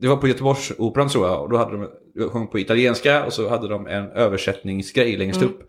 det 0.00 0.08
var 0.08 0.16
på 0.16 0.28
Göteborgsoperan 0.28 1.08
tror 1.08 1.26
jag 1.26 1.42
och 1.42 1.50
då 1.50 1.56
hade 1.56 1.72
de 1.76 1.88
sjöng 2.30 2.46
på 2.46 2.58
italienska 2.58 3.24
och 3.24 3.32
så 3.32 3.48
hade 3.48 3.68
de 3.68 3.86
en 3.86 4.10
översättningsgrej 4.10 5.16
längst 5.16 5.40
Mm. 5.42 5.48
upp. 5.54 5.60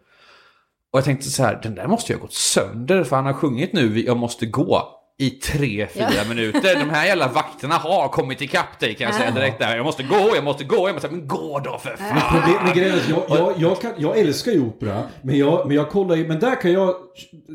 Och 0.92 0.98
jag 0.98 1.06
tänkte 1.06 1.30
så 1.30 1.44
här, 1.44 1.60
den 1.64 1.76
där 1.76 1.88
måste 1.88 2.12
ju 2.14 2.18
ha 2.18 2.22
gått 2.22 2.34
sönder 2.34 3.04
för 3.04 3.16
han 3.16 3.26
har 3.26 3.34
sjungit 3.34 3.74
nu 3.74 4.00
Jag 4.02 4.18
måste 4.18 4.46
gå 4.46 5.00
i 5.18 5.30
tre, 5.30 5.88
fyra 5.88 6.30
minuter. 6.30 6.80
De 6.80 6.90
här 6.90 7.06
jävla 7.06 7.28
vakterna 7.28 7.76
har 7.76 8.08
kommit 8.08 8.42
ikapp 8.42 8.80
dig 8.80 8.94
kan 8.94 9.08
jag 9.08 9.16
säga 9.16 9.32
direkt 9.32 9.60
där. 9.60 9.76
Jag 9.76 9.86
måste 9.86 10.04
gå, 10.04 10.32
jag 10.36 10.44
måste 10.44 10.64
gå, 10.64 10.88
jag 10.88 10.94
måste... 10.94 11.10
Men 11.10 11.28
gå 11.28 11.60
då 11.60 11.78
för 11.78 11.96
fan! 11.96 12.42
Problem, 12.42 12.64
men 12.66 12.74
grejen 12.76 12.94
är 12.94 13.10
jag, 13.10 13.40
jag, 13.40 13.54
jag, 13.58 13.82
kan, 13.82 13.92
jag 13.98 14.20
älskar 14.20 14.52
ju 14.52 14.62
opera, 14.62 15.04
men 15.22 15.38
jag, 15.38 15.68
men 15.68 15.76
jag 15.76 15.90
kollar 15.90 16.16
ju, 16.16 16.28
men 16.28 16.40
där 16.40 16.62
kan 16.62 16.72
jag 16.72 16.96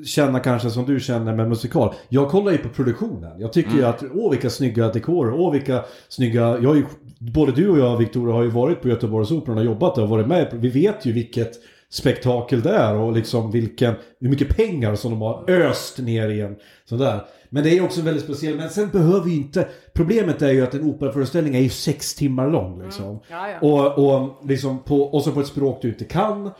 känna 0.06 0.40
kanske 0.40 0.70
som 0.70 0.86
du 0.86 1.00
känner 1.00 1.34
med 1.34 1.48
musikal. 1.48 1.94
Jag 2.08 2.30
kollar 2.30 2.52
ju 2.52 2.58
på 2.58 2.68
produktionen. 2.68 3.40
Jag 3.40 3.52
tycker 3.52 3.72
ju 3.72 3.84
att, 3.84 4.02
åh 4.14 4.30
vilka 4.30 4.50
snygga 4.50 4.88
dekorer, 4.88 5.32
åh 5.40 5.52
vilka 5.52 5.84
snygga, 6.08 6.58
jag 6.58 6.76
ju, 6.76 6.84
både 7.18 7.52
du 7.52 7.68
och 7.68 7.78
jag 7.78 7.96
Victoria 7.96 8.34
har 8.34 8.42
ju 8.42 8.50
varit 8.50 8.82
på 8.82 8.88
Göteborgsoperan 8.88 9.58
och 9.58 9.64
jobbat 9.64 9.94
där 9.94 10.02
och 10.02 10.08
varit 10.08 10.26
med. 10.26 10.48
Vi 10.52 10.68
vet 10.68 11.06
ju 11.06 11.12
vilket 11.12 11.52
spektakel 11.90 12.62
det 12.62 12.70
är 12.70 12.94
och 12.94 13.12
liksom 13.12 13.50
vilken, 13.50 13.94
hur 14.20 14.28
mycket 14.28 14.56
pengar 14.56 14.94
som 14.94 15.10
de 15.10 15.20
har 15.20 15.50
öst 15.50 15.98
ner 15.98 16.28
i 16.28 16.40
en 16.40 16.56
sån 16.88 16.98
där. 16.98 17.20
Men 17.50 17.62
det 17.62 17.78
är 17.78 17.84
också 17.84 18.02
väldigt 18.02 18.24
speciellt. 18.24 18.56
Men 18.56 18.70
sen 18.70 18.88
behöver 18.88 19.30
ju 19.30 19.36
inte... 19.36 19.68
Problemet 19.92 20.42
är 20.42 20.52
ju 20.52 20.62
att 20.62 20.74
en 20.74 20.84
operaföreställning 20.84 21.54
är 21.54 21.60
ju 21.60 21.68
sex 21.68 22.14
timmar 22.14 22.50
lång 22.50 22.82
liksom. 22.82 23.20
Ja, 23.30 23.50
ja. 23.50 23.58
Och, 23.60 24.22
och, 24.22 24.48
liksom 24.48 24.78
på, 24.78 25.02
och 25.02 25.22
så 25.22 25.32
på 25.32 25.40
ett 25.40 25.46
språk 25.46 25.78
du 25.82 25.88
inte 25.88 26.04
kan. 26.04 26.50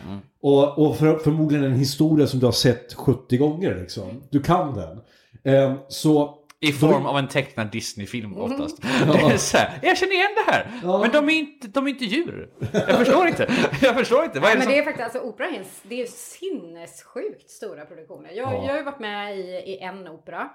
Och, 0.42 0.78
och 0.78 0.96
för, 0.96 1.18
förmodligen 1.18 1.64
en 1.64 1.74
historia 1.74 2.26
som 2.26 2.40
du 2.40 2.46
har 2.46 2.52
sett 2.52 2.94
70 2.94 3.36
gånger 3.36 3.76
liksom. 3.80 4.22
Du 4.30 4.40
kan 4.40 4.74
den. 4.74 5.00
Ehm, 5.44 5.76
så... 5.88 6.34
I 6.60 6.72
form 6.72 7.06
av 7.06 7.18
en 7.18 7.28
tecknad 7.28 7.70
Disney-film 7.70 8.36
oftast. 8.38 8.82
Det 8.82 8.88
är 9.32 9.36
så 9.36 9.58
här, 9.58 9.78
jag 9.82 9.98
känner 9.98 10.12
igen 10.12 10.30
det 10.46 10.52
här. 10.52 10.66
Ja. 10.82 10.98
Men 10.98 11.10
de 11.12 11.28
är, 11.28 11.32
inte, 11.38 11.68
de 11.68 11.86
är 11.86 11.90
inte 11.90 12.04
djur. 12.04 12.48
Jag 12.72 12.96
förstår 12.98 13.26
inte. 13.28 13.50
Jag 13.82 13.94
förstår 13.96 14.24
inte. 14.24 14.40
Vad 14.40 14.50
är 14.50 14.54
det 14.54 14.58
Men 14.58 14.64
som... 14.66 14.72
det 14.72 14.78
är 14.78 14.82
faktiskt, 14.84 15.04
alltså 15.04 15.18
opera 15.28 15.46
är, 15.46 15.52
en, 15.58 15.64
det 15.82 16.02
är 16.02 16.06
sinnessjukt 16.06 17.50
stora 17.50 17.84
produktioner. 17.84 18.30
Jag, 18.32 18.52
jag 18.54 18.68
har 18.68 18.76
ju 18.76 18.82
varit 18.82 19.00
med 19.00 19.38
i, 19.38 19.42
i 19.42 19.78
en 19.78 20.08
opera. 20.08 20.48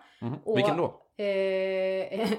Och, 0.46 0.58
Vilken 0.58 0.78
då? 0.78 1.00
Eh, 1.18 1.26
nu, 1.26 2.30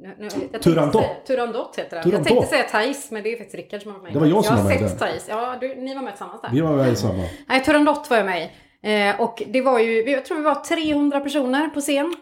nu, 0.00 0.16
jag 0.20 0.30
tänkte 0.30 0.58
Turandot. 0.58 1.02
säga- 1.02 1.14
Turandot 1.26 1.76
heter 1.78 1.96
den. 1.96 2.02
Turandot. 2.04 2.30
Jag 2.30 2.36
tänkte 2.38 2.56
säga 2.56 2.68
Thais, 2.68 3.10
men 3.10 3.22
det 3.22 3.32
är 3.32 3.36
faktiskt 3.36 3.54
Rickard 3.54 3.82
som 3.82 3.90
har 3.92 3.98
varit 3.98 4.04
med. 4.04 4.12
Det 4.12 4.18
var 4.18 4.26
jag 4.36 4.44
som 4.44 4.56
jag 4.56 4.62
var 4.62 4.70
med 4.70 4.78
har 4.80 4.86
i 4.86 4.90
sett. 4.90 4.98
Thais. 4.98 5.26
Ja, 5.28 5.56
du, 5.60 5.74
ni 5.74 5.94
var 5.94 6.02
med 6.02 6.12
tillsammans 6.12 6.42
där. 6.42 6.50
Vi 6.52 6.60
var 6.60 6.76
väl 6.76 6.96
samma. 6.96 7.22
Nej, 7.48 7.64
Turandot 7.64 8.10
var 8.10 8.16
jag 8.16 8.26
med 8.26 8.42
i. 8.42 8.50
Eh, 8.82 9.20
och 9.20 9.42
det 9.46 9.60
var 9.60 9.78
ju, 9.78 10.10
jag 10.10 10.24
tror 10.24 10.36
vi 10.36 10.42
var 10.44 10.54
300 10.54 11.20
personer 11.20 11.68
på 11.68 11.80
scen. 11.80 12.14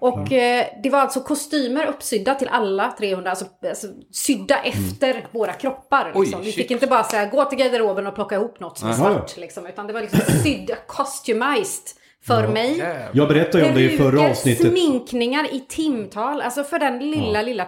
och 0.00 0.32
eh, 0.32 0.66
det 0.82 0.90
var 0.90 0.98
alltså 0.98 1.20
kostymer 1.20 1.86
uppsydda 1.86 2.34
till 2.34 2.48
alla 2.48 2.92
300, 2.98 3.30
alltså, 3.30 3.44
alltså 3.68 3.86
sydda 4.12 4.58
efter 4.62 5.26
våra 5.32 5.52
kroppar. 5.52 6.12
Oj, 6.14 6.20
Liksom. 6.26 6.40
Vi 6.40 6.46
shit. 6.52 6.54
fick 6.54 6.70
inte 6.70 6.86
bara 6.86 7.04
säga 7.04 7.26
gå 7.26 7.44
till 7.44 7.58
garderoben 7.58 8.06
och 8.06 8.14
plocka 8.14 8.34
ihop 8.34 8.60
något 8.60 8.78
som 8.78 8.88
är 8.88 8.92
svart. 8.92 9.36
Liksom, 9.36 9.66
utan 9.66 9.86
det 9.86 9.92
var 9.92 10.00
liksom 10.00 10.20
sydd, 10.44 10.70
customized 10.88 11.84
för 12.26 12.48
mig. 12.48 12.84
Jag 13.12 13.28
berättade 13.28 13.64
ju 13.64 13.68
om 13.70 13.74
det 13.74 13.92
i 13.92 13.96
förra 13.98 14.30
avsnittet. 14.30 14.66
sminkningar 14.68 15.54
i 15.54 15.60
timtal. 15.60 16.40
Alltså 16.40 16.64
för 16.64 16.78
den 16.78 17.10
lilla, 17.10 17.42
lilla 17.42 17.64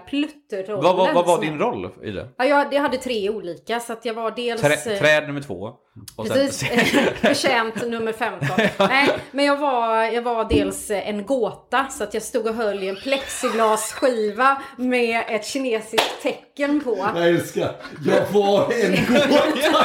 plutterrollen. 0.57 0.85
Vad, 0.85 0.97
vad, 0.97 1.15
vad 1.15 1.27
var 1.27 1.41
din 1.41 1.59
roll 1.59 1.91
i 2.03 2.11
det? 2.11 2.29
Ja, 2.37 2.45
jag, 2.45 2.75
jag 2.75 2.83
hade 2.83 2.97
tre 2.97 3.31
olika. 3.31 3.81
Så 3.81 3.93
att 3.93 4.05
jag 4.05 4.15
var 4.15 4.31
dels... 4.31 4.61
Trä, 4.61 4.93
eh, 4.93 4.99
träd 4.99 5.27
nummer 5.27 5.41
två. 5.41 5.73
Och 6.17 6.29
Precis, 6.29 6.69
förtjänt 7.21 7.88
nummer 7.88 8.12
15. 8.12 8.49
Nej, 8.79 9.09
men 9.31 9.45
jag 9.45 9.57
var, 9.57 10.03
jag 10.03 10.23
var 10.23 10.45
dels 10.45 10.91
en 10.91 11.27
gåta 11.27 11.87
så 11.91 12.05
att 12.05 12.15
jag 12.15 12.23
stod 12.23 12.47
och 12.47 12.55
höll 12.55 12.83
i 12.83 12.88
en 12.88 12.97
plexiglasskiva 12.97 14.62
med 14.77 15.25
ett 15.29 15.47
kinesiskt 15.47 16.23
tecken 16.23 16.81
på. 16.81 17.09
Jag 17.15 17.29
älskar. 17.29 17.73
Jag 18.07 18.41
var 18.41 18.73
en 18.73 19.15
gåta. 19.15 19.85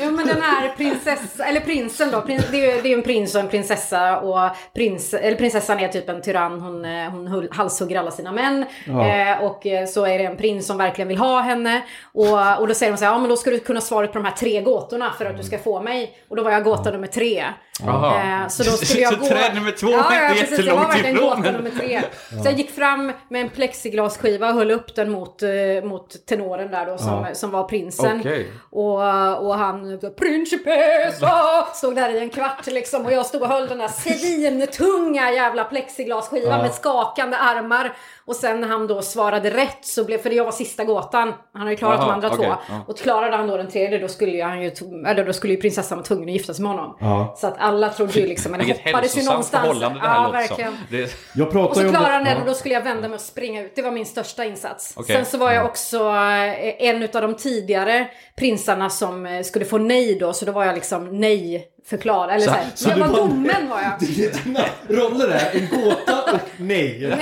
Ja 0.00 0.10
men 0.10 0.26
den 0.26 0.42
här 0.42 0.74
prinsessa, 0.76 1.44
eller 1.44 1.60
prinsen 1.60 2.10
då. 2.10 2.22
Prins, 2.22 2.44
det, 2.50 2.70
är, 2.70 2.82
det 2.82 2.92
är 2.92 2.96
en 2.96 3.02
prins 3.02 3.34
och 3.34 3.40
en 3.40 3.48
prinsessa. 3.48 4.20
Och 4.20 4.50
prins, 4.74 5.14
eller 5.14 5.36
prinsessan 5.36 5.78
är 5.78 5.88
typ 5.88 6.08
en 6.08 6.22
tyrann. 6.22 6.60
Hon, 6.60 6.84
eh, 6.84 7.10
hon 7.10 7.48
halshugger 7.50 7.98
alla 7.98 8.10
sina 8.10 8.32
män. 8.32 8.64
Ja. 8.86 9.06
Eh, 9.20 9.44
och 9.44 9.66
eh, 9.66 9.86
så 9.86 10.06
är 10.06 10.18
det 10.18 10.24
en 10.24 10.36
prins 10.36 10.66
som 10.66 10.78
verkligen 10.78 11.08
vill 11.08 11.18
ha 11.18 11.40
henne. 11.40 11.82
Och, 12.12 12.60
och 12.60 12.68
då 12.68 12.74
säger 12.74 12.92
de 12.92 12.98
så 12.98 13.04
här, 13.04 13.12
ja 13.12 13.18
men 13.18 13.28
då 13.28 13.36
ska 13.36 13.50
du 13.50 13.58
kunna 13.58 13.80
svaret 13.80 14.12
på 14.12 14.18
de 14.18 14.24
här 14.24 14.36
tre 14.36 14.60
gåtorna 14.60 15.12
för 15.18 15.26
att 15.26 15.36
du 15.36 15.42
ska 15.42 15.58
få 15.58 15.82
mig. 15.82 16.16
Och 16.28 16.36
då 16.36 16.42
var 16.42 16.50
jag 16.50 16.64
gåta 16.64 16.90
nummer 16.90 17.06
tre. 17.06 17.44
Eh, 17.88 18.48
så 18.48 18.62
då 18.62 18.70
skulle 18.70 19.00
jag 19.02 19.12
Så 19.14 19.18
gå... 19.20 19.26
träd 19.26 19.54
nummer 19.54 19.70
två 19.70 19.90
ja, 19.90 20.12
är 20.12 20.22
ja, 20.22 20.30
inte 20.30 20.40
precis, 20.46 20.66
Jag 20.66 20.74
var 20.76 20.82
jättelångt 20.82 20.94
verkligen 20.94 21.16
ifrån, 21.16 21.28
gåta 21.30 21.40
men- 21.40 21.54
nummer 21.54 21.70
tre. 21.70 22.02
Så 22.42 22.48
jag 22.48 22.52
gick 22.54 22.70
fram 22.70 23.12
med 23.28 23.40
en 23.40 23.48
plexiglasskiva 23.50 24.48
och 24.48 24.54
höll 24.54 24.70
upp 24.70 24.94
den 24.94 25.10
mot, 25.10 25.42
eh, 25.42 25.48
mot 25.84 26.26
tenoren 26.26 26.70
där 26.70 26.86
då 26.86 26.98
som, 26.98 27.26
som 27.32 27.50
var 27.50 27.64
prinsen. 27.64 28.20
Okej. 28.20 28.48
Och, 28.70 29.46
och 29.46 29.54
han 29.54 29.98
Principessa 30.18 31.66
stod 31.74 31.94
där 31.94 32.14
i 32.14 32.18
en 32.18 32.30
kvart 32.30 32.66
liksom 32.66 33.06
och 33.06 33.12
jag 33.12 33.26
stod 33.26 33.42
och 33.42 33.48
höll 33.48 33.68
den 33.68 33.78
där 33.78 33.88
svintunga 33.88 35.30
jävla 35.32 35.64
plexiglasskivan 35.64 36.50
Ja. 36.56 36.62
med 36.62 36.74
skakande 36.74 37.36
armar. 37.36 37.92
Och 38.24 38.36
sen 38.36 38.60
när 38.60 38.68
han 38.68 38.86
då 38.86 39.02
svarade 39.02 39.50
rätt 39.50 39.78
så 39.84 40.04
blev, 40.04 40.18
för 40.18 40.30
jag 40.30 40.44
var 40.44 40.52
sista 40.52 40.84
gåtan, 40.84 41.32
han 41.52 41.60
hade 41.60 41.70
ju 41.70 41.76
klarat 41.76 41.96
Jaha, 41.98 42.06
de 42.06 42.12
andra 42.14 42.28
okej, 42.28 42.38
två. 42.46 42.54
ja. 42.68 42.84
Och 42.86 42.98
klarade 42.98 43.36
han 43.36 43.46
då 43.48 43.56
den 43.56 43.68
tredje 43.70 43.98
då 43.98 44.08
skulle 44.08 44.44
han 44.44 44.62
ju, 44.62 44.70
eller 45.06 45.24
då 45.24 45.32
skulle 45.32 45.52
ju 45.54 45.60
prinsessan 45.60 45.98
vara 45.98 46.06
tvungen 46.06 46.28
att 46.28 46.32
gifta 46.32 46.54
sig 46.54 46.62
med 46.62 46.72
honom. 46.72 46.96
Ja. 47.00 47.34
Så 47.38 47.46
att 47.46 47.54
alla 47.70 47.88
trodde 47.88 48.20
ju 48.20 48.26
liksom, 48.26 48.54
eller 48.54 48.64
Vilket 48.64 48.84
hoppades 48.84 49.18
ju 49.18 49.22
någonstans. 49.22 49.62
förhållande 49.62 50.00
det 50.00 50.08
här 50.08 50.22
ja, 50.22 50.30
verkligen. 50.30 50.76
Det, 50.90 51.16
Jag 51.34 51.56
Och 51.56 51.76
så 51.76 51.88
klarade 51.88 52.14
han 52.14 52.24
det. 52.24 52.36
och 52.36 52.46
då 52.46 52.54
skulle 52.54 52.74
jag 52.74 52.82
vända 52.82 53.08
mig 53.08 53.14
och 53.14 53.20
springa 53.20 53.62
ut. 53.62 53.72
Det 53.74 53.82
var 53.82 53.90
min 53.90 54.06
största 54.06 54.44
insats. 54.44 54.92
Okej. 54.96 55.16
Sen 55.16 55.26
så 55.26 55.38
var 55.38 55.52
jag 55.52 55.66
också 55.66 55.98
eh, 55.98 56.88
en 56.88 57.02
av 57.02 57.22
de 57.22 57.34
tidigare 57.34 58.08
prinsarna 58.36 58.90
som 58.90 59.26
eh, 59.26 59.42
skulle 59.42 59.64
få 59.64 59.78
nej 59.78 60.18
då. 60.18 60.32
Så 60.32 60.44
då 60.44 60.52
var 60.52 60.64
jag 60.64 60.74
liksom 60.74 61.20
nej 61.20 61.66
förklarad. 61.86 62.30
Eller 62.34 62.44
så, 62.44 62.50
här, 62.50 62.66
så 62.74 62.88
jag 62.88 62.96
du 62.96 63.00
var 63.00 63.08
bara- 63.08 63.16
domaren 63.22 63.68
var 63.68 63.80
jag. 63.82 64.08
Dina 64.44 64.60
roller 64.88 65.28
är 65.28 65.50
en 65.60 65.68
gåta 65.68 66.22
och 66.32 66.40
nej. 66.56 67.02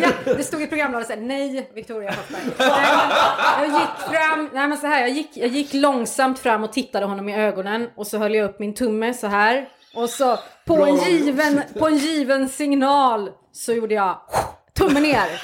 Ja, 0.00 0.08
det 0.36 0.42
stod 0.44 0.62
i 0.62 0.66
programbladet 0.66 1.08
såhär, 1.08 1.20
nej 1.20 1.70
Victoria 1.74 2.12
Forsberg. 2.12 2.42
Jag 3.60 3.66
gick 3.66 4.16
fram, 4.18 4.50
nej 4.54 4.68
men 4.68 4.78
så 4.78 4.86
här, 4.86 5.00
jag 5.00 5.10
gick, 5.10 5.30
jag 5.36 5.48
gick 5.48 5.74
långsamt 5.74 6.38
fram 6.38 6.64
och 6.64 6.72
tittade 6.72 7.06
honom 7.06 7.28
i 7.28 7.36
ögonen 7.36 7.88
och 7.96 8.06
så 8.06 8.18
höll 8.18 8.34
jag 8.34 8.44
upp 8.50 8.58
min 8.58 8.74
tumme 8.74 9.14
så 9.14 9.26
här. 9.26 9.68
Och 9.94 10.10
så 10.10 10.38
på 10.66 10.76
Bra 10.76 10.86
en 10.88 10.96
given, 10.96 11.62
på 11.78 11.86
en 11.86 11.96
given 11.96 12.48
signal 12.48 13.30
så 13.52 13.72
gjorde 13.72 13.94
jag 13.94 14.18
tummen 14.78 15.02
ner. 15.02 15.42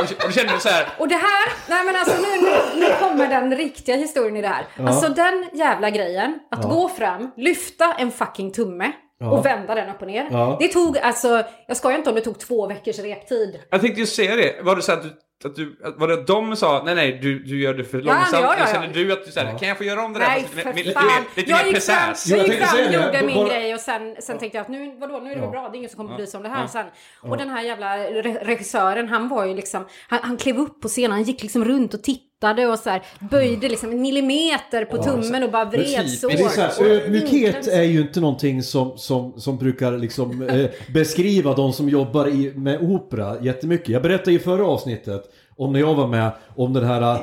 Och, 0.00 0.10
och 0.10 0.28
då 0.28 0.30
kände 0.30 0.52
du 0.52 0.60
så 0.60 0.68
här, 0.68 0.88
Och 0.98 1.08
det 1.08 1.14
här, 1.14 1.52
nej 1.68 1.84
men 1.84 1.96
alltså 1.96 2.14
nu, 2.22 2.42
nu, 2.42 2.80
nu 2.86 2.94
kommer 3.00 3.26
den 3.26 3.56
riktiga 3.56 3.96
historien 3.96 4.36
i 4.36 4.42
det 4.42 4.48
här. 4.48 4.66
Alltså 4.86 5.08
den 5.08 5.44
jävla 5.52 5.90
grejen, 5.90 6.38
att 6.50 6.62
gå 6.62 6.88
fram, 6.88 7.30
lyfta 7.36 7.92
en 7.98 8.12
fucking 8.12 8.52
tumme 8.52 8.92
och 9.20 9.46
vända 9.46 9.74
den 9.74 9.90
upp 9.90 10.00
och 10.02 10.06
ner. 10.06 10.28
Ja. 10.30 10.56
Det 10.60 10.68
tog 10.68 10.98
alltså, 10.98 11.42
jag 11.66 11.76
skojar 11.76 11.98
inte 11.98 12.10
om 12.10 12.16
det 12.16 12.22
tog 12.22 12.38
två 12.40 12.66
veckors 12.66 12.98
reptid. 12.98 13.60
jag 13.70 13.80
tänkte 13.80 14.00
ju 14.00 14.06
säga 14.06 14.36
det. 14.36 14.62
Var 14.62 14.76
det 14.76 14.82
så 14.82 14.92
att 14.92 15.02
du, 15.02 15.08
att 15.48 15.56
du, 15.56 15.80
att- 15.84 15.98
var 15.98 16.08
det 16.08 16.14
att 16.14 16.26
de 16.26 16.56
sa 16.56 16.82
nej 16.84 16.94
nej 16.94 17.18
du, 17.22 17.38
du 17.38 17.62
gör 17.62 17.74
det 17.74 17.84
för 17.84 17.98
Ja, 17.98 18.04
långsamt? 18.04 18.32
ja, 18.32 18.54
ja, 18.58 18.64
ja. 18.66 18.72
kände 18.72 18.88
du 19.04 19.12
att 19.12 19.24
du 19.24 19.30
så 19.32 19.40
här, 19.40 19.58
kan 19.58 19.68
jag 19.68 19.78
få 19.78 19.84
göra 19.84 20.04
om 20.04 20.12
det 20.12 20.18
där? 20.18 20.26
Nej 20.28 20.40
Fast 20.42 20.52
för 20.54 20.62
fan. 20.62 20.74
Lite, 20.76 20.90
lite 21.36 21.50
jag 21.50 21.66
gick 21.66 21.82
fram, 21.82 22.14
jag 22.26 22.38
jag 22.38 22.46
gick 22.48 22.56
fram 22.62 22.76
det. 22.76 22.92
gjorde 22.94 23.22
min 23.26 23.46
grej 23.46 23.74
och 23.74 23.80
sen, 23.80 24.16
sen 24.20 24.38
tänkte 24.38 24.58
jag 24.58 24.62
att 24.62 24.68
nu, 24.68 24.96
vadå, 25.00 25.18
nu 25.18 25.32
är 25.32 25.40
det 25.40 25.46
bra, 25.46 25.68
det 25.68 25.76
är 25.76 25.78
ingen 25.78 25.90
som 25.90 25.96
kommer 25.96 26.16
bry 26.16 26.26
sig 26.26 26.36
om 26.38 26.42
det 26.42 26.48
här 26.48 26.66
sen. 26.66 26.86
Och 27.22 27.36
den 27.36 27.48
här 27.50 27.62
jävla 27.62 27.96
re- 27.96 28.44
regissören, 28.44 29.08
han 29.08 29.28
var 29.28 29.44
ju 29.46 29.54
liksom, 29.54 29.86
han, 30.08 30.18
han 30.22 30.36
klev 30.36 30.58
upp 30.58 30.80
på 30.80 30.88
scenen, 30.88 31.10
han 31.10 31.22
gick 31.22 31.42
liksom 31.42 31.64
runt 31.64 31.94
och 31.94 32.02
tittade 32.02 32.27
och 32.42 32.78
så 32.78 32.90
här, 32.90 33.02
böjde 33.30 33.68
liksom 33.68 33.90
en 33.90 34.02
millimeter 34.02 34.84
på 34.84 35.02
tummen 35.02 35.42
och 35.42 35.50
bara 35.50 35.64
vred 35.64 35.86
typiskt. 35.86 36.20
så. 36.20 36.28
Men 36.28 36.36
det 36.36 36.42
är 36.42 36.48
så 36.48 36.60
här, 36.60 36.90
ödmjukhet 36.90 37.66
är 37.66 37.82
ju 37.82 38.00
inte 38.00 38.20
någonting 38.20 38.62
som, 38.62 38.98
som, 38.98 39.40
som 39.40 39.58
brukar 39.58 39.98
liksom, 39.98 40.42
eh, 40.42 40.70
beskriva 40.94 41.54
de 41.54 41.72
som 41.72 41.88
jobbar 41.88 42.28
i, 42.28 42.52
med 42.54 42.82
opera 42.82 43.36
jättemycket. 43.40 43.88
Jag 43.88 44.02
berättade 44.02 44.32
i 44.32 44.38
förra 44.38 44.66
avsnittet 44.66 45.22
om 45.56 45.72
när 45.72 45.80
jag 45.80 45.94
var 45.94 46.06
med 46.06 46.30
om 46.56 46.72
den 46.72 46.84
här 46.84 47.18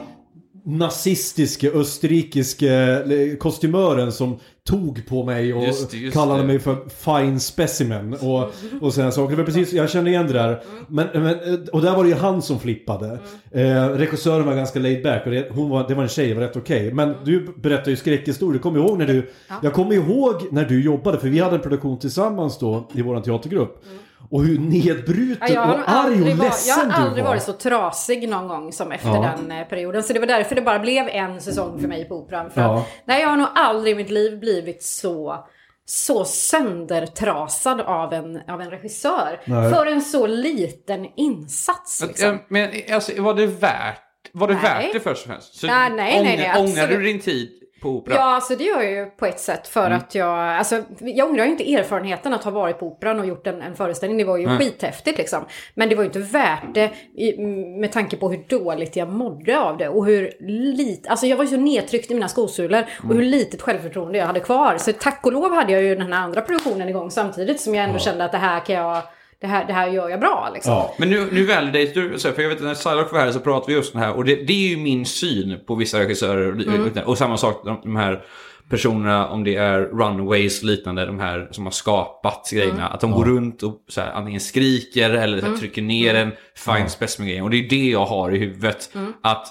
nazistiske 0.65 1.71
österrikiske 1.71 2.73
eh, 2.73 3.37
kostymören 3.37 4.11
som 4.11 4.39
tog 4.69 5.05
på 5.07 5.23
mig 5.25 5.53
och 5.53 5.63
Just 5.63 5.91
det, 5.91 5.97
just 5.97 6.13
kallade 6.13 6.41
det. 6.41 6.47
mig 6.47 6.59
för 6.59 6.77
fine 6.89 7.39
specimen 7.39 8.13
och, 8.13 8.51
och 8.81 8.93
sådana 8.93 9.11
saker. 9.11 9.31
Det 9.31 9.37
var 9.37 9.45
precis, 9.45 9.73
jag 9.73 9.89
känner 9.89 10.11
igen 10.11 10.27
det 10.27 10.33
där. 10.33 10.63
Men, 10.87 11.07
men, 11.13 11.37
och 11.73 11.81
där 11.81 11.95
var 11.95 12.03
det 12.03 12.09
ju 12.09 12.15
han 12.15 12.41
som 12.41 12.59
flippade. 12.59 13.19
Eh, 13.51 13.85
regissören 13.89 14.45
var 14.45 14.55
ganska 14.55 14.79
laid 14.79 15.03
back 15.03 15.25
och 15.25 15.31
det, 15.31 15.47
hon 15.51 15.69
var, 15.69 15.87
det 15.87 15.95
var 15.95 16.03
en 16.03 16.09
tjej, 16.09 16.27
det 16.27 16.33
var 16.35 16.41
rätt 16.41 16.55
okej. 16.57 16.93
Men 16.93 17.15
du 17.23 17.47
berättar 17.55 17.91
ju 17.91 17.97
skräckhistorier. 17.97 18.61
Kommer 18.61 18.79
du 18.79 18.85
ihåg 18.85 18.97
när 18.97 19.07
du... 19.07 19.31
Jag 19.61 19.73
kommer 19.73 19.95
ihåg 19.95 20.35
när 20.51 20.65
du 20.65 20.81
jobbade, 20.83 21.19
för 21.19 21.27
vi 21.29 21.39
hade 21.39 21.55
en 21.55 21.61
produktion 21.61 21.99
tillsammans 21.99 22.59
då 22.59 22.89
i 22.93 23.01
vår 23.01 23.19
teatergrupp. 23.21 23.83
Och 24.31 24.43
hur 24.43 24.59
nedbruten 24.59 25.37
Ja, 25.47 25.53
jag 25.53 25.61
har, 25.61 25.73
och 25.73 25.79
arg 25.79 25.83
och 25.85 25.89
aldrig, 26.05 26.35
var, 26.35 26.45
ledsen 26.45 26.77
jag 26.87 26.93
har 26.93 27.03
aldrig 27.05 27.23
var. 27.23 27.31
varit 27.31 27.43
så 27.43 27.53
trasig 27.53 28.29
någon 28.29 28.47
gång 28.47 28.71
som 28.71 28.91
efter 28.91 29.09
Ja. 29.09 29.33
den 29.37 29.51
eh, 29.51 29.67
perioden. 29.67 30.03
Så 30.03 30.13
det 30.13 30.19
var 30.19 30.27
därför 30.27 30.55
det 30.55 30.61
bara 30.61 30.79
blev 30.79 31.07
en 31.07 31.41
säsong 31.41 31.79
för 31.81 31.87
mig 31.87 32.05
på 32.05 32.15
Operan. 32.15 32.51
För 32.51 32.61
Ja. 32.61 32.77
att, 32.79 32.85
nej, 33.05 33.21
jag 33.21 33.29
har 33.29 33.37
nog 33.37 33.47
aldrig 33.55 33.93
i 33.93 33.97
mitt 33.97 34.09
liv 34.09 34.39
blivit 34.39 34.83
så, 34.83 35.45
så 35.85 36.25
söndertrasad 36.25 37.81
av 37.81 38.13
en, 38.13 38.39
av 38.47 38.61
en 38.61 38.69
regissör. 38.69 39.41
Nej. 39.45 39.73
För 39.73 39.85
en 39.85 40.01
så 40.01 40.27
liten 40.27 41.05
insats. 41.15 42.03
Liksom. 42.07 42.27
Ja, 42.27 42.37
Men 42.47 42.69
alltså, 42.93 43.21
var 43.21 43.33
det 43.33 43.47
värt, 43.47 44.01
var 44.31 44.47
det 44.47 44.53
Nej. 44.53 44.63
värt 44.63 44.93
det 44.93 44.99
först 44.99 45.25
och 45.25 45.31
främst? 45.31 45.55
Så 45.59 45.67
nej, 45.67 45.89
nej, 45.89 46.23
nej, 46.23 46.37
ångrar- 46.37 46.59
Ångrar 46.59 46.83
absolut. 46.83 46.89
du 46.99 47.03
din 47.05 47.19
tid 47.21 47.49
på 47.85 47.91
opera? 47.97 48.15
Ja, 48.15 48.21
alltså 48.35 48.55
det 48.55 48.63
gör 48.63 48.81
jag 48.81 48.91
ju 48.91 49.05
på 49.05 49.25
ett 49.25 49.39
sätt 49.39 49.67
för 49.67 49.85
Mm. 49.85 49.97
att 49.97 50.15
jag, 50.15 50.29
alltså 50.39 50.83
jag 50.99 51.29
ångrar 51.29 51.45
ju 51.45 51.51
inte 51.51 51.73
erfarenheten 51.75 52.33
att 52.33 52.43
ha 52.43 52.51
varit 52.51 52.79
på 52.79 52.87
Operan 52.87 53.19
och 53.19 53.25
gjort 53.25 53.47
en, 53.47 53.61
en 53.61 53.75
föreställning. 53.75 54.17
Det 54.17 54.23
var 54.23 54.37
ju 54.37 54.47
Nej. 54.47 54.57
skithäftigt 54.57 55.17
liksom. 55.17 55.45
Men 55.73 55.89
det 55.89 55.95
var 55.95 56.03
ju 56.03 56.07
inte 56.07 56.19
värt 56.19 56.73
det 56.73 56.91
i, 57.15 57.37
med 57.79 57.91
tanke 57.91 58.17
på 58.17 58.29
hur 58.29 58.43
dåligt 58.59 58.95
jag 58.95 59.09
mådde 59.09 59.59
av 59.59 59.77
det 59.77 59.89
och 59.89 60.05
hur 60.05 60.31
lite, 60.39 61.09
alltså 61.09 61.25
jag 61.27 61.37
var 61.37 61.43
ju 61.43 61.49
så 61.49 61.57
nedtryckt 61.57 62.11
i 62.11 62.13
mina 62.13 62.27
skosulor 62.27 62.81
och 62.99 63.03
Mm. 63.05 63.17
hur 63.17 63.23
litet 63.25 63.61
självförtroende 63.61 64.17
jag 64.17 64.25
hade 64.25 64.39
kvar. 64.39 64.77
Så 64.77 64.91
tack 64.93 65.25
och 65.25 65.31
lov 65.33 65.55
hade 65.55 65.71
jag 65.73 65.81
ju 65.83 65.95
den 65.95 66.13
här 66.13 66.23
andra 66.23 66.41
produktionen 66.41 66.89
igång 66.89 67.11
samtidigt 67.11 67.61
som 67.61 67.75
jag 67.75 67.83
ändå 67.85 67.99
kände 67.99 68.25
att 68.25 68.31
det 68.31 68.37
här 68.37 68.59
kan 68.59 68.75
jag, 68.75 69.01
det 69.41 69.47
här, 69.47 69.65
det 69.67 69.73
här 69.73 69.87
gör 69.89 70.09
jag 70.09 70.19
bra 70.19 70.49
liksom. 70.53 70.73
Ja. 70.73 70.93
Men 70.97 71.09
nu, 71.09 71.27
nu 71.31 71.45
validates 71.45 71.93
du, 71.93 72.19
för 72.33 72.41
jag 72.41 72.49
vet 72.49 72.57
att 72.57 72.63
när 72.63 72.73
Psylocke 72.75 73.13
var 73.13 73.19
här 73.21 73.31
så 73.31 73.39
pratade 73.39 73.71
vi 73.71 73.77
just 73.77 73.95
om 73.95 73.99
det 74.01 74.07
här 74.07 74.13
och 74.15 74.25
det, 74.25 74.35
det 74.35 74.53
är 74.53 74.69
ju 74.69 74.77
min 74.77 75.05
syn 75.05 75.59
på 75.67 75.75
vissa 75.75 75.99
regissörer. 75.99 76.51
och- 76.51 76.61
Mm. 76.61 77.03
Och 77.05 77.17
samma 77.17 77.37
sak, 77.37 77.61
de, 77.65 77.79
de 77.83 77.95
här 77.95 78.23
personerna, 78.69 79.27
om 79.29 79.43
det 79.43 79.55
är 79.55 79.79
runaways 79.81 80.63
liknande, 80.63 81.05
de 81.05 81.19
här 81.19 81.47
som 81.51 81.63
har 81.65 81.71
skapat 81.71 82.51
Mm. 82.51 82.61
grejerna, 82.65 82.87
att 82.87 82.99
de 83.01 83.11
går 83.11 83.25
runt 83.25 83.63
och 83.63 83.83
så 83.87 84.01
här, 84.01 84.11
antingen 84.11 84.39
skriker 84.41 85.09
eller 85.09 85.39
så 85.39 85.45
här, 85.45 85.57
trycker 85.57 85.81
ner 85.81 86.15
en 86.15 86.31
fine 86.55 86.75
Ja. 86.79 86.87
specimen 86.87 87.29
grej. 87.29 87.41
Och 87.41 87.49
det 87.49 87.57
är 87.57 87.69
det 87.69 87.89
jag 87.89 88.05
har 88.05 88.31
i 88.35 88.37
huvudet. 88.39 88.89
Mm. 88.95 89.13
Att 89.23 89.47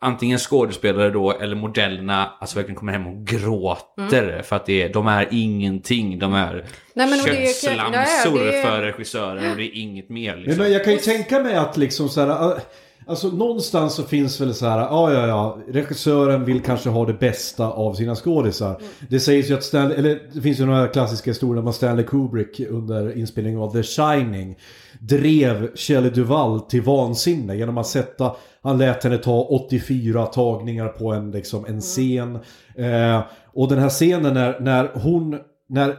antingen 0.00 0.38
skådespelare 0.38 1.10
då 1.10 1.32
eller 1.32 1.56
modellerna 1.56 2.32
alltså 2.40 2.56
verkligen 2.56 2.76
kommer 2.76 2.92
hem 2.92 3.06
och 3.06 3.24
gråter 3.26 4.42
för 4.42 4.56
att 4.56 4.66
det 4.66 4.82
är, 4.82 4.92
de 4.92 5.06
är 5.06 5.28
ingenting. 5.30 6.18
De 6.18 6.34
är 6.34 6.64
Mm. 6.96 7.26
Köttslamsor 7.46 8.48
är- 8.48 8.62
för 8.62 8.82
regissören 8.82 9.50
och 9.50 9.56
det 9.56 9.62
är 9.64 9.80
inget 9.82 10.08
mer. 10.08 10.36
Liksom. 10.36 10.62
men 10.62 10.72
jag 10.72 10.84
kan 10.84 10.92
ju 10.92 10.98
tänka 10.98 11.40
mig 11.42 11.54
att 11.54 11.76
liksom 11.76 12.08
så 12.08 12.20
här, 12.20 12.50
äh, 12.52 12.58
Alltså 13.06 13.28
någonstans 13.28 13.94
så 13.94 14.02
finns 14.02 14.40
väl 14.40 14.54
så 14.54 14.66
här, 14.66 14.78
ja 14.78 15.12
ja 15.12 15.26
ja, 15.26 15.58
regissören 15.68 16.44
vill 16.44 16.60
kanske 16.62 16.88
ha 16.88 17.06
det 17.06 17.12
bästa 17.12 17.70
av 17.70 17.94
sina 17.94 18.14
skådisar. 18.14 18.80
Det 19.08 19.20
sägs 19.20 19.50
ju 19.50 19.54
att 19.54 19.64
Stanley, 19.64 19.96
eller 19.98 20.20
det 20.32 20.40
finns 20.40 20.60
ju 20.60 20.66
några 20.66 20.88
klassiska 20.88 21.30
historier 21.30 21.66
om 21.66 21.72
Stanley 21.72 22.04
Kubrick 22.06 22.60
under 22.60 23.18
inspelningen 23.18 23.60
av 23.60 23.72
The 23.72 23.82
Shining 23.82 24.56
drev 24.98 25.76
Shelley 25.76 26.10
Duvall 26.10 26.60
till 26.60 26.82
vansinne 26.82 27.56
genom 27.56 27.78
att 27.78 27.86
sätta, 27.86 28.32
han 28.62 28.78
lät 28.78 29.04
henne 29.04 29.18
ta 29.18 29.40
84 29.42 30.26
tagningar 30.26 30.88
på 30.88 31.12
en, 31.12 31.30
liksom, 31.30 31.64
en 31.68 31.80
scen. 31.80 32.38
Eh, 32.74 33.22
och 33.52 33.68
den 33.68 33.78
här 33.78 33.88
scenen 33.88 34.34
när, 34.34 34.60
när 34.60 34.90
hon, 34.94 35.38
när 35.68 35.96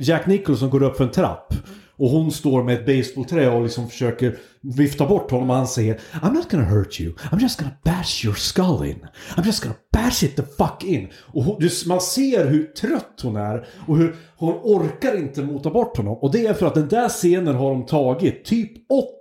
Jack 0.00 0.26
Nicholson 0.26 0.70
går 0.70 0.82
upp 0.82 0.96
för 0.96 1.04
en 1.04 1.10
trapp 1.10 1.54
och 1.98 2.08
hon 2.08 2.32
står 2.32 2.62
med 2.62 2.74
ett 2.74 2.86
baseballträ 2.86 3.48
och 3.48 3.62
liksom 3.62 3.88
försöker 3.88 4.36
vifta 4.60 5.06
bort 5.06 5.30
honom 5.30 5.50
och 5.50 5.56
han 5.56 5.66
säger 5.66 6.00
I'm 6.12 6.32
not 6.32 6.50
gonna 6.50 6.64
hurt 6.64 7.00
you, 7.00 7.14
I'm 7.30 7.40
just 7.40 7.60
gonna 7.60 7.76
bash 7.84 8.24
your 8.24 8.34
skull 8.34 8.86
in. 8.86 9.06
I'm 9.36 9.46
just 9.46 9.62
gonna 9.62 9.76
bash 9.92 10.24
it 10.24 10.36
the 10.36 10.42
fuck 10.42 10.84
in. 10.84 11.08
Och 11.16 11.44
hon, 11.44 11.60
man 11.86 12.00
ser 12.00 12.46
hur 12.46 12.64
trött 12.64 13.20
hon 13.22 13.36
är 13.36 13.66
och 13.86 13.96
hur 13.96 14.16
hon 14.36 14.54
orkar 14.62 15.18
inte 15.18 15.42
mota 15.42 15.70
bort 15.70 15.96
honom. 15.96 16.18
Och 16.20 16.32
det 16.32 16.46
är 16.46 16.54
för 16.54 16.66
att 16.66 16.74
den 16.74 16.88
där 16.88 17.08
scenen 17.08 17.54
har 17.54 17.70
de 17.70 17.86
tagit 17.86 18.44
typ 18.44 18.72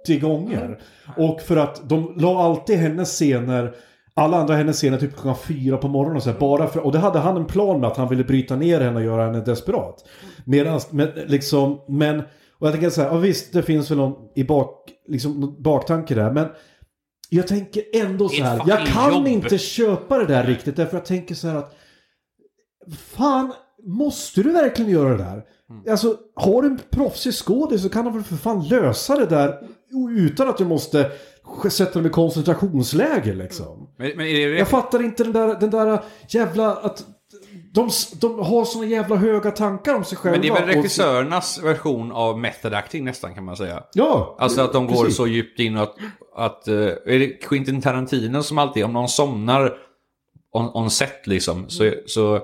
80 0.04 0.20
gånger. 0.20 0.80
Och 1.18 1.42
för 1.42 1.58
att 1.58 1.90
de 1.90 2.14
la 2.18 2.44
alltid 2.44 2.78
hennes 2.78 3.10
scener 3.10 3.74
alla 4.18 4.38
andra 4.38 4.56
hennes 4.56 4.78
scener 4.78 4.98
typ 4.98 5.16
klockan 5.16 5.36
fyra 5.38 5.78
på 5.78 5.88
morgonen 5.88 6.18
och 6.18 6.24
så 6.24 6.32
här, 6.32 6.40
bara 6.40 6.68
för, 6.68 6.80
och 6.80 6.92
det 6.92 7.00
hade 7.00 7.20
han 7.20 7.38
en 7.38 7.46
plan 7.46 7.80
med 7.80 7.90
att 7.90 7.98
han 7.98 8.10
ville 8.10 8.24
bryta 8.24 8.56
ner 8.56 8.82
henne 8.82 8.96
och 8.96 9.04
göra 9.04 9.26
henne 9.26 9.42
desperat. 9.42 10.06
Medan, 10.46 10.80
men 10.92 11.10
liksom, 11.28 11.82
men, 11.88 12.24
och 12.60 12.68
jag 12.68 12.74
tänker 12.74 12.90
så 12.90 13.02
här, 13.02 13.10
ja 13.10 13.18
visst 13.18 13.54
det 13.54 13.64
finns 13.64 13.92
väl 13.92 13.98
någon 13.98 14.16
i 14.36 14.44
bak, 14.44 14.92
liksom 15.08 15.56
baktanke 15.60 16.16
där, 16.16 16.32
men 16.32 16.48
jag 17.30 17.48
tänker 17.48 17.84
ändå 17.94 18.30
så 18.30 18.44
här, 18.44 18.62
jag 18.68 18.88
kan 18.88 19.14
jobb. 19.14 19.28
inte 19.28 19.58
köpa 19.58 20.18
det 20.18 20.26
där 20.26 20.44
riktigt 20.44 20.76
därför 20.76 20.98
jag 20.98 21.06
tänker 21.06 21.36
så 21.36 21.48
här 21.48 21.56
att 21.56 21.76
fan, 22.98 23.54
måste 23.84 24.44
du 24.44 24.52
verkligen 24.52 24.92
göra 24.92 25.10
det 25.10 25.24
där? 25.24 25.44
Mm. 25.70 25.84
Alltså, 25.90 26.18
har 26.36 26.62
du 26.62 26.68
en 26.68 26.80
proffsig 26.90 27.34
skådis 27.34 27.82
så 27.82 27.90
kan 27.90 28.06
han 28.06 28.14
väl 28.14 28.24
för 28.24 28.36
fan 28.36 28.68
lösa 28.68 29.16
det 29.16 29.26
där 29.26 29.70
utan 30.18 30.50
att 30.50 30.58
du 30.58 30.66
måste 30.66 31.12
sätta 31.70 32.00
dem 32.00 32.06
i 32.06 32.10
koncentrationsläge 32.10 33.34
liksom. 33.34 33.90
Men, 33.98 34.12
men 34.18 34.26
är 34.26 34.48
det, 34.50 34.58
Jag 34.58 34.68
fattar 34.68 35.04
inte 35.04 35.24
den 35.24 35.34
där, 35.34 35.60
den 35.60 35.70
där 35.70 36.00
jävla 36.30 36.76
att 36.76 37.06
de, 37.76 37.90
de 38.20 38.40
har 38.40 38.66
såna 38.66 38.86
jävla 38.86 39.16
höga 39.16 39.52
tankar 39.52 39.96
om 39.96 40.04
sig 40.04 40.18
själva. 40.18 40.32
men 40.38 40.42
det 40.42 40.48
är 40.48 40.54
väl 40.54 40.70
och- 40.70 40.76
regissörernas 40.76 41.64
version 41.64 42.12
av 42.12 42.40
method 42.40 42.74
acting 42.74 43.04
nästan 43.06 43.34
kan 43.36 43.44
man 43.46 43.58
säga. 43.58 43.84
Ja, 43.94 44.36
Alltså 44.40 44.62
att 44.62 44.74
de 44.74 44.88
går 44.88 44.96
precis. 45.04 45.18
så 45.18 45.28
djupt 45.28 45.60
in 45.60 45.78
och 45.78 45.84
att, 45.84 45.96
att 46.36 46.68
eh, 46.68 46.74
är 46.76 47.20
det 47.20 47.28
Quentin 47.28 47.82
Tarantino 47.82 48.44
som 48.44 48.58
alltid, 48.58 48.86
om 48.86 48.94
någon 48.94 49.10
somnar 49.10 49.78
on, 50.52 50.70
on 50.74 50.90
set 50.90 51.28
liksom, 51.28 51.70
så, 51.70 51.92
så 52.06 52.40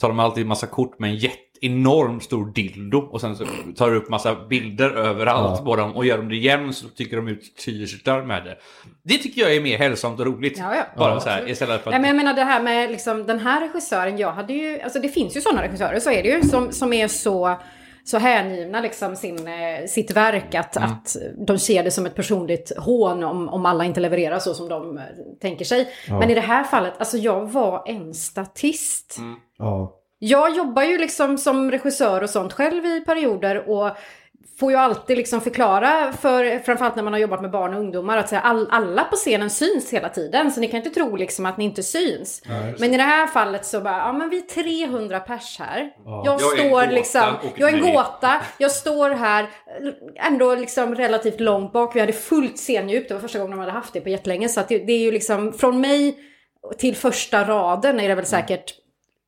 tar 0.00 0.08
de 0.08 0.18
alltid 0.20 0.46
massa 0.46 0.66
kort 0.66 0.98
med 0.98 1.10
en 1.10 1.16
jätte 1.16 1.36
enormt 1.62 2.22
stor 2.22 2.46
dildo 2.52 2.98
och 2.98 3.20
sen 3.20 3.36
så 3.36 3.44
tar 3.76 3.90
de 3.90 3.96
upp 3.96 4.08
massa 4.08 4.34
bilder 4.34 4.90
överallt 4.90 5.58
Ja. 5.58 5.64
på 5.64 5.76
dem 5.76 5.96
och 5.96 6.06
gör 6.06 6.18
de 6.18 6.28
det 6.28 6.36
igen 6.36 6.72
så 6.72 6.88
tycker 6.88 7.16
de 7.16 7.28
ut 7.28 7.56
t-shirtar 7.56 8.22
med 8.22 8.44
det. 8.44 8.56
Det 9.04 9.18
tycker 9.18 9.40
jag 9.42 9.54
är 9.56 9.60
mer 9.60 9.78
hälsosamt 9.78 10.20
och 10.20 10.26
roligt. 10.26 10.58
Ja, 10.58 10.74
ja. 10.74 10.82
Bara 10.96 11.20
så 11.20 11.28
här 11.28 11.48
istället 11.50 11.82
för 11.82 11.90
att... 11.90 11.92
Nej, 11.92 12.00
men 12.00 12.08
jag 12.08 12.16
menar 12.16 12.34
det 12.34 12.44
här 12.44 12.62
med 12.62 12.90
liksom, 12.90 13.26
den 13.26 13.38
här 13.38 13.60
regissören, 13.60 14.18
jag 14.18 14.32
hade 14.32 14.52
ju, 14.52 14.80
alltså 14.80 14.98
det 15.00 15.08
finns 15.08 15.36
ju 15.36 15.40
sådana 15.40 15.62
regissörer, 15.62 16.00
så 16.00 16.10
är 16.10 16.22
det 16.22 16.28
ju, 16.28 16.42
som, 16.42 16.72
som 16.72 16.92
är 16.92 17.08
så, 17.08 17.56
så 18.04 18.18
hängivna 18.18 18.80
liksom 18.80 19.16
sin, 19.16 19.48
eh, 19.48 19.86
sitt 19.88 20.10
verk 20.16 20.54
att, 20.54 20.76
Mm. 20.76 20.90
att 20.90 21.16
de 21.46 21.58
ser 21.58 21.84
det 21.84 21.90
som 21.90 22.06
ett 22.06 22.14
personligt 22.14 22.72
hån 22.78 23.22
om, 23.24 23.48
om 23.48 23.66
alla 23.66 23.84
inte 23.84 24.00
levererar 24.00 24.38
så 24.38 24.54
som 24.54 24.68
de 24.68 24.98
eh, 24.98 25.02
tänker 25.40 25.64
sig. 25.64 25.88
Men 26.08 26.30
i 26.30 26.34
det 26.34 26.40
här 26.40 26.64
fallet, 26.64 26.94
alltså 26.98 27.16
jag 27.16 27.50
var 27.52 27.82
en 27.86 28.14
statist. 28.14 29.16
Mm. 29.18 29.34
ja. 29.58 29.98
Jag 30.24 30.56
jobbar 30.56 30.82
ju 30.82 30.98
liksom 30.98 31.38
som 31.38 31.70
regissör 31.70 32.22
och 32.22 32.30
sånt 32.30 32.52
själv 32.52 32.86
i 32.86 33.00
perioder 33.00 33.70
och 33.70 33.96
får 34.60 34.70
ju 34.72 34.78
alltid 34.78 35.16
liksom 35.16 35.40
förklara 35.40 36.12
för, 36.12 36.58
framförallt 36.58 36.96
när 36.96 37.02
man 37.02 37.12
har 37.12 37.20
jobbat 37.20 37.42
med 37.42 37.50
barn 37.50 37.74
och 37.74 37.80
ungdomar, 37.80 38.16
att 38.16 38.28
säga, 38.28 38.40
all, 38.40 38.68
alla 38.70 39.04
på 39.04 39.16
scenen 39.16 39.50
syns 39.50 39.92
hela 39.92 40.08
tiden. 40.08 40.50
Så 40.50 40.60
ni 40.60 40.68
kan 40.68 40.76
inte 40.76 40.90
tro 40.90 41.16
liksom 41.16 41.46
att 41.46 41.56
ni 41.56 41.64
inte 41.64 41.82
syns. 41.82 42.42
men 42.78 42.94
i 42.94 42.96
det 42.96 43.02
här 43.02 43.26
fallet 43.26 43.66
så 43.66 43.80
bara, 43.80 43.98
ja 43.98 44.12
men 44.12 44.30
vi 44.30 44.36
är 44.36 44.86
300 44.86 45.20
pers 45.20 45.58
här. 45.58 45.90
Jag, 46.04 46.26
Jag 46.26 46.28
är 46.28 46.32
en 46.32 46.38
står 46.58 46.70
gåta, 46.70 46.90
liksom, 46.90 47.22
jag 47.56 47.70
är 47.70 47.74
en 47.74 47.80
nej. 47.80 47.92
gåta, 47.92 48.40
jag 48.58 48.70
står 48.70 49.10
här 49.10 49.48
ändå 50.16 50.54
liksom 50.54 50.94
relativt 50.94 51.40
långt 51.40 51.72
bak. 51.72 51.96
Vi 51.96 52.00
hade 52.00 52.12
fullt 52.12 52.58
scendjup, 52.58 53.08
det 53.08 53.14
var 53.14 53.20
första 53.20 53.38
gången 53.38 53.50
de 53.50 53.60
hade 53.60 53.72
haft 53.72 53.92
det 53.92 54.00
på 54.00 54.08
jättelänge. 54.08 54.48
Så 54.48 54.60
att 54.60 54.68
det, 54.68 54.78
det 54.78 54.92
är 54.92 54.98
ju 55.00 55.10
liksom 55.12 55.52
från 55.52 55.80
mig 55.80 56.18
till 56.78 56.96
första 56.96 57.44
raden 57.44 58.00
är 58.00 58.08
det 58.08 58.14
väl 58.14 58.26
säkert 58.26 58.81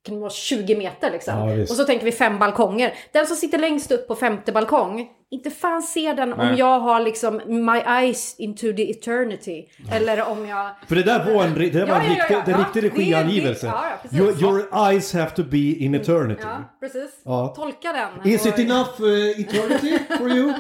kan 0.05 0.21
vara 0.21 0.31
20 0.31 0.77
meter 0.77 1.11
liksom. 1.11 1.39
Ja, 1.39 1.63
och 1.63 1.69
så 1.69 1.85
tänker 1.85 2.05
vi 2.05 2.13
fem 2.13 2.39
balkonger. 2.39 2.95
Den 3.13 3.27
som 3.27 3.37
sitter 3.37 3.59
längst 3.59 3.91
upp 3.91 4.09
på 4.09 4.15
femte 4.15 4.53
balkong, 4.53 5.09
inte 5.35 5.51
fan 5.51 5.83
ser 5.83 6.15
den 6.15 6.33
om 6.33 6.39
Nej. 6.39 6.59
jag 6.59 6.81
har 6.81 7.01
liksom 7.01 7.41
my 7.47 7.79
eyes 7.79 8.35
into 8.39 8.73
the 8.77 8.91
eternity. 8.91 9.65
Eller 9.93 10.23
om 10.29 10.47
jag... 10.49 10.71
För 10.89 10.95
det 10.95 11.03
där 11.03 11.35
var 11.35 11.45
en, 11.45 11.55
det 11.55 11.71
där 11.71 11.81
Ja, 11.81 11.87
var 11.87 12.01
en 12.01 12.07
ja, 12.07 12.09
ja, 12.19 12.23
riktig, 12.25 12.35
ja. 12.35 12.43
en 12.45 12.51
Ja, 12.51 12.59
riktig 12.59 12.85
regiangivelse. 13.01 13.67
ja, 13.67 13.85
ja, 14.11 14.19
your, 14.19 14.43
your 14.43 14.89
eyes 14.89 15.13
have 15.15 15.31
to 15.31 15.43
be 15.45 15.59
in 15.59 15.95
eternity. 15.95 16.43
Ja, 16.43 16.77
precis. 16.81 17.11
Ja. 17.25 17.53
Tolka 17.57 17.93
den. 17.93 18.33
Is 18.33 18.47
it 18.47 18.59
enough 18.59 19.01
uh, 19.03 19.41
eternity 19.41 19.99
for 20.19 20.29
you? 20.31 20.53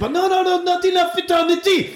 But 0.00 0.10
no, 0.10 0.18
no, 0.18 0.42
no, 0.42 0.56
not 0.72 0.84
enough 0.84 1.18
eternity! 1.18 1.90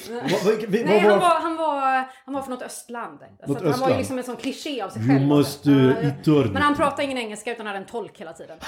Vi- 0.69 0.85
Nej, 0.85 0.99
han 0.99 1.11
var... 1.11 1.19
var, 1.19 1.41
han, 1.41 1.57
var, 1.57 2.05
han 2.25 2.35
var 2.35 2.43
från 2.43 2.51
något 2.55 2.63
östland. 2.63 3.19
Så 3.47 3.53
Något 3.53 3.57
han 3.63 3.65
var 3.65 3.71
östland. 3.73 3.93
ju 3.93 3.99
liksom 3.99 4.19
en 4.19 4.25
sån 4.25 4.37
kliché 4.37 4.83
av 4.83 4.89
sig 4.89 5.03
You 5.03 5.11
själv. 5.11 5.27
must, 5.29 5.67
uh, 5.67 5.87
Ja, 5.87 5.91
eternity. 5.93 6.51
Men 6.53 6.63
han 6.63 6.75
pratade 6.77 7.05
ingen 7.05 7.19
engelska 7.19 7.53
utan 7.53 7.67
hade 7.67 7.79
en 7.79 7.87
tolk 7.87 8.21
hela 8.21 8.33
tiden. 8.33 8.59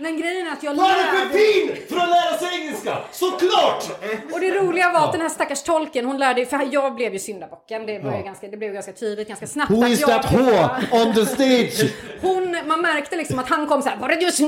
Men 0.00 0.20
grejen 0.20 0.46
är 0.46 0.52
att 0.52 0.62
jag 0.62 0.74
Vad 0.74 0.90
är 0.90 0.94
det 0.94 1.02
för 1.04 1.18
lärde... 1.18 1.30
fin 1.38 1.76
för 1.88 1.96
att 1.96 2.08
lära 2.08 2.38
sig 2.38 2.60
engelska? 2.60 2.98
Såklart! 3.12 3.84
Och 4.32 4.40
det 4.40 4.50
roliga 4.50 4.92
var 4.92 5.04
att 5.04 5.12
den 5.12 5.20
här 5.20 5.28
stackars 5.28 5.62
tolken, 5.62 6.04
hon 6.04 6.18
lärde 6.18 6.46
för 6.46 6.68
jag 6.72 6.94
blev 6.94 7.12
ju 7.12 7.18
syndabocken. 7.18 7.86
Det, 7.86 7.98
var 7.98 8.16
ju 8.16 8.22
ganska, 8.22 8.48
det 8.48 8.56
blev 8.56 8.70
ju 8.70 8.74
ganska 8.74 8.92
tydligt, 8.92 9.28
ganska 9.28 9.46
snabbt. 9.46 9.70
Who 9.70 9.86
is 9.86 10.00
that 10.00 10.32
whore 10.32 10.68
on 10.92 11.14
the 11.14 11.26
stage? 11.26 11.90
Hon, 12.20 12.56
man 12.66 12.80
märkte 12.80 13.16
liksom 13.16 13.38
att 13.38 13.48
han 13.48 13.66
kom 13.66 13.82
så 13.82 13.88
här. 13.88 13.96
"Var 13.96 14.08
det 14.08 14.14
just- 14.14 14.40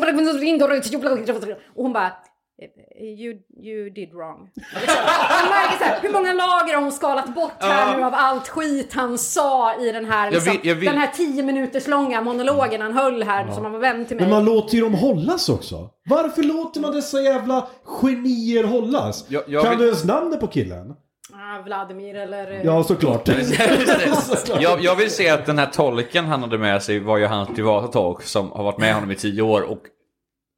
Och 1.77 1.83
hon 1.83 1.93
bara. 1.93 2.13
You, 3.01 3.35
you 3.63 3.91
did 3.91 4.13
wrong. 4.13 4.39
Man 4.75 5.49
märker 5.51 5.79
så 5.79 5.85
här, 5.85 5.99
hur 6.03 6.13
många 6.13 6.33
lager 6.33 6.75
har 6.75 6.83
hon 6.83 6.93
skalat 6.93 7.35
bort 7.35 7.53
här 7.63 7.97
nu 7.99 8.05
av 8.05 8.15
allt 8.15 8.49
skit 8.49 8.93
han 8.95 9.19
sa 9.19 9.75
i 9.81 9.93
den 9.93 10.05
här, 10.05 10.31
liksom, 10.31 10.53
vill- 10.53 10.61
jag 10.69 10.75
vill- 10.75 10.89
den 10.89 10.99
här 10.99 11.11
tio 11.15 11.43
minuters 11.43 11.87
långa 11.87 12.21
monologen 12.23 12.81
han 12.81 12.93
höll 12.93 13.23
här 13.23 13.51
som 13.53 13.63
han 13.65 13.73
var 13.73 13.81
vän 13.81 14.07
till 14.07 14.17
mig. 14.17 14.25
Men 14.27 14.35
man 14.35 14.45
låter 14.45 14.75
ju 14.75 14.81
dem 14.81 14.95
hållas 14.95 15.49
också. 15.49 15.89
Varför 16.09 16.43
låter 16.43 16.81
man 16.81 16.93
dessa 16.95 17.21
jävla 17.21 17.69
genier 17.85 18.65
hållas? 18.65 19.25
Jag- 19.29 19.43
jag 19.47 19.63
kan 19.63 19.71
vill- 19.71 19.79
du 19.81 19.85
ens 19.87 20.05
namnet 20.05 20.41
på 20.41 20.47
killen? 20.47 20.95
Ah, 21.33 21.63
Vladimir 21.65 22.15
eller... 22.15 22.61
Ja, 22.65 22.83
såklart. 22.85 23.29
jag, 24.61 24.81
jag 24.81 24.97
vill 24.97 25.11
se 25.11 25.29
att 25.29 25.47
den 25.47 25.59
här 25.59 25.67
tolken 25.67 26.25
han 26.25 26.41
hade 26.41 26.59
med 26.59 26.83
sig 26.83 27.01
var 27.01 27.19
ju 27.19 27.27
hans 27.27 27.49
privata 27.49 27.87
tolk 27.89 28.23
som 28.23 28.53
har 28.53 28.65
varit 28.65 28.79
med 28.79 28.95
honom 28.95 29.11
i 29.11 29.15
tio 29.17 29.43
år 29.43 29.61
och 29.63 29.79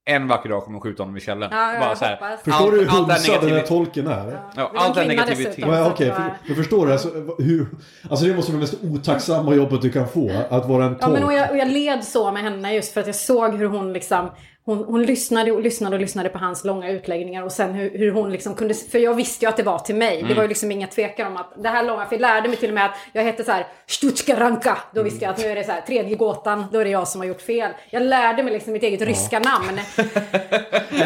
en 0.05 0.29
vacker 0.29 0.49
dag 0.49 0.65
kommer 0.65 0.79
de 0.79 0.83
skjuta 0.83 1.03
honom 1.03 1.17
i 1.17 1.21
källaren. 1.21 1.53
Ja, 1.57 1.73
jag 1.73 1.81
Bara 1.81 1.97
så 1.97 2.05
här. 2.05 2.37
Förstår 2.45 2.73
du 2.73 2.79
hur 2.81 2.89
allt 2.89 3.09
det 3.09 3.13
här 3.15 3.21
hunsad 3.21 3.41
den 3.49 3.57
här 3.59 3.67
tolken 3.67 4.07
är? 4.07 4.13
Ja, 4.33 4.39
Det 4.55 4.61
var 4.63 4.71
allt 4.75 4.95
det 4.95 5.01
kvinna 5.05 5.23
negativitet. 5.23 5.59
Ja, 5.59 5.91
okej, 5.91 6.07
det 6.07 6.13
var- 6.13 6.19
för, 6.19 6.49
för 6.49 6.55
förstår 6.55 6.87
du? 6.87 6.93
Alltså, 6.93 7.09
hur, 7.39 7.67
alltså 8.11 8.27
det 8.27 8.37
måste 8.37 8.53
vara 8.53 8.65
det 8.65 8.73
mest 8.73 8.85
otacksamma 9.01 9.55
jobbet 9.55 9.83
du 9.83 9.91
kan 9.91 10.09
få. 10.09 10.31
Att 10.51 10.69
vara 10.69 10.85
en 10.85 10.93
Ja, 11.01 11.07
tolk. 11.07 11.13
men 11.19 11.25
och 11.25 11.33
jag, 11.33 11.51
och 11.51 11.57
jag 11.57 11.69
led 11.69 12.05
så 12.05 12.33
med 12.33 12.43
henne 12.43 12.75
just 12.75 12.93
för 12.95 13.01
att 13.01 13.07
jag 13.07 13.17
såg 13.17 13.55
hur 13.55 13.67
hon 13.67 13.93
liksom 13.93 14.31
hon, 14.65 14.85
hon 14.85 15.03
lyssnade 15.03 15.53
och 15.53 15.61
lyssnade 15.63 15.97
och 15.97 16.01
lyssnade 16.01 16.29
på 16.29 16.39
hans 16.39 16.65
långa 16.65 16.91
utläggningar 16.91 17.43
och 17.43 17.53
sen 17.53 17.75
hur, 17.75 17.99
hur 17.99 18.13
hon 18.13 18.33
liksom 18.33 18.55
kunde, 18.55 18.75
för 18.75 18.99
jag 18.99 19.15
visste 19.15 19.45
ju 19.45 19.49
att 19.49 19.57
det 19.57 19.63
var 19.63 19.79
till 19.79 19.95
mig. 19.95 20.25
Det 20.29 20.35
var 20.35 20.43
ju 20.43 20.49
liksom 20.49 20.73
inga 20.73 20.87
tvekan 20.87 21.27
om 21.27 21.37
att 21.37 21.53
det 21.63 21.69
här 21.69 21.83
långa, 21.85 22.07
för 22.07 22.15
jag 22.15 22.21
lärde 22.21 22.49
mig 22.49 22.57
till 22.57 22.69
och 22.71 22.75
med 22.75 22.85
att 22.85 22.97
jag 23.13 23.23
hette 23.23 23.45
så 23.45 23.53
här 23.53 23.67
Stutskaranka. 23.87 24.79
Då 24.95 25.03
visste 25.03 25.25
jag 25.25 25.33
att 25.33 25.39
nu 25.39 25.45
är 25.47 25.55
det 25.55 25.65
så 25.65 25.73
här 25.73 25.81
tredje 25.81 26.17
gåtan, 26.17 26.65
då 26.73 26.79
är 26.79 26.85
det 26.85 26.91
jag 26.91 27.09
som 27.09 27.21
har 27.21 27.29
gjort 27.29 27.41
fel. 27.43 27.71
Jag 27.91 28.03
lärde 28.03 28.43
mig 28.43 28.53
liksom 28.53 28.73
mitt 28.73 28.83
eget 28.83 29.03
ryska 29.03 29.39
namn. 29.39 29.81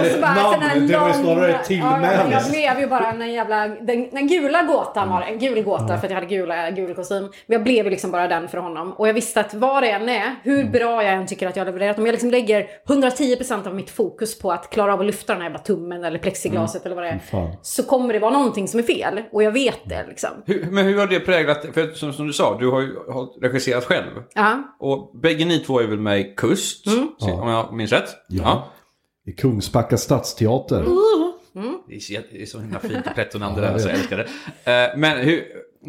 Och 0.01 0.07
så 0.07 0.21
bara, 0.21 0.35
namn, 0.35 0.53
den 0.53 0.63
här 0.63 0.81
det 0.81 0.99
var 0.99 1.09
ju 1.09 1.15
snarare 1.15 1.55
ett 1.55 1.71
Ja, 1.71 2.31
jag 2.31 2.51
blev 2.51 2.81
ju 2.81 2.87
bara 2.87 3.11
en 3.11 3.33
jävla, 3.33 3.69
den, 3.69 4.11
den 4.11 4.29
gula 4.29 4.63
gåtan 4.63 5.09
var 5.09 5.21
det, 5.21 5.27
en 5.27 5.39
gul 5.39 5.63
gåta 5.63 5.87
för 5.87 5.95
att 5.95 6.11
jag 6.11 6.15
hade 6.15 6.27
gula, 6.27 6.71
gul 6.71 6.95
kostym. 6.95 7.23
Men 7.23 7.53
jag 7.55 7.63
blev 7.63 7.85
ju 7.85 7.91
liksom 7.91 8.11
bara 8.11 8.29
den 8.29 8.49
för 8.49 8.59
honom. 8.59 8.93
Och 8.93 9.09
jag 9.09 9.15
visste 9.15 9.41
att 9.41 9.55
vad 9.55 9.83
det 9.83 9.91
än 9.91 10.09
är, 10.09 10.35
hur 10.43 10.61
Mm. 10.61 10.73
bra 10.73 11.03
jag 11.05 11.15
än 11.15 11.27
tycker 11.27 11.49
att 11.49 11.57
jag 11.57 11.65
har 11.65 11.73
levererat, 11.73 11.99
om 11.99 12.07
jag 12.07 12.13
liksom 12.13 12.31
lägger 12.31 12.67
110% 12.89 13.46
av 13.51 13.75
mitt 13.75 13.91
fokus 13.91 14.39
på 14.39 14.53
att 14.53 14.71
klara 14.71 14.93
av 14.95 15.01
att 15.01 15.07
lyfta 15.07 15.33
den 15.33 15.43
här 15.43 15.49
jävla 15.49 15.59
tummen 15.65 16.05
eller 16.05 16.19
plexiglaset 16.19 16.87
eller 16.87 16.95
vad 16.97 17.05
det 17.05 17.09
är. 17.09 17.13
Mm. 17.13 17.25
Fan. 17.31 17.57
Så 17.63 17.83
kommer 17.83 18.13
det 18.15 18.19
vara 18.21 18.33
någonting 18.33 18.69
som 18.69 18.79
är 18.81 18.85
fel. 18.85 19.23
Och 19.33 19.43
jag 19.43 19.53
vet 19.53 19.79
det 19.89 20.07
liksom. 20.09 20.31
Hur, 20.47 20.67
men 20.71 20.85
hur 20.87 20.99
har 20.99 21.07
det 21.07 21.21
präglat, 21.21 21.67
för 21.75 21.93
som, 21.93 22.13
som 22.13 22.27
du 22.27 22.33
sa, 22.33 22.59
du 22.59 22.69
har 22.71 22.81
ju 22.81 22.97
har 23.09 23.41
regisserat 23.41 23.85
själv. 23.85 24.11
Ja. 24.35 24.77
Och 24.79 25.19
bägge 25.21 25.45
ni 25.45 25.59
två 25.59 25.81
är 25.81 25.87
väl 25.87 25.99
med 26.01 26.21
i 26.21 26.35
Kust, 26.37 26.87
Mm. 26.87 27.09
om 27.41 27.49
jag 27.49 27.73
minns 27.75 27.93
rätt? 27.93 28.09
Ja. 28.29 28.67
I 29.27 29.33
Kungsbacka 29.33 29.97
stadsteater. 29.97 30.85
Det 31.89 31.95
är 31.97 32.01
så, 32.01 32.13
det 32.33 32.43
är 32.43 32.47
så 32.47 32.61
himla 32.61 32.79
fint 32.79 33.07
och 33.07 33.15
prettonande 33.15 33.61
där, 33.61 33.79
så 33.79 33.89
jag 33.89 33.95
älskar 33.97 34.17
det. 34.17 34.73
Eh, 34.73 34.99
Men 34.99 35.19
hur, 35.19 35.43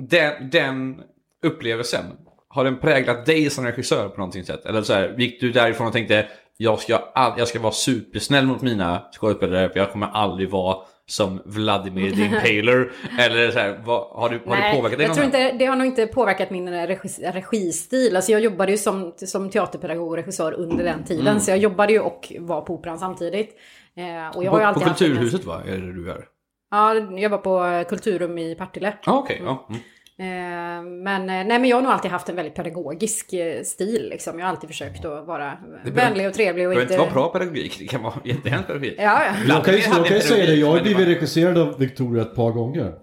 den, 0.10 0.49
den 0.49 1.01
upplevelsen, 1.43 2.05
har 2.49 2.64
den 2.64 2.78
präglat 2.78 3.26
dig 3.26 3.49
som 3.49 3.66
regissör 3.66 4.10
på 4.10 4.18
någonting 4.18 4.43
sätt? 4.43 4.66
Eller 4.66 4.82
så 4.82 4.93
här, 4.93 5.16
gick 5.18 5.41
du 5.41 5.51
därifrån 5.51 5.88
och 5.88 5.93
tänkte 5.93 6.26
jag 6.58 6.80
ska, 6.80 6.97
all, 7.14 7.34
jag 7.38 7.47
ska 7.47 7.60
vara 7.60 7.72
supersnäll 7.72 8.45
mot 8.45 8.62
mina 8.62 9.01
skådespelare 9.12 9.70
för 9.70 9.80
jag 9.80 9.91
kommer 9.91 10.08
aldrig 10.08 10.49
vara 10.49 10.78
som 11.05 11.41
Vladimir 11.45 12.12
the 12.12 12.22
Impaler? 12.26 12.91
Eller 13.20 13.51
så 13.51 13.60
här, 13.60 13.82
vad, 13.86 14.08
har, 14.10 14.30
du, 14.30 14.41
har 14.45 14.55
det 14.55 14.76
påverkat 14.76 14.97
dig 14.97 15.08
jag 15.08 15.16
tror 15.16 15.26
inte, 15.26 15.51
det 15.51 15.66
har 15.66 15.76
nog 15.76 15.88
inte 15.88 16.08
påverkat 16.08 16.49
min 16.49 16.70
regis, 16.70 17.20
registil. 17.20 18.16
Alltså 18.16 18.32
jag 18.32 18.41
jobbade 18.41 18.72
ju 18.72 18.78
som, 18.78 19.14
som 19.18 19.49
teaterpedagog 19.49 20.10
och 20.10 20.16
regissör 20.16 20.53
under 20.53 20.84
den 20.84 21.03
tiden. 21.03 21.28
Mm. 21.28 21.39
Så 21.39 21.51
jag 21.51 21.58
jobbade 21.58 21.93
ju 21.93 21.99
och 21.99 22.34
var 22.39 22.62
på 22.62 22.74
operan 22.74 22.99
samtidigt. 22.99 23.55
Eh, 23.95 24.38
och 24.38 24.43
jag 24.43 24.51
har 24.51 24.58
På, 24.58 24.64
på 24.64 24.68
alltid 24.68 24.84
en 24.84 24.89
Kulturhuset 24.89 25.45
va? 25.45 25.62
Är 25.68 25.78
det 25.78 25.93
du 25.93 26.08
gör? 26.08 26.26
Ja, 26.72 26.95
jag 26.95 27.30
var 27.30 27.38
på 27.38 27.84
Kulturum 27.89 28.38
i 28.38 28.55
Partille. 28.55 28.93
Ah, 29.03 29.18
Okej, 29.18 29.41
ja. 29.45 29.68
Mm. 29.70 29.82
Eh, 30.20 30.84
Men, 30.84 31.22
eh, 31.22 31.26
nej, 31.28 31.45
men 31.47 31.65
jag 31.65 31.78
har 31.78 31.82
nog 31.82 31.91
alltid 31.91 32.11
haft 32.11 32.30
en 32.30 32.36
väldigt 32.36 32.55
pedagogisk 32.55 33.34
eh, 33.34 33.63
stil. 33.63 34.07
Liksom. 34.09 34.39
Jag 34.39 34.45
har 34.45 34.51
alltid 34.51 34.70
försökt 34.70 35.05
att 35.05 35.28
vara 35.28 35.57
vänlig 35.86 36.28
och 36.28 36.34
trevlig. 36.34 36.68
Och 36.68 36.74
Det 36.74 36.76
behöver 36.76 36.93
inte... 36.93 36.97
vara 36.97 37.11
bra 37.11 37.30
pedagogik, 37.30 37.80
det 37.80 37.88
kan 37.88 38.03
vara 38.03 38.13
jättehemsk 38.26 38.68
pedagogik. 38.68 38.95
Ja, 38.97 39.22
ja. 39.26 39.34
Jag 39.47 39.65
kan 39.65 39.76
ju, 39.76 40.22
säga 40.22 40.45
det, 40.45 40.55
jag 40.55 40.68
har 40.68 40.82
blivit 40.82 41.07
regisserad 41.07 41.57
av 41.57 41.80
Victoria 41.80 42.22
ett 42.22 42.36
par 42.36 42.51
gånger. 42.51 42.93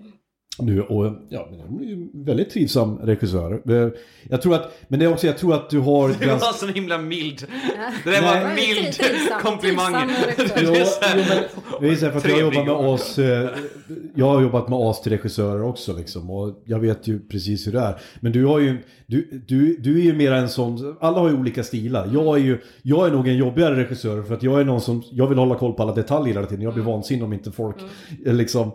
Nu 0.59 0.83
och 0.83 1.13
ja, 1.29 1.49
väldigt 2.15 2.51
trivsam 2.51 2.99
regissör. 2.99 3.53
Eh, 3.71 3.89
Jag 4.29 4.43
tror 4.43 4.55
att, 4.55 4.73
men 4.89 4.99
det 5.01 5.05
är 5.05 5.13
också, 5.13 5.27
jag 5.27 5.39
tror 5.39 5.55
att 5.55 5.71
du 5.71 5.79
har 5.79 6.09
Det 6.21 6.27
ganska... 6.27 6.47
var 6.47 6.53
så 6.53 6.67
himla 6.67 6.99
mild. 6.99 7.47
Det 8.05 8.11
där 8.11 8.23
var 8.23 8.35
Nej. 8.35 8.45
en 8.45 8.55
mild 8.55 8.95
komplimang. 9.43 9.95
trivsam 11.81 12.11
för 12.13 12.19
att 12.19 12.29
jag 12.29 12.41
jobbar 12.41 12.65
med 12.65 12.75
as, 12.95 13.19
eh, 13.19 13.51
jag 14.15 14.27
har 14.27 14.43
jobbat 14.43 14.69
med 14.69 14.79
as 14.79 15.03
till 15.03 15.13
regissörer 15.13 15.63
också 15.63 15.93
liksom 15.97 16.31
och 16.31 16.63
jag 16.65 16.79
vet 16.79 17.07
ju 17.09 17.21
precis 17.21 17.67
hur 17.67 17.73
det 17.73 17.81
är. 17.81 17.95
Men 18.21 18.33
du 18.33 18.45
har 18.45 18.59
ju, 18.59 18.77
du, 19.07 19.43
du, 19.49 19.77
du 19.77 19.99
är 20.01 20.03
ju 20.05 20.13
mer 20.15 20.33
en 20.33 20.49
sån, 20.49 20.97
alla 21.01 21.19
har 21.21 21.29
ju 21.29 21.35
olika 21.37 21.65
stilar. 21.65 22.11
Jag 22.13 22.37
är 22.37 22.43
ju, 22.43 22.59
jag 22.83 23.07
är 23.07 23.11
nog 23.13 23.29
en 23.29 23.37
jobbigare 23.37 23.77
regissör 23.77 24.23
för 24.23 24.35
att 24.35 24.43
jag 24.43 24.61
är 24.61 24.65
någon 24.65 24.81
som, 24.81 25.03
jag 25.11 25.27
vill 25.27 25.39
hålla 25.39 25.55
koll 25.55 25.73
på 25.73 25.83
alla 25.83 25.95
detaljer 25.95 26.35
hela 26.35 26.47
tiden. 26.47 26.63
Jag 26.65 26.75
blir 26.75 26.85
vansinnig 26.85 27.25
om 27.25 27.33
inte 27.33 27.53
folk 27.53 27.77
eh, 28.27 28.35
liksom, 28.35 28.71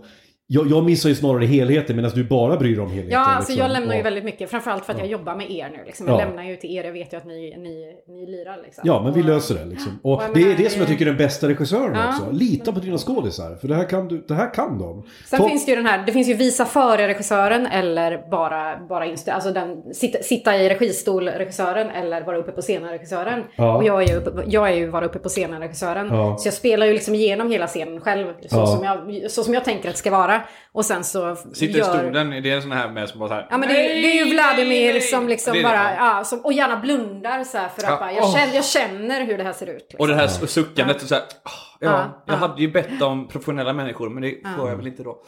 jag, 0.51 0.67
jag 0.71 0.83
missar 0.85 1.09
ju 1.09 1.15
snarare 1.15 1.45
helheten 1.45 1.95
medan 1.95 2.11
du 2.15 2.23
bara 2.23 2.57
bryr 2.57 2.75
dig 2.75 2.79
om 2.85 2.89
helheten. 2.91 3.11
Ja, 3.11 3.25
alltså 3.25 3.51
liksom. 3.51 3.67
jag 3.67 3.71
lämnar 3.79 3.95
ju 3.95 4.01
väldigt 4.01 4.23
mycket. 4.23 4.49
Framförallt 4.49 4.85
för 4.85 4.93
att 4.93 4.99
jag 4.99 5.07
jobbar 5.07 5.35
med 5.35 5.51
er 5.51 5.69
nu. 5.77 5.83
Liksom. 5.85 6.07
Jag 6.07 6.21
Ja. 6.21 6.25
lämnar 6.25 6.43
ju 6.43 6.55
till 6.55 6.71
er. 6.77 6.83
Jag 6.83 6.91
vet 6.93 7.13
ju 7.13 7.17
att 7.17 7.25
ni, 7.25 7.55
ni, 7.57 7.93
ni 8.07 8.25
lirar. 8.25 8.57
Liksom. 8.63 8.81
Ja, 8.85 9.01
men 9.03 9.13
vi 9.13 9.23
löser 9.23 9.55
det 9.55 9.65
liksom. 9.65 9.99
Och 10.03 10.13
och 10.13 10.21
det 10.33 10.41
är 10.51 10.55
det 10.57 10.69
som 10.69 10.79
jag 10.79 10.87
tycker 10.89 11.05
är 11.05 11.09
den 11.09 11.17
bästa 11.17 11.47
regissören 11.47 11.95
Ja. 11.95 12.09
också. 12.09 12.23
Lita 12.31 12.71
på 12.71 12.79
dina 12.79 12.97
skådisar, 12.97 13.55
för 13.61 13.67
det 13.67 13.75
här 13.75 13.89
kan, 13.89 14.07
du, 14.07 14.25
det 14.27 14.33
här 14.33 14.53
kan 14.53 14.79
de. 14.79 15.03
Sen 15.25 15.39
Ta- 15.39 15.47
finns 15.49 15.65
det 15.65 15.69
ju 15.71 15.75
den 15.75 15.85
här, 15.85 16.03
det 16.05 16.11
finns 16.11 16.27
ju 16.27 16.33
visa 16.33 16.65
före-regissören 16.65 17.65
eller 17.65 18.29
bara, 18.31 18.79
bara 18.89 19.05
inst- 19.05 19.29
alltså 19.33 19.51
den, 19.51 19.93
sitta, 19.93 20.23
sitta 20.23 20.57
i 20.57 20.69
registol-regissören 20.69 21.89
eller 21.89 22.21
vara 22.21 22.37
uppe 22.37 22.51
på 22.51 22.61
scenen-regissören. 22.61 23.43
Ja. 23.55 23.77
Och 23.77 23.83
jag 23.83 24.03
är, 24.03 24.07
ju, 24.07 24.15
uppe- 24.19 24.43
jag 24.47 24.69
är 24.69 24.73
ju 24.75 24.87
vara 24.87 25.05
uppe 25.05 25.19
på 25.19 25.29
scenen-regissören. 25.29 26.07
Ja. 26.11 26.37
Så 26.39 26.47
jag 26.47 26.53
spelar 26.53 26.85
ju 26.85 26.93
liksom 26.93 27.15
igenom 27.15 27.51
hela 27.51 27.67
scenen 27.67 28.01
själv, 28.01 28.25
så, 28.47 28.57
Ja. 28.57 28.65
som, 28.67 28.83
jag, 28.83 29.31
så 29.31 29.43
som 29.43 29.53
jag 29.53 29.65
tänker 29.65 29.89
att 29.89 29.95
det 29.95 29.99
ska 29.99 30.11
vara. 30.11 30.38
Och 30.71 30.85
sen 30.85 31.03
så 31.03 31.35
Sitter 31.35 31.75
i 31.75 31.77
gör... 31.77 31.85
stolen, 31.99 32.29
det 32.29 32.51
är 32.51 32.55
en 32.55 32.61
sån 32.61 32.71
här 32.71 32.89
med 32.91 33.09
som 33.09 33.19
bara 33.19 33.29
så 33.29 33.35
här. 33.35 33.47
Ja 33.49 33.57
men 33.57 33.69
det, 33.69 33.75
är- 33.75 34.01
det 34.01 34.19
är 34.19 34.25
ju 34.25 34.31
Vladimir 34.31 34.91
nej. 34.93 35.01
som 35.01 35.27
liksom 35.27 35.53
Det 35.53 35.59
det, 35.59 35.63
bara, 35.63 35.95
ja. 35.95 36.17
ja, 36.17 36.23
som, 36.23 36.39
och 36.45 36.53
gärna 36.53 36.77
blundar 36.79 37.43
så 37.43 37.57
här 37.57 37.69
för 37.69 37.83
att 37.83 37.89
Ja. 37.89 37.97
bara, 37.99 38.13
jag, 38.13 38.23
Åh. 38.23 38.35
känner, 38.35 38.55
jag 38.55 38.65
känner 38.65 39.25
hur 39.25 39.37
det 39.37 39.43
här 39.43 39.53
ser 39.53 39.67
ut. 39.67 39.75
Liksom. 39.79 39.99
Och 39.99 40.07
det 40.07 40.15
här 40.15 40.27
suckandet 40.27 40.95
och 41.01 41.07
så 41.07 41.15
här. 41.15 41.23
"Ah, 41.23 41.49
Ja, 41.81 41.87
Ja, 41.91 42.23
jag 42.25 42.35
ja. 42.35 42.39
hade 42.39 42.61
ju 42.61 42.71
bett 42.71 43.01
om 43.01 43.27
professionella 43.27 43.73
människor 43.73 44.09
men 44.09 44.23
det 44.23 44.35
får 44.57 44.69
jag 44.69 44.75
väl 44.77 44.87
inte 44.87 45.03
då. 45.03 45.23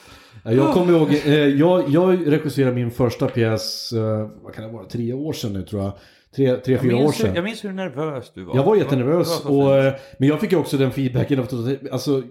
Ja, 0.45 0.51
Jag 0.51 0.74
kommer 0.74 0.93
ihåg, 0.97 1.09
eh, 1.26 1.34
jag, 1.47 1.89
jag 1.89 2.32
regisserade 2.34 2.76
min 2.76 2.91
första 2.91 3.28
pjäs, 3.28 3.91
eh, 3.93 4.28
vad 4.43 4.53
kan 4.55 4.66
det 4.66 4.72
vara, 4.74 4.86
tre 4.86 5.14
år 5.14 5.34
sedan 5.34 5.53
nu 5.53 5.64
tror 5.64 5.82
jag. 5.84 5.91
Tre, 6.36 6.55
tre 6.55 6.78
fyra 6.78 6.95
år 6.95 7.01
minns, 7.01 7.20
hur, 7.20 7.26
sedan. 7.26 7.36
jag 7.36 7.43
minns 7.43 7.64
hur 7.64 7.72
nervös 7.72 8.32
du 8.36 8.43
var. 8.43 8.55
Jag 8.55 8.64
var 8.64 8.76
Det 8.76 8.82
jättenervös, 8.82 9.43
det 9.43 9.49
var 9.49 9.66
och, 9.78 9.78
eh, 9.86 9.93
men 10.20 10.28
jag 10.30 10.39
fick 10.39 10.51
ju 10.51 10.57
också 10.57 10.78
den 10.78 10.91
feedbacken. 10.91 11.39
av- 11.39 11.76
Alltså, 11.91 12.24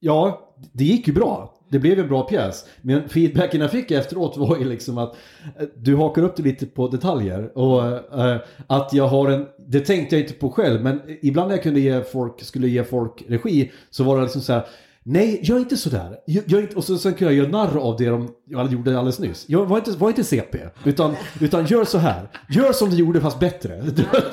ja, 0.00 0.40
det 0.72 0.84
gick 0.84 1.08
ju 1.08 1.14
bra. 1.14 1.54
Det 1.70 1.78
blev 1.78 1.98
en 1.98 2.08
bra 2.08 2.22
pjäs. 2.22 2.64
Men 2.82 3.08
feedbacken 3.08 3.60
jag 3.60 3.70
fick 3.70 3.90
efteråt 3.90 4.36
var 4.36 4.58
ju 4.58 4.64
liksom 4.64 4.98
att 4.98 5.16
eh, 5.58 5.66
du 5.76 5.96
hakar 5.96 6.22
upp 6.22 6.36
dig 6.36 6.44
lite 6.44 6.66
på 6.66 6.88
detaljer. 6.88 7.58
Och 7.58 7.86
eh, 8.20 8.36
att 8.66 8.92
jag 8.92 9.08
har 9.08 9.30
en, 9.30 9.46
det 9.66 9.80
tänkte 9.80 10.16
jag 10.16 10.22
inte 10.22 10.34
på 10.34 10.50
själv, 10.50 10.82
men 10.82 11.00
ibland 11.22 11.48
när 11.48 11.56
jag 11.56 11.62
kunde 11.62 11.80
ge 11.80 12.02
folk, 12.02 12.42
skulle 12.42 12.68
ge 12.68 12.84
folk 12.84 13.24
regi 13.28 13.70
så 13.90 14.04
var 14.04 14.16
det 14.16 14.22
liksom 14.22 14.42
så 14.42 14.52
här 14.52 14.66
Nej, 15.02 15.40
gör 15.42 15.58
inte 15.58 15.76
sådär. 15.76 16.16
Gör, 16.26 16.42
gör 16.46 16.60
inte, 16.60 16.76
och 16.76 16.84
så, 16.84 16.98
sen 16.98 17.14
kunde 17.14 17.34
jag 17.34 17.44
göra 17.44 17.64
narr 17.64 17.78
av 17.78 17.96
det 17.96 18.06
de 18.06 18.28
jag 18.46 18.72
gjorde 18.72 18.98
alldeles 18.98 19.18
nyss. 19.18 19.44
Jag 19.48 19.66
var 19.66 19.78
inte, 19.78 19.90
var 19.90 20.08
inte 20.08 20.24
CP, 20.24 20.58
utan, 20.84 21.16
utan 21.40 21.66
gör 21.66 21.84
så 21.84 21.98
här. 21.98 22.28
Gör 22.48 22.72
som 22.72 22.90
du 22.90 22.96
gjorde 22.96 23.20
fast 23.20 23.40
bättre. 23.40 23.82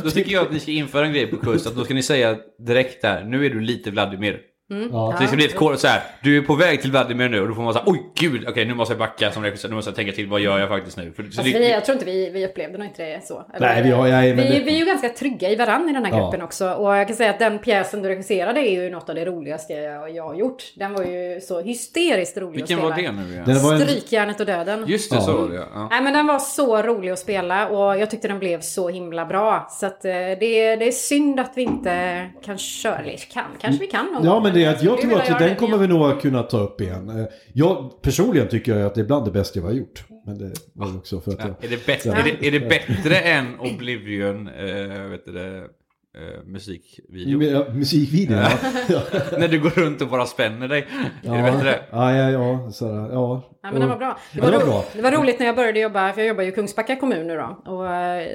Då 0.04 0.10
tycker 0.10 0.32
jag 0.32 0.46
att 0.46 0.54
ni 0.54 0.60
ska 0.60 0.72
införa 0.72 1.06
en 1.06 1.14
grej 1.14 1.28
på 1.28 1.38
kurs, 1.38 1.68
att 1.68 1.76
då 1.76 1.84
ska 1.84 1.94
ni 1.94 2.04
säga 2.04 2.38
direkt 2.68 3.02
där, 3.02 3.24
nu 3.24 3.46
är 3.46 3.50
du 3.50 3.62
lite 3.62 3.92
Vladimir. 3.92 4.40
Ja. 4.70 5.14
Så 5.16 5.22
det 5.22 5.28
ska 5.28 5.36
bli 5.36 5.46
ett 5.46 5.56
kår 5.56 5.76
så 5.76 5.88
här, 5.88 6.02
du 6.24 6.38
är 6.38 6.42
på 6.42 6.56
väg 6.56 6.82
till 6.82 6.92
Vladimir 6.92 7.30
nu 7.30 7.42
och 7.42 7.48
då 7.48 7.54
får 7.56 7.62
man 7.62 7.74
säga 7.74 7.84
oj 7.88 8.04
gud, 8.16 8.46
okej 8.50 8.66
nu 8.66 8.74
måste 8.74 8.92
jag 8.94 9.00
backa 9.00 9.32
som 9.32 9.44
regissör, 9.44 9.70
nu 9.70 9.76
måste 9.76 9.90
jag 9.90 9.96
tänka 9.96 10.12
till, 10.12 10.28
vad 10.28 10.40
gör 10.42 10.60
jag 10.60 10.70
faktiskt 10.70 10.98
nu? 10.98 11.12
För, 11.16 11.24
så 11.24 11.32
Fast 11.32 11.54
det, 11.54 11.60
vi, 11.60 11.72
jag 11.72 11.86
tror 11.86 11.94
inte 11.94 12.06
vi, 12.06 12.30
vi 12.30 12.46
upplevde 12.46 12.78
nog 12.78 12.88
inte 12.88 13.04
det 13.06 13.26
så. 13.26 13.44
Eller- 13.54 13.68
Nej, 13.68 13.84
vi 13.84 13.90
har- 13.92 14.08
nej, 14.08 14.36
men 14.36 14.48
vi, 14.48 14.54
det- 14.60 14.64
vi 14.64 14.76
är 14.76 14.80
ju 14.80 14.86
ganska 14.86 15.10
trygga 15.10 15.50
i 15.50 15.56
varandra 15.56 15.90
i 15.90 15.94
den 15.94 16.06
här 16.06 16.12
Ja. 16.12 16.24
gruppen 16.24 16.42
också. 16.42 16.70
Och 16.70 16.96
jag 16.98 17.08
kan 17.08 17.16
säga 17.16 17.30
att 17.30 17.40
den 17.40 17.60
pjäsen 17.60 18.02
du 18.02 18.10
regisserade 18.10 18.60
är 18.60 18.72
ju 18.84 18.90
något 18.90 19.10
av 19.10 19.16
det 19.16 19.26
roligaste 19.26 19.74
jag, 19.74 20.16
jag 20.16 20.24
har 20.24 20.36
gjort. 20.36 20.64
Den 20.76 20.94
var 20.94 21.04
ju 21.04 21.42
så 21.42 21.62
hysteriskt 21.62 22.38
rolig 22.38 22.56
vilken 22.56 22.78
att 22.78 22.84
var 22.84 22.92
spela. 22.94 23.12
det 23.12 23.18
nu 23.24 23.32
igen? 23.34 23.44
Den 23.46 23.64
var 23.64 23.74
en, 23.74 23.80
Strykjärnet 23.82 24.40
och 24.40 24.46
döden. 24.46 24.84
Just 24.88 25.10
det, 25.12 25.16
Ja. 25.16 25.22
så 25.22 25.38
var 25.38 25.50
det 25.50 25.56
ja. 25.56 25.64
ja. 25.74 25.88
Nej 25.92 26.02
men 26.02 26.14
den 26.14 26.28
var 26.28 26.40
så 26.40 26.82
rolig 26.82 27.10
att 27.12 27.20
spela 27.20 27.68
och 27.68 28.00
jag 28.00 28.10
tyckte 28.10 28.28
den 28.28 28.40
blev 28.40 28.62
så 28.62 28.90
himla 28.90 29.26
bra. 29.26 29.68
Så 29.72 29.86
att 29.86 30.06
eh, 30.06 30.12
det, 30.12 30.46
är- 30.60 30.78
det 30.78 30.88
är 30.88 30.92
synd 30.92 31.40
att 31.40 31.52
vi 31.56 31.62
inte 31.62 32.28
kan 32.46 32.58
köra, 32.58 32.98
eller 32.98 33.18
kan, 33.34 33.44
kanske 33.62 33.80
vi 33.82 33.88
kan 33.88 34.06
någon 34.06 34.26
Ja 34.26 34.32
gång. 34.34 34.44
Det 34.58 34.66
att 34.66 34.84
jag 34.84 35.02
tror 35.02 35.20
att 35.22 35.40
den 35.40 35.56
kommer 35.56 35.78
vi 35.78 35.88
nog 35.88 36.22
kunna 36.22 36.44
ta 36.44 36.60
upp 36.60 36.82
igen. 36.82 37.10
Eh, 37.10 37.26
Jag 37.54 38.02
personligen 38.02 38.48
tycker 38.48 38.76
jag 38.78 38.86
att 38.86 38.96
det 38.96 39.02
är 39.02 39.06
bland 39.06 39.26
det 39.26 39.32
bästa 39.32 39.60
jag 39.60 39.66
har 39.66 39.74
gjort. 39.74 40.04
Men 40.26 40.38
det 40.38 40.52
var 40.74 40.98
också 40.98 41.22
för 41.22 41.32
att 41.32 41.40
Ja, 41.40 41.46
jag... 41.62 41.66
är, 41.66 41.70
det 41.78 41.86
bättre, 41.86 42.12
är, 42.12 42.24
det, 42.24 42.48
är 42.48 42.52
det 42.52 42.60
bättre 42.60 43.16
än 43.20 43.60
Oblivion, 43.60 44.48
äh, 44.48 45.10
vet 45.10 45.26
du 45.26 45.32
det, 45.32 45.58
eh, 45.58 46.44
musikvideo? 46.46 47.44
Ja, 47.44 47.74
musikvideon 47.74 48.38
ja. 48.40 48.52
ja. 48.90 49.02
När 49.40 49.48
du 49.48 49.60
går 49.60 49.70
runt 49.70 50.02
och 50.02 50.08
bara 50.08 50.26
spänner 50.26 50.68
dig. 50.68 50.88
Är 51.24 51.38
det 51.38 51.52
bättre? 51.52 51.80
Ja, 51.92 52.16
ja, 52.16 52.32
ja, 52.32 52.72
sådär, 52.72 53.10
ja. 53.12 53.44
Ja, 53.68 53.72
men 53.72 53.82
den 53.82 53.90
var 53.90 53.98
bra. 53.98 54.18
Det 54.34 54.42
var, 54.42 54.52
den 54.52 54.60
var 54.60 54.68
bra. 54.68 54.84
det 54.94 55.02
var 55.02 55.12
roligt 55.12 55.40
när 55.40 55.46
jag 55.46 55.56
började 55.56 55.80
jobba, 55.80 56.14
för 56.14 56.22
jag 56.22 56.28
jobbar 56.28 56.44
ju 56.44 56.50
i 56.50 56.52
Kungsbacka 56.52 56.96
kommun 56.96 57.28
nu 57.28 57.38
då. 57.38 57.72
Och 57.72 57.94
eh, 57.94 58.28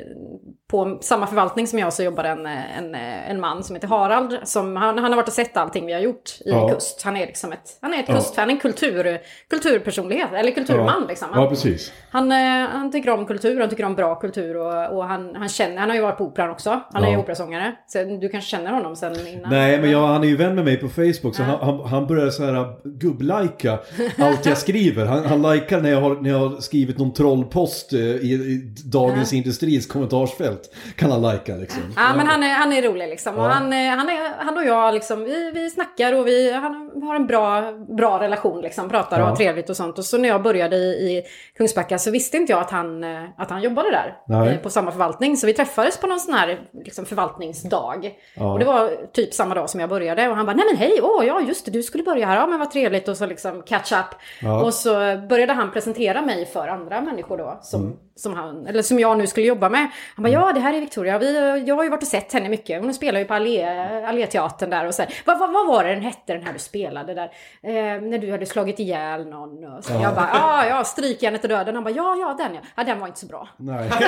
på 0.70 0.98
samma 1.00 1.26
förvaltning 1.26 1.66
som 1.66 1.78
jag 1.78 1.92
så 1.92 2.02
jobbar 2.02 2.24
en, 2.24 2.46
en, 2.46 2.94
en 2.94 3.40
man 3.40 3.64
som 3.64 3.76
heter 3.76 3.88
Harald. 3.88 4.38
Som, 4.44 4.76
han, 4.76 4.98
han 4.98 5.12
har 5.12 5.16
varit 5.16 5.28
och 5.28 5.34
sett 5.34 5.56
allting 5.56 5.86
vi 5.86 5.92
har 5.92 6.00
gjort 6.00 6.30
i 6.40 6.50
Ja. 6.50 6.68
Kust. 6.68 7.02
Han 7.02 7.16
är 7.16 7.26
liksom 7.26 7.52
ett, 7.52 7.78
han 7.80 7.94
är 7.94 7.98
ett 7.98 8.04
Ja. 8.08 8.14
kustfan, 8.14 8.50
en 8.50 8.58
kultur, 8.58 9.18
kulturpersonlighet, 9.50 10.28
eller 10.32 10.50
kulturman 10.50 10.94
ja. 11.00 11.06
liksom. 11.08 11.28
Han, 11.32 11.42
Ja, 11.42 11.48
precis. 11.48 11.92
han, 12.10 12.32
eh, 12.32 12.68
han 12.70 12.92
tycker 12.92 13.10
om 13.10 13.26
kultur, 13.26 13.60
han 13.60 13.68
tycker 13.68 13.84
om 13.84 13.94
bra 13.94 14.14
kultur 14.14 14.56
och, 14.56 14.96
och 14.96 15.04
han, 15.04 15.34
han 15.36 15.48
känner, 15.48 15.76
han 15.76 15.88
har 15.88 15.96
ju 15.96 16.02
varit 16.02 16.18
på 16.18 16.24
operan 16.24 16.50
också. 16.50 16.80
Han 16.92 17.04
är 17.04 17.10
ju 17.10 17.16
operasångare. 17.16 17.72
Så 17.86 18.04
du 18.04 18.28
kanske 18.28 18.50
känner 18.50 18.72
honom 18.72 18.96
sen 18.96 19.26
innan? 19.26 19.50
Nej, 19.50 19.80
men 19.80 19.90
jag, 19.90 20.06
han 20.06 20.24
är 20.24 20.28
ju 20.28 20.36
vän 20.36 20.54
med 20.54 20.64
mig 20.64 20.76
på 20.76 20.88
Facebook 20.88 21.34
så 21.36 21.42
han, 21.42 21.58
han, 21.60 21.80
han 21.86 22.06
börjar 22.06 22.30
så 22.30 22.44
här 22.44 22.66
gubblajka 22.98 23.78
allt 24.18 24.46
jag 24.46 24.58
skriver. 24.64 25.06
Han, 25.06 25.21
han 25.24 25.52
likar 25.54 25.80
när 25.80 25.90
jag, 25.90 26.00
har, 26.00 26.14
när 26.14 26.30
jag 26.30 26.38
har 26.38 26.60
skrivit 26.60 26.98
någon 26.98 27.12
trollpost 27.12 27.92
eh, 27.92 27.98
i, 28.00 28.32
i 28.32 28.74
Dagens 28.84 29.32
Industris 29.32 29.86
kommentarsfält. 29.86 30.74
Kan 30.96 31.10
han 31.10 31.22
lajka 31.22 31.54
liksom. 31.56 31.82
Ja, 31.96 32.12
men 32.16 32.26
han 32.26 32.42
är, 32.42 32.54
han 32.54 32.72
är 32.72 32.82
rolig 32.82 33.08
liksom. 33.08 33.34
Och 33.38 33.44
Ja. 33.44 33.48
han, 33.48 33.72
eh, 33.72 33.88
han, 33.96 34.08
är, 34.08 34.44
han 34.44 34.58
och 34.58 34.64
jag 34.64 34.94
liksom, 34.94 35.24
vi, 35.24 35.50
vi 35.54 35.70
snackar 35.70 36.12
och 36.12 36.26
vi 36.26 36.52
han 36.52 36.90
har 37.02 37.14
en 37.16 37.26
bra, 37.26 37.72
bra 37.96 38.20
relation 38.20 38.60
liksom. 38.60 38.88
Pratar 38.88 39.16
och 39.20 39.22
Ja. 39.26 39.28
har 39.28 39.36
trevligt 39.36 39.70
och 39.70 39.76
sånt. 39.76 39.98
Och 39.98 40.04
så 40.04 40.18
när 40.18 40.28
jag 40.28 40.42
började 40.42 40.76
i, 40.76 40.80
i 41.18 41.22
Kungsbacka 41.56 41.98
så 41.98 42.10
visste 42.10 42.36
inte 42.36 42.52
jag 42.52 42.60
att 42.60 42.70
han, 42.70 43.04
eh, 43.04 43.24
att 43.36 43.50
han 43.50 43.62
jobbade 43.62 43.90
där. 43.90 44.14
Nej. 44.28 44.58
På 44.62 44.70
samma 44.70 44.90
förvaltning. 44.90 45.36
Så 45.36 45.46
vi 45.46 45.54
träffades 45.54 45.96
på 46.00 46.06
någon 46.06 46.20
sån 46.20 46.34
här 46.34 46.60
liksom, 46.84 47.04
förvaltningsdag. 47.06 48.10
Ja. 48.34 48.52
Och 48.52 48.58
det 48.58 48.64
var 48.64 48.90
typ 49.12 49.34
samma 49.34 49.54
dag 49.54 49.70
som 49.70 49.80
jag 49.80 49.88
började. 49.88 50.28
Och 50.28 50.36
han 50.36 50.46
bara, 50.46 50.56
nej 50.56 50.64
men 50.70 50.76
hej, 50.76 51.00
åh 51.02 51.26
ja 51.26 51.40
just 51.40 51.64
det, 51.64 51.70
du 51.70 51.82
skulle 51.82 52.04
börja 52.04 52.26
här. 52.26 52.36
Ja 52.36 52.46
men 52.46 52.58
vad 52.58 52.70
trevligt. 52.70 53.08
Och 53.08 53.16
så 53.16 53.26
liksom 53.26 53.62
catch 53.62 53.92
up. 53.92 54.16
Ja. 54.42 54.62
Och 54.64 54.74
så 54.74 55.11
började 55.16 55.52
han 55.52 55.70
presentera 55.72 56.22
mig 56.22 56.46
för 56.46 56.68
andra 56.68 57.00
människor 57.00 57.38
då. 57.38 57.58
Som, 57.62 57.80
Mm 57.82 57.96
som, 58.16 58.34
han, 58.34 58.66
eller 58.66 58.82
som 58.82 58.98
jag 58.98 59.18
nu 59.18 59.26
skulle 59.26 59.46
jobba 59.46 59.68
med. 59.68 59.90
Han 60.16 60.22
bara, 60.22 60.28
ja 60.28 60.52
det 60.52 60.60
här 60.60 60.74
är 60.74 60.80
Victoria. 60.80 61.18
Vi, 61.18 61.62
jag 61.66 61.76
har 61.76 61.84
ju 61.84 61.90
varit 61.90 62.02
och 62.02 62.08
sett 62.08 62.32
henne 62.32 62.48
mycket. 62.48 62.82
Hon 62.82 62.94
spelar 62.94 63.20
ju 63.20 63.26
på 63.26 63.34
Allé, 63.34 63.64
Alléteatern 64.06 64.70
där. 64.70 64.86
Och 64.86 64.94
så 64.94 65.04
vad, 65.24 65.38
vad, 65.38 65.52
vad 65.52 65.66
var 65.66 65.84
det 65.84 65.94
den 65.94 66.02
hette 66.02 66.32
den 66.32 66.42
här 66.42 66.52
du 66.52 66.58
spelade 66.58 67.14
där? 67.14 67.30
Eh, 67.62 68.02
när 68.02 68.18
du 68.18 68.30
hade 68.30 68.46
slagit 68.46 68.78
ihjäl 68.78 69.26
någon. 69.26 69.64
Och 69.64 69.84
så. 69.84 69.92
Jag 69.92 70.14
bara, 70.14 70.30
ja 70.32 70.66
ja, 70.66 70.84
Strykjärnet 70.84 71.42
och 71.42 71.48
döden. 71.48 71.74
Han 71.74 71.84
bara, 71.84 71.94
ja 71.94 72.16
ja 72.16 72.34
den 72.38 72.54
ja. 72.54 72.60
Ja 72.76 72.84
den 72.84 73.00
var 73.00 73.06
inte 73.06 73.20
så 73.20 73.26
bra. 73.26 73.48
Nej. 73.56 73.90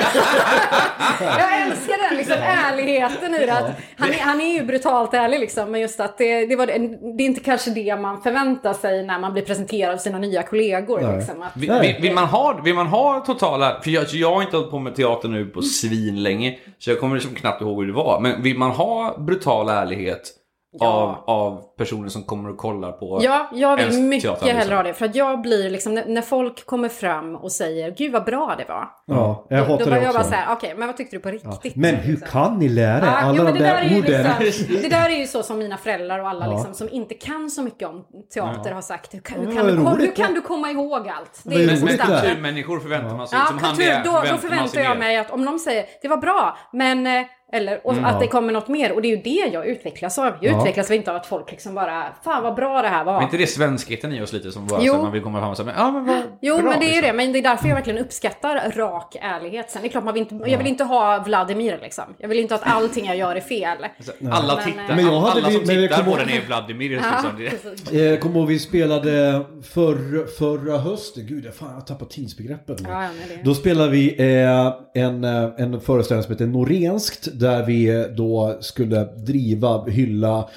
Jag 1.19 1.61
älskar 1.61 2.09
den 2.09 2.17
liksom, 2.17 2.37
ärligheten 2.41 3.35
i 3.35 3.45
det. 3.45 3.53
Att 3.53 3.71
han, 3.97 4.09
är, 4.09 4.19
han 4.19 4.41
är 4.41 4.53
ju 4.53 4.65
brutalt 4.65 5.13
ärlig 5.13 5.39
liksom, 5.39 5.71
men 5.71 5.81
just 5.81 5.99
att 5.99 6.17
det, 6.17 6.45
det, 6.45 6.55
var, 6.55 6.67
det 6.67 7.23
är 7.23 7.25
inte 7.25 7.39
kanske 7.39 7.71
det 7.71 7.95
man 7.95 8.21
förväntar 8.21 8.73
sig 8.73 9.03
när 9.03 9.19
man 9.19 9.33
blir 9.33 9.43
presenterad 9.43 9.93
av 9.93 9.97
sina 9.97 10.17
nya 10.17 10.43
kollegor. 10.43 11.17
Liksom, 11.17 11.41
att, 11.41 11.57
vill, 11.57 11.95
vill, 12.01 12.13
man 12.13 12.25
ha, 12.25 12.61
vill 12.63 12.75
man 12.75 12.87
ha 12.87 13.19
totala... 13.19 13.81
För 13.83 13.94
jag, 13.95 14.09
så 14.09 14.17
jag 14.17 14.35
har 14.35 14.41
inte 14.41 14.57
hållit 14.57 14.71
på 14.71 14.79
med 14.79 14.95
teater 14.95 15.29
nu 15.29 15.45
på 15.45 15.61
svin 15.61 16.23
länge 16.23 16.59
Så 16.79 16.89
jag 16.89 16.99
kommer 16.99 17.15
liksom 17.15 17.35
knappt 17.35 17.61
ihåg 17.61 17.81
hur 17.81 17.87
det 17.87 17.93
var. 17.93 18.21
Men 18.21 18.43
vill 18.43 18.57
man 18.57 18.71
ha 18.71 19.17
brutal 19.19 19.69
ärlighet 19.69 20.31
Ja. 20.79 21.23
av, 21.27 21.35
av 21.35 21.61
personer 21.77 22.09
som 22.09 22.23
kommer 22.23 22.49
och 22.49 22.57
kollar 22.57 22.91
på 22.91 23.19
Ja, 23.23 23.49
jag 23.53 23.77
vill 23.77 24.01
mycket 24.03 24.23
teater, 24.23 24.45
liksom? 24.45 24.59
hellre 24.59 24.75
ha 24.75 24.83
det. 24.83 24.93
För 24.93 25.05
att 25.05 25.15
jag 25.15 25.41
blir 25.41 25.69
liksom, 25.69 25.93
när, 25.93 26.05
när 26.05 26.21
folk 26.21 26.65
kommer 26.65 26.89
fram 26.89 27.35
och 27.35 27.51
säger 27.51 27.91
Gud 27.91 28.11
vad 28.11 28.25
bra 28.25 28.55
det 28.57 28.65
var. 28.67 28.87
Ja, 29.05 29.45
jag 29.49 29.59
då 29.67 29.71
hatar 29.73 29.85
var 29.85 29.91
det 29.97 30.03
jag 30.03 30.13
bara 30.13 30.19
också. 30.19 30.29
så 30.31 30.35
här, 30.35 30.53
okej, 30.55 30.73
men 30.77 30.87
vad 30.87 30.97
tyckte 30.97 31.15
du 31.15 31.19
på 31.19 31.29
riktigt? 31.29 31.75
Men 31.75 31.95
hur 31.95 32.11
Liksom. 32.13 32.29
kan 32.31 32.59
ni 32.59 32.69
lära 32.69 32.97
er 32.97 33.01
Ja, 33.05 33.11
alla 33.17 33.43
men 33.43 33.53
de 33.53 33.59
det, 33.59 33.65
där 33.65 33.75
är 33.75 33.83
där 33.83 33.89
ju 33.95 33.99
orden? 34.01 34.25
liksom, 34.39 34.75
det 34.81 34.89
där 34.89 35.09
är 35.09 35.17
ju 35.17 35.27
så 35.27 35.43
som 35.43 35.57
mina 35.57 35.77
föräldrar 35.77 36.19
och 36.19 36.29
alla 36.29 36.45
Ja. 36.45 36.51
liksom, 36.51 36.73
som 36.73 36.89
inte 36.89 37.13
kan 37.13 37.49
så 37.49 37.61
mycket 37.61 37.87
om 37.89 38.03
teater 38.33 38.71
har 38.71 38.81
sagt. 38.81 39.13
Hur 39.13 39.19
kan, 39.19 39.39
hur 39.39 39.47
Ja, 39.47 39.55
kan, 39.55 39.67
du, 39.67 39.73
hur 40.01 40.07
ja. 40.15 40.25
kan 40.25 40.33
du 40.33 40.41
komma 40.41 40.69
ihåg 40.71 41.07
allt? 41.09 41.41
Det 41.43 41.55
är 41.55 41.57
Men, 41.57 41.67
liksom 41.67 41.85
men 41.87 41.97
kulturmänniskor 41.97 42.79
förväntar 42.79 43.17
man 43.17 43.27
sig. 43.27 43.39
Ja, 43.39 43.45
som 43.45 43.57
han 43.59 43.75
kultur, 43.75 43.91
är, 43.91 44.03
då, 44.03 44.11
då 44.11 44.17
man 44.31 44.37
förväntar 44.39 44.67
sig 44.67 44.83
jag 44.83 44.89
mer. 44.97 44.97
mig 45.05 45.17
att 45.17 45.31
om 45.31 45.45
de 45.45 45.59
säger 45.59 45.85
det 46.01 46.07
var 46.07 46.17
bra, 46.17 46.57
men 46.73 47.07
eh, 47.07 47.25
Eller, 47.51 47.87
och 47.87 47.93
att 48.03 48.19
det 48.19 48.27
kommer 48.27 48.53
något 48.53 48.67
mer. 48.67 48.91
Och 48.91 49.01
det 49.01 49.07
är 49.07 49.15
ju 49.15 49.21
det 49.21 49.49
jag 49.53 49.67
utvecklas 49.67 50.19
av. 50.19 50.33
Jag 50.41 50.53
Ja. 50.53 50.59
utvecklas 50.59 50.89
väl 50.89 50.97
inte 50.97 51.11
av 51.11 51.17
att 51.17 51.25
folk 51.25 51.51
liksom 51.51 51.75
bara, 51.75 52.05
fan 52.23 52.43
vad 52.43 52.55
bra 52.55 52.81
det 52.81 52.87
här 52.87 53.03
var. 53.03 53.13
Men 53.13 53.23
inte 53.23 53.37
det 53.37 53.47
svenskheten 53.47 54.13
i 54.13 54.21
oss 54.21 54.33
lite 54.33 54.51
som 54.51 54.67
bara 54.67 54.79
Jo. 54.83 54.93
så 54.93 55.01
man 55.01 55.11
vill 55.11 55.21
komma 55.21 55.39
fram 55.39 55.49
och 55.49 55.57
säga 55.57 55.65
men, 55.65 55.75
ja 55.77 55.91
men 55.91 56.05
vad 56.05 56.21
Jo, 56.41 56.55
bra, 56.57 56.69
men 56.69 56.79
det 56.79 56.85
är 56.85 56.87
ju 56.87 56.93
liksom. 56.95 57.07
det. 57.07 57.13
Men 57.23 57.33
det 57.33 57.39
är 57.39 57.43
därför 57.43 57.67
jag 57.67 57.75
verkligen 57.75 57.99
uppskattar 57.99 58.71
rak 58.75 59.15
ärlighet. 59.21 59.71
Sen 59.71 59.79
är 59.79 59.83
det 59.83 59.89
klart, 59.89 60.03
man 60.03 60.13
vill 60.13 60.21
inte, 60.31 60.49
jag 60.51 60.57
vill 60.57 60.67
inte 60.67 60.83
ha 60.83 61.23
Vladimir 61.25 61.79
liksom. 61.81 62.03
Jag 62.17 62.27
vill 62.29 62.39
inte 62.39 62.55
att 62.55 62.61
allting 62.63 63.05
jag 63.05 63.17
gör 63.17 63.35
är 63.35 63.39
fel. 63.41 63.77
Alltså, 63.97 64.11
Alla, 64.31 64.55
Men, 64.55 64.65
tittar, 64.65 64.95
Men 64.95 65.05
jag 65.05 65.19
hade 65.19 65.31
alla 65.31 65.51
som 65.51 65.63
men 65.65 65.75
jag 65.81 65.89
tittar 65.89 66.03
kommer 66.03 66.17
på 66.17 66.23
den 66.25 66.29
är 66.29 66.41
Vladimir. 66.47 66.91
Ja, 66.91 67.31
Liksom. 67.49 67.59
Precis. 67.73 67.91
Eh, 67.91 68.19
Kommer 68.19 68.39
ihåg 68.39 68.47
vi 68.47 68.59
spelade 68.59 69.41
för, 69.73 70.25
förra 70.37 70.77
hösten, 70.77 71.25
gud 71.27 71.45
jag, 71.45 71.55
fan, 71.55 71.67
jag 71.67 71.75
har 71.75 71.81
tappat 71.81 72.09
tidsbegreppet 72.09 72.79
nu. 72.81 72.89
Ja, 72.89 73.03
ja, 73.03 73.09
Då 73.43 73.53
spelade 73.55 73.91
vi 73.91 74.15
eh, 74.19 75.03
en, 75.03 75.23
eh, 75.23 75.49
en 75.57 75.81
föreställning 75.81 76.23
som 76.23 76.31
heter 76.33 76.45
Norenskt 76.45 77.27
där 77.39 77.65
vi 77.65 78.07
då 78.17 78.57
skulle 78.61 79.03
driva, 79.05 79.85
hylla, 79.85 80.49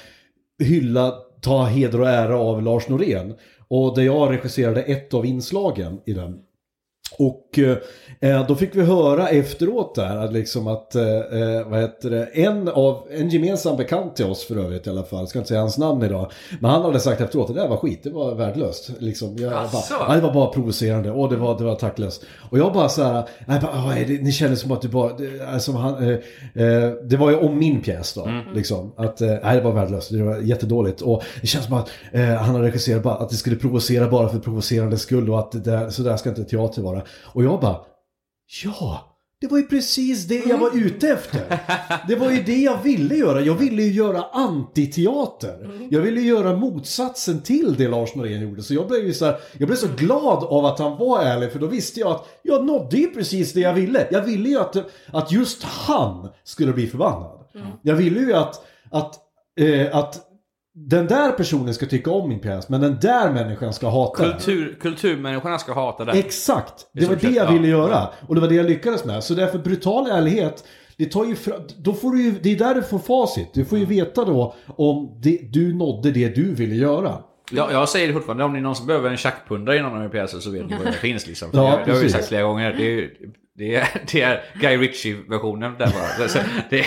hylla, 0.63 1.13
ta 1.41 1.65
heder 1.65 2.01
och 2.01 2.09
ära 2.09 2.39
av 2.39 2.61
Lars 2.61 2.87
Norén. 2.87 3.33
Och 3.67 3.95
där 3.95 4.01
jag 4.01 4.31
regisserade 4.31 4.81
ett 4.81 5.13
av 5.13 5.25
inslagen 5.25 6.01
i 6.05 6.13
den. 6.13 6.39
Och 7.17 7.59
eh, 8.21 8.47
då 8.47 8.55
fick 8.55 8.75
vi 8.75 8.81
höra 8.81 9.29
efteråt 9.29 9.95
där 9.95 10.17
att 10.17 10.33
liksom 10.33 10.67
att, 10.67 10.95
eh, 10.95 11.03
eh, 11.03 11.67
vad 11.69 11.79
heter 11.79 12.09
det, 12.09 12.23
en 12.25 12.67
av, 12.67 13.07
en 13.11 13.29
gemensam 13.29 13.77
bekant 13.77 14.15
till 14.15 14.25
oss 14.25 14.43
för 14.43 14.55
övrigt 14.57 14.87
i 14.87 14.89
alla 14.89 15.03
fall, 15.03 15.27
ska 15.27 15.39
inte 15.39 15.47
säga 15.49 15.59
hans 15.59 15.77
namn 15.77 16.03
idag, 16.03 16.31
men 16.59 16.71
han 16.71 16.81
hade 16.81 16.99
sagt 16.99 17.21
efteråt 17.21 17.49
att 17.49 17.55
det 17.55 17.61
där 17.61 17.67
var 17.67 17.77
skit, 17.77 17.99
det 18.03 18.09
var 18.09 18.35
värdelöst. 18.35 18.91
Liksom, 18.99 19.35
jag, 19.37 19.51
bara, 19.51 20.15
det 20.15 20.21
var 20.21 20.33
bara 20.33 20.47
provocerande 20.47 21.11
och 21.11 21.29
det 21.29 21.35
var, 21.35 21.57
det 21.57 21.63
var 21.63 21.75
tacklöst. 21.75 22.23
Och 22.51 22.59
jag 22.59 22.73
bara 22.73 22.89
så 22.89 23.03
här, 23.03 23.23
nej, 23.45 23.59
bara, 23.61 23.71
"Åh, 23.73 23.93
det, 24.07 24.21
ni 24.21 24.31
känner 24.31 24.55
som 24.55 24.71
att 24.71 24.81
du 24.81 24.87
bara, 24.87 25.13
det, 25.17 25.47
alltså, 25.53 25.71
han, 25.71 26.03
eh, 26.03 26.09
eh, 26.65 26.91
det 27.03 27.17
var 27.17 27.29
ju 27.29 27.35
om 27.37 27.59
min 27.59 27.81
pjäs 27.81 28.13
då, 28.13 28.29
liksom. 28.55 28.91
Att, 28.97 29.21
eh, 29.21 29.27
nej 29.43 29.55
det 29.57 29.61
var 29.61 29.71
värdelöst, 29.71 30.11
det 30.11 30.23
var 30.23 30.37
jättedåligt. 30.37 31.01
Och 31.01 31.23
det 31.41 31.47
känns 31.47 31.65
som 31.65 31.73
att 31.73 31.89
eh, 32.11 32.23
han 32.25 32.55
har 32.55 32.61
regisserat 32.61 33.03
bara, 33.03 33.15
att 33.15 33.29
det 33.29 33.35
skulle 33.35 33.55
provocera 33.55 34.07
bara 34.09 34.29
för 34.29 34.39
provocerande 34.39 34.97
skull 34.97 35.29
och 35.29 35.39
att 35.39 35.51
det 35.51 35.59
där, 35.59 35.89
så 35.89 36.01
där 36.01 36.17
ska 36.17 36.29
inte 36.29 36.43
teater 36.43 36.81
vara. 36.81 36.98
Och 37.23 37.43
jag 37.43 37.59
bara, 37.59 37.81
ja, 38.63 39.09
det 39.41 39.47
var 39.47 39.57
ju 39.57 39.63
precis 39.63 40.25
det 40.25 40.45
jag 40.45 40.57
var 40.57 40.77
ute 40.77 41.07
efter. 41.07 41.59
Det 42.07 42.15
var 42.15 42.31
ju 42.31 42.43
det 42.43 42.57
jag 42.57 42.83
ville 42.83 43.15
göra. 43.15 43.41
Jag 43.41 43.55
ville 43.55 43.83
ju 43.83 43.91
göra 43.91 44.23
antiteater. 44.23 45.69
Jag 45.89 46.01
ville 46.01 46.21
göra 46.21 46.55
motsatsen 46.55 47.41
till 47.41 47.75
det 47.77 47.87
Lars 47.87 48.15
Norén 48.15 48.41
gjorde. 48.41 48.63
Så 48.63 48.73
jag 48.73 48.87
blev 48.87 49.05
ju 49.05 49.13
så 49.13 49.25
här, 49.25 49.37
jag 49.57 49.67
blev 49.67 49.77
så 49.77 49.87
glad 49.97 50.43
av 50.43 50.65
att 50.65 50.79
han 50.79 50.97
var 50.97 51.23
ärlig 51.23 51.51
för 51.51 51.59
då 51.59 51.67
visste 51.67 51.99
jag 51.99 52.11
att 52.11 52.27
jag 52.43 52.65
nådde 52.65 52.97
ju 52.97 53.07
precis 53.07 53.53
det 53.53 53.59
jag 53.59 53.73
ville. 53.73 54.07
Jag 54.11 54.21
ville 54.21 54.49
ju 54.49 54.59
att, 54.59 54.75
att 55.05 55.31
just 55.31 55.63
han 55.63 56.29
skulle 56.43 56.73
bli 56.73 56.87
förbannad. 56.87 57.39
Jag 57.81 57.95
ville 57.95 58.19
ju 58.19 58.33
att, 58.33 58.65
att, 58.91 59.15
eh, 59.59 59.95
att 59.97 60.28
den 60.87 61.07
där 61.07 61.31
personen 61.31 61.73
ska 61.73 61.85
tycka 61.85 62.11
om 62.11 62.29
min 62.29 62.39
pjäs 62.39 62.69
men 62.69 62.81
den 62.81 62.99
där 63.01 63.31
människan 63.31 63.73
ska 63.73 63.89
hata 63.89 64.23
den. 64.23 64.31
Kultur, 64.31 64.77
kulturmänniskorna 64.81 65.59
ska 65.59 65.73
hata 65.73 66.05
det. 66.05 66.11
Exakt! 66.11 66.73
Det 66.93 67.05
var 67.05 67.15
det 67.15 67.29
jag 67.29 67.47
ja. 67.47 67.51
ville 67.51 67.67
göra. 67.67 68.09
Och 68.27 68.35
det 68.35 68.41
var 68.41 68.47
det 68.47 68.55
jag 68.55 68.65
lyckades 68.65 69.05
med. 69.05 69.23
Så 69.23 69.33
därför 69.33 69.57
brutal 69.57 70.09
ärlighet, 70.09 70.63
det 70.97 71.05
tar 71.05 71.25
ju 71.25 71.35
fra, 71.35 71.53
då 71.77 71.93
får 71.93 72.11
du 72.11 72.23
ju, 72.23 72.31
det 72.41 72.51
är 72.51 72.57
där 72.57 72.75
du 72.75 72.81
får 72.81 72.99
facit. 72.99 73.53
Du 73.53 73.65
får 73.65 73.77
ju 73.77 73.85
veta 73.85 74.25
då 74.25 74.55
om 74.67 75.19
det, 75.21 75.39
du 75.51 75.73
nådde 75.73 76.11
det 76.11 76.35
du 76.35 76.55
ville 76.55 76.75
göra. 76.75 77.17
Jag, 77.51 77.71
jag 77.71 77.89
säger 77.89 78.07
det 78.07 78.13
fortfarande, 78.13 78.43
om 78.43 78.53
ni 78.53 78.61
någonsin 78.61 78.87
behöver 78.87 79.09
en 79.09 79.17
tjackpundare 79.17 79.77
i 79.77 79.81
någon 79.81 79.95
av 79.95 80.01
era 80.03 80.09
pjäser 80.09 80.39
så 80.39 80.51
vet 80.51 80.69
ni 80.69 80.75
vad 80.77 80.85
det 80.85 80.91
finns 81.01 81.27
liksom. 81.27 81.49
Ja, 81.53 81.61
det, 81.61 81.85
det 81.85 81.97
har 81.97 82.03
vi 82.03 82.09
sagt 82.09 82.27
flera 82.27 82.43
gånger. 82.43 82.75
Det 82.77 83.03
är, 83.03 83.11
det 83.57 83.75
är, 83.75 83.87
det 84.11 84.21
är 84.21 84.43
Guy 84.61 84.77
Ritchie-versionen 84.77 85.75
där 85.77 85.87
bara. 85.87 86.27
Det, 86.27 86.45
det, 86.69 86.85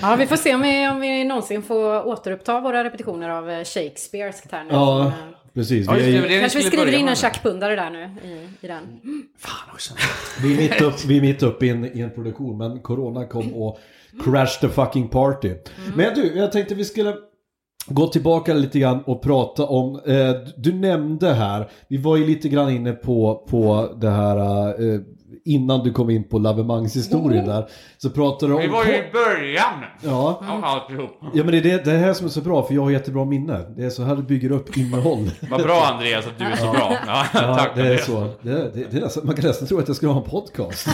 Ja, 0.00 0.16
vi 0.18 0.26
får 0.26 0.36
se 0.36 0.54
om 0.54 0.62
vi, 0.62 0.88
om 0.88 1.00
vi 1.00 1.24
någonsin 1.24 1.62
får 1.62 2.06
återuppta 2.06 2.60
våra 2.60 2.84
repetitioner 2.84 3.28
av 3.28 3.50
eh, 3.50 3.64
Shakespeares 3.64 4.42
här 4.50 4.64
nu. 4.64 4.70
Ja, 4.70 5.06
eh, 5.06 5.12
precis. 5.54 5.86
Ja, 5.86 5.92
Vi 5.92 6.16
är, 6.16 6.40
Kanske 6.40 6.58
vi 6.58 6.64
skriver 6.64 6.94
in 6.94 7.08
en 7.08 7.16
tjackpundare 7.16 7.76
där 7.76 7.90
nu 7.90 8.10
i, 8.24 8.48
i 8.66 8.68
den. 8.68 9.00
Fan 9.38 9.74
också. 9.74 9.94
vi 10.42 10.52
är 10.54 10.56
mitt 10.56 10.80
upp, 10.80 11.04
vi 11.04 11.16
är 11.16 11.20
mitt 11.20 11.42
upp 11.42 11.62
i, 11.62 11.68
en, 11.68 11.98
i 11.98 12.00
en 12.00 12.10
produktion 12.10 12.58
men 12.58 12.80
Corona 12.80 13.26
kom 13.26 13.54
och 13.54 13.78
crash 14.24 14.60
the 14.60 14.68
fucking 14.68 15.08
party. 15.08 15.54
Men 15.96 16.14
du, 16.14 16.32
jag 16.36 16.52
tänkte 16.52 16.74
vi 16.74 16.84
skulle 16.84 17.14
gå 17.86 18.06
tillbaka 18.06 18.54
lite 18.54 18.78
grann 18.78 19.02
och 19.02 19.22
prata 19.22 19.66
om, 19.66 20.00
eh, 20.06 20.30
du 20.56 20.72
nämnde 20.72 21.32
här, 21.32 21.70
vi 21.88 21.96
var 21.96 22.16
ju 22.16 22.26
lite 22.26 22.48
grann 22.48 22.70
inne 22.70 22.92
på, 22.92 23.46
på 23.50 23.92
det 24.00 24.10
här 24.10 24.68
eh, 24.68 25.00
innan 25.44 25.82
du 25.84 25.92
kom 25.92 26.10
in 26.10 26.28
på 26.28 26.38
lavemangshistorien 26.38 27.46
där. 27.46 27.66
Så 27.98 28.10
pratade 28.10 28.52
du 28.52 28.56
om... 28.56 28.62
Vi 28.62 28.68
var 28.68 28.84
ju 28.84 28.92
i 28.96 29.02
början 29.12 29.72
Ja, 30.00 30.42
av 30.48 30.64
alltihop. 30.64 31.10
ja 31.34 31.44
men 31.44 31.46
det 31.46 31.58
är 31.58 31.62
det, 31.62 31.84
det 31.84 31.90
här 31.90 32.12
som 32.12 32.26
är 32.26 32.30
så 32.30 32.40
bra 32.40 32.62
för 32.66 32.74
jag 32.74 32.82
har 32.82 32.90
jättebra 32.90 33.24
minne. 33.24 33.60
Det 33.76 33.84
är 33.84 33.90
så 33.90 34.02
här 34.02 34.16
du 34.16 34.22
bygger 34.22 34.52
upp 34.52 34.76
innehåll. 34.76 35.30
Vad 35.50 35.62
bra 35.62 35.84
Andreas 35.92 36.26
att 36.26 36.38
du 36.38 36.44
är 36.44 36.56
så 36.56 36.72
bra. 36.72 36.92
Ja, 37.06 37.26
Ja, 37.34 37.56
tack 37.56 37.70
det 37.74 37.82
är 37.94 37.96
så. 37.98 38.28
Det, 38.42 38.50
det, 38.50 38.70
det 38.90 38.96
är 38.96 39.00
nästan, 39.00 39.26
man 39.26 39.34
kan 39.36 39.44
nästan 39.46 39.68
tro 39.68 39.78
att 39.78 39.88
jag 39.88 39.96
skulle 39.96 40.12
ha 40.12 40.22
en 40.24 40.30
podcast. 40.30 40.88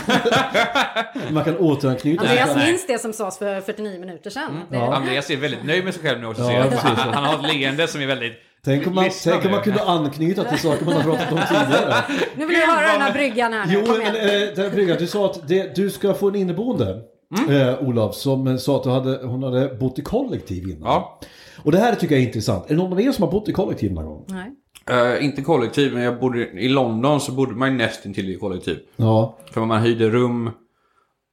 man 1.31 1.43
kan 1.43 1.57
återanknyta. 1.57 2.21
Andreas 2.21 2.55
nej. 2.55 2.67
minns 2.71 2.87
det 2.87 2.99
som 3.01 3.13
sades 3.13 3.37
för 3.37 3.61
49 3.61 3.99
minuter 3.99 4.29
sedan. 4.29 4.59
Det, 4.69 4.75
Ja. 4.77 4.93
Andreas 4.95 5.29
är 5.29 5.37
väldigt 5.37 5.63
nöjd 5.65 5.83
med 5.85 5.93
sig 5.93 6.03
själv 6.03 6.19
nu 6.21 6.27
också. 6.27 6.41
Ja, 6.41 6.65
han, 6.77 7.13
han 7.13 7.23
har 7.23 7.33
ett 7.47 7.55
leende 7.55 7.87
som 7.87 8.01
är 8.01 8.07
väldigt... 8.07 8.33
Tänk 8.65 8.87
om, 8.87 8.95
man, 8.95 9.09
tänk 9.23 9.45
om 9.45 9.51
man 9.51 9.61
kunde 9.61 9.83
anknyta 9.83 10.43
till 10.43 10.59
saker 10.59 10.85
man 10.85 10.93
har 10.93 11.03
pratat 11.03 11.31
om 11.31 11.39
tidigare. 11.47 11.95
Nu 12.37 12.45
vill 12.45 12.55
jag 12.55 12.67
höra 12.67 12.91
den 12.91 13.01
här 13.01 13.13
bryggan 13.13 13.53
här. 13.53 13.65
Jo, 13.69 13.81
men 13.87 14.15
eh, 14.15 14.55
den 14.55 14.63
här 14.63 14.69
bryggan, 14.69 14.97
du 14.99 15.07
sa 15.07 15.25
att 15.25 15.47
det, 15.47 15.75
du 15.75 15.89
ska 15.89 16.13
få 16.13 16.27
en 16.27 16.35
inneboende. 16.35 17.01
Mm. 17.37 17.69
Eh, 17.69 17.87
Olof, 17.87 18.15
som 18.15 18.47
eh, 18.47 18.57
sa 18.57 18.77
att 18.77 18.83
du 18.83 18.89
hade, 18.89 19.27
hon 19.27 19.43
hade 19.43 19.75
bott 19.75 19.99
i 19.99 20.01
kollektiv 20.01 20.63
innan. 20.63 20.81
Ja. 20.81 21.19
Och 21.63 21.71
det 21.71 21.77
här 21.77 21.95
tycker 21.95 22.15
jag 22.15 22.21
är 22.21 22.27
intressant. 22.27 22.65
Är 22.65 22.69
det 22.69 22.75
någon 22.75 22.93
av 22.93 23.01
er 23.01 23.11
som 23.11 23.23
har 23.23 23.31
bott 23.31 23.49
i 23.49 23.51
kollektiv 23.51 23.93
någon 23.93 24.05
gång? 24.05 24.25
Nej. 24.27 24.51
Eh, 24.89 25.25
inte 25.25 25.41
kollektiv, 25.41 25.93
men 25.93 26.03
jag 26.03 26.19
bodde, 26.19 26.39
i 26.39 26.69
London 26.69 27.21
så 27.21 27.31
bodde 27.31 27.55
man 27.55 27.71
ju 27.71 27.77
nästintill 27.77 28.29
i 28.29 28.35
kollektiv. 28.35 28.79
Ja. 28.95 29.37
För 29.51 29.65
man 29.65 29.81
hyrde 29.81 30.09
rum 30.09 30.49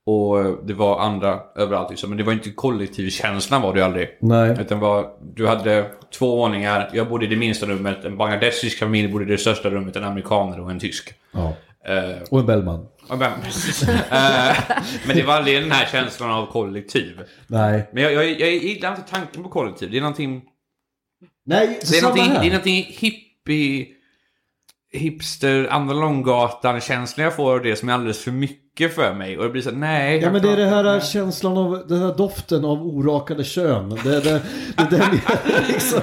och 0.07 0.67
det 0.67 0.75
var 0.75 1.01
andra 1.01 1.41
överallt. 1.57 1.91
Liksom. 1.91 2.11
Men 2.11 2.17
det 2.19 2.25
var 2.25 2.33
inte 2.33 2.51
kollektivkänslan 2.51 3.63
var 3.63 3.73
det 3.73 3.79
ju 3.79 3.85
aldrig. 3.85 4.09
Nej. 4.21 4.57
Utan 4.61 4.81
var, 4.81 5.11
du 5.35 5.47
hade 5.47 5.91
två 6.19 6.37
våningar, 6.37 6.91
jag 6.93 7.09
bodde 7.09 7.25
i 7.25 7.29
det 7.29 7.37
minsta 7.37 7.67
rummet, 7.67 8.05
en 8.05 8.17
bangladeshisk 8.17 8.79
familj 8.79 9.09
bodde 9.13 9.25
i 9.25 9.29
det 9.29 9.39
största 9.39 9.71
rummet, 9.71 9.97
en 9.97 10.05
amerikaner 10.05 10.61
och 10.61 10.71
en 10.71 10.79
tysk. 10.81 11.15
ja. 11.33 11.55
Eh, 11.89 12.23
Och 12.31 12.41
en 12.41 12.47
Bellman. 12.47 12.87
och 13.09 13.19
men, 13.19 13.31
Eh, 14.11 14.57
men 15.07 15.17
det 15.17 15.23
var 15.27 15.35
aldrig 15.35 15.63
den 15.63 15.71
här 15.71 15.87
känslan 15.87 16.31
av 16.31 16.47
kollektiv. 16.47 17.21
Nej. 17.47 17.91
Men 17.93 18.03
jag, 18.03 18.13
jag, 18.13 18.41
jag 18.41 18.51
gillar 18.55 18.91
inte 18.91 19.11
tanken 19.11 19.43
på 19.43 19.49
kollektiv. 19.49 19.91
Det 19.91 19.97
är 19.97 20.01
någonting, 20.01 20.43
Nej, 21.47 21.79
det 21.91 21.99
är 21.99 22.03
någonting, 22.03 22.25
här. 22.25 22.41
det 22.41 22.47
är 22.47 22.51
någonting 22.51 22.87
hippie, 22.89 23.87
hipster, 24.93 25.69
andra 25.71 25.95
långgatan-känslan 25.95 27.25
jag 27.25 27.37
får 27.37 27.55
av 27.55 27.63
det 27.63 27.77
som 27.77 27.89
är 27.89 27.93
alldeelse 27.93 28.23
för 28.25 28.31
mycket 28.31 28.66
för 28.77 29.15
mig. 29.15 29.39
Och 29.39 29.45
det 29.45 29.51
blir 29.51 29.63
så 29.63 29.71
nej. 29.71 30.19
Ja 30.23 30.31
men 30.31 30.43
det 30.43 30.51
är 30.51 30.57
det 30.57 30.67
här 30.67 31.01
känslan 31.01 31.59
av, 31.59 31.87
den 31.89 32.03
här 32.03 32.15
doften 32.15 32.65
av 32.65 32.87
orakade 32.87 33.45
kön. 33.45 33.89
Det, 34.05 34.21
det, 34.21 34.21
det, 34.21 34.41
det, 34.91 34.97
den, 34.97 35.21
liksom, 35.69 36.01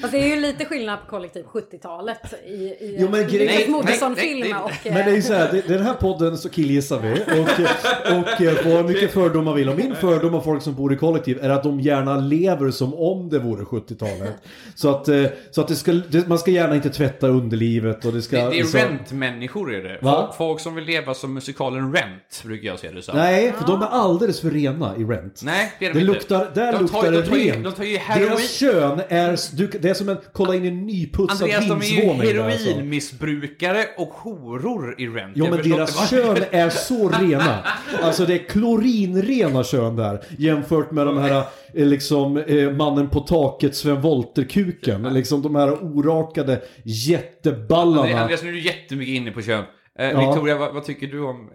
Fast 0.00 0.12
det 0.12 0.18
är 0.18 0.36
ju 0.36 0.40
lite 0.40 0.64
skillnad 0.64 0.98
på 1.00 1.10
kollektiv 1.10 1.44
70-talet 1.44 2.34
i, 2.46 2.50
i 2.50 2.96
Jo, 2.98 3.08
men 3.10 3.26
Nej, 3.26 3.68
Moodysson-film 3.68 4.56
och... 4.64 4.70
Men 4.84 4.94
det 4.94 5.10
är 5.10 5.14
ju 5.14 5.22
så 5.22 5.34
här, 5.34 5.48
det, 5.52 5.68
den 5.68 5.82
här 5.82 5.94
podden 5.94 6.38
så 6.38 6.48
killgissar 6.48 7.00
vi 7.00 7.12
och, 7.12 8.18
och 8.18 8.40
eh, 8.40 8.54
får 8.54 8.76
hur 8.76 8.88
mycket 8.88 9.12
fördomar 9.12 9.54
vill. 9.54 9.68
Och 9.68 9.76
min 9.76 9.96
fördom 9.96 10.34
av 10.34 10.40
folk 10.40 10.62
som 10.62 10.74
bor 10.74 10.92
i 10.92 10.96
kollektiv 10.96 11.44
är 11.44 11.50
att 11.50 11.62
de 11.62 11.80
gärna 11.80 12.16
lever 12.16 12.70
som 12.70 12.94
om 12.94 13.28
det 13.28 13.38
vore 13.38 13.64
70-talet. 13.64 14.34
Så 14.74 14.90
att, 14.90 15.08
eh, 15.08 15.24
så 15.50 15.60
att 15.60 15.68
det 15.68 15.74
ska, 15.74 15.92
det, 15.92 16.28
man 16.28 16.38
ska 16.38 16.50
gärna 16.50 16.74
inte 16.74 16.90
tvätta 16.90 17.28
underlivet 17.28 18.04
och 18.04 18.12
det 18.12 18.22
ska... 18.22 18.36
Det, 18.36 18.50
det 18.50 18.58
är 18.60 18.64
rent-människor 18.64 19.74
är 19.74 19.82
det. 19.82 19.98
Va? 20.02 20.22
Folk, 20.26 20.36
folk 20.36 20.60
som 20.60 20.74
vill 20.74 20.84
leva 20.84 21.14
som 21.14 21.34
musikalen 21.34 21.79
Rent, 21.80 22.42
brukar 22.44 22.68
jag 22.68 22.78
se 22.78 22.90
det 22.90 23.02
som. 23.02 23.16
Nej, 23.16 23.52
för 23.58 23.66
de 23.66 23.82
är 23.82 23.86
alldeles 23.86 24.40
för 24.40 24.50
rena 24.50 24.96
i 24.96 25.04
Rent. 25.04 25.40
Nej, 25.44 25.72
det 25.78 25.86
är 25.86 25.88
de 25.88 25.94
Det 25.94 26.00
inte. 26.00 26.12
luktar, 26.12 26.50
där 26.54 26.72
De 26.72 26.72
tar- 26.72 26.80
luktar 26.82 27.10
det 27.12 27.20
de 27.22 27.28
tar 27.28 27.36
ju- 27.36 27.44
rent. 27.52 27.64
de 27.64 27.72
tar 27.72 27.84
ju 27.84 27.96
heroin- 27.96 28.28
Deras 28.28 28.58
kön 28.58 29.00
är, 29.08 29.56
du, 29.56 29.66
det 29.66 29.88
är 29.90 29.94
som 29.94 30.08
en, 30.08 30.16
kolla 30.32 30.54
in 30.54 30.64
en 30.66 30.86
nyputsad 30.86 31.42
Andreas, 31.42 31.68
de 31.68 31.80
är 31.80 31.84
ju 31.84 31.90
vindsvåning 31.96 32.44
alltså. 32.44 32.68
heroinmissbrukare 32.70 33.84
och 33.96 34.08
horor 34.08 34.94
i 35.00 35.06
Rent. 35.06 35.32
Jo 35.36 35.44
Jag 35.44 35.54
men 35.56 35.70
deras 35.70 36.10
kön 36.10 36.36
är 36.50 36.68
så 36.70 37.08
rena. 37.08 37.58
Alltså 38.02 38.26
det 38.26 38.34
är 38.34 38.38
klorinrena 38.48 39.64
kön 39.64 39.96
där. 39.96 40.20
Jämfört 40.38 40.90
med 40.90 41.06
de 41.06 41.18
här 41.18 41.42
eh, 41.74 41.86
liksom 41.86 42.36
eh, 42.36 42.70
mannen 42.70 43.08
på 43.08 43.20
taket 43.20 43.76
Sven 43.76 44.00
Wollter-kuken. 44.02 45.14
Liksom 45.14 45.42
de 45.42 45.54
här 45.54 45.84
orakade 45.84 46.60
jätteballarna. 46.84 48.20
Andreas, 48.20 48.42
nu 48.42 48.48
är 48.48 48.52
du 48.52 48.60
jättemycket 48.60 49.14
inne 49.14 49.30
på 49.30 49.42
kön. 49.42 49.64
Eh, 49.98 50.10
Ja. 50.10 50.18
Victoria, 50.20 50.56
vad, 50.56 50.74
vad 50.74 50.84
tycker 50.84 51.06
du 51.06 51.20
om 51.22 51.50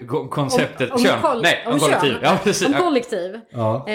eh, 0.00 0.14
om 0.14 0.28
konceptet 0.28 0.90
Om- 0.90 0.96
om 0.96 1.02
kön? 1.04 1.20
koll- 1.22 1.42
Nej, 1.42 1.62
om, 1.66 1.72
om 1.72 1.78
kollektiv. 1.78 2.10
kön. 2.12 2.20
Ja, 2.22 2.38
precis. 2.44 2.68
Om 2.68 2.74
kollektiv. 2.74 3.40
Ja. 3.50 3.76
Eh, 3.88 3.92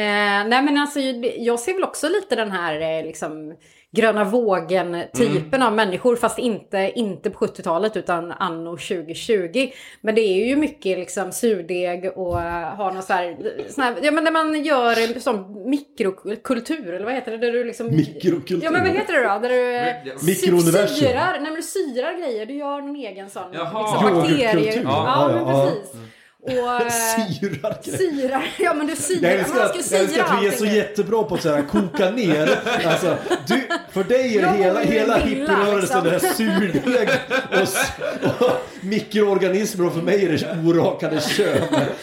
nej 0.48 0.62
men 0.62 0.78
alltså 0.78 1.00
jag 1.38 1.60
ser 1.60 1.74
väl 1.74 1.84
också 1.84 2.08
lite 2.10 2.36
den 2.36 2.52
här 2.52 3.00
eh, 3.00 3.06
liksom 3.06 3.56
gröna 3.98 4.24
vågen-typen 4.24 5.62
av 5.62 5.74
människor. 5.74 6.16
Fast 6.16 6.40
inte, 6.40 6.92
inte 6.96 7.30
på 7.30 7.46
70-talet 7.46 7.98
utan 7.98 8.32
anno 8.32 8.72
2020. 8.78 9.72
Men 10.02 10.16
det 10.16 10.22
är 10.22 10.46
ju 10.48 10.56
mycket 10.56 11.00
liksom 11.00 11.32
surdeg 11.32 12.12
och 12.16 12.34
uh, 12.34 12.42
har 12.42 12.92
någon 12.92 13.04
så 13.04 13.14
här, 13.14 13.38
sån 13.70 13.84
här, 13.84 13.96
ja 14.02 14.12
men 14.12 14.24
när 14.24 14.32
man 14.32 14.64
gör 14.64 15.16
en 15.16 15.22
sån 15.22 15.70
mikrokultur 15.70 16.94
eller 16.94 17.06
vad 17.06 17.14
heter 17.14 17.32
det? 17.32 17.38
Där 17.38 17.52
du 17.52 17.64
liksom, 17.64 17.88
Mikrokultur? 17.88 18.64
Ja 18.64 18.72
men 18.72 18.84
vad 18.84 18.92
heter 18.92 19.14
det 19.14 19.24
då? 19.24 19.40
Där 19.40 19.50
du 19.50 19.76
eh, 19.76 20.16
Mikrouniversum. 20.26 20.98
syrar, 20.98 21.32
nej 21.32 21.42
men 21.42 21.56
du 21.56 21.62
syrar 21.62 22.18
grejer, 22.20 22.46
du 22.46 22.54
gör 22.54 22.82
någon 22.82 22.96
egen 22.96 23.30
sån 23.30 23.44
Jaha. 23.54 23.82
liksom, 23.82 24.14
bakterier. 24.14 24.82
Ja, 24.84 25.04
Ja, 25.08 25.28
men 25.28 25.56
ja. 25.56 25.66
precis. 25.66 25.92
Och, 26.48 26.54
eh, 26.82 26.88
Syrar. 26.90 27.98
Syrar, 27.98 28.48
ja 28.60 28.74
men 28.74 28.86
du 28.88 28.92
Jag 28.92 28.98
syrar, 28.98 29.30
älskar, 29.30 29.60
man 29.74 29.84
ska 29.84 29.96
jag 29.96 30.04
älskar 30.04 30.24
att 30.24 30.44
vi 30.44 30.48
är 30.48 30.52
så 30.52 30.66
jättebra 30.66 31.24
på 31.24 31.36
att 31.36 31.42
så 31.42 31.50
här, 31.50 31.62
koka 31.62 32.10
ner. 32.12 32.50
Alltså, 32.88 33.18
du, 33.48 33.68
för 33.92 34.04
dig 34.04 34.38
är 34.38 34.42
Jag 34.42 34.54
hela, 34.54 34.84
i 34.84 34.88
hela 34.88 35.18
hippierörelsen 35.18 35.80
liksom. 35.80 36.04
det 36.04 36.10
här 36.10 36.20
surdeg 36.20 37.10
och, 38.42 38.48
och 38.48 38.52
mikroorganismer 38.82 39.86
och 39.88 39.94
för 39.94 40.02
mig 40.02 40.26
är 40.26 40.30
det 40.30 40.68
orakade 40.70 41.20
kön. 41.22 41.58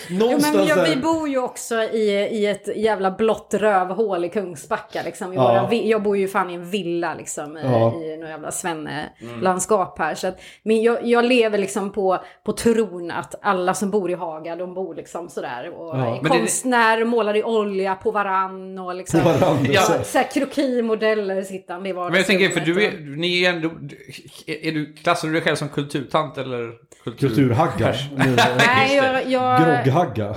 Jo, 0.08 0.16
Någonstans 0.18 0.56
men 0.56 0.66
jag, 0.66 0.84
vi 0.84 0.96
bor 0.96 1.28
ju 1.28 1.38
också 1.38 1.74
i, 1.82 2.28
i 2.32 2.46
ett 2.46 2.68
jävla 2.76 3.10
blått 3.10 3.54
rövhål 3.54 4.24
i 4.24 4.28
Kungsbacka. 4.28 5.02
Liksom, 5.04 5.32
i 5.32 5.36
Ja. 5.36 5.68
våra, 5.70 5.74
jag 5.74 6.02
bor 6.02 6.16
ju 6.16 6.28
fan 6.28 6.50
i 6.50 6.54
en 6.54 6.70
villa 6.70 7.14
liksom, 7.14 7.56
i- 7.56 7.60
Ja. 7.62 7.94
i 8.02 8.16
något 8.16 8.28
jävla 8.28 8.50
svenne-landskap 8.50 9.98
här. 9.98 10.14
Så 10.14 10.26
att, 10.26 10.40
men 10.62 10.82
jag, 10.82 11.06
jag 11.06 11.24
lever 11.24 11.58
liksom 11.58 11.92
på, 11.92 12.18
på 12.44 12.52
tron 12.52 13.10
att 13.10 13.34
alla 13.42 13.74
som 13.74 13.90
bor 13.90 14.10
i 14.10 14.14
Haga, 14.34 14.56
de 14.56 14.74
bor 14.74 14.94
liksom 14.94 15.28
sådär. 15.28 15.70
Och 15.76 15.88
Ja. 15.98 16.06
är 16.06 16.22
Men 16.22 16.22
det- 16.22 16.38
konstnär, 16.38 17.04
målar 17.04 17.36
i 17.36 17.42
olja 17.44 17.94
på 17.94 18.10
varann 18.10 18.78
och 18.78 18.94
liksom... 18.94 19.20
På 19.20 19.28
varandra. 19.28 19.70
Ja. 19.72 19.80
så. 19.80 19.92
Så 20.04 20.18
här 20.18 20.26
krokimodeller 20.34 21.42
sittande 21.42 21.88
i 21.88 21.92
Men 21.92 22.14
jag 22.14 22.26
tänker, 22.26 22.48
för 22.48 22.60
du 22.60 22.72
vardagsrummet 22.72 23.14
är, 23.14 23.16
ni 23.20 23.44
är 23.44 23.50
ändå, 23.52 23.70
är 24.46 24.72
du, 24.72 24.92
klassar 24.92 25.28
du 25.28 25.34
dig 25.34 25.42
själv 25.42 25.56
som 25.56 25.68
kulturtant 25.68 26.38
eller? 26.38 26.72
Kultur... 27.04 27.28
Kulturhagga. 27.28 27.94
Nu- 28.16 28.36
Nej, 28.66 28.96
jag, 28.96 29.26
jag, 29.30 29.60
Grogghagga. 29.84 30.34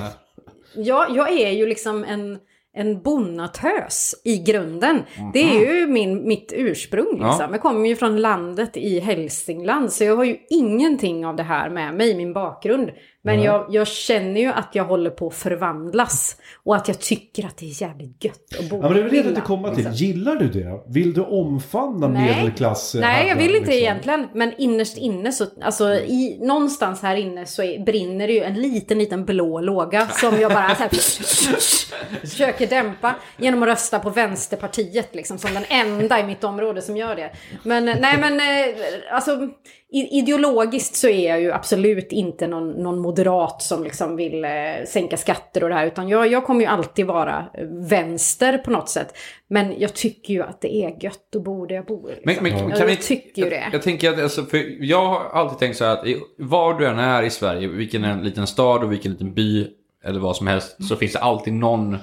Ja, 0.75 1.07
jag 1.15 1.31
är 1.31 1.51
ju 1.51 1.65
liksom 1.65 2.03
en, 2.03 2.37
en 2.73 3.01
bonnatös 3.01 4.15
i 4.23 4.37
grunden. 4.37 5.03
Det 5.33 5.39
är 5.43 5.75
ju 5.79 5.87
min, 5.87 6.27
mitt 6.27 6.53
ursprung. 6.55 7.05
Liksom. 7.11 7.35
Ja. 7.39 7.47
Jag 7.51 7.61
kommer 7.61 7.89
ju 7.89 7.95
från 7.95 8.21
landet 8.21 8.77
i 8.77 8.99
Hälsingland. 8.99 9.93
Så 9.93 10.03
jag 10.03 10.15
har 10.15 10.23
ju 10.23 10.37
ingenting 10.49 11.25
av 11.25 11.35
det 11.35 11.43
här 11.43 11.69
med 11.69 11.93
mig, 11.93 12.15
min 12.15 12.33
bakgrund. 12.33 12.89
Men 13.35 13.43
jag, 13.43 13.65
jag 13.69 13.87
känner 13.87 14.41
ju 14.41 14.47
att 14.47 14.69
jag 14.73 14.83
håller 14.85 15.09
på 15.09 15.27
att 15.27 15.35
förvandlas. 15.35 16.35
Och 16.63 16.75
att 16.75 16.87
jag 16.87 16.99
tycker 16.99 17.45
att 17.45 17.57
det 17.57 17.65
är 17.65 17.81
jävligt 17.81 18.23
gött 18.23 18.55
att 18.59 18.69
bo 18.69 18.75
Ja, 18.75 18.81
men 18.81 18.93
det 18.93 18.99
är 18.99 19.03
väl 19.03 19.11
det 19.11 19.17
i 19.17 19.29
inte 19.29 19.41
komma 19.41 19.67
till. 19.67 19.77
liksom. 19.77 19.93
Gillar 19.93 20.35
du 20.35 20.47
det? 20.47 20.83
Vill 20.87 21.13
du 21.13 21.21
omfamna 21.21 22.07
Nej. 22.07 22.35
medelklass? 22.35 22.95
eh, 22.95 23.01
Nej, 23.01 23.27
jag 23.27 23.35
vill 23.35 23.55
inte 23.55 23.59
det 23.59 23.75
liksom? 23.75 23.83
egentligen. 23.83 24.27
Men 24.33 24.53
innerst 24.57 24.97
inne 24.97 25.31
så, 25.31 25.45
alltså 25.61 25.93
i, 25.93 26.37
någonstans 26.41 27.01
här 27.01 27.15
inne 27.15 27.45
så 27.45 27.63
är, 27.63 27.79
brinner 27.85 28.27
det 28.27 28.33
ju 28.33 28.43
en 28.43 28.53
liten, 28.53 28.99
liten 28.99 29.25
blå 29.25 29.61
låga 29.61 30.07
som 30.07 30.39
jag 30.41 30.51
bara 30.51 30.75
så 30.75 30.83
här, 30.83 30.89
försöker 32.27 32.67
dämpa 32.67 33.15
genom 33.37 33.63
att 33.63 33.69
rösta 33.69 33.99
på 33.99 34.09
Vänsterpartiet 34.09 35.15
liksom 35.15 35.37
som 35.37 35.53
den 35.53 35.63
enda 35.69 36.19
i 36.19 36.23
mitt 36.23 36.43
område 36.43 36.81
som 36.81 36.97
gör 36.97 37.15
det. 37.15 37.31
Men 37.63 37.87
eh, 37.87 37.95
nej, 38.01 38.17
men 38.19 38.39
eh, 38.39 38.75
alltså 39.15 39.49
ideologiskt 39.91 40.95
så 40.95 41.07
är 41.07 41.29
jag 41.29 41.41
ju 41.41 41.51
absolut 41.51 42.11
inte 42.11 42.47
någon, 42.47 42.69
någon 42.69 42.99
moderat 42.99 43.61
som 43.61 43.83
liksom 43.83 44.15
vill 44.15 44.45
eh, 44.45 44.49
sänka 44.87 45.17
skatter 45.17 45.63
och 45.63 45.69
det 45.69 45.75
här, 45.75 45.87
utan 45.87 46.09
jag, 46.09 46.27
jag 46.27 46.45
kommer 46.45 46.61
ju 46.61 46.67
alltid 46.67 47.05
vara 47.05 47.45
vänster 47.89 48.57
på 48.57 48.71
något 48.71 48.89
sätt. 48.89 49.17
Men 49.47 49.79
jag 49.79 49.93
tycker 49.93 50.33
ju 50.33 50.43
att 50.43 50.61
det 50.61 50.75
är 50.75 51.03
gött 51.03 51.35
att 51.35 51.43
bo 51.43 51.65
där 51.65 51.75
jag 51.75 51.85
bor. 51.85 52.15
Men, 52.23 52.35
Liksom. 52.35 52.43
men, 52.43 52.69
Ja, 52.69 52.75
kan 52.75 52.87
vi, 52.87 52.93
jag 52.93 53.01
tycker 53.01 53.43
ju 53.43 53.49
det. 53.49 53.55
Jag, 53.55 53.73
jag 53.73 53.81
tänker 53.81 54.13
att, 54.13 54.19
alltså, 54.19 54.43
för 54.43 54.83
jag 54.83 55.05
har 55.05 55.19
alltid 55.33 55.59
tänkt 55.59 55.77
så 55.77 55.85
här 55.85 55.91
att 55.91 56.05
var 56.37 56.79
du 56.79 56.87
än 56.87 56.99
är 56.99 57.23
i 57.23 57.29
Sverige, 57.29 57.67
vilken 57.67 58.03
en 58.03 58.23
liten 58.23 58.47
stad 58.47 58.83
och 58.83 58.91
vilken 58.91 59.11
liten 59.11 59.33
by 59.33 59.67
eller 60.03 60.19
vad 60.19 60.35
som 60.35 60.47
helst, 60.47 60.87
så 60.87 60.95
finns 60.95 61.13
det 61.13 61.19
alltid 61.19 61.53
någon, 61.53 61.97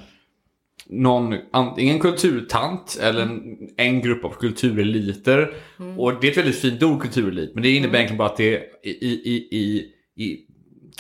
någon 0.87 1.35
antingen 1.53 1.99
kulturtant 1.99 2.99
eller 3.03 3.23
en, 3.23 3.57
en 3.77 4.01
grupp 4.01 4.25
av 4.25 4.31
kultureliter. 4.31 5.55
Och 5.99 6.21
det 6.21 6.27
är 6.27 6.31
ett 6.31 6.37
väldigt 6.39 6.61
fint 6.61 6.83
ord, 6.83 7.03
kulturelit, 7.03 7.55
men 7.55 7.63
det 7.63 7.71
innebär 7.71 7.95
egentligen 7.99 8.19
bara 8.19 8.29
att 8.29 8.37
det 8.37 8.55
är 8.57 8.63
i, 8.83 8.91
i, 9.05 9.49
i, 9.51 9.85
i 10.25 10.41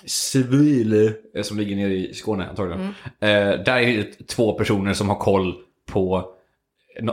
Civil, 0.06 1.12
eh, 1.36 1.42
som 1.42 1.58
ligger 1.58 1.76
nere 1.76 1.94
i 1.94 2.14
Skåne 2.14 2.46
antagligen. 2.48 2.80
Eh, 3.20 3.64
där 3.64 3.78
är 3.78 3.96
det 3.96 4.26
två 4.28 4.52
personer 4.52 4.92
som 4.92 5.08
har 5.08 5.16
koll 5.16 5.54
på 5.92 6.30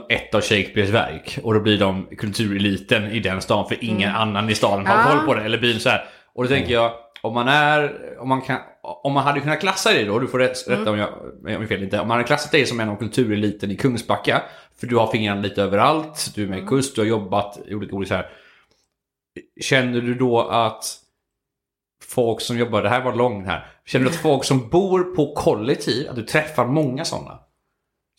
ett 0.09 0.35
av 0.35 0.41
Shakespeares 0.41 0.89
verk. 0.89 1.39
Och 1.43 1.53
då 1.53 1.59
blir 1.59 1.77
de 1.79 2.05
kultureliten 2.17 3.11
i 3.11 3.19
den 3.19 3.41
stan 3.41 3.67
för 3.67 3.77
ingen 3.81 4.09
annan 4.15 4.49
i 4.49 4.55
staden 4.55 4.85
har 4.87 4.95
Ja. 4.95 5.03
koll 5.17 5.25
på 5.25 5.33
det. 5.33 5.41
Eller 5.45 5.57
byn 5.61 5.79
så 5.79 5.89
här. 5.89 6.01
Och 6.33 6.43
då 6.43 6.49
tänker 6.49 6.73
jag, 6.73 6.91
om 7.21 7.33
man 7.33 7.47
är, 7.47 7.91
om 8.19 8.29
man 8.29 8.41
kan, 8.41 8.59
om 8.83 9.13
man 9.13 9.23
hade 9.23 9.39
kunnat 9.39 9.59
klassa 9.59 9.93
dig 9.93 10.05
då, 10.05 10.19
du 10.19 10.27
får 10.27 10.39
rätt, 10.39 10.67
rätta 10.67 10.91
om 10.91 10.97
jag, 10.97 11.09
om 11.43 11.51
jag 11.51 11.67
fel 11.67 11.83
inte. 11.83 11.99
Om 11.99 12.07
man 12.07 12.17
hade 12.17 12.27
klassat 12.27 12.51
dig 12.51 12.65
som 12.65 12.79
en 12.79 12.89
av 12.89 12.95
kultureliten 12.95 13.71
i 13.71 13.75
Kungsbacka, 13.75 14.43
för 14.79 14.87
du 14.87 14.95
har 14.95 15.07
fingrarna 15.07 15.41
lite 15.41 15.61
överallt, 15.63 16.31
du 16.35 16.43
är 16.43 16.47
med 16.47 16.63
i 16.63 16.67
kust, 16.67 16.95
du 16.95 17.01
har 17.01 17.07
jobbat 17.07 17.59
i 17.65 17.75
olika 17.75 17.95
olika 17.95 18.09
så 18.09 18.15
här. 18.15 18.29
Känner 19.61 20.01
du 20.01 20.15
då 20.15 20.41
att 20.41 20.97
folk 22.03 22.41
som 22.41 22.57
jobbar, 22.57 22.81
det 22.81 22.89
här 22.89 23.03
var 23.03 23.15
långt 23.15 23.47
här. 23.47 23.67
Känner 23.85 24.05
du 24.05 24.11
att 24.11 24.17
folk 24.17 24.43
som 24.43 24.69
bor 24.69 25.15
på 25.15 25.33
kollektiv, 25.33 26.09
att 26.09 26.15
du 26.15 26.23
träffar 26.23 26.65
många 26.65 27.05
sådana? 27.05 27.39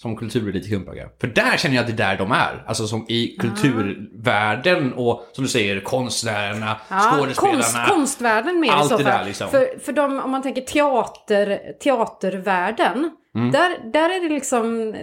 Som 0.03 0.17
kulturelit 0.17 0.67
i 0.67 0.69
Kungsbacka. 0.71 1.09
För 1.21 1.27
där 1.27 1.57
känner 1.57 1.77
jag 1.77 1.83
att 1.83 1.97
det 1.97 2.03
är 2.03 2.09
där 2.09 2.19
de 2.19 2.33
är. 2.33 2.65
Alltså 2.67 2.87
som 2.87 3.07
i 3.09 3.37
kulturvärlden 3.41 4.93
och 4.93 5.27
som 5.33 5.45
du 5.45 5.51
säger 5.51 5.81
konstnärerna, 5.81 6.77
skådespelarna. 6.89 7.63
konst, 7.63 7.77
konstvärlden 7.89 8.61
mer 8.61 8.71
allt 8.71 8.87
i 8.87 8.89
så 8.89 8.97
det 8.97 9.05
fall. 9.05 9.19
där 9.19 9.25
liksom. 9.25 9.49
För, 9.49 9.79
för 9.79 9.93
de, 9.93 10.21
om 10.21 10.31
man 10.31 10.43
tänker 10.43 10.63
teater, 10.63 11.73
teatervärlden. 11.81 13.11
Mm. 13.35 13.51
Där, 13.51 13.93
där 13.93 14.11
är 14.11 14.23
det 14.29 14.35
liksom, 14.35 14.95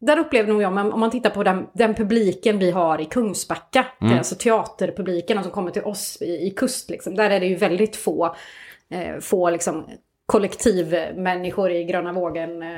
där 0.00 0.18
upplever 0.18 0.52
nog 0.52 0.62
jag, 0.62 0.92
om 0.92 1.00
man 1.00 1.10
tittar 1.10 1.30
på 1.30 1.42
den, 1.42 1.66
den 1.74 1.94
publiken 1.94 2.58
vi 2.58 2.70
har 2.70 3.00
i 3.00 3.04
Kungsbacka, 3.04 3.86
Mm. 4.00 4.12
det 4.12 4.18
alltså 4.18 4.34
teaterpubliken 4.34 5.42
som 5.42 5.52
kommer 5.52 5.70
till 5.70 5.82
oss 5.82 6.18
i, 6.20 6.24
i 6.46 6.54
kust, 6.56 6.90
liksom, 6.90 7.14
där 7.14 7.30
är 7.30 7.40
det 7.40 7.46
ju 7.46 7.56
väldigt 7.56 7.96
få, 7.96 8.36
eh, 8.90 9.20
få 9.20 9.50
liksom, 9.50 9.84
kollektivmänniskor 10.30 11.70
i 11.70 11.84
gröna 11.84 12.12
vågen 12.12 12.62
eh, 12.62 12.68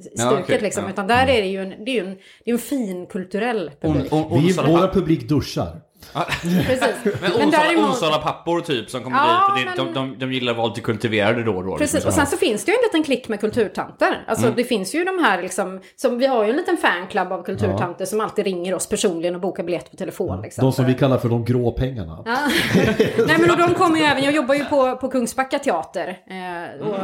stuket 0.00 0.12
Ja, 0.14 0.40
okej, 0.40 0.60
liksom. 0.62 0.84
ja. 0.84 0.90
Utan 0.90 1.06
där 1.06 1.26
är 1.26 1.42
det 1.42 1.48
ju 1.48 1.62
en, 1.62 1.84
det 1.84 1.90
är 1.90 1.94
ju 1.94 2.06
en, 2.06 2.16
det 2.44 2.50
är 2.50 2.54
en 2.54 2.58
fin 2.58 3.06
kulturell 3.06 3.70
publik. 3.80 4.12
On, 4.12 4.24
on, 4.24 4.42
Vi, 4.42 4.52
våra 4.52 4.88
publik 4.88 5.28
duschar. 5.28 5.80
Precis. 6.12 6.88
men 7.22 7.32
Onsala, 7.32 7.50
däremot- 7.50 7.90
Onsala 7.90 8.18
pappor 8.18 8.60
typ 8.60 8.90
som 8.90 9.02
kommer 9.02 9.16
Ja, 9.16 9.54
dit. 9.56 9.64
För 9.64 9.70
det, 9.76 9.84
men- 9.92 9.94
de, 9.94 10.16
de, 10.18 10.18
de 10.18 10.32
gillar 10.32 10.52
att 10.52 10.58
vara 10.58 10.68
lite 10.68 10.80
kultiverade 10.80 11.42
då 11.44 11.56
och 11.56 11.64
då. 11.64 11.76
Precis, 11.76 11.94
liksom. 11.94 12.08
och 12.08 12.14
sen 12.14 12.26
så 12.26 12.36
finns 12.36 12.64
det 12.64 12.70
ju 12.72 12.76
en 12.76 12.82
liten 12.82 13.02
klick 13.02 13.28
med 13.28 13.40
kulturtanter. 13.40 14.24
Alltså 14.26 14.50
det 14.56 14.64
finns 14.64 14.94
ju 14.94 15.04
de 15.04 15.24
här 15.24 15.42
liksom, 15.42 15.80
som 15.96 16.18
vi 16.18 16.26
har 16.26 16.44
ju 16.44 16.50
en 16.50 16.56
liten 16.56 16.76
fanclub 16.76 17.32
av 17.32 17.42
kulturtanter 17.42 18.04
som 18.04 18.20
alltid 18.20 18.44
ringer 18.44 18.74
oss 18.74 18.86
personligen 18.88 19.34
och 19.34 19.40
bokar 19.40 19.62
biljett 19.62 19.90
på 19.90 19.96
telefon. 19.96 20.42
Liksom, 20.42 20.64
De 20.64 20.72
som 20.72 20.84
vi 20.86 20.94
kallar 20.94 21.18
för 21.18 21.28
de 21.28 21.44
grå 21.44 21.72
pengarna. 21.72 22.22
Ja. 22.26 22.36
Nej 23.26 23.38
men 23.38 23.50
och 23.50 23.56
de 23.58 23.74
kommer 23.74 23.98
ju 23.98 24.04
även, 24.04 24.24
jag 24.24 24.34
jobbar 24.34 24.54
ju 24.54 24.64
på, 24.64 24.96
på 24.96 25.08
Kungsbacka 25.08 25.58
teater 25.58 26.08
eh, 26.26 26.86
och, 26.88 26.96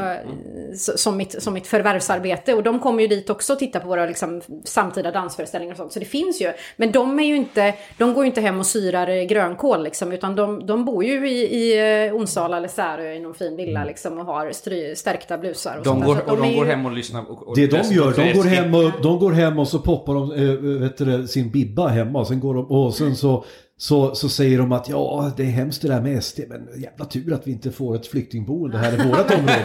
s- 0.72 1.03
som, 1.03 1.16
mitt, 1.16 1.42
som 1.42 1.55
mitt 1.55 1.66
förvärvsarbete 1.66 2.55
och 2.55 2.62
de 2.62 2.78
kommer 2.80 3.03
ju 3.03 3.09
dit 3.09 3.30
också 3.30 3.53
och 3.53 3.59
tittar 3.59 3.80
på 3.80 3.88
våra 3.88 4.07
liksom, 4.07 4.40
samtida 4.64 5.11
dansföreställningar 5.11 5.72
och 5.74 5.78
sånt. 5.78 5.92
Så 5.92 5.98
det 5.98 6.05
finns 6.05 6.40
ju. 6.42 6.53
Men 6.76 6.92
de 6.92 7.18
är 7.20 7.24
ju 7.24 7.36
inte, 7.36 7.74
de 7.98 8.14
går 8.14 8.24
ju 8.24 8.28
inte 8.28 8.40
hem 8.40 8.61
och 8.61 8.66
syrar 8.66 8.89
eh, 8.95 9.22
grönkål 9.24 9.82
liksom 9.84 10.12
utan 10.12 10.36
de, 10.36 10.66
de 10.66 10.84
bor 10.84 11.05
ju 11.05 11.30
i, 11.30 11.57
i 11.57 12.07
eh, 12.09 12.14
Onsala 12.16 12.57
eller 12.57 12.68
Särö 12.68 13.12
i 13.12 13.20
någon 13.20 13.34
fin 13.34 13.57
villa 13.57 13.84
liksom 13.84 14.18
och 14.18 14.24
har 14.24 14.51
stry, 14.53 14.95
stärkta 14.97 15.38
blusar. 15.38 15.76
Och 15.78 15.84
de 15.84 15.88
sånt 15.88 16.05
går, 16.05 16.14
Så 16.14 16.20
att 16.20 16.30
och 16.30 16.36
de 16.36 16.43
är 16.53 16.57
går 16.57 16.64
ju- 16.66 16.70
hem 16.70 16.86
och 16.86 16.93
lyssnar. 16.93 17.30
Och, 17.30 17.49
och 17.49 17.57
Det 17.57 17.66
de 17.66 17.76
gör, 17.95 18.12
de 18.16 18.32
går, 18.32 18.45
hem 18.45 18.74
och, 18.74 18.91
de 19.03 19.18
går 19.18 19.32
hem 19.32 19.59
och 19.59 19.68
så 19.68 19.78
poppar 19.78 20.14
de 20.14 20.32
äh, 20.32 20.80
vet 20.80 20.97
du, 20.99 21.05
det, 21.05 21.28
sin 21.28 21.51
bibba 21.51 21.88
hemma 21.88 22.18
och 22.18 22.26
sen, 22.26 22.41
går 22.41 22.55
de, 22.55 22.66
och 22.70 22.95
sen 22.95 23.16
så, 23.16 23.45
så, 23.83 24.14
så 24.14 24.28
säger 24.28 24.59
de 24.59 24.72
att 24.72 24.89
ja, 24.89 25.31
det 25.37 25.43
är 25.43 25.47
hemskt 25.47 25.83
det 25.83 25.89
där 25.89 26.01
med 26.01 26.24
SD, 26.24 26.41
men 26.49 26.68
jävla 26.83 27.05
tur 27.05 27.33
att 27.33 27.47
vi 27.47 27.51
inte 27.53 27.70
får 27.72 27.97
ett 27.97 28.07
flyktingboende 28.07 28.78
här 28.78 28.93
i 28.93 28.97
vårt 29.09 29.31
område. 29.35 29.64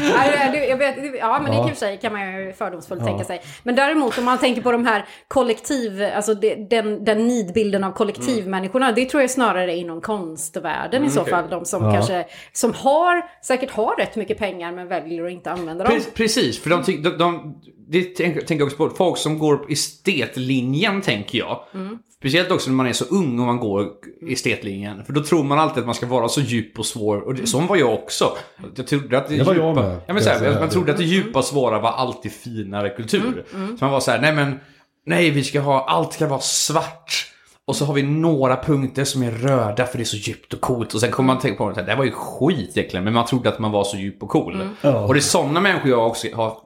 Ja, 0.00 0.50
det- 0.52 0.66
jag 0.66 0.76
vet, 0.76 0.96
ja, 1.20 1.40
men 1.42 1.50
det 1.50 1.56
Ja. 1.56 1.62
kan 1.62 1.68
i 1.68 1.72
och 1.72 1.76
för 1.76 1.86
sig 1.86 1.98
kan 1.98 2.12
man 2.12 2.42
ju 2.42 2.52
fördomsfullt 2.52 3.04
tänka 3.04 3.24
sig. 3.24 3.40
Men 3.62 3.74
däremot 3.74 4.18
om 4.18 4.24
man 4.24 4.38
tänker 4.38 4.62
på 4.62 4.72
de 4.72 4.86
här 4.86 5.04
kollektiv, 5.28 6.02
alltså 6.16 6.34
det, 6.34 6.54
den, 6.70 7.04
den 7.04 7.26
nidbilden 7.26 7.84
av 7.84 7.92
kollektivmänniskorna, 7.92 8.92
det 8.92 9.04
tror 9.04 9.20
jag 9.22 9.30
snarare 9.30 9.72
är 9.72 9.76
inom 9.76 10.00
konstvärlden 10.00 11.04
i 11.04 11.10
så 11.10 11.20
okej. 11.20 11.30
fall. 11.32 11.50
De 11.50 11.64
som 11.64 11.84
Ja. 11.84 11.92
kanske, 11.92 12.24
som 12.52 12.72
har, 12.74 13.22
säkert 13.44 13.70
har 13.70 13.96
rätt 13.96 14.16
mycket 14.16 14.38
pengar 14.38 14.72
men 14.72 14.88
väljer 14.88 15.24
att 15.24 15.32
inte 15.32 15.50
använda 15.50 15.84
dem. 15.84 15.92
Pre- 15.94 16.14
Precis, 16.14 16.58
för 16.62 16.70
de, 16.70 16.82
ty- 16.84 16.98
de, 17.02 17.10
de, 17.18 17.60
det 17.88 18.02
tänker 18.04 18.54
jag 18.54 18.62
också 18.62 18.76
på. 18.76 18.90
Folk 18.90 19.18
som 19.18 19.38
går 19.38 19.56
på 19.56 19.68
estetlinjen 19.68 21.02
tänker 21.02 21.38
jag. 21.38 21.60
Mm. 21.74 21.98
Speciellt 22.18 22.50
också 22.50 22.70
när 22.70 22.76
man 22.76 22.86
är 22.86 22.92
så 22.92 23.04
ung 23.04 23.38
och 23.38 23.46
man 23.46 23.58
går 23.60 23.88
estetlinjen. 24.28 25.04
För 25.04 25.12
då 25.12 25.22
tror 25.22 25.44
man 25.44 25.58
alltid 25.58 25.78
att 25.78 25.86
man 25.86 25.94
ska 25.94 26.06
vara 26.06 26.28
så 26.28 26.40
djup 26.40 26.78
och 26.78 26.86
svår. 26.86 27.20
Och 27.20 27.34
det, 27.34 27.46
så 27.46 27.60
var 27.60 27.76
jag 27.76 27.94
också. 27.94 28.36
Jag 28.76 28.86
trodde 28.86 29.18
att 29.18 29.28
det, 29.28 29.36
Det 29.36 29.42
var 29.44 29.54
djupa, 29.54 29.66
jag 29.66 29.74
med, 29.76 30.00
Ja, 30.06 30.14
men 30.14 30.22
så 30.22 30.30
här, 30.30 30.60
man 30.60 30.68
trodde 30.68 30.92
att 30.92 30.98
det 30.98 31.04
djupa 31.04 31.38
och 31.38 31.44
svåra 31.44 31.78
var 31.78 31.90
alltid 31.90 32.32
finare 32.32 32.88
kultur. 32.90 33.44
Mm, 33.54 33.78
Så 33.78 33.84
man 33.84 33.92
var 33.92 34.00
så 34.00 34.10
här, 34.10 34.20
nej 34.20 34.34
men 34.34 34.60
nej 35.06 35.30
vi 35.30 35.44
ska 35.44 35.60
ha, 35.60 35.84
allt 35.84 36.12
ska 36.12 36.26
vara 36.26 36.40
svart. 36.40 37.30
Och 37.66 37.76
så 37.76 37.84
har 37.84 37.94
vi 37.94 38.02
några 38.02 38.56
punkter 38.56 39.04
som 39.04 39.22
är 39.22 39.30
röda 39.30 39.86
för 39.86 39.98
det 39.98 40.02
är 40.02 40.04
så 40.04 40.16
djupt 40.16 40.54
och 40.54 40.60
coolt. 40.60 40.94
Och 40.94 41.00
sen 41.00 41.10
kommer 41.10 41.26
man 41.26 41.38
tänka 41.38 41.58
på 41.58 41.68
att 41.68 41.74
det 41.74 41.82
här 41.82 41.96
var 41.96 42.04
ju 42.04 42.10
skit 42.12 42.76
egentligen. 42.76 43.04
Men 43.04 43.12
man 43.12 43.26
trodde 43.26 43.48
att 43.48 43.58
man 43.58 43.70
var 43.70 43.84
så 43.84 43.96
djup 43.96 44.22
och 44.22 44.28
cool. 44.28 44.68
Ja. 44.80 45.00
Och 45.06 45.14
det 45.14 45.18
är 45.18 45.22
sådana 45.22 45.60
människor 45.60 45.90
jag 45.90 46.06
också 46.06 46.28
har, 46.34 46.56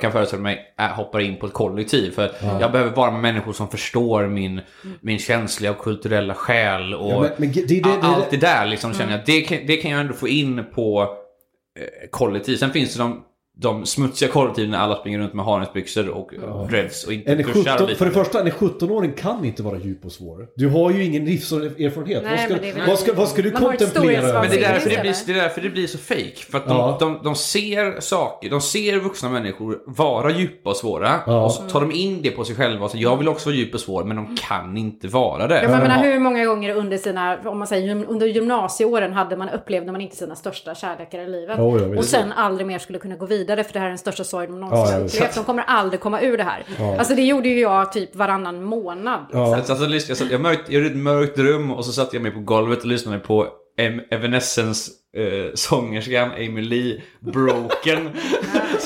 kan 0.00 0.12
föreställa 0.12 0.42
mig 0.42 0.74
äh, 0.78 0.86
hoppar 0.86 1.20
in 1.20 1.36
på 1.36 1.46
ett 1.46 1.52
kollektiv. 1.52 2.10
För 2.10 2.30
jag 2.60 2.72
behöver 2.72 2.96
vara 2.96 3.10
med 3.10 3.20
människor 3.20 3.52
som 3.52 3.68
förstår 3.68 4.26
min, 4.26 4.60
min 5.00 5.18
känsliga 5.18 5.70
och 5.70 5.78
kulturella 5.78 6.34
själ. 6.34 6.94
Och 6.94 7.10
Ja, 7.10 7.20
men- 7.20 7.30
men 7.36 7.52
det- 7.52 7.68
det- 7.68 7.80
det- 7.80 7.98
allt 8.02 8.30
det 8.30 8.36
där 8.36 8.66
liksom 8.66 8.94
känner 8.94 9.12
jag. 9.12 9.20
Det 9.26 9.40
kan, 9.40 9.58
det 9.66 9.76
kan 9.76 9.90
jag 9.90 10.00
ändå 10.00 10.14
få 10.14 10.28
in 10.28 10.64
på 10.74 11.02
eh, 11.02 12.08
kollektiv. 12.10 12.56
Sen 12.56 12.70
finns 12.72 12.94
det 12.94 13.02
de, 13.02 13.24
de 13.60 13.86
smutsiga 13.86 14.30
kollektiven 14.32 14.70
när 14.70 14.78
alla 14.78 14.96
springer 14.96 15.18
runt 15.18 15.34
med 15.34 15.44
harnesbyxor 15.44 16.08
och 16.08 16.30
dreads 16.70 17.04
och 17.06 17.12
inte 17.12 17.32
En 17.32 17.38
duschar. 17.38 17.74
och 17.74 17.80
17, 17.80 17.96
för 17.96 18.04
det 18.04 18.10
första, 18.10 18.40
en 18.40 18.50
17-åring 18.50 19.12
kan 19.12 19.44
inte 19.44 19.62
vara 19.62 19.78
djup 19.78 20.04
och 20.04 20.12
svår. 20.12 20.46
Du 20.56 20.68
har 20.68 20.90
ju 20.90 21.04
ingen 21.04 21.24
livserfarenhet. 21.24 22.22
Nej, 22.24 22.46
vad, 22.48 22.58
ska, 22.58 22.72
väl- 22.72 22.86
vad, 22.88 22.98
ska, 22.98 23.12
vad 23.12 23.28
ska 23.28 23.42
du 23.42 23.50
kontemplera? 23.50 24.40
Men 24.40 24.50
det 24.50 24.56
är, 24.64 24.72
därför 24.72 24.90
det, 24.90 25.00
blir, 25.00 25.14
det 25.26 25.32
är 25.32 25.42
därför 25.42 25.60
det 25.60 25.70
blir 25.70 25.86
så 25.86 25.98
fake. 25.98 26.36
För 26.50 26.58
att 26.58 26.66
de, 26.68 26.76
Ja. 26.76 26.96
de, 27.00 27.20
de 27.24 27.34
ser 27.34 28.00
saker, 28.00 28.50
de 28.50 28.60
ser 28.60 28.98
vuxna 28.98 29.28
människor 29.28 29.78
vara 29.86 30.30
djupa 30.30 30.70
och 30.70 30.76
svåra. 30.76 31.10
Ja. 31.26 31.44
Och 31.44 31.52
så 31.52 31.62
tar 31.62 31.80
de 31.80 31.92
in 31.92 32.22
det 32.22 32.30
på 32.30 32.44
sig 32.44 32.56
själva. 32.56 32.84
och 32.84 32.90
Så 32.90 32.98
jag 32.98 33.16
vill 33.16 33.28
också 33.28 33.48
vara 33.48 33.56
djup 33.56 33.74
och 33.74 33.80
svår, 33.80 34.04
men 34.04 34.16
de 34.16 34.36
kan 34.36 34.76
inte 34.76 35.08
vara 35.08 35.46
det. 35.46 35.62
Ja, 35.62 35.68
men 35.68 35.80
menar, 35.80 36.02
hur 36.02 36.18
många 36.18 36.44
gånger 36.46 36.74
under 36.74 36.96
sina, 36.98 37.38
om 37.44 37.58
man 37.58 37.66
säger 37.68 38.04
under 38.08 38.26
gymnasieåren 38.26 39.12
hade 39.12 39.36
man, 39.36 39.48
upplevde 39.48 39.92
man 39.92 40.00
inte 40.00 40.16
sina 40.16 40.36
största 40.36 40.74
kärlekar 40.74 41.18
i 41.18 41.26
livet. 41.28 41.58
Visst. 41.58 41.98
och 41.98 42.04
sen 42.04 42.32
aldrig 42.32 42.66
mer 42.66 42.78
skulle 42.78 42.98
kunna 42.98 43.16
gå 43.16 43.26
vidare 43.26 43.47
för 43.56 43.72
det 43.72 43.78
här 43.78 43.86
är 43.86 43.90
den 43.90 43.98
största 43.98 44.24
sorgen 44.24 44.50
de 44.50 44.60
någonsin 44.60 44.94
Ja, 44.94 45.00
ja, 45.00 45.06
upplevt. 45.06 45.34
De 45.34 45.44
kommer 45.44 45.62
aldrig 45.62 46.00
komma 46.00 46.20
ur 46.20 46.36
det 46.36 46.44
här. 46.44 46.64
Alltså 46.98 47.14
det 47.14 47.22
gjorde 47.22 47.48
ju 47.48 47.60
jag 47.60 47.92
typ 47.92 48.16
varannan 48.16 48.62
månad. 48.64 49.26
Ja. 49.32 49.56
Alltså, 49.56 49.72
alltså, 49.72 49.86
lyssna, 49.88 50.10
jag, 50.10 50.18
satt, 50.18 50.30
jag, 50.30 50.40
mörkt, 50.40 50.62
jag 50.66 50.74
gjorde 50.74 50.86
ett 50.86 50.96
mörkt 51.02 51.38
rum 51.38 51.70
och 51.72 51.84
så 51.84 51.92
satte 51.92 52.16
jag 52.16 52.22
mig 52.22 52.32
på 52.32 52.40
golvet 52.40 52.78
och 52.78 52.86
lyssnade 52.86 53.18
på 53.18 53.48
em, 53.78 54.00
Evanescence 54.10 54.90
eh, 55.16 55.54
sångerskan 55.54 56.30
Amy 56.32 56.62
Lee, 56.62 57.02
Broken. 57.20 58.10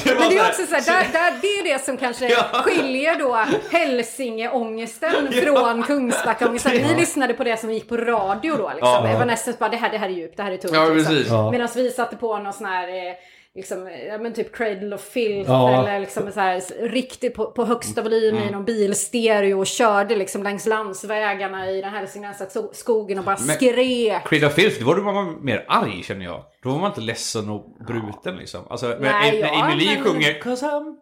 Jag 0.05 0.15
var 0.15 0.21
Men 0.21 0.31
det 0.31 0.39
är 0.39 0.49
också 0.49 0.67
så 0.67 0.75
här, 0.75 0.83
där, 0.85 1.13
där, 1.13 1.33
det 1.43 1.47
är 1.47 1.73
det 1.73 1.85
som 1.85 1.97
kanske 1.97 2.29
Ja. 2.29 2.45
skiljer 2.53 3.19
då 3.19 3.45
Hälsingeångesten 3.71 5.33
från 5.33 5.83
Kungsbackaångesten. 5.83 6.73
Ni 6.73 6.95
lyssnade 6.97 7.35
på 7.35 7.45
det 7.45 7.57
som 7.57 7.71
gick 7.73 7.89
på 7.89 7.97
radio 7.97 8.57
då 8.57 8.69
liksom. 8.75 8.89
Ja. 8.89 9.09
Evanescence 9.09 9.59
bara, 9.61 9.69
det 9.71 9.77
här, 9.77 9.91
det 9.91 9.99
här 9.99 10.09
är 10.09 10.13
djupt, 10.13 10.37
det 10.37 10.43
här 10.43 10.53
är 10.53 10.57
tungt. 10.57 10.75
Ja, 10.75 10.89
liksom. 10.89 11.13
precis. 11.15 11.29
Ja. 11.31 11.51
Medan 11.51 11.69
vi 11.75 11.91
satte 11.91 12.17
på 12.17 12.39
någon 12.39 12.53
sån 12.53 12.67
här 12.67 12.89
eh, 12.89 13.15
Liksom, 13.55 13.89
ja, 14.09 14.19
men 14.19 14.33
typ 14.35 14.57
Cradle 14.57 14.95
of 14.95 15.01
Filth 15.05 15.51
Ja. 15.51 15.83
eller 15.83 16.01
liksom 16.01 16.33
så 16.33 16.41
här, 16.41 16.89
riktigt 16.89 17.35
på, 17.35 17.51
på 17.51 17.65
högsta 17.65 18.03
volym 18.03 18.37
i 18.37 18.51
någon 18.51 18.65
bilstereo 18.65 19.59
och 19.59 19.67
körde 19.67 20.17
liksom 20.17 20.43
längs 20.43 20.67
landsvägarna 20.67 21.71
i 21.71 21.81
den 21.81 21.91
hälsingländska 21.93 22.45
so- 22.45 22.73
skogen 22.73 23.19
och 23.19 23.25
bara 23.25 23.37
Men- 23.47 23.57
skrek. 23.57 24.25
Creed 24.29 24.45
of 24.45 24.55
Filth, 24.55 24.81
då 24.85 25.03
var 25.03 25.13
man 25.13 25.45
mer 25.45 25.65
arg 25.69 26.03
känner 26.03 26.25
jag. 26.25 26.45
Då 26.63 26.69
var 26.71 26.79
man 26.79 26.91
inte 26.91 27.01
ledsen 27.01 27.51
och 27.51 27.65
bruten 27.87 28.37
liksom. 28.37 28.61
Alltså, 28.71 28.87
men 28.87 29.01
Nej, 29.01 29.41
när 29.41 29.49
ja, 29.49 29.65
Amy 29.65 29.75
Lee 29.85 29.95
men- 29.95 30.05
sjunger 30.05 30.33
'Cause 30.43 30.67
I'm 30.67 30.95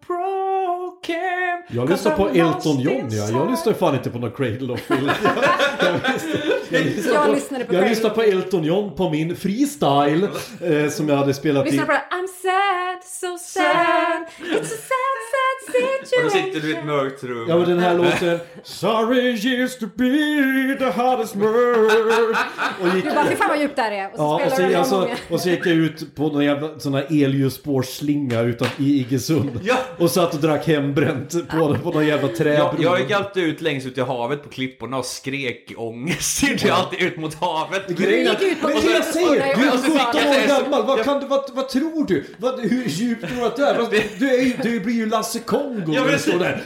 broken' 1.02 1.62
Jag 1.68 1.90
lyssnar 1.90 2.16
på 2.16 2.28
Elton 2.28 2.80
John, 2.80 2.94
ja. 2.94 3.00
inside." 3.00 3.36
Jag 3.36 3.50
lyssnar 3.50 3.72
fan 3.72 3.94
inte 3.94 4.10
på 4.10 4.18
någon 4.18 4.30
Cradle 4.30 4.72
of 4.72 4.80
Filth. 4.80 5.14
Jag, 6.72 6.80
jag, 6.80 6.84
lyssnar 6.84 7.12
Jag 7.14 7.26
på, 7.26 7.32
lyssnade 7.32 7.64
på 7.64 7.74
jag 7.74 7.88
lyssnar 7.88 8.22
Elton 8.22 8.64
John 8.64 8.96
på 8.96 9.10
min 9.10 9.36
freestyle 9.36 10.28
eh, 10.62 10.90
som 10.90 11.08
jag 11.08 11.16
hade 11.16 11.34
spelat 11.34 11.66
i. 11.66 11.70
Lyssna 11.70 11.86
på 11.86 11.92
det. 11.92 12.02
I'm 12.10 12.26
sad, 12.42 13.04
so 13.04 13.38
sad. 13.38 14.22
It's 14.38 14.60
a 14.60 14.78
sad, 14.88 15.20
sad. 15.32 15.49
Och 16.16 16.22
då 16.22 16.30
sitter 16.30 16.60
du 16.60 16.70
i 16.70 16.76
ett 16.76 16.84
mörkt 16.84 17.24
rum. 17.24 17.46
Ja 17.48 17.56
men 17.56 17.68
den 17.68 17.78
här 17.78 17.94
låten 17.94 18.38
Sorry 18.62 19.30
used 19.62 19.80
to 19.80 19.86
be 19.96 20.76
the 20.78 21.00
hottest 21.00 21.34
bird 21.34 22.36
Och 22.80 22.96
gick, 22.96 23.04
Du 23.04 23.10
bara, 23.10 23.26
fy 23.28 23.36
fan 23.36 23.48
vad 23.48 23.60
djupt 23.60 23.76
det 23.76 23.82
här 23.82 23.92
är. 23.92 24.10
Och 24.10 24.16
så 24.16 24.22
ja, 24.22 24.46
och, 24.46 24.52
så, 24.52 24.76
alltså, 24.78 25.08
och 25.30 25.40
så 25.40 25.48
gick 25.48 25.66
jag 25.66 25.74
ut 25.74 26.14
på 26.14 26.22
någon 26.22 26.44
jävla 26.44 26.78
sån 26.78 26.94
här 26.94 27.06
elljusspårsslinga 27.10 28.40
utan 28.40 28.68
i 28.78 29.00
Iggesund 29.00 29.60
Ja. 29.62 29.76
Och 29.98 30.10
satt 30.10 30.34
och 30.34 30.40
drack 30.40 30.66
hembränt 30.66 31.48
på, 31.48 31.76
på 31.82 31.90
någon 31.90 32.06
jävla 32.06 32.28
Jag, 32.28 32.36
träbro 32.36 32.82
jag 32.82 33.00
gick 33.00 33.10
alltid 33.10 33.44
ut 33.44 33.60
längst 33.60 33.86
ut 33.86 33.98
i 33.98 34.00
havet 34.00 34.42
på 34.42 34.48
klipporna 34.48 34.98
och 34.98 35.04
skrek 35.06 35.72
ångest. 35.76 36.42
Gick 36.42 36.64
jag 36.64 36.78
alltid 36.78 37.00
ut 37.00 37.16
mot 37.16 37.34
havet. 37.34 37.88
Grejen 37.88 38.36
är, 38.36 38.40
gick 38.40 38.62
men 38.62 38.70
det 38.70 38.92
jag 38.92 39.04
säger! 39.04 39.56
Du 39.56 39.68
är 39.68 39.72
Och 39.72 39.78
så 39.78 39.84
fick 39.84 40.00
17 40.00 40.10
jag 40.14 40.60
år 40.60 40.62
gammal, 40.62 40.86
vad, 40.86 41.04
kan 41.04 41.20
du, 41.20 41.26
vad, 41.26 41.50
vad 41.52 41.68
tror 41.68 42.06
du? 42.06 42.24
Vad, 42.38 42.60
hur 42.60 42.84
djupt 42.86 43.28
tror 43.28 43.40
du 43.40 43.46
att 43.46 43.56
det 43.56 43.66
är? 43.66 44.18
Du, 44.18 44.28
är 44.28 44.42
ju, 44.42 44.52
du 44.62 44.80
blir 44.80 44.94
ju 44.94 45.06
Lasse 45.06 45.38
Kongo 45.50 45.92
Ja, 45.94 46.00
när 46.00 46.04
du 46.06 46.10
men- 46.10 46.18
står 46.20 46.38
där! 46.38 46.62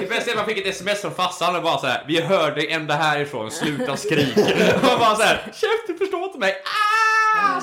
Det 0.00 0.08
bästa 0.08 0.30
är 0.30 0.34
att 0.34 0.36
man 0.36 0.46
fick 0.46 0.58
ett 0.58 0.66
sms 0.74 1.00
från 1.00 1.14
farsan 1.14 1.56
och 1.56 1.62
bara 1.62 1.78
så 1.78 1.86
här: 1.86 2.04
Vi 2.08 2.20
hör 2.20 2.50
dig 2.50 2.70
ända 2.72 2.94
härifrån, 2.94 3.50
sluta 3.50 3.96
skrik. 3.96 4.36
Och 4.76 4.82
man 4.82 4.98
bara 4.98 5.16
så 5.16 5.22
här: 5.22 5.42
Käft, 5.44 5.86
du 5.86 5.94
förstår 5.98 6.24
inte 6.24 6.38
mig. 6.38 6.52
Ah! 6.64 6.95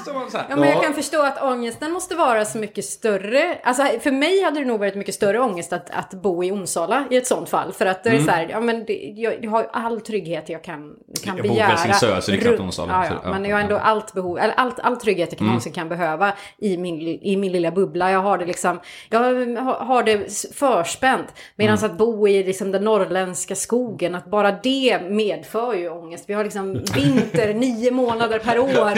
Så 0.06 0.14
man 0.14 0.32
så 0.32 0.38
här. 0.38 0.46
Ja, 0.50 0.56
men 0.56 0.70
Ja. 0.70 0.76
jag 0.76 0.84
kan 0.84 0.94
förstå 0.94 1.22
att 1.22 1.42
ångesten 1.44 1.92
måste 1.92 2.16
vara 2.16 2.46
så 2.46 2.58
mycket 2.58 2.86
större. 2.86 3.58
Alltså, 3.64 3.84
för 4.00 4.12
mig 4.12 4.44
hade 4.44 4.60
det 4.60 4.66
nog 4.66 4.80
varit 4.80 4.96
mycket 4.96 5.16
större 5.16 5.40
ångest 5.40 5.74
att, 5.74 5.90
att 5.90 6.14
bo 6.14 6.44
i 6.44 6.52
Onsala 6.52 7.04
i 7.10 7.16
ett 7.18 7.28
sånt 7.28 7.50
fall. 7.50 7.74
För 7.74 7.86
att 7.86 8.04
det 8.04 8.10
är 8.10 8.14
Mm. 8.14 8.26
så 8.26 8.32
här, 8.32 8.48
ja 8.50 8.60
men 8.60 8.86
det, 8.86 9.14
jag, 9.16 9.34
jag 9.44 9.52
har 9.52 9.68
all 9.74 10.02
trygghet 10.02 10.50
jag 10.50 10.64
kan, 10.64 10.94
kan 11.24 11.36
Jag 11.38 11.46
bor 11.46 11.46
i 11.46 11.50
begära. 11.50 11.68
Helsingör, 11.68 12.22
så 12.22 12.32
det 12.32 12.38
är 12.38 12.42
knappt 12.42 12.60
Onsala, 12.60 13.06
Ja, 13.10 13.16
ja, 13.24 13.30
men 13.32 13.46
jag 13.46 13.56
har 13.56 13.64
ändå 13.64 13.78
allt 13.78 14.14
behov, 14.14 14.38
eller 14.38 14.54
allt, 14.54 14.80
all 14.80 14.96
trygghet 14.98 15.30
jag 15.32 15.38
kan 15.38 15.48
någonsin 15.48 15.74
kan 15.74 15.90
behöva 15.90 16.34
i 16.58 16.78
min, 16.78 17.02
i 17.02 17.38
min 17.38 17.52
lilla 17.52 17.72
bubbla. 17.72 18.12
Jag 18.12 18.20
har 18.20 18.38
det 18.38 18.46
liksom, 18.46 18.80
jag 19.10 19.20
har, 19.20 20.04
det 20.04 20.32
förspänt. 20.56 21.28
Medan 21.56 21.78
Mm. 21.78 21.92
att 21.92 21.98
bo 21.98 22.28
i 22.28 22.44
liksom 22.44 22.72
den 22.72 22.84
norrländska 22.84 23.56
skogen, 23.56 24.16
att 24.16 24.26
bara 24.26 24.52
det 24.52 25.00
medför 25.10 25.74
ju 25.74 25.90
ångest. 25.90 26.24
Vi 26.28 26.34
har 26.34 26.44
liksom 26.44 26.74
vinter 26.96 27.54
nio 27.54 27.92
månader 27.92 28.40
per 28.40 28.60
år, 28.60 28.92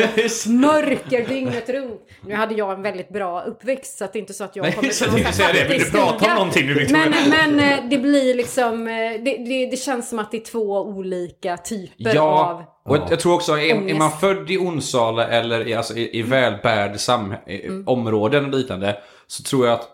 mörker 0.66 1.28
dygnet 1.28 1.70
runt. 1.70 2.01
Nu 2.22 2.36
hade 2.36 2.53
jag 2.53 2.74
en 2.74 2.82
väldigt 2.82 3.09
bra 3.09 3.41
uppväxt 3.41 3.97
så 3.97 4.05
att 4.05 4.13
det 4.13 4.20
är 4.20 4.22
inte 4.22 4.34
så 4.34 4.43
att 4.43 4.55
jag 4.55 4.76
kommer 4.76 4.89
från 4.89 5.16
det. 5.16 5.68
Vill 5.70 5.80
du 5.80 5.86
fattig 5.86 5.91
prata 5.91 6.26
om 6.26 6.36
någonting 6.36 6.68
nu, 6.68 6.74
Victoria? 6.74 7.13
Men, 7.30 7.57
men 7.57 7.80
eh, 7.80 7.89
det 7.89 7.97
blir 7.97 8.34
liksom, 8.36 8.88
eh, 8.88 8.93
det, 8.93 9.38
det, 9.38 9.66
det 9.72 9.78
känns 9.78 10.09
som 10.09 10.20
att 10.20 10.32
det 10.32 10.38
är 10.38 10.45
två 10.45 10.82
olika 10.82 11.57
typer 11.57 12.09
av 12.09 12.16
Ja, 12.16 12.82
och 12.86 12.97
jag, 12.97 13.11
jag 13.11 13.20
tror 13.20 13.34
också, 13.34 13.51
är, 13.51 13.89
är 13.89 13.95
man 13.95 14.11
född 14.11 14.51
i 14.51 14.57
Onsala 14.57 15.28
eller 15.28 15.68
i, 15.68 15.74
alltså, 15.74 15.97
i, 15.97 16.20
i 16.20 16.97
sam, 16.97 17.34
i, 17.47 17.66
Mm. 17.66 17.88
områden 17.88 18.45
och 18.45 18.59
liknande 18.59 18.97
så 19.28 19.43
tror 19.43 19.66
jag 19.66 19.74
att 19.74 19.89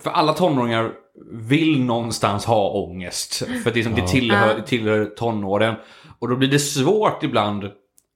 för 0.00 0.10
alla 0.10 0.32
tonåringar 0.32 0.90
vill 1.32 1.84
någonstans 1.84 2.44
ha 2.44 2.70
ångest. 2.70 3.34
För 3.64 3.70
det, 3.70 3.80
är 3.80 3.84
som 3.84 3.94
det 3.94 4.08
tillhör, 4.08 4.60
tillhör 4.60 5.04
tonåren. 5.04 5.74
Och 6.18 6.28
då 6.28 6.36
blir 6.36 6.48
det 6.48 6.58
svårt 6.58 7.22
ibland 7.22 7.64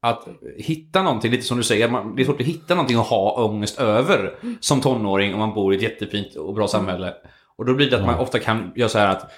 att 0.02 0.28
hitta 0.56 1.02
någonting, 1.02 1.30
lite 1.30 1.42
som 1.42 1.56
du 1.56 1.62
säger, 1.62 1.88
man, 1.88 2.16
det 2.16 2.22
är 2.22 2.24
svårt 2.24 2.40
att 2.40 2.46
hitta 2.46 2.74
någonting 2.74 2.98
att 2.98 3.06
ha 3.06 3.44
ångest 3.44 3.78
över 3.80 4.38
som 4.60 4.80
tonåring 4.80 5.32
om 5.32 5.38
man 5.38 5.54
bor 5.54 5.74
i 5.74 5.76
ett 5.76 5.82
jättefint 5.82 6.36
och 6.36 6.54
bra 6.54 6.68
samhälle. 6.68 7.14
Och 7.56 7.64
då 7.64 7.74
blir 7.74 7.90
det 7.90 7.96
att 7.96 8.06
man 8.06 8.18
ofta 8.18 8.38
kan 8.38 8.72
göra 8.76 8.88
så 8.88 8.98
här 8.98 9.08
att, 9.08 9.30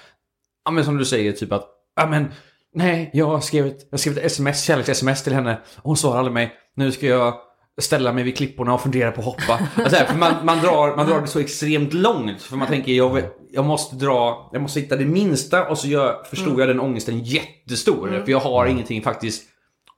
ja 0.65 0.71
men 0.71 0.85
som 0.85 0.97
du 0.97 1.05
säger, 1.05 1.31
typ 1.31 1.51
att, 1.51 1.65
ja 1.95 2.07
men 2.07 2.31
nej, 2.73 3.09
jag 3.13 3.43
skrev 3.43 3.65
ett, 3.65 3.87
jag 3.91 3.99
skrev 3.99 4.17
ett 4.17 4.25
sms, 4.25 4.63
kärleks-sms 4.63 5.23
till 5.23 5.33
henne 5.33 5.61
och 5.75 5.83
hon 5.83 5.97
svarade 5.97 6.19
aldrig 6.19 6.33
mig. 6.33 6.53
Nu 6.75 6.91
ska 6.91 7.05
jag 7.05 7.33
ställa 7.81 8.13
mig 8.13 8.23
vid 8.23 8.37
klipporna 8.37 8.73
och 8.73 8.81
fundera 8.81 9.11
på 9.11 9.19
att 9.19 9.25
hoppa. 9.25 9.59
Alltså, 9.75 9.95
här, 9.95 10.05
för 10.05 10.17
man, 10.17 10.33
man, 10.43 10.59
drar, 10.59 10.95
man 10.95 11.07
drar 11.07 11.21
det 11.21 11.27
så 11.27 11.39
extremt 11.39 11.93
långt. 11.93 12.41
För 12.41 12.57
man 12.57 12.67
tänker, 12.67 12.91
jag, 12.91 13.21
jag 13.51 13.65
måste 13.65 13.95
dra, 13.95 14.49
jag 14.53 14.61
måste 14.61 14.79
hitta 14.79 14.95
det 14.95 15.05
minsta 15.05 15.67
och 15.67 15.77
så 15.77 15.87
gör, 15.87 16.23
förstod 16.23 16.59
jag 16.59 16.67
den 16.67 16.79
ångesten 16.79 17.19
jättestor. 17.23 18.21
För 18.25 18.31
jag 18.31 18.39
har 18.39 18.65
ingenting 18.65 19.01
faktiskt 19.01 19.50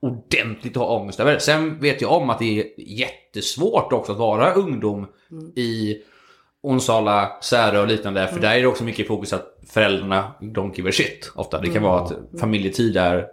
ordentligt 0.04 0.76
ha 0.76 1.00
ångest 1.00 1.20
över. 1.20 1.40
Sen 1.40 1.80
vet 1.80 2.02
jag 2.02 2.12
om 2.12 2.30
att 2.30 2.40
det 2.40 2.60
är 2.60 2.66
jättesvårt 2.78 3.94
också 3.94 4.12
att 4.12 4.18
vara 4.18 4.54
ungdom 4.54 5.08
i 5.56 5.98
Onsala, 6.64 7.32
Särö 7.42 7.82
och 7.82 7.88
liknande. 7.88 8.28
För 8.28 8.40
där 8.40 8.56
är 8.56 8.62
det 8.62 8.68
också 8.68 8.84
mycket 8.84 9.08
fokus 9.08 9.34
att 9.34 9.60
föräldrarna 9.68 10.34
don't 10.42 10.74
give 10.76 10.90
a 10.90 10.92
shit. 10.92 11.32
Ofta. 11.36 11.62
Det 11.62 11.70
kan 11.70 11.84
vara 11.84 12.02
att 12.02 12.40
familjetid 12.40 12.98
är 12.98 13.28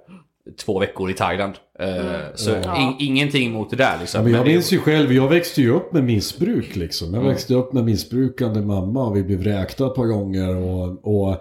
två 0.64 0.78
veckor 0.78 1.10
i 1.10 1.14
Thailand. 1.14 1.54
Eh, 1.80 2.20
Så 2.34 2.50
in, 2.56 2.94
ingenting 2.98 3.52
mot 3.52 3.70
det 3.70 3.76
där 3.76 3.96
liksom. 4.00 4.18
Ja, 4.18 4.24
men 4.24 4.32
jag 4.32 4.38
Men 4.38 4.46
det- 4.46 4.52
minns 4.52 4.72
ju 4.72 4.78
själv, 4.78 5.12
jag 5.12 5.28
växte 5.28 5.60
ju 5.62 5.70
upp 5.74 5.92
med 5.92 6.04
missbruk 6.04 6.76
liksom. 6.76 7.14
Jag 7.14 7.22
växte 7.22 7.54
upp 7.54 7.72
med 7.72 7.84
missbrukande 7.84 8.60
mamma 8.60 9.06
och 9.06 9.16
vi 9.16 9.22
blev 9.22 9.38
vräkta 9.38 9.86
ett 9.86 9.94
par 9.94 10.06
gånger 10.06 10.56
och, 10.56 10.98
och 11.02 11.36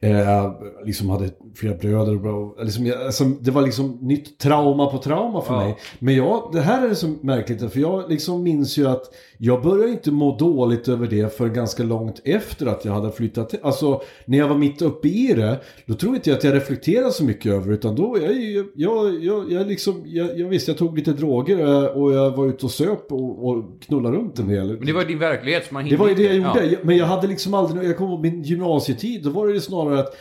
eh, 0.00 0.52
liksom 0.84 1.10
hade 1.10 1.30
flera 1.54 1.74
bröder. 1.74 2.26
Och, 2.26 2.64
liksom, 2.64 2.86
jag- 2.86 3.02
alltså, 3.02 3.24
det 3.24 3.50
var 3.50 3.62
liksom 3.62 3.98
nytt 4.00 4.38
trauma 4.38 4.86
på 4.86 4.98
trauma 4.98 5.40
för 5.42 5.56
mig. 5.56 5.76
Men 5.98 6.14
jag, 6.16 6.50
det 6.52 6.60
här 6.60 6.84
är 6.84 6.88
det 6.88 6.94
så 6.96 7.14
märkligt, 7.20 7.72
för 7.72 7.80
jag 7.80 8.10
liksom 8.10 8.42
minns 8.42 8.76
ju 8.78 8.86
att 8.88 9.02
jag 9.38 9.62
började 9.62 9.90
inte 9.92 10.10
må 10.10 10.36
dåligt 10.38 10.88
över 10.88 11.06
det 11.06 11.36
för 11.36 11.48
ganska 11.48 11.82
långt 11.82 12.20
efter 12.24 12.66
att 12.66 12.84
jag 12.84 12.92
hade 12.92 13.12
flyttat 13.12 13.50
till. 13.50 13.58
Alltså 13.62 14.02
när 14.24 14.38
jag 14.38 14.48
var 14.48 14.56
mitt 14.56 14.82
uppe 14.82 15.08
i 15.08 15.34
det, 15.36 15.60
då 15.86 15.94
tror 15.94 16.14
inte 16.14 16.30
jag 16.30 16.36
att 16.36 16.44
jag 16.44 16.54
reflekterade 16.54 17.12
så 17.12 17.24
mycket 17.24 17.52
över 17.52 17.72
utan 17.72 17.96
då, 17.96 18.18
jag, 18.22 18.32
jag, 18.36 18.66
jag, 18.76 19.24
jag, 19.24 19.52
jag 19.52 19.66
liksom, 19.72 20.02
jag, 20.06 20.38
jag 20.38 20.48
visste 20.48 20.70
jag 20.70 20.78
tog 20.78 20.98
lite 20.98 21.12
droger 21.12 21.58
eh, 21.58 21.84
och 21.84 22.12
jag 22.12 22.30
var 22.36 22.46
ute 22.46 22.64
och 22.66 22.70
söp 22.72 23.12
och, 23.12 23.48
och 23.48 23.64
knullade 23.86 24.16
runt 24.16 24.38
en 24.38 24.48
del. 24.48 24.76
Men 24.76 24.86
det 24.86 24.92
var 24.92 25.04
din 25.04 25.18
verklighet. 25.18 25.66
Så 25.68 25.74
man 25.74 25.88
Det 25.88 25.96
var 25.96 26.08
ju 26.08 26.14
det 26.14 26.22
jag 26.22 26.34
gjorde. 26.36 26.64
Jag- 26.64 26.84
Men 26.84 26.96
jag 26.96 27.06
hade 27.06 27.26
liksom 27.26 27.54
aldrig, 27.54 27.88
jag 27.90 27.96
kommer 27.96 28.10
ihåg 28.12 28.20
min 28.20 28.42
gymnasietid, 28.42 29.22
då 29.24 29.30
var 29.30 29.48
det 29.48 29.60
snarare 29.60 30.00
att 30.00 30.16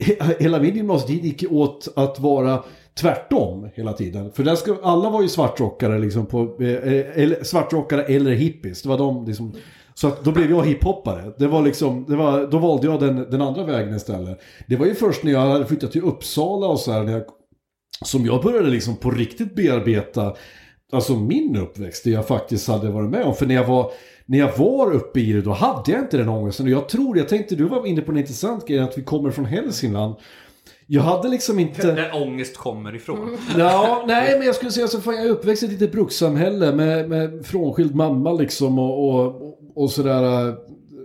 he- 0.00 0.34
hela 0.38 0.60
min 0.60 0.76
gymnasietid 0.76 1.24
gick 1.24 1.52
åt 1.52 1.88
att 1.96 2.20
vara 2.20 2.62
tvärtom 3.00 3.68
hela 3.74 3.92
tiden. 3.92 4.32
För 4.32 4.42
där 4.42 4.54
ska, 4.54 4.76
alla 4.82 5.10
var 5.10 5.22
ju 5.22 5.28
svartrockare 5.28 5.98
liksom 5.98 6.26
på, 6.26 6.38
eh, 6.60 7.22
eller, 7.22 7.44
svartrockare 7.44 8.02
eller 8.02 8.30
hippies. 8.30 8.82
Det 8.82 8.88
var 8.88 8.98
de 8.98 9.24
liksom, 9.26 9.52
så 9.94 10.08
att 10.08 10.24
då 10.24 10.32
blev 10.32 10.50
jag 10.50 10.66
hiphoppare. 10.66 11.32
Det 11.38 11.46
var 11.46 11.62
liksom, 11.62 12.04
det 12.08 12.16
var, 12.16 12.46
då 12.46 12.58
valde 12.58 12.86
jag 12.86 13.00
den, 13.00 13.16
den 13.30 13.42
andra 13.42 13.64
vägen 13.64 13.94
istället. 13.96 14.40
Det 14.68 14.76
var 14.76 14.86
ju 14.86 14.94
först 14.94 15.22
när 15.24 15.32
jag 15.32 15.40
hade 15.40 15.66
flyttat 15.66 15.92
till 15.92 16.02
Uppsala 16.02 16.66
och 16.66 16.78
så 16.80 16.92
här, 16.92 17.02
när 17.02 17.12
jag, 17.12 17.22
som 18.04 18.26
jag 18.26 18.42
började 18.42 18.70
liksom 18.70 18.96
på 18.96 19.10
riktigt 19.10 19.54
bearbeta 19.54 20.36
alltså 20.92 21.14
min 21.16 21.56
uppväxt, 21.56 22.04
det 22.04 22.10
jag 22.10 22.26
faktiskt 22.26 22.68
hade 22.68 22.90
varit 22.90 23.10
med 23.10 23.24
om. 23.24 23.34
För 23.34 23.46
när 23.46 23.54
jag 23.54 23.64
var, 23.64 23.90
när 24.26 24.38
jag 24.38 24.58
var 24.58 24.92
uppe 24.92 25.20
i 25.20 25.32
det, 25.32 25.40
då 25.40 25.52
hade 25.52 25.92
jag 25.92 26.00
inte 26.00 26.16
den 26.16 26.28
ångesten. 26.28 26.66
Och 26.66 26.72
jag 26.72 26.88
tror, 26.88 27.18
jag 27.18 27.28
tänkte, 27.28 27.54
du 27.54 27.64
var 27.64 27.86
inne 27.86 28.00
på 28.00 28.12
en 28.12 28.18
intressant 28.18 28.66
grej, 28.66 28.78
att 28.78 28.98
vi 28.98 29.02
kommer 29.02 29.30
från 29.30 29.44
Hälsingland. 29.44 30.14
Jag 30.86 31.02
hade 31.02 31.28
liksom 31.28 31.58
inte... 31.58 31.92
Där 31.92 32.22
ångest 32.22 32.56
kommer 32.56 32.94
ifrån. 32.94 33.38
Ja, 33.58 34.04
nej 34.06 34.38
men 34.38 34.46
jag 34.46 34.54
skulle 34.54 34.70
säga 34.70 34.88
så 34.88 35.00
fan 35.00 35.14
jag 35.14 35.24
är 35.24 35.30
uppväxt 35.30 35.62
i 35.62 35.66
ett 35.66 35.72
litet 35.72 35.92
brukssamhälle 35.92 36.72
med, 36.72 37.08
med 37.08 37.46
frånskild 37.46 37.94
mamma 37.94 38.32
liksom 38.32 38.78
och, 38.78 39.08
och, 39.08 39.58
och 39.74 39.90
sådär. 39.90 40.54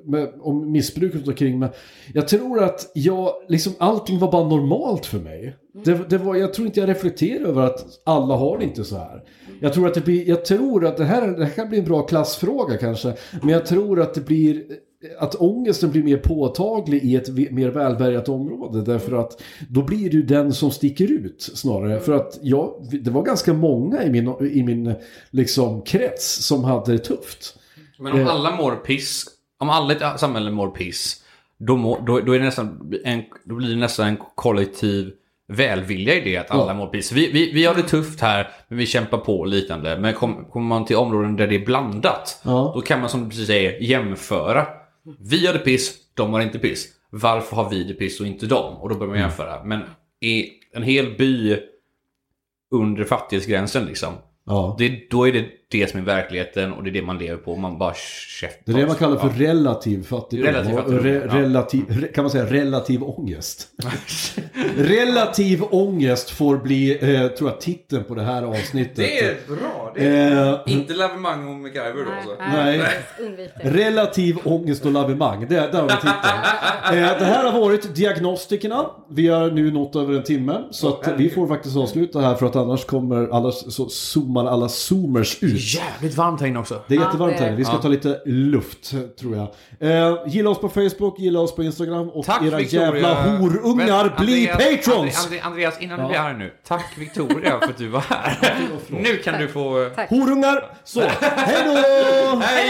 Med, 0.09 0.29
och 0.39 0.55
missbruk 0.55 1.15
runt 1.15 1.27
omkring 1.27 1.59
mig. 1.59 1.69
Jag 2.13 2.27
tror 2.27 2.63
att 2.63 2.91
jag, 2.93 3.33
liksom 3.47 3.73
allting 3.79 4.19
var 4.19 4.31
bara 4.31 4.47
normalt 4.49 5.05
för 5.05 5.19
mig. 5.19 5.55
Det, 5.85 6.09
det 6.09 6.17
var, 6.17 6.35
jag 6.35 6.53
tror 6.53 6.67
inte 6.67 6.79
jag 6.79 6.89
reflekterar 6.89 7.45
över 7.45 7.61
att 7.61 7.85
alla 8.03 8.35
har 8.35 8.57
det 8.57 8.63
inte 8.63 8.83
så 8.83 8.97
här. 8.97 9.23
Jag 9.61 9.73
tror 9.73 9.87
att 9.87 9.93
det 9.93 10.01
blir, 10.01 10.29
jag 10.29 10.45
tror 10.45 10.85
att 10.85 10.97
det 10.97 11.05
här, 11.05 11.27
det 11.27 11.45
här 11.45 11.51
kan 11.51 11.69
bli 11.69 11.79
en 11.79 11.85
bra 11.85 12.01
klassfråga 12.01 12.77
kanske. 12.77 13.13
Men 13.41 13.49
jag 13.49 13.65
tror 13.65 14.01
att 14.01 14.13
det 14.13 14.21
blir, 14.21 14.63
att 15.19 15.35
ångesten 15.35 15.91
blir 15.91 16.03
mer 16.03 16.17
påtaglig 16.17 17.03
i 17.03 17.15
ett 17.15 17.51
mer 17.51 17.69
välbärgat 17.69 18.29
område. 18.29 18.81
Därför 18.81 19.13
att 19.13 19.41
då 19.69 19.83
blir 19.83 20.09
du 20.09 20.23
den 20.23 20.53
som 20.53 20.71
sticker 20.71 21.11
ut 21.11 21.41
snarare. 21.41 21.99
För 21.99 22.13
att 22.13 22.39
jag, 22.41 22.87
det 23.03 23.11
var 23.11 23.23
ganska 23.23 23.53
många 23.53 24.03
i 24.03 24.09
min, 24.09 24.33
i 24.51 24.63
min 24.63 24.93
liksom, 25.29 25.81
krets 25.81 26.45
som 26.45 26.63
hade 26.63 26.91
det 26.91 26.97
tufft. 26.97 27.55
Men 27.99 28.13
om 28.13 28.27
alla 28.27 28.55
mår 28.55 28.75
piss, 28.75 29.25
om 29.59 29.69
alla 29.69 29.93
i 29.93 29.95
ett 29.95 30.19
samhälle 30.19 30.51
mår 30.51 30.67
piss, 30.69 31.23
då, 31.57 31.77
mår, 31.77 32.01
då, 32.05 32.19
då, 32.19 32.31
är 32.33 32.39
det 32.39 32.45
nästan 32.45 32.93
en, 33.05 33.23
då 33.43 33.55
blir 33.55 33.69
det 33.69 33.75
nästan 33.75 34.07
en 34.07 34.17
kollektiv 34.35 35.11
välvilja 35.47 36.13
i 36.15 36.21
det 36.21 36.37
att 36.37 36.51
alla 36.51 36.67
Ja. 36.67 36.73
mår 36.73 36.87
piss. 36.87 37.11
Vi, 37.11 37.31
vi, 37.31 37.51
vi 37.51 37.65
har 37.65 37.75
det 37.75 37.83
tufft 37.83 38.21
här, 38.21 38.51
men 38.67 38.77
vi 38.77 38.85
kämpar 38.85 39.17
på 39.17 39.39
och 39.39 39.47
liknande. 39.47 39.97
Men 39.99 40.13
kom, 40.13 40.45
kommer 40.45 40.67
man 40.67 40.85
till 40.85 40.95
områden 40.95 41.35
där 41.35 41.47
det 41.47 41.55
är 41.55 41.65
blandat, 41.65 42.41
Ja. 42.45 42.71
då 42.75 42.81
kan 42.81 42.99
man 42.99 43.09
som 43.09 43.23
du 43.23 43.29
precis 43.29 43.47
säger 43.47 43.81
jämföra. 43.81 44.67
Vi 45.19 45.45
har 45.47 45.53
det 45.53 45.59
piss, 45.59 45.97
de 46.13 46.33
har 46.33 46.41
inte 46.41 46.59
piss. 46.59 46.87
Varför 47.09 47.55
har 47.55 47.69
vi 47.69 47.83
det 47.83 47.93
piss 47.93 48.19
och 48.19 48.27
inte 48.27 48.45
dem? 48.45 48.73
Och 48.77 48.89
då 48.89 48.95
börjar 48.95 49.09
man 49.11 49.19
jämföra. 49.19 49.63
Men 49.63 49.81
i 50.21 50.49
en 50.73 50.83
hel 50.83 51.15
by 51.17 51.57
under 52.71 53.03
fattighetsgränsen 53.03 53.85
liksom. 53.85 54.13
Ja. 54.45 54.75
Det, 54.79 55.09
då 55.09 55.27
är 55.27 55.33
det 55.33 55.45
det 55.71 55.89
som 55.89 55.99
är 55.99 56.03
verkligheten 56.03 56.73
och 56.73 56.83
det 56.83 56.89
är 56.89 56.91
det 56.91 57.01
man 57.01 57.17
lever 57.17 57.37
på. 57.37 57.55
Man 57.55 57.77
bara 57.77 57.93
käftar. 58.39 58.61
Det 58.65 58.71
är 58.71 58.81
det 58.81 58.87
man 58.87 58.95
kallar 58.95 59.17
för 59.17 59.29
relativ 59.29 60.03
fattigdom. 60.03 60.47
Relativ 60.47 60.75
fattigdom, 60.75 61.03
re, 61.03 61.21
ja. 61.27 61.35
relativ, 61.35 62.11
kan 62.13 62.23
man 62.23 62.31
säga 62.31 62.45
relativ 62.45 63.03
ångest? 63.03 63.67
relativ 64.77 65.63
ångest 65.71 66.29
får 66.29 66.57
bli, 66.57 66.91
eh, 67.15 67.27
tror 67.27 67.49
jag, 67.49 67.61
titeln 67.61 68.03
på 68.03 68.15
det 68.15 68.23
här 68.23 68.43
avsnittet. 68.43 68.95
Det 68.95 69.19
är 69.19 69.37
bra. 69.47 69.91
Det 69.95 70.09
Eh, 70.09 70.59
Inte 70.65 70.93
Lavemang 70.93 71.47
och 71.47 71.55
MacGyver 71.55 72.05
då 72.05 72.11
alltså. 72.11 72.35
Nej. 72.53 72.81
Relativ 73.55 74.37
ångest 74.43 74.85
och 74.85 74.91
lavemang, 74.91 75.45
det, 75.49 75.55
där 75.55 75.81
har 75.81 75.87
vi 75.87 75.95
titeln. 75.95 76.13
Eh, 76.89 77.19
det 77.19 77.25
här 77.25 77.51
har 77.51 77.59
varit 77.59 77.95
Diagnostikerna. 77.95 78.85
Vi 79.09 79.27
har 79.27 79.51
nu 79.51 79.71
nått 79.71 79.95
över 79.95 80.13
en 80.13 80.23
timme. 80.23 80.63
Så 80.71 80.87
att 80.87 81.13
vi 81.17 81.29
får 81.29 81.47
faktiskt 81.47 81.77
avsluta 81.77 82.19
här 82.19 82.35
för 82.35 82.45
att 82.45 82.55
annars 82.55 82.85
kommer 82.85 83.27
alla, 83.27 83.51
så 83.51 83.89
zoomar 83.89 84.45
alla 84.45 84.69
zoomers 84.69 85.43
ut. 85.43 85.58
Jävligt 85.59 86.15
varmt 86.17 86.39
här 86.41 86.47
inne 86.47 86.59
också. 86.59 86.81
Det 86.87 86.95
är 86.95 86.99
jättevarmt 86.99 87.37
det 87.37 87.43
är 87.45 87.49
här. 87.49 87.55
Vi 87.57 87.65
ska 87.65 87.73
Ja. 87.73 87.81
ta 87.81 87.87
lite 87.87 88.21
luft, 88.25 88.93
tror 89.19 89.35
jag. 89.35 89.47
Eh, 90.09 90.17
gilla 90.27 90.49
oss 90.49 90.59
på 90.61 90.69
Facebook, 90.69 91.19
gilla 91.19 91.39
oss 91.39 91.55
på 91.55 91.63
Instagram 91.63 92.09
och 92.09 92.25
Tack 92.25 92.41
era 92.43 92.57
Victoria. 92.57 92.85
jävla 92.85 93.37
horungar, 93.37 94.13
Men, 94.17 94.25
bli 94.25 94.49
Andreas, 94.49 94.85
patrons! 94.85 95.25
Andre, 95.25 95.41
Andre, 95.41 95.41
Andreas, 95.47 95.81
innan 95.81 95.99
du 95.99 96.05
blir 96.07 96.17
här 96.17 96.33
nu. 96.33 96.53
Tack 96.67 96.85
Victoria 96.97 97.59
för 97.59 97.69
att 97.69 97.77
du 97.77 97.87
var 97.87 98.03
här. 98.09 98.55
nu 98.89 99.17
kan 99.17 99.39
du 99.41 99.47
få... 99.47 99.89
Tack. 99.95 100.09
Horungar! 100.09 100.63
Så, 100.83 101.01
hej 101.21 101.63
då! 101.65 102.39
Hej! 102.41 102.69